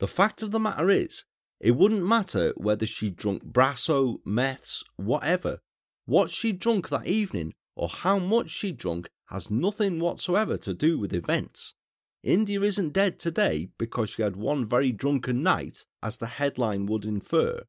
The 0.00 0.08
fact 0.08 0.42
of 0.42 0.50
the 0.50 0.58
matter 0.58 0.90
is, 0.90 1.24
it 1.60 1.72
wouldn't 1.72 2.04
matter 2.04 2.52
whether 2.56 2.86
she 2.86 3.10
drunk 3.10 3.44
brasso, 3.44 4.16
meths, 4.24 4.82
whatever. 4.96 5.60
What 6.06 6.30
she 6.30 6.52
drunk 6.52 6.88
that 6.88 7.06
evening 7.06 7.52
or 7.76 7.88
how 7.88 8.18
much 8.18 8.50
she 8.50 8.72
drunk 8.72 9.08
has 9.30 9.50
nothing 9.50 10.00
whatsoever 10.00 10.56
to 10.58 10.74
do 10.74 10.98
with 10.98 11.14
events. 11.14 11.74
India 12.22 12.60
isn't 12.62 12.92
dead 12.92 13.18
today 13.18 13.68
because 13.78 14.10
she 14.10 14.22
had 14.22 14.36
one 14.36 14.66
very 14.66 14.92
drunken 14.92 15.42
night, 15.42 15.86
as 16.02 16.18
the 16.18 16.26
headline 16.26 16.86
would 16.86 17.04
infer. 17.04 17.62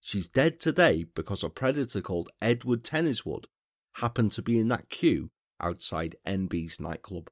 She's 0.00 0.26
dead 0.26 0.58
today 0.58 1.04
because 1.14 1.44
a 1.44 1.48
predator 1.48 2.00
called 2.00 2.30
Edward 2.40 2.82
Tenniswood 2.82 3.44
happened 3.96 4.32
to 4.32 4.42
be 4.42 4.58
in 4.58 4.68
that 4.68 4.90
queue 4.90 5.30
outside 5.60 6.16
NB's 6.26 6.80
nightclub. 6.80 7.30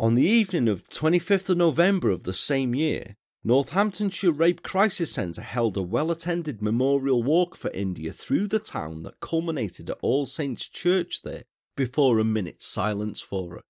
On 0.00 0.14
the 0.14 0.26
evening 0.26 0.68
of 0.68 0.82
25th 0.84 1.50
of 1.50 1.58
November 1.58 2.10
of 2.10 2.24
the 2.24 2.32
same 2.32 2.74
year, 2.74 3.16
Northamptonshire 3.46 4.32
Rape 4.32 4.62
Crisis 4.62 5.12
Centre 5.12 5.42
held 5.42 5.76
a 5.76 5.82
well 5.82 6.10
attended 6.10 6.62
memorial 6.62 7.22
walk 7.22 7.56
for 7.56 7.70
India 7.72 8.10
through 8.10 8.46
the 8.46 8.58
town 8.58 9.02
that 9.02 9.20
culminated 9.20 9.90
at 9.90 9.98
All 10.00 10.24
Saints 10.24 10.66
Church 10.66 11.20
there 11.20 11.42
before 11.76 12.18
a 12.18 12.24
minute's 12.24 12.64
silence 12.64 13.20
for 13.20 13.56
her. 13.56 13.60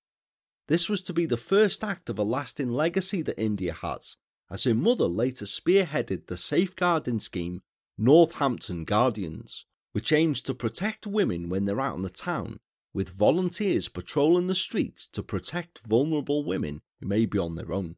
This 0.69 0.89
was 0.89 1.03
to 1.03 1.13
be 1.13 1.27
the 1.27 1.37
first 1.37 1.83
act 1.83 2.09
of 2.09 2.21
a 2.21 2.23
lasting 2.23 2.71
legacy 2.71 3.21
that 3.23 3.41
India 3.41 3.73
has, 3.73 4.17
as 4.49 4.63
her 4.63 4.75
mother 4.75 5.09
later 5.09 5.45
spearheaded 5.45 6.29
the 6.29 6.37
safeguarding 6.37 7.19
scheme 7.19 7.61
Northampton 7.99 8.85
Guardians, 8.85 9.67
which 9.91 10.13
aims 10.13 10.41
to 10.43 10.55
protect 10.55 11.05
women 11.05 11.49
when 11.49 11.65
they're 11.65 11.81
out 11.81 11.97
in 11.97 12.03
the 12.03 12.11
town, 12.11 12.61
with 12.93 13.11
volunteers 13.11 13.89
patrolling 13.89 14.47
the 14.47 14.55
streets 14.55 15.09
to 15.09 15.21
protect 15.25 15.85
vulnerable 15.85 16.45
women 16.45 16.81
who 17.01 17.09
may 17.09 17.27
be 17.27 17.41
on 17.41 17.57
their 17.57 17.73
own. 17.73 17.97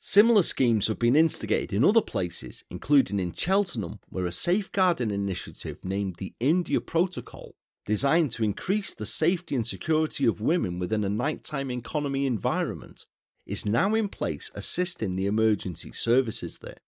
Similar 0.00 0.44
schemes 0.44 0.86
have 0.86 0.98
been 0.98 1.16
instigated 1.16 1.72
in 1.72 1.84
other 1.84 2.00
places, 2.00 2.62
including 2.70 3.18
in 3.18 3.32
Cheltenham, 3.32 3.98
where 4.08 4.26
a 4.26 4.32
safeguarding 4.32 5.10
initiative 5.10 5.84
named 5.84 6.16
the 6.16 6.34
India 6.38 6.80
Protocol, 6.80 7.56
designed 7.84 8.30
to 8.32 8.44
increase 8.44 8.94
the 8.94 9.06
safety 9.06 9.56
and 9.56 9.66
security 9.66 10.24
of 10.24 10.40
women 10.40 10.78
within 10.78 11.02
a 11.02 11.08
nighttime 11.08 11.70
economy 11.70 12.26
environment, 12.26 13.06
is 13.44 13.66
now 13.66 13.94
in 13.94 14.08
place 14.08 14.52
assisting 14.54 15.16
the 15.16 15.26
emergency 15.26 15.90
services 15.90 16.60
there. 16.60 16.78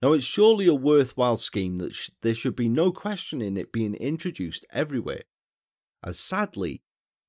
Now, 0.00 0.12
it's 0.12 0.24
surely 0.24 0.66
a 0.66 0.74
worthwhile 0.74 1.36
scheme 1.36 1.78
that 1.78 1.94
sh- 1.94 2.10
there 2.22 2.34
should 2.34 2.54
be 2.54 2.68
no 2.68 2.92
question 2.92 3.42
in 3.42 3.56
it 3.56 3.72
being 3.72 3.94
introduced 3.94 4.64
everywhere, 4.72 5.22
as 6.04 6.18
sadly, 6.18 6.82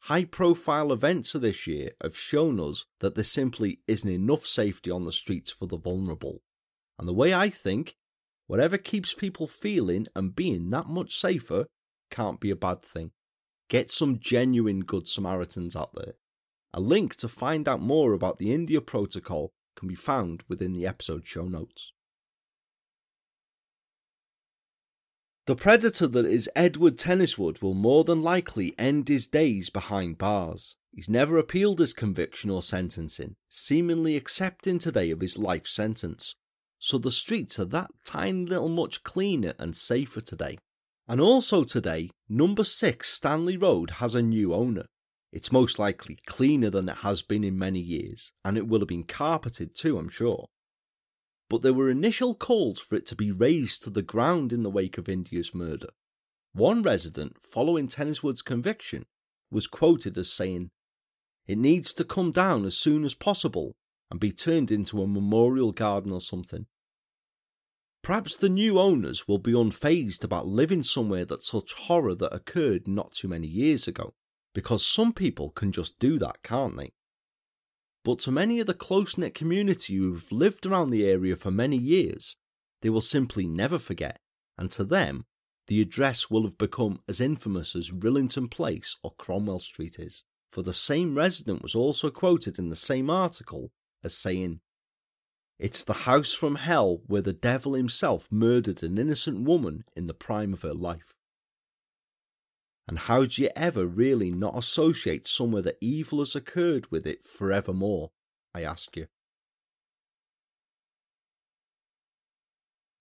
High 0.06 0.26
profile 0.26 0.92
events 0.92 1.36
of 1.36 1.42
this 1.42 1.68
year 1.68 1.92
have 2.02 2.18
shown 2.18 2.60
us 2.60 2.88
that 3.02 3.14
there 3.14 3.24
simply 3.24 3.82
isn't 3.88 4.10
enough 4.10 4.48
safety 4.48 4.90
on 4.90 5.06
the 5.06 5.12
streets 5.12 5.52
for 5.52 5.68
the 5.68 5.78
vulnerable. 5.78 6.42
And 6.98 7.08
the 7.08 7.14
way 7.14 7.36
I 7.36 7.50
think, 7.50 7.96
whatever 8.48 8.80
keeps 8.80 9.14
people 9.14 9.48
feeling 9.48 10.08
and 10.16 10.36
being 10.36 10.70
that 10.70 10.88
much 10.88 11.16
safer 11.16 11.68
can't 12.10 12.40
be 12.40 12.50
a 12.50 12.56
bad 12.56 12.82
thing. 12.82 13.12
Get 13.70 13.92
some 13.92 14.20
genuine 14.20 14.82
Good 14.82 15.08
Samaritans 15.08 15.76
out 15.76 15.94
there. 15.94 16.14
A 16.74 16.80
link 16.80 17.16
to 17.18 17.28
find 17.28 17.70
out 17.70 17.80
more 17.80 18.14
about 18.14 18.40
the 18.40 18.52
India 18.52 18.82
Protocol 18.82 19.52
can 19.76 19.88
be 19.88 19.96
found 19.96 20.44
within 20.48 20.74
the 20.74 20.88
episode 20.88 21.28
show 21.28 21.46
notes. 21.46 21.94
The 25.48 25.56
predator 25.56 26.06
that 26.08 26.26
is 26.26 26.48
Edward 26.56 26.98
Tenniswood 26.98 27.64
will 27.64 27.74
more 27.74 28.04
than 28.04 28.22
likely 28.22 28.76
end 28.78 29.08
his 29.08 29.26
days 29.26 29.72
behind 29.72 30.20
bars. 30.20 30.76
He's 30.94 31.10
never 31.10 31.38
appealed 31.38 31.80
his 31.80 31.94
conviction 31.94 32.52
or 32.52 32.62
sentencing, 32.62 33.38
seemingly 33.50 34.16
accepting 34.16 34.78
today 34.78 35.10
of 35.10 35.22
his 35.22 35.40
life 35.40 35.66
sentence. 35.66 36.36
So 36.78 37.00
the 37.00 37.10
streets 37.10 37.58
are 37.60 37.66
that 37.66 37.90
tiny 38.06 38.46
little 38.46 38.70
much 38.70 39.04
cleaner 39.04 39.54
and 39.58 39.76
safer 39.76 40.22
today. 40.22 40.60
And 41.08 41.20
also 41.20 41.64
today, 41.64 42.12
number 42.30 42.64
6 42.64 43.10
Stanley 43.10 43.58
Road 43.58 43.92
has 43.92 44.14
a 44.14 44.22
new 44.22 44.54
owner. 44.54 44.86
It's 45.32 45.52
most 45.52 45.80
likely 45.80 46.20
cleaner 46.28 46.70
than 46.70 46.88
it 46.88 46.98
has 46.98 47.24
been 47.24 47.44
in 47.44 47.58
many 47.58 47.80
years, 47.80 48.32
and 48.46 48.58
it 48.58 48.68
will 48.68 48.82
have 48.82 48.90
been 48.90 49.06
carpeted 49.06 49.74
too, 49.74 49.98
I'm 49.98 50.10
sure 50.10 50.50
but 51.52 51.64
there 51.64 51.74
were 51.74 51.90
initial 51.90 52.34
calls 52.34 52.80
for 52.80 52.96
it 52.96 53.06
to 53.06 53.14
be 53.14 53.30
razed 53.30 53.84
to 53.84 53.90
the 53.90 54.02
ground 54.02 54.54
in 54.54 54.64
the 54.64 54.70
wake 54.70 54.98
of 54.98 55.10
India's 55.10 55.54
murder. 55.54 55.90
One 56.54 56.82
resident, 56.82 57.42
following 57.42 57.90
Tenniswood's 57.90 58.42
conviction, 58.42 59.04
was 59.52 59.68
quoted 59.68 60.18
as 60.18 60.32
saying, 60.32 60.70
It 61.48 61.58
needs 61.58 61.94
to 61.96 62.06
come 62.06 62.32
down 62.32 62.64
as 62.64 62.78
soon 62.78 63.04
as 63.04 63.16
possible 63.16 63.76
and 64.10 64.18
be 64.18 64.32
turned 64.32 64.72
into 64.72 65.04
a 65.04 65.08
memorial 65.08 65.74
garden 65.74 66.14
or 66.14 66.22
something. 66.22 66.68
Perhaps 68.02 68.38
the 68.38 68.48
new 68.48 68.80
owners 68.80 69.28
will 69.28 69.38
be 69.38 69.52
unfazed 69.52 70.24
about 70.24 70.48
living 70.48 70.84
somewhere 70.84 71.26
that 71.26 71.44
such 71.44 71.74
horror 71.74 72.16
that 72.16 72.34
occurred 72.34 72.88
not 72.88 73.12
too 73.12 73.28
many 73.28 73.48
years 73.48 73.90
ago, 73.90 74.14
because 74.56 74.86
some 74.86 75.12
people 75.12 75.50
can 75.50 75.74
just 75.74 76.00
do 76.00 76.18
that, 76.18 76.44
can't 76.44 76.78
they? 76.78 76.92
But 78.04 78.20
to 78.20 78.32
many 78.32 78.60
of 78.60 78.68
the 78.68 78.74
close 78.74 79.18
knit 79.18 79.36
community 79.36 79.96
who've 79.96 80.32
lived 80.32 80.66
around 80.66 80.90
the 80.90 81.06
area 81.06 81.36
for 81.36 81.52
many 81.52 81.78
years, 81.78 82.36
they 82.82 82.90
will 82.90 83.02
simply 83.02 83.46
never 83.46 83.78
forget, 83.78 84.20
and 84.58 84.72
to 84.72 84.84
them, 84.84 85.26
the 85.68 85.82
address 85.82 86.30
will 86.30 86.44
have 86.44 86.58
become 86.58 87.00
as 87.08 87.22
infamous 87.22 87.76
as 87.76 87.92
Rillington 87.92 88.50
Place 88.50 88.98
or 89.04 89.14
Cromwell 89.18 89.60
Street 89.60 89.98
is. 90.00 90.24
For 90.52 90.64
the 90.64 90.74
same 90.74 91.16
resident 91.16 91.62
was 91.62 91.76
also 91.76 92.10
quoted 92.10 92.60
in 92.60 92.70
the 92.70 92.76
same 92.76 93.10
article 93.10 93.72
as 94.04 94.18
saying, 94.18 94.60
It's 95.60 95.84
the 95.84 95.94
house 95.94 96.34
from 96.34 96.56
hell 96.56 97.04
where 97.06 97.22
the 97.22 97.34
devil 97.34 97.76
himself 97.76 98.28
murdered 98.32 98.84
an 98.84 98.98
innocent 98.98 99.42
woman 99.42 99.86
in 99.96 100.08
the 100.08 100.14
prime 100.14 100.52
of 100.54 100.64
her 100.64 100.74
life. 100.74 101.14
And 102.92 103.00
how 103.00 103.24
do 103.24 103.42
you 103.42 103.50
ever 103.56 103.86
really 103.86 104.32
not 104.32 104.58
associate 104.58 105.26
somewhere 105.26 105.62
that 105.62 105.78
evil 105.80 106.20
has 106.20 106.36
occurred 106.36 106.92
with 106.92 107.08
it 107.08 107.24
forevermore? 107.24 108.12
I 108.54 108.64
ask 108.64 108.98
you. 108.98 109.08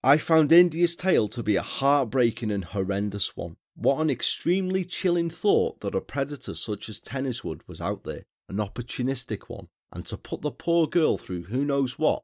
I 0.05 0.17
found 0.17 0.53
India's 0.53 0.95
tale 0.95 1.27
to 1.31 1.43
be 1.43 1.57
a 1.57 1.63
heartbreaking 1.63 2.53
and 2.53 2.67
horrendous 2.67 3.37
one. 3.37 3.57
What 3.75 4.01
an 4.01 4.11
extremely 4.11 4.85
chilling 4.85 5.29
thought 5.29 5.81
that 5.81 5.97
a 5.97 6.01
predator 6.01 6.55
such 6.55 6.89
as 6.89 7.01
Tenniswood 7.01 7.63
was 7.67 7.81
out 7.81 8.05
there, 8.05 8.23
an 8.49 8.59
opportunistic 8.59 9.49
one, 9.49 9.67
and 9.93 10.07
to 10.07 10.17
put 10.17 10.43
the 10.43 10.53
poor 10.53 10.87
girl 10.87 11.19
through 11.19 11.47
who 11.47 11.65
knows 11.65 11.99
what, 11.99 12.23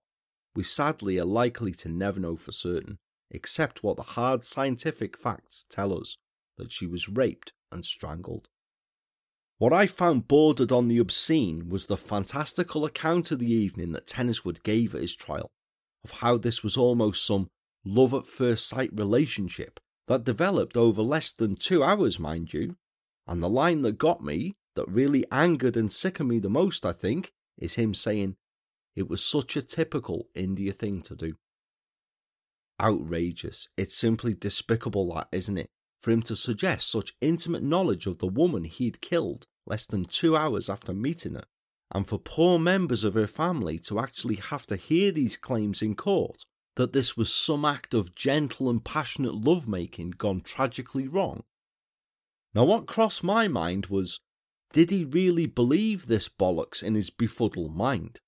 we 0.55 0.63
sadly 0.63 1.19
are 1.19 1.25
likely 1.25 1.73
to 1.73 1.89
never 1.89 2.21
know 2.21 2.37
for 2.37 2.53
certain, 2.53 2.99
except 3.33 3.83
what 3.83 3.97
the 3.97 4.05
hard 4.05 4.45
scientific 4.45 5.19
facts 5.19 5.67
tell 5.69 5.93
us 5.93 6.17
that 6.59 6.71
she 6.71 6.87
was 6.87 7.09
raped 7.09 7.53
and 7.71 7.85
strangled. 7.85 8.49
What 9.59 9.73
I 9.73 9.87
found 9.87 10.29
bordered 10.29 10.71
on 10.71 10.89
the 10.89 10.99
obscene 10.99 11.71
was 11.71 11.87
the 11.87 11.97
fantastical 11.97 12.85
account 12.85 13.31
of 13.31 13.39
the 13.39 13.51
evening 13.51 13.93
that 13.93 14.07
Tenniswood 14.07 14.63
gave 14.63 14.95
at 14.95 15.01
his 15.01 15.17
trial, 15.17 15.51
of 16.05 16.11
how 16.21 16.37
this 16.37 16.63
was 16.63 16.77
almost 16.77 17.27
some 17.27 17.49
love 17.85 18.13
at 18.13 18.27
first 18.27 18.69
sight 18.69 18.91
relationship 18.93 19.81
that 20.09 20.25
developed 20.25 20.77
over 20.77 21.03
less 21.03 21.33
than 21.33 21.57
two 21.57 21.83
hours, 21.83 22.19
mind 22.19 22.53
you. 22.53 22.77
And 23.27 23.43
the 23.43 23.49
line 23.49 23.83
that 23.83 23.99
got 23.99 24.23
me, 24.23 24.55
that 24.77 24.89
really 24.89 25.25
angered 25.33 25.77
and 25.77 25.91
sickened 25.91 26.29
me 26.29 26.39
the 26.39 26.51
most, 26.51 26.85
I 26.87 26.93
think, 26.93 27.33
is 27.59 27.75
him 27.75 27.95
saying, 27.95 28.37
It 28.95 29.09
was 29.09 29.25
such 29.25 29.57
a 29.57 29.63
typical 29.63 30.29
India 30.35 30.73
thing 30.73 31.03
to 31.03 31.17
do. 31.17 31.35
Outrageous. 32.81 33.67
It's 33.77 33.97
simply 33.97 34.35
despicable, 34.35 35.13
that, 35.15 35.29
isn't 35.33 35.59
it? 35.59 35.71
For 36.07 36.13
him 36.13 36.23
to 36.23 36.37
suggest 36.37 36.89
such 36.89 37.17
intimate 37.21 37.65
knowledge 37.65 38.07
of 38.07 38.19
the 38.19 38.29
woman 38.29 38.63
he'd 38.63 39.01
killed 39.01 39.45
less 39.67 39.87
than 39.87 40.05
two 40.05 40.37
hours 40.37 40.71
after 40.71 40.95
meeting 40.95 41.35
her, 41.35 41.43
and 41.91 42.07
for 42.07 42.17
poor 42.17 42.61
members 42.61 43.03
of 43.03 43.15
her 43.15 43.27
family 43.27 43.77
to 43.77 43.99
actually 43.99 44.37
have 44.37 44.65
to 44.69 44.77
hear 44.77 45.11
these 45.11 45.37
claims 45.37 45.83
in 45.83 45.97
court 45.97 46.45
that 46.77 46.93
this 46.93 47.17
was 47.17 47.35
some 47.35 47.65
act 47.65 47.93
of 47.93 48.15
gentle 48.15 48.71
and 48.71 48.85
passionate 48.85 49.35
lovemaking 49.35 50.11
gone 50.11 50.41
tragically 50.43 51.09
wrong. 51.09 51.43
Now, 52.55 52.63
what 52.63 52.87
crossed 52.87 53.25
my 53.25 53.49
mind 53.49 53.87
was 53.87 54.21
did 54.73 54.91
he 54.91 55.05
really 55.05 55.47
believe 55.47 56.07
this 56.07 56.29
bollocks 56.29 56.85
in 56.85 56.95
his 56.95 57.11
befuddled 57.11 57.75
mind? 57.75 58.21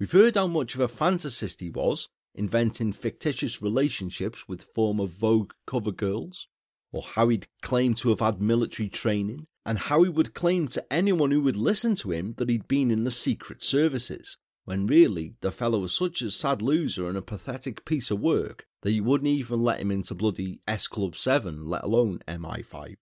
We've 0.00 0.10
heard 0.10 0.34
how 0.34 0.48
much 0.48 0.74
of 0.74 0.80
a 0.80 0.88
fantasist 0.88 1.60
he 1.60 1.70
was, 1.70 2.08
inventing 2.34 2.90
fictitious 2.90 3.62
relationships 3.62 4.48
with 4.48 4.66
former 4.74 5.06
Vogue 5.06 5.52
cover 5.64 5.92
girls, 5.92 6.48
or 6.94 7.02
how 7.02 7.28
he'd 7.28 7.48
claim 7.60 7.92
to 7.92 8.10
have 8.10 8.20
had 8.20 8.40
military 8.40 8.88
training, 8.88 9.44
and 9.66 9.78
how 9.78 10.04
he 10.04 10.08
would 10.08 10.32
claim 10.32 10.68
to 10.68 10.92
anyone 10.92 11.32
who 11.32 11.42
would 11.42 11.56
listen 11.56 11.96
to 11.96 12.12
him 12.12 12.34
that 12.36 12.48
he'd 12.48 12.68
been 12.68 12.88
in 12.88 13.02
the 13.02 13.10
secret 13.10 13.64
services, 13.64 14.36
when 14.64 14.86
really 14.86 15.34
the 15.40 15.50
fellow 15.50 15.80
was 15.80 15.96
such 15.96 16.22
a 16.22 16.30
sad 16.30 16.62
loser 16.62 17.08
and 17.08 17.18
a 17.18 17.22
pathetic 17.22 17.84
piece 17.84 18.12
of 18.12 18.20
work 18.20 18.64
that 18.82 18.92
you 18.92 19.02
wouldn't 19.02 19.26
even 19.26 19.60
let 19.60 19.80
him 19.80 19.90
into 19.90 20.14
bloody 20.14 20.60
S 20.68 20.86
Club 20.86 21.16
7, 21.16 21.66
let 21.66 21.82
alone 21.82 22.20
MI5. 22.28 22.94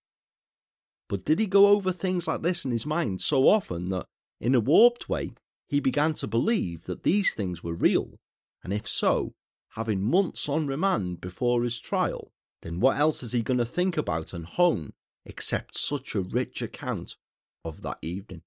But 1.06 1.26
did 1.26 1.38
he 1.38 1.46
go 1.46 1.66
over 1.66 1.92
things 1.92 2.26
like 2.26 2.40
this 2.40 2.64
in 2.64 2.70
his 2.70 2.86
mind 2.86 3.20
so 3.20 3.46
often 3.46 3.90
that, 3.90 4.06
in 4.40 4.54
a 4.54 4.60
warped 4.60 5.10
way, 5.10 5.32
he 5.68 5.80
began 5.80 6.14
to 6.14 6.26
believe 6.26 6.84
that 6.84 7.02
these 7.02 7.34
things 7.34 7.62
were 7.62 7.74
real, 7.74 8.18
and 8.64 8.72
if 8.72 8.88
so, 8.88 9.34
having 9.74 10.02
months 10.02 10.48
on 10.48 10.66
remand 10.66 11.20
before 11.20 11.62
his 11.62 11.78
trial, 11.78 12.32
then 12.62 12.80
what 12.80 12.96
else 12.96 13.22
is 13.22 13.32
he 13.32 13.42
going 13.42 13.58
to 13.58 13.64
think 13.64 13.96
about 13.96 14.32
and 14.32 14.46
hone 14.46 14.92
except 15.24 15.78
such 15.78 16.14
a 16.14 16.20
rich 16.20 16.62
account 16.62 17.16
of 17.64 17.82
that 17.82 17.98
evening? 18.02 18.42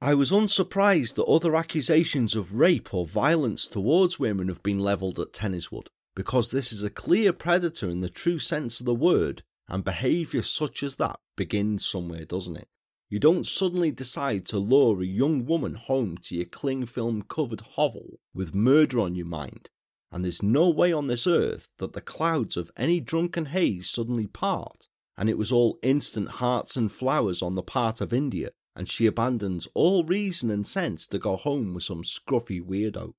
I 0.00 0.14
was 0.14 0.32
unsurprised 0.32 1.16
that 1.16 1.24
other 1.24 1.56
accusations 1.56 2.34
of 2.34 2.58
rape 2.58 2.92
or 2.92 3.06
violence 3.06 3.66
towards 3.66 4.18
women 4.18 4.48
have 4.48 4.62
been 4.62 4.78
levelled 4.78 5.18
at 5.18 5.32
Tenniswood, 5.32 5.86
because 6.14 6.50
this 6.50 6.72
is 6.72 6.82
a 6.82 6.90
clear 6.90 7.32
predator 7.32 7.88
in 7.88 8.00
the 8.00 8.10
true 8.10 8.38
sense 8.38 8.80
of 8.80 8.86
the 8.86 8.94
word, 8.94 9.42
and 9.66 9.82
behaviour 9.82 10.42
such 10.42 10.82
as 10.82 10.96
that 10.96 11.20
begins 11.36 11.86
somewhere, 11.86 12.26
doesn't 12.26 12.56
it? 12.56 12.68
You 13.08 13.18
don't 13.18 13.46
suddenly 13.46 13.90
decide 13.90 14.44
to 14.46 14.58
lure 14.58 15.00
a 15.00 15.06
young 15.06 15.46
woman 15.46 15.74
home 15.74 16.18
to 16.18 16.34
your 16.34 16.46
cling 16.46 16.84
film 16.84 17.22
covered 17.22 17.60
hovel 17.60 18.18
with 18.34 18.54
murder 18.54 19.00
on 19.00 19.14
your 19.14 19.26
mind, 19.26 19.70
and 20.14 20.24
there's 20.24 20.44
no 20.44 20.70
way 20.70 20.92
on 20.92 21.08
this 21.08 21.26
earth 21.26 21.66
that 21.78 21.92
the 21.92 22.00
clouds 22.00 22.56
of 22.56 22.70
any 22.76 23.00
drunken 23.00 23.46
haze 23.46 23.90
suddenly 23.90 24.28
part, 24.28 24.86
and 25.18 25.28
it 25.28 25.36
was 25.36 25.50
all 25.50 25.76
instant 25.82 26.28
hearts 26.28 26.76
and 26.76 26.92
flowers 26.92 27.42
on 27.42 27.56
the 27.56 27.64
part 27.64 28.00
of 28.00 28.12
India, 28.12 28.50
and 28.76 28.88
she 28.88 29.06
abandons 29.06 29.66
all 29.74 30.04
reason 30.04 30.52
and 30.52 30.68
sense 30.68 31.08
to 31.08 31.18
go 31.18 31.34
home 31.34 31.74
with 31.74 31.82
some 31.82 32.04
scruffy 32.04 32.62
weirdo. 32.62 33.14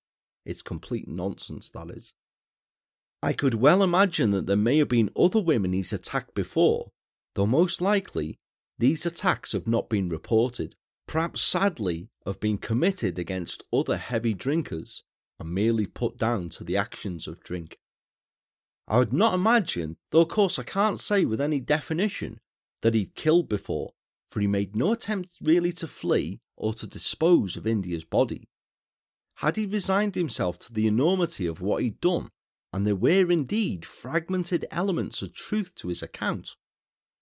It's 0.45 0.61
complete 0.61 1.05
nonsense, 1.05 1.69
that 1.71 1.89
is. 1.89 2.13
I 3.21 3.33
could 3.33 3.55
well 3.55 3.83
imagine 3.83 4.31
that 4.31 4.47
there 4.47 4.55
may 4.55 4.77
have 4.77 4.87
been 4.87 5.09
other 5.17 5.41
women 5.41 5.73
he's 5.73 5.91
attacked 5.91 6.33
before, 6.33 6.91
though 7.33 7.45
most 7.45 7.81
likely 7.81 8.39
these 8.79 9.05
attacks 9.05 9.51
have 9.51 9.67
not 9.67 9.89
been 9.89 10.07
reported, 10.07 10.75
perhaps 11.07 11.41
sadly 11.41 12.07
have 12.25 12.39
been 12.39 12.57
committed 12.57 13.19
against 13.19 13.63
other 13.73 13.97
heavy 13.97 14.33
drinkers 14.33 15.03
and 15.39 15.53
merely 15.53 15.85
put 15.85 16.17
down 16.17 16.49
to 16.49 16.63
the 16.63 16.77
actions 16.77 17.27
of 17.27 17.41
drink. 17.41 17.77
I 18.87 18.99
would 18.99 19.13
not 19.13 19.33
imagine, 19.33 19.97
though 20.11 20.21
of 20.21 20.29
course 20.29 20.59
I 20.59 20.63
can't 20.63 20.99
say 20.99 21.25
with 21.25 21.41
any 21.41 21.59
definition, 21.59 22.39
that 22.81 22.93
he'd 22.93 23.15
killed 23.15 23.49
before, 23.49 23.93
for 24.29 24.39
he 24.39 24.47
made 24.47 24.75
no 24.75 24.93
attempt 24.93 25.31
really 25.41 25.71
to 25.73 25.87
flee 25.87 26.41
or 26.55 26.73
to 26.75 26.87
dispose 26.87 27.57
of 27.57 27.65
India's 27.65 28.03
body. 28.03 28.47
Had 29.39 29.57
he 29.57 29.65
resigned 29.65 30.15
himself 30.15 30.57
to 30.59 30.73
the 30.73 30.87
enormity 30.87 31.45
of 31.45 31.61
what 31.61 31.81
he'd 31.81 31.99
done, 31.99 32.29
and 32.71 32.85
there 32.85 32.95
were 32.95 33.31
indeed 33.31 33.85
fragmented 33.85 34.65
elements 34.71 35.21
of 35.21 35.33
truth 35.33 35.73
to 35.75 35.89
his 35.89 36.03
account, 36.03 36.55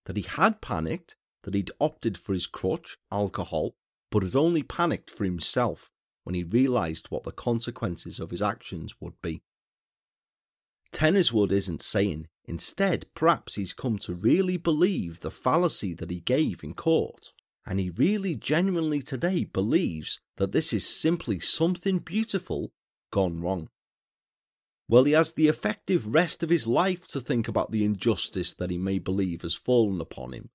that 0.05 0.17
he 0.17 0.23
had 0.23 0.61
panicked 0.61 1.15
that 1.43 1.53
he'd 1.53 1.71
opted 1.79 2.17
for 2.17 2.33
his 2.33 2.47
crutch, 2.47 2.97
alcohol, 3.11 3.75
but 4.11 4.23
had 4.23 4.35
only 4.35 4.63
panicked 4.63 5.09
for 5.09 5.23
himself 5.23 5.89
when 6.23 6.35
he 6.35 6.43
realised 6.43 7.07
what 7.07 7.23
the 7.23 7.31
consequences 7.31 8.19
of 8.19 8.31
his 8.31 8.41
actions 8.41 8.95
would 8.99 9.21
be. 9.21 9.41
Tenniswood 10.91 11.51
isn't 11.51 11.81
saying, 11.81 12.27
instead, 12.45 13.05
perhaps 13.15 13.55
he's 13.55 13.73
come 13.73 13.97
to 13.99 14.13
really 14.13 14.57
believe 14.57 15.19
the 15.19 15.31
fallacy 15.31 15.93
that 15.93 16.11
he 16.11 16.19
gave 16.19 16.63
in 16.63 16.73
court, 16.73 17.31
and 17.65 17.79
he 17.79 17.89
really 17.89 18.35
genuinely 18.35 19.01
today 19.01 19.43
believes 19.43 20.19
that 20.37 20.51
this 20.51 20.71
is 20.71 20.87
simply 20.87 21.39
something 21.39 21.99
beautiful 21.99 22.71
gone 23.11 23.41
wrong. 23.41 23.69
Well, 24.87 25.05
he 25.05 25.13
has 25.13 25.33
the 25.33 25.47
effective 25.47 26.13
rest 26.13 26.43
of 26.43 26.49
his 26.49 26.67
life 26.67 27.07
to 27.07 27.21
think 27.21 27.47
about 27.47 27.71
the 27.71 27.85
injustice 27.85 28.53
that 28.55 28.69
he 28.69 28.77
may 28.77 28.99
believe 28.99 29.41
has 29.41 29.55
fallen 29.55 30.01
upon 30.01 30.33
him 30.33 30.49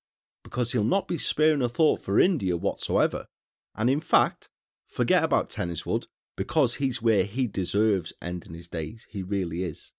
because 0.45 0.73
he'll 0.73 0.85
not 0.85 1.09
be 1.09 1.19
sparing 1.19 1.63
a 1.63 1.69
thought 1.69 2.01
for 2.01 2.19
India 2.19 2.57
whatsoever. 2.57 3.27
And 3.75 3.91
in 3.91 4.01
fact, 4.01 4.49
forget 4.89 5.23
about 5.23 5.51
Tenniswood 5.51 6.07
because 6.37 6.77
he's 6.77 7.03
where 7.03 7.25
he 7.25 7.47
deserves 7.47 8.13
ending 8.23 8.55
his 8.55 8.69
days. 8.69 9.07
He 9.11 9.23
really 9.23 9.63
is. 9.63 9.93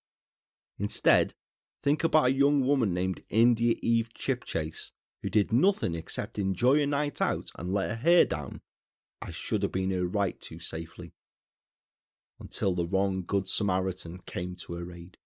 Instead, 0.78 1.34
think 1.82 2.02
about 2.02 2.26
a 2.26 2.32
young 2.32 2.66
woman 2.66 2.92
named 2.92 3.22
India 3.28 3.74
Eve 3.82 4.10
Chipchase 4.14 4.92
who 5.22 5.28
did 5.28 5.52
nothing 5.52 5.94
except 5.94 6.38
enjoy 6.38 6.80
a 6.80 6.86
night 6.86 7.20
out 7.20 7.50
and 7.58 7.72
let 7.72 7.90
her 7.90 7.96
hair 7.96 8.24
down, 8.24 8.60
as 9.26 9.34
should 9.34 9.62
have 9.62 9.72
been 9.72 9.90
her 9.90 10.06
right 10.06 10.40
to 10.40 10.58
safely, 10.58 11.12
until 12.40 12.74
the 12.74 12.86
wrong 12.86 13.22
Good 13.26 13.48
Samaritan 13.48 14.20
came 14.24 14.56
to 14.66 14.74
her 14.74 14.90
aid. 14.92 15.18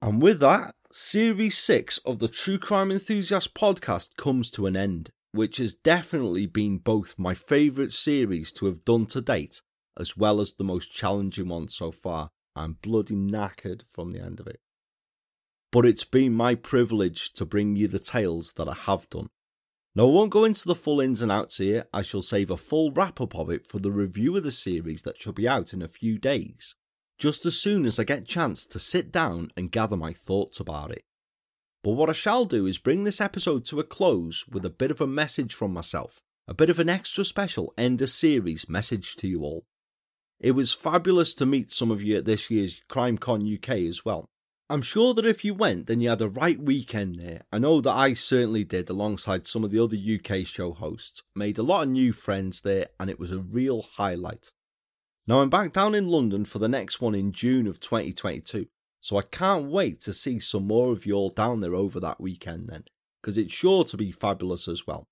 And 0.00 0.22
with 0.22 0.38
that, 0.40 0.76
Series 0.92 1.58
6 1.58 1.98
of 1.98 2.20
the 2.20 2.28
True 2.28 2.58
Crime 2.58 2.92
Enthusiast 2.92 3.52
podcast 3.52 4.16
comes 4.16 4.48
to 4.52 4.66
an 4.66 4.76
end, 4.76 5.10
which 5.32 5.58
has 5.58 5.74
definitely 5.74 6.46
been 6.46 6.78
both 6.78 7.18
my 7.18 7.34
favourite 7.34 7.92
series 7.92 8.52
to 8.52 8.66
have 8.66 8.84
done 8.84 9.06
to 9.06 9.20
date, 9.20 9.62
as 9.98 10.16
well 10.16 10.40
as 10.40 10.54
the 10.54 10.64
most 10.64 10.92
challenging 10.92 11.48
one 11.48 11.68
so 11.68 11.90
far. 11.90 12.30
I'm 12.56 12.78
bloody 12.82 13.14
knackered 13.14 13.82
from 13.88 14.10
the 14.10 14.20
end 14.20 14.40
of 14.40 14.46
it. 14.46 14.60
But 15.70 15.86
it's 15.86 16.04
been 16.04 16.32
my 16.32 16.54
privilege 16.54 17.32
to 17.34 17.44
bring 17.44 17.76
you 17.76 17.88
the 17.88 17.98
tales 17.98 18.54
that 18.54 18.68
I 18.68 18.74
have 18.74 19.08
done. 19.10 19.28
Now, 19.94 20.04
I 20.04 20.12
won't 20.12 20.30
go 20.30 20.44
into 20.44 20.66
the 20.66 20.74
full 20.74 21.00
ins 21.00 21.22
and 21.22 21.30
outs 21.30 21.58
here, 21.58 21.86
I 21.92 22.02
shall 22.02 22.22
save 22.22 22.50
a 22.50 22.56
full 22.56 22.90
wrap 22.92 23.20
up 23.20 23.34
of 23.34 23.50
it 23.50 23.66
for 23.66 23.78
the 23.78 23.90
review 23.90 24.36
of 24.36 24.44
the 24.44 24.50
series 24.50 25.02
that 25.02 25.18
shall 25.18 25.32
be 25.32 25.48
out 25.48 25.72
in 25.72 25.82
a 25.82 25.88
few 25.88 26.18
days 26.18 26.74
just 27.18 27.44
as 27.44 27.60
soon 27.60 27.84
as 27.84 27.98
I 27.98 28.04
get 28.04 28.26
chance 28.26 28.64
to 28.66 28.78
sit 28.78 29.10
down 29.10 29.50
and 29.56 29.72
gather 29.72 29.96
my 29.96 30.12
thoughts 30.12 30.60
about 30.60 30.92
it. 30.92 31.02
But 31.84 31.92
what 31.92 32.10
I 32.10 32.12
shall 32.12 32.44
do 32.44 32.66
is 32.66 32.78
bring 32.78 33.04
this 33.04 33.20
episode 33.20 33.64
to 33.66 33.80
a 33.80 33.84
close 33.84 34.46
with 34.48 34.64
a 34.64 34.70
bit 34.70 34.90
of 34.90 35.00
a 35.00 35.06
message 35.06 35.54
from 35.54 35.72
myself, 35.72 36.20
a 36.48 36.54
bit 36.54 36.70
of 36.70 36.78
an 36.78 36.88
extra 36.88 37.24
special 37.24 37.72
end 37.78 38.02
of 38.02 38.10
series 38.10 38.68
message 38.68 39.14
to 39.16 39.28
you 39.28 39.42
all. 39.42 39.64
It 40.40 40.52
was 40.52 40.72
fabulous 40.72 41.34
to 41.34 41.46
meet 41.46 41.72
some 41.72 41.90
of 41.90 42.02
you 42.02 42.16
at 42.16 42.24
this 42.24 42.50
year's 42.50 42.82
CrimeCon 42.88 43.56
UK 43.56 43.86
as 43.88 44.04
well. 44.04 44.28
I'm 44.70 44.82
sure 44.82 45.14
that 45.14 45.24
if 45.24 45.44
you 45.44 45.54
went, 45.54 45.86
then 45.86 46.00
you 46.00 46.10
had 46.10 46.20
a 46.20 46.28
right 46.28 46.60
weekend 46.60 47.20
there. 47.20 47.42
I 47.50 47.58
know 47.58 47.80
that 47.80 47.96
I 47.96 48.12
certainly 48.12 48.64
did, 48.64 48.90
alongside 48.90 49.46
some 49.46 49.64
of 49.64 49.70
the 49.70 49.82
other 49.82 49.96
UK 49.96 50.44
show 50.46 50.72
hosts. 50.72 51.22
Made 51.34 51.58
a 51.58 51.62
lot 51.62 51.84
of 51.84 51.88
new 51.88 52.12
friends 52.12 52.60
there, 52.60 52.88
and 53.00 53.08
it 53.08 53.18
was 53.18 53.32
a 53.32 53.38
real 53.38 53.80
highlight. 53.80 54.52
Now 55.26 55.40
I'm 55.40 55.48
back 55.48 55.72
down 55.72 55.94
in 55.94 56.08
London 56.08 56.44
for 56.44 56.58
the 56.58 56.68
next 56.68 57.00
one 57.00 57.14
in 57.14 57.32
June 57.32 57.66
of 57.66 57.80
2022, 57.80 58.66
so 59.00 59.16
I 59.16 59.22
can't 59.22 59.70
wait 59.70 60.00
to 60.02 60.12
see 60.12 60.40
some 60.40 60.66
more 60.66 60.92
of 60.92 61.06
you 61.06 61.14
all 61.14 61.30
down 61.30 61.60
there 61.60 61.74
over 61.74 62.00
that 62.00 62.20
weekend 62.20 62.68
then, 62.68 62.84
because 63.20 63.38
it's 63.38 63.52
sure 63.52 63.84
to 63.84 63.96
be 63.96 64.12
fabulous 64.12 64.68
as 64.68 64.86
well. 64.86 65.06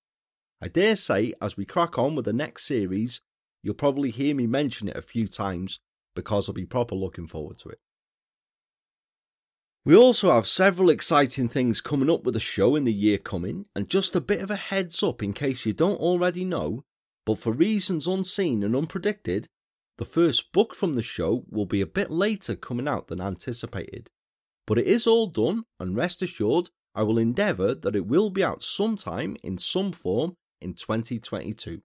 I 0.61 0.67
dare 0.67 0.95
say, 0.95 1.33
as 1.41 1.55
we 1.55 1.65
crack 1.65 1.97
on 1.97 2.15
with 2.15 2.25
the 2.25 2.33
next 2.33 2.65
series, 2.65 3.21
you'll 3.61 3.75
probably 3.75 4.09
hear 4.09 4.35
me 4.35 4.47
mention 4.47 4.87
it 4.87 4.97
a 4.97 5.01
few 5.01 5.27
times 5.27 5.79
because 6.15 6.47
I'll 6.49 6.55
be 6.55 6.65
proper 6.65 6.95
looking 6.95 7.27
forward 7.27 7.57
to 7.59 7.69
it. 7.69 7.79
We 9.85 9.95
also 9.95 10.31
have 10.31 10.47
several 10.47 10.89
exciting 10.89 11.47
things 11.47 11.79
coming 11.79 12.09
up 12.09 12.25
with 12.25 12.33
the 12.33 12.41
show 12.41 12.75
in 12.75 12.83
the 12.83 12.91
year 12.93 13.17
coming, 13.17 13.67
and 13.73 13.89
just 13.89 14.17
a 14.17 14.21
bit 14.21 14.41
of 14.41 14.51
a 14.51 14.57
heads 14.57 15.01
up 15.01 15.23
in 15.23 15.31
case 15.31 15.65
you 15.65 15.71
don't 15.71 15.99
already 15.99 16.43
know, 16.43 16.83
but 17.25 17.39
for 17.39 17.53
reasons 17.53 18.05
unseen 18.05 18.63
and 18.63 18.75
unpredicted, 18.75 19.45
the 19.97 20.05
first 20.05 20.51
book 20.51 20.75
from 20.75 20.95
the 20.95 21.01
show 21.01 21.43
will 21.49 21.65
be 21.65 21.81
a 21.81 21.87
bit 21.87 22.11
later 22.11 22.55
coming 22.55 22.87
out 22.87 23.07
than 23.07 23.19
anticipated. 23.19 24.09
But 24.65 24.79
it 24.79 24.85
is 24.85 25.07
all 25.07 25.27
done, 25.27 25.63
and 25.79 25.95
rest 25.95 26.21
assured, 26.21 26.69
I 26.93 27.03
will 27.03 27.17
endeavour 27.17 27.73
that 27.73 27.95
it 27.95 28.05
will 28.05 28.29
be 28.29 28.43
out 28.43 28.63
sometime 28.63 29.37
in 29.43 29.57
some 29.57 29.91
form 29.91 30.35
in 30.61 30.73
2022. 30.73 31.81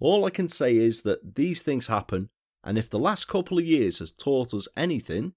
All 0.00 0.24
I 0.24 0.30
can 0.30 0.48
say 0.48 0.76
is 0.76 1.02
that 1.02 1.34
these 1.34 1.62
things 1.62 1.88
happen, 1.88 2.30
and 2.64 2.78
if 2.78 2.88
the 2.88 2.98
last 2.98 3.28
couple 3.28 3.58
of 3.58 3.64
years 3.64 3.98
has 3.98 4.10
taught 4.10 4.54
us 4.54 4.68
anything, 4.76 5.34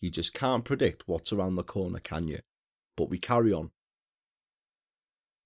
you 0.00 0.10
just 0.10 0.34
can't 0.34 0.64
predict 0.64 1.04
what's 1.06 1.32
around 1.32 1.56
the 1.56 1.62
corner, 1.62 1.98
can 1.98 2.28
you? 2.28 2.40
But 2.96 3.10
we 3.10 3.18
carry 3.18 3.52
on. 3.52 3.70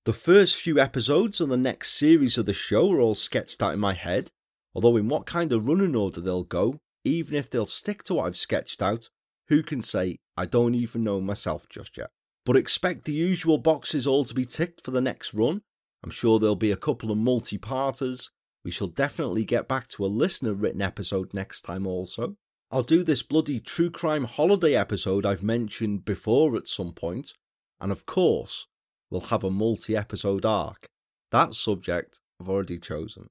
The 0.04 0.12
first 0.12 0.56
few 0.56 0.78
episodes 0.78 1.40
of 1.40 1.50
the 1.50 1.56
next 1.56 1.92
series 1.92 2.38
of 2.38 2.46
the 2.46 2.52
show 2.52 2.90
are 2.92 3.00
all 3.00 3.14
sketched 3.14 3.62
out 3.62 3.74
in 3.74 3.80
my 3.80 3.92
head, 3.92 4.30
Although 4.74 4.96
in 4.96 5.08
what 5.08 5.26
kind 5.26 5.52
of 5.52 5.66
running 5.66 5.96
order 5.96 6.20
they'll 6.20 6.44
go, 6.44 6.78
even 7.04 7.36
if 7.36 7.50
they'll 7.50 7.66
stick 7.66 8.02
to 8.04 8.14
what 8.14 8.26
I've 8.26 8.36
sketched 8.36 8.82
out, 8.82 9.08
who 9.48 9.62
can 9.62 9.82
say 9.82 10.18
I 10.36 10.46
don't 10.46 10.74
even 10.74 11.04
know 11.04 11.20
myself 11.20 11.68
just 11.68 11.96
yet. 11.96 12.10
But 12.46 12.56
expect 12.56 13.04
the 13.04 13.12
usual 13.12 13.58
boxes 13.58 14.06
all 14.06 14.24
to 14.24 14.34
be 14.34 14.44
ticked 14.44 14.84
for 14.84 14.90
the 14.90 15.00
next 15.00 15.34
run. 15.34 15.62
I'm 16.02 16.10
sure 16.10 16.38
there'll 16.38 16.56
be 16.56 16.70
a 16.70 16.76
couple 16.76 17.10
of 17.10 17.18
multi 17.18 17.58
parters. 17.58 18.30
We 18.64 18.70
shall 18.70 18.86
definitely 18.86 19.44
get 19.44 19.68
back 19.68 19.88
to 19.88 20.04
a 20.04 20.08
listener 20.08 20.52
written 20.52 20.82
episode 20.82 21.34
next 21.34 21.62
time 21.62 21.86
also. 21.86 22.36
I'll 22.70 22.82
do 22.82 23.02
this 23.02 23.22
bloody 23.22 23.58
true 23.58 23.90
crime 23.90 24.24
holiday 24.24 24.74
episode 24.74 25.26
I've 25.26 25.42
mentioned 25.42 26.04
before 26.04 26.56
at 26.56 26.68
some 26.68 26.92
point, 26.92 27.34
and 27.80 27.90
of 27.90 28.06
course, 28.06 28.66
we'll 29.10 29.22
have 29.22 29.42
a 29.42 29.50
multi 29.50 29.96
episode 29.96 30.46
arc. 30.46 30.86
That 31.32 31.52
subject 31.52 32.20
I've 32.40 32.48
already 32.48 32.78
chosen. 32.78 33.28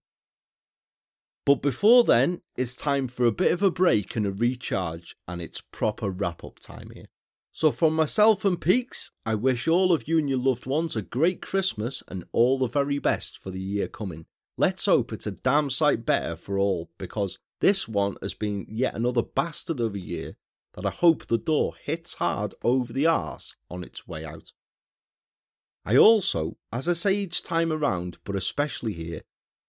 But 1.49 1.63
before 1.63 2.03
then, 2.03 2.43
it's 2.55 2.75
time 2.75 3.07
for 3.07 3.25
a 3.25 3.31
bit 3.31 3.51
of 3.51 3.63
a 3.63 3.71
break 3.71 4.15
and 4.15 4.27
a 4.27 4.31
recharge, 4.31 5.15
and 5.27 5.41
it's 5.41 5.61
proper 5.61 6.11
wrap 6.11 6.43
up 6.43 6.59
time 6.59 6.91
here. 6.93 7.07
So, 7.51 7.71
from 7.71 7.95
myself 7.95 8.45
and 8.45 8.61
Peaks, 8.61 9.09
I 9.25 9.33
wish 9.33 9.67
all 9.67 9.91
of 9.91 10.07
you 10.07 10.19
and 10.19 10.29
your 10.29 10.37
loved 10.37 10.67
ones 10.67 10.95
a 10.95 11.01
great 11.01 11.41
Christmas 11.41 12.03
and 12.07 12.23
all 12.33 12.59
the 12.59 12.67
very 12.67 12.99
best 12.99 13.39
for 13.39 13.49
the 13.49 13.59
year 13.59 13.87
coming. 13.87 14.27
Let's 14.57 14.85
hope 14.85 15.11
it's 15.11 15.25
a 15.25 15.31
damn 15.31 15.71
sight 15.71 16.05
better 16.05 16.35
for 16.35 16.59
all 16.59 16.91
because 16.99 17.39
this 17.61 17.87
one 17.87 18.17
has 18.21 18.35
been 18.35 18.67
yet 18.69 18.93
another 18.93 19.23
bastard 19.23 19.79
of 19.79 19.95
a 19.95 19.99
year 19.99 20.35
that 20.75 20.85
I 20.85 20.91
hope 20.91 21.25
the 21.25 21.39
door 21.39 21.73
hits 21.83 22.13
hard 22.13 22.53
over 22.61 22.93
the 22.93 23.07
arse 23.07 23.55
on 23.71 23.83
its 23.83 24.07
way 24.07 24.23
out. 24.23 24.51
I 25.83 25.97
also, 25.97 26.57
as 26.71 26.87
I 26.87 26.93
say 26.93 27.15
each 27.15 27.41
time 27.41 27.73
around, 27.73 28.17
but 28.23 28.35
especially 28.35 28.93
here, 28.93 29.21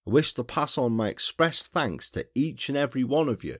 I 0.06 0.10
wish 0.10 0.34
to 0.34 0.44
pass 0.44 0.78
on 0.78 0.92
my 0.92 1.08
expressed 1.08 1.72
thanks 1.72 2.10
to 2.12 2.26
each 2.34 2.68
and 2.68 2.78
every 2.78 3.04
one 3.04 3.28
of 3.28 3.44
you 3.44 3.56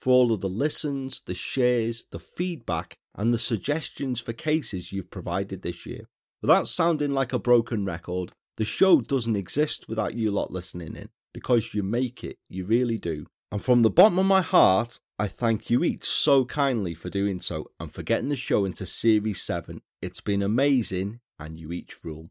for 0.00 0.12
all 0.12 0.32
of 0.32 0.40
the 0.40 0.48
listens, 0.48 1.20
the 1.20 1.34
shares, 1.34 2.06
the 2.10 2.18
feedback, 2.18 2.96
and 3.14 3.34
the 3.34 3.38
suggestions 3.38 4.20
for 4.20 4.32
cases 4.32 4.92
you've 4.92 5.10
provided 5.10 5.62
this 5.62 5.84
year. 5.84 6.02
Without 6.40 6.68
sounding 6.68 7.12
like 7.12 7.32
a 7.32 7.38
broken 7.38 7.84
record, 7.84 8.32
the 8.56 8.64
show 8.64 9.00
doesn't 9.00 9.36
exist 9.36 9.86
without 9.88 10.14
you 10.14 10.30
lot 10.30 10.50
listening 10.50 10.96
in, 10.96 11.08
because 11.34 11.74
you 11.74 11.82
make 11.82 12.24
it, 12.24 12.36
you 12.48 12.64
really 12.64 12.98
do. 12.98 13.26
And 13.52 13.62
from 13.62 13.82
the 13.82 13.90
bottom 13.90 14.18
of 14.18 14.26
my 14.26 14.42
heart, 14.42 15.00
I 15.18 15.26
thank 15.26 15.68
you 15.68 15.84
each 15.84 16.04
so 16.04 16.44
kindly 16.44 16.94
for 16.94 17.10
doing 17.10 17.40
so 17.40 17.72
and 17.78 17.92
for 17.92 18.02
getting 18.02 18.28
the 18.28 18.36
show 18.36 18.64
into 18.64 18.86
Series 18.86 19.42
7. 19.42 19.82
It's 20.00 20.20
been 20.20 20.42
amazing, 20.42 21.20
and 21.38 21.58
you 21.58 21.72
each 21.72 21.96
rule. 22.04 22.28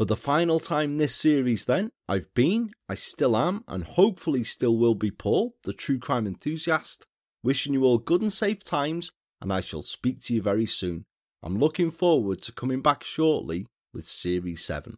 For 0.00 0.06
the 0.06 0.16
final 0.16 0.58
time 0.58 0.96
this 0.96 1.14
series, 1.14 1.66
then, 1.66 1.90
I've 2.08 2.32
been, 2.32 2.70
I 2.88 2.94
still 2.94 3.36
am, 3.36 3.64
and 3.68 3.84
hopefully 3.84 4.42
still 4.44 4.78
will 4.78 4.94
be 4.94 5.10
Paul, 5.10 5.56
the 5.64 5.74
true 5.74 5.98
crime 5.98 6.26
enthusiast, 6.26 7.06
wishing 7.42 7.74
you 7.74 7.84
all 7.84 7.98
good 7.98 8.22
and 8.22 8.32
safe 8.32 8.64
times, 8.64 9.12
and 9.42 9.52
I 9.52 9.60
shall 9.60 9.82
speak 9.82 10.18
to 10.22 10.34
you 10.34 10.40
very 10.40 10.64
soon. 10.64 11.04
I'm 11.42 11.58
looking 11.58 11.90
forward 11.90 12.40
to 12.40 12.52
coming 12.52 12.80
back 12.80 13.04
shortly 13.04 13.66
with 13.92 14.06
Series 14.06 14.64
7. 14.64 14.96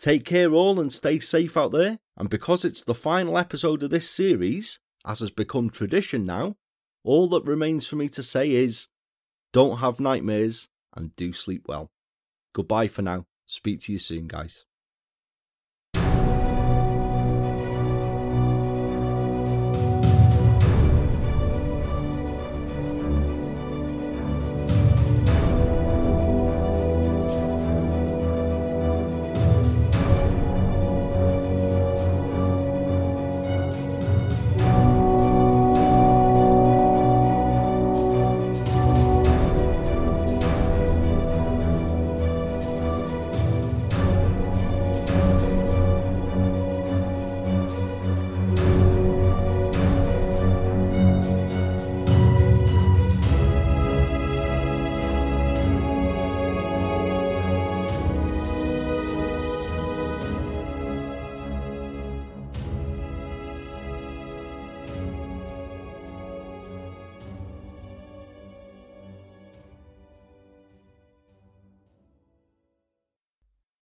Take 0.00 0.24
care, 0.24 0.50
all, 0.50 0.80
and 0.80 0.92
stay 0.92 1.20
safe 1.20 1.56
out 1.56 1.70
there. 1.70 1.98
And 2.16 2.28
because 2.28 2.64
it's 2.64 2.82
the 2.82 2.92
final 2.92 3.38
episode 3.38 3.84
of 3.84 3.90
this 3.90 4.10
series, 4.10 4.80
as 5.06 5.20
has 5.20 5.30
become 5.30 5.70
tradition 5.70 6.24
now, 6.24 6.56
all 7.04 7.28
that 7.28 7.44
remains 7.44 7.86
for 7.86 7.94
me 7.94 8.08
to 8.08 8.22
say 8.24 8.50
is 8.50 8.88
don't 9.52 9.78
have 9.78 10.00
nightmares 10.00 10.68
and 10.96 11.14
do 11.14 11.32
sleep 11.32 11.66
well. 11.68 11.92
Goodbye 12.52 12.88
for 12.88 13.02
now. 13.02 13.26
Speak 13.46 13.80
to 13.80 13.92
you 13.92 13.98
soon, 13.98 14.26
guys. 14.26 14.64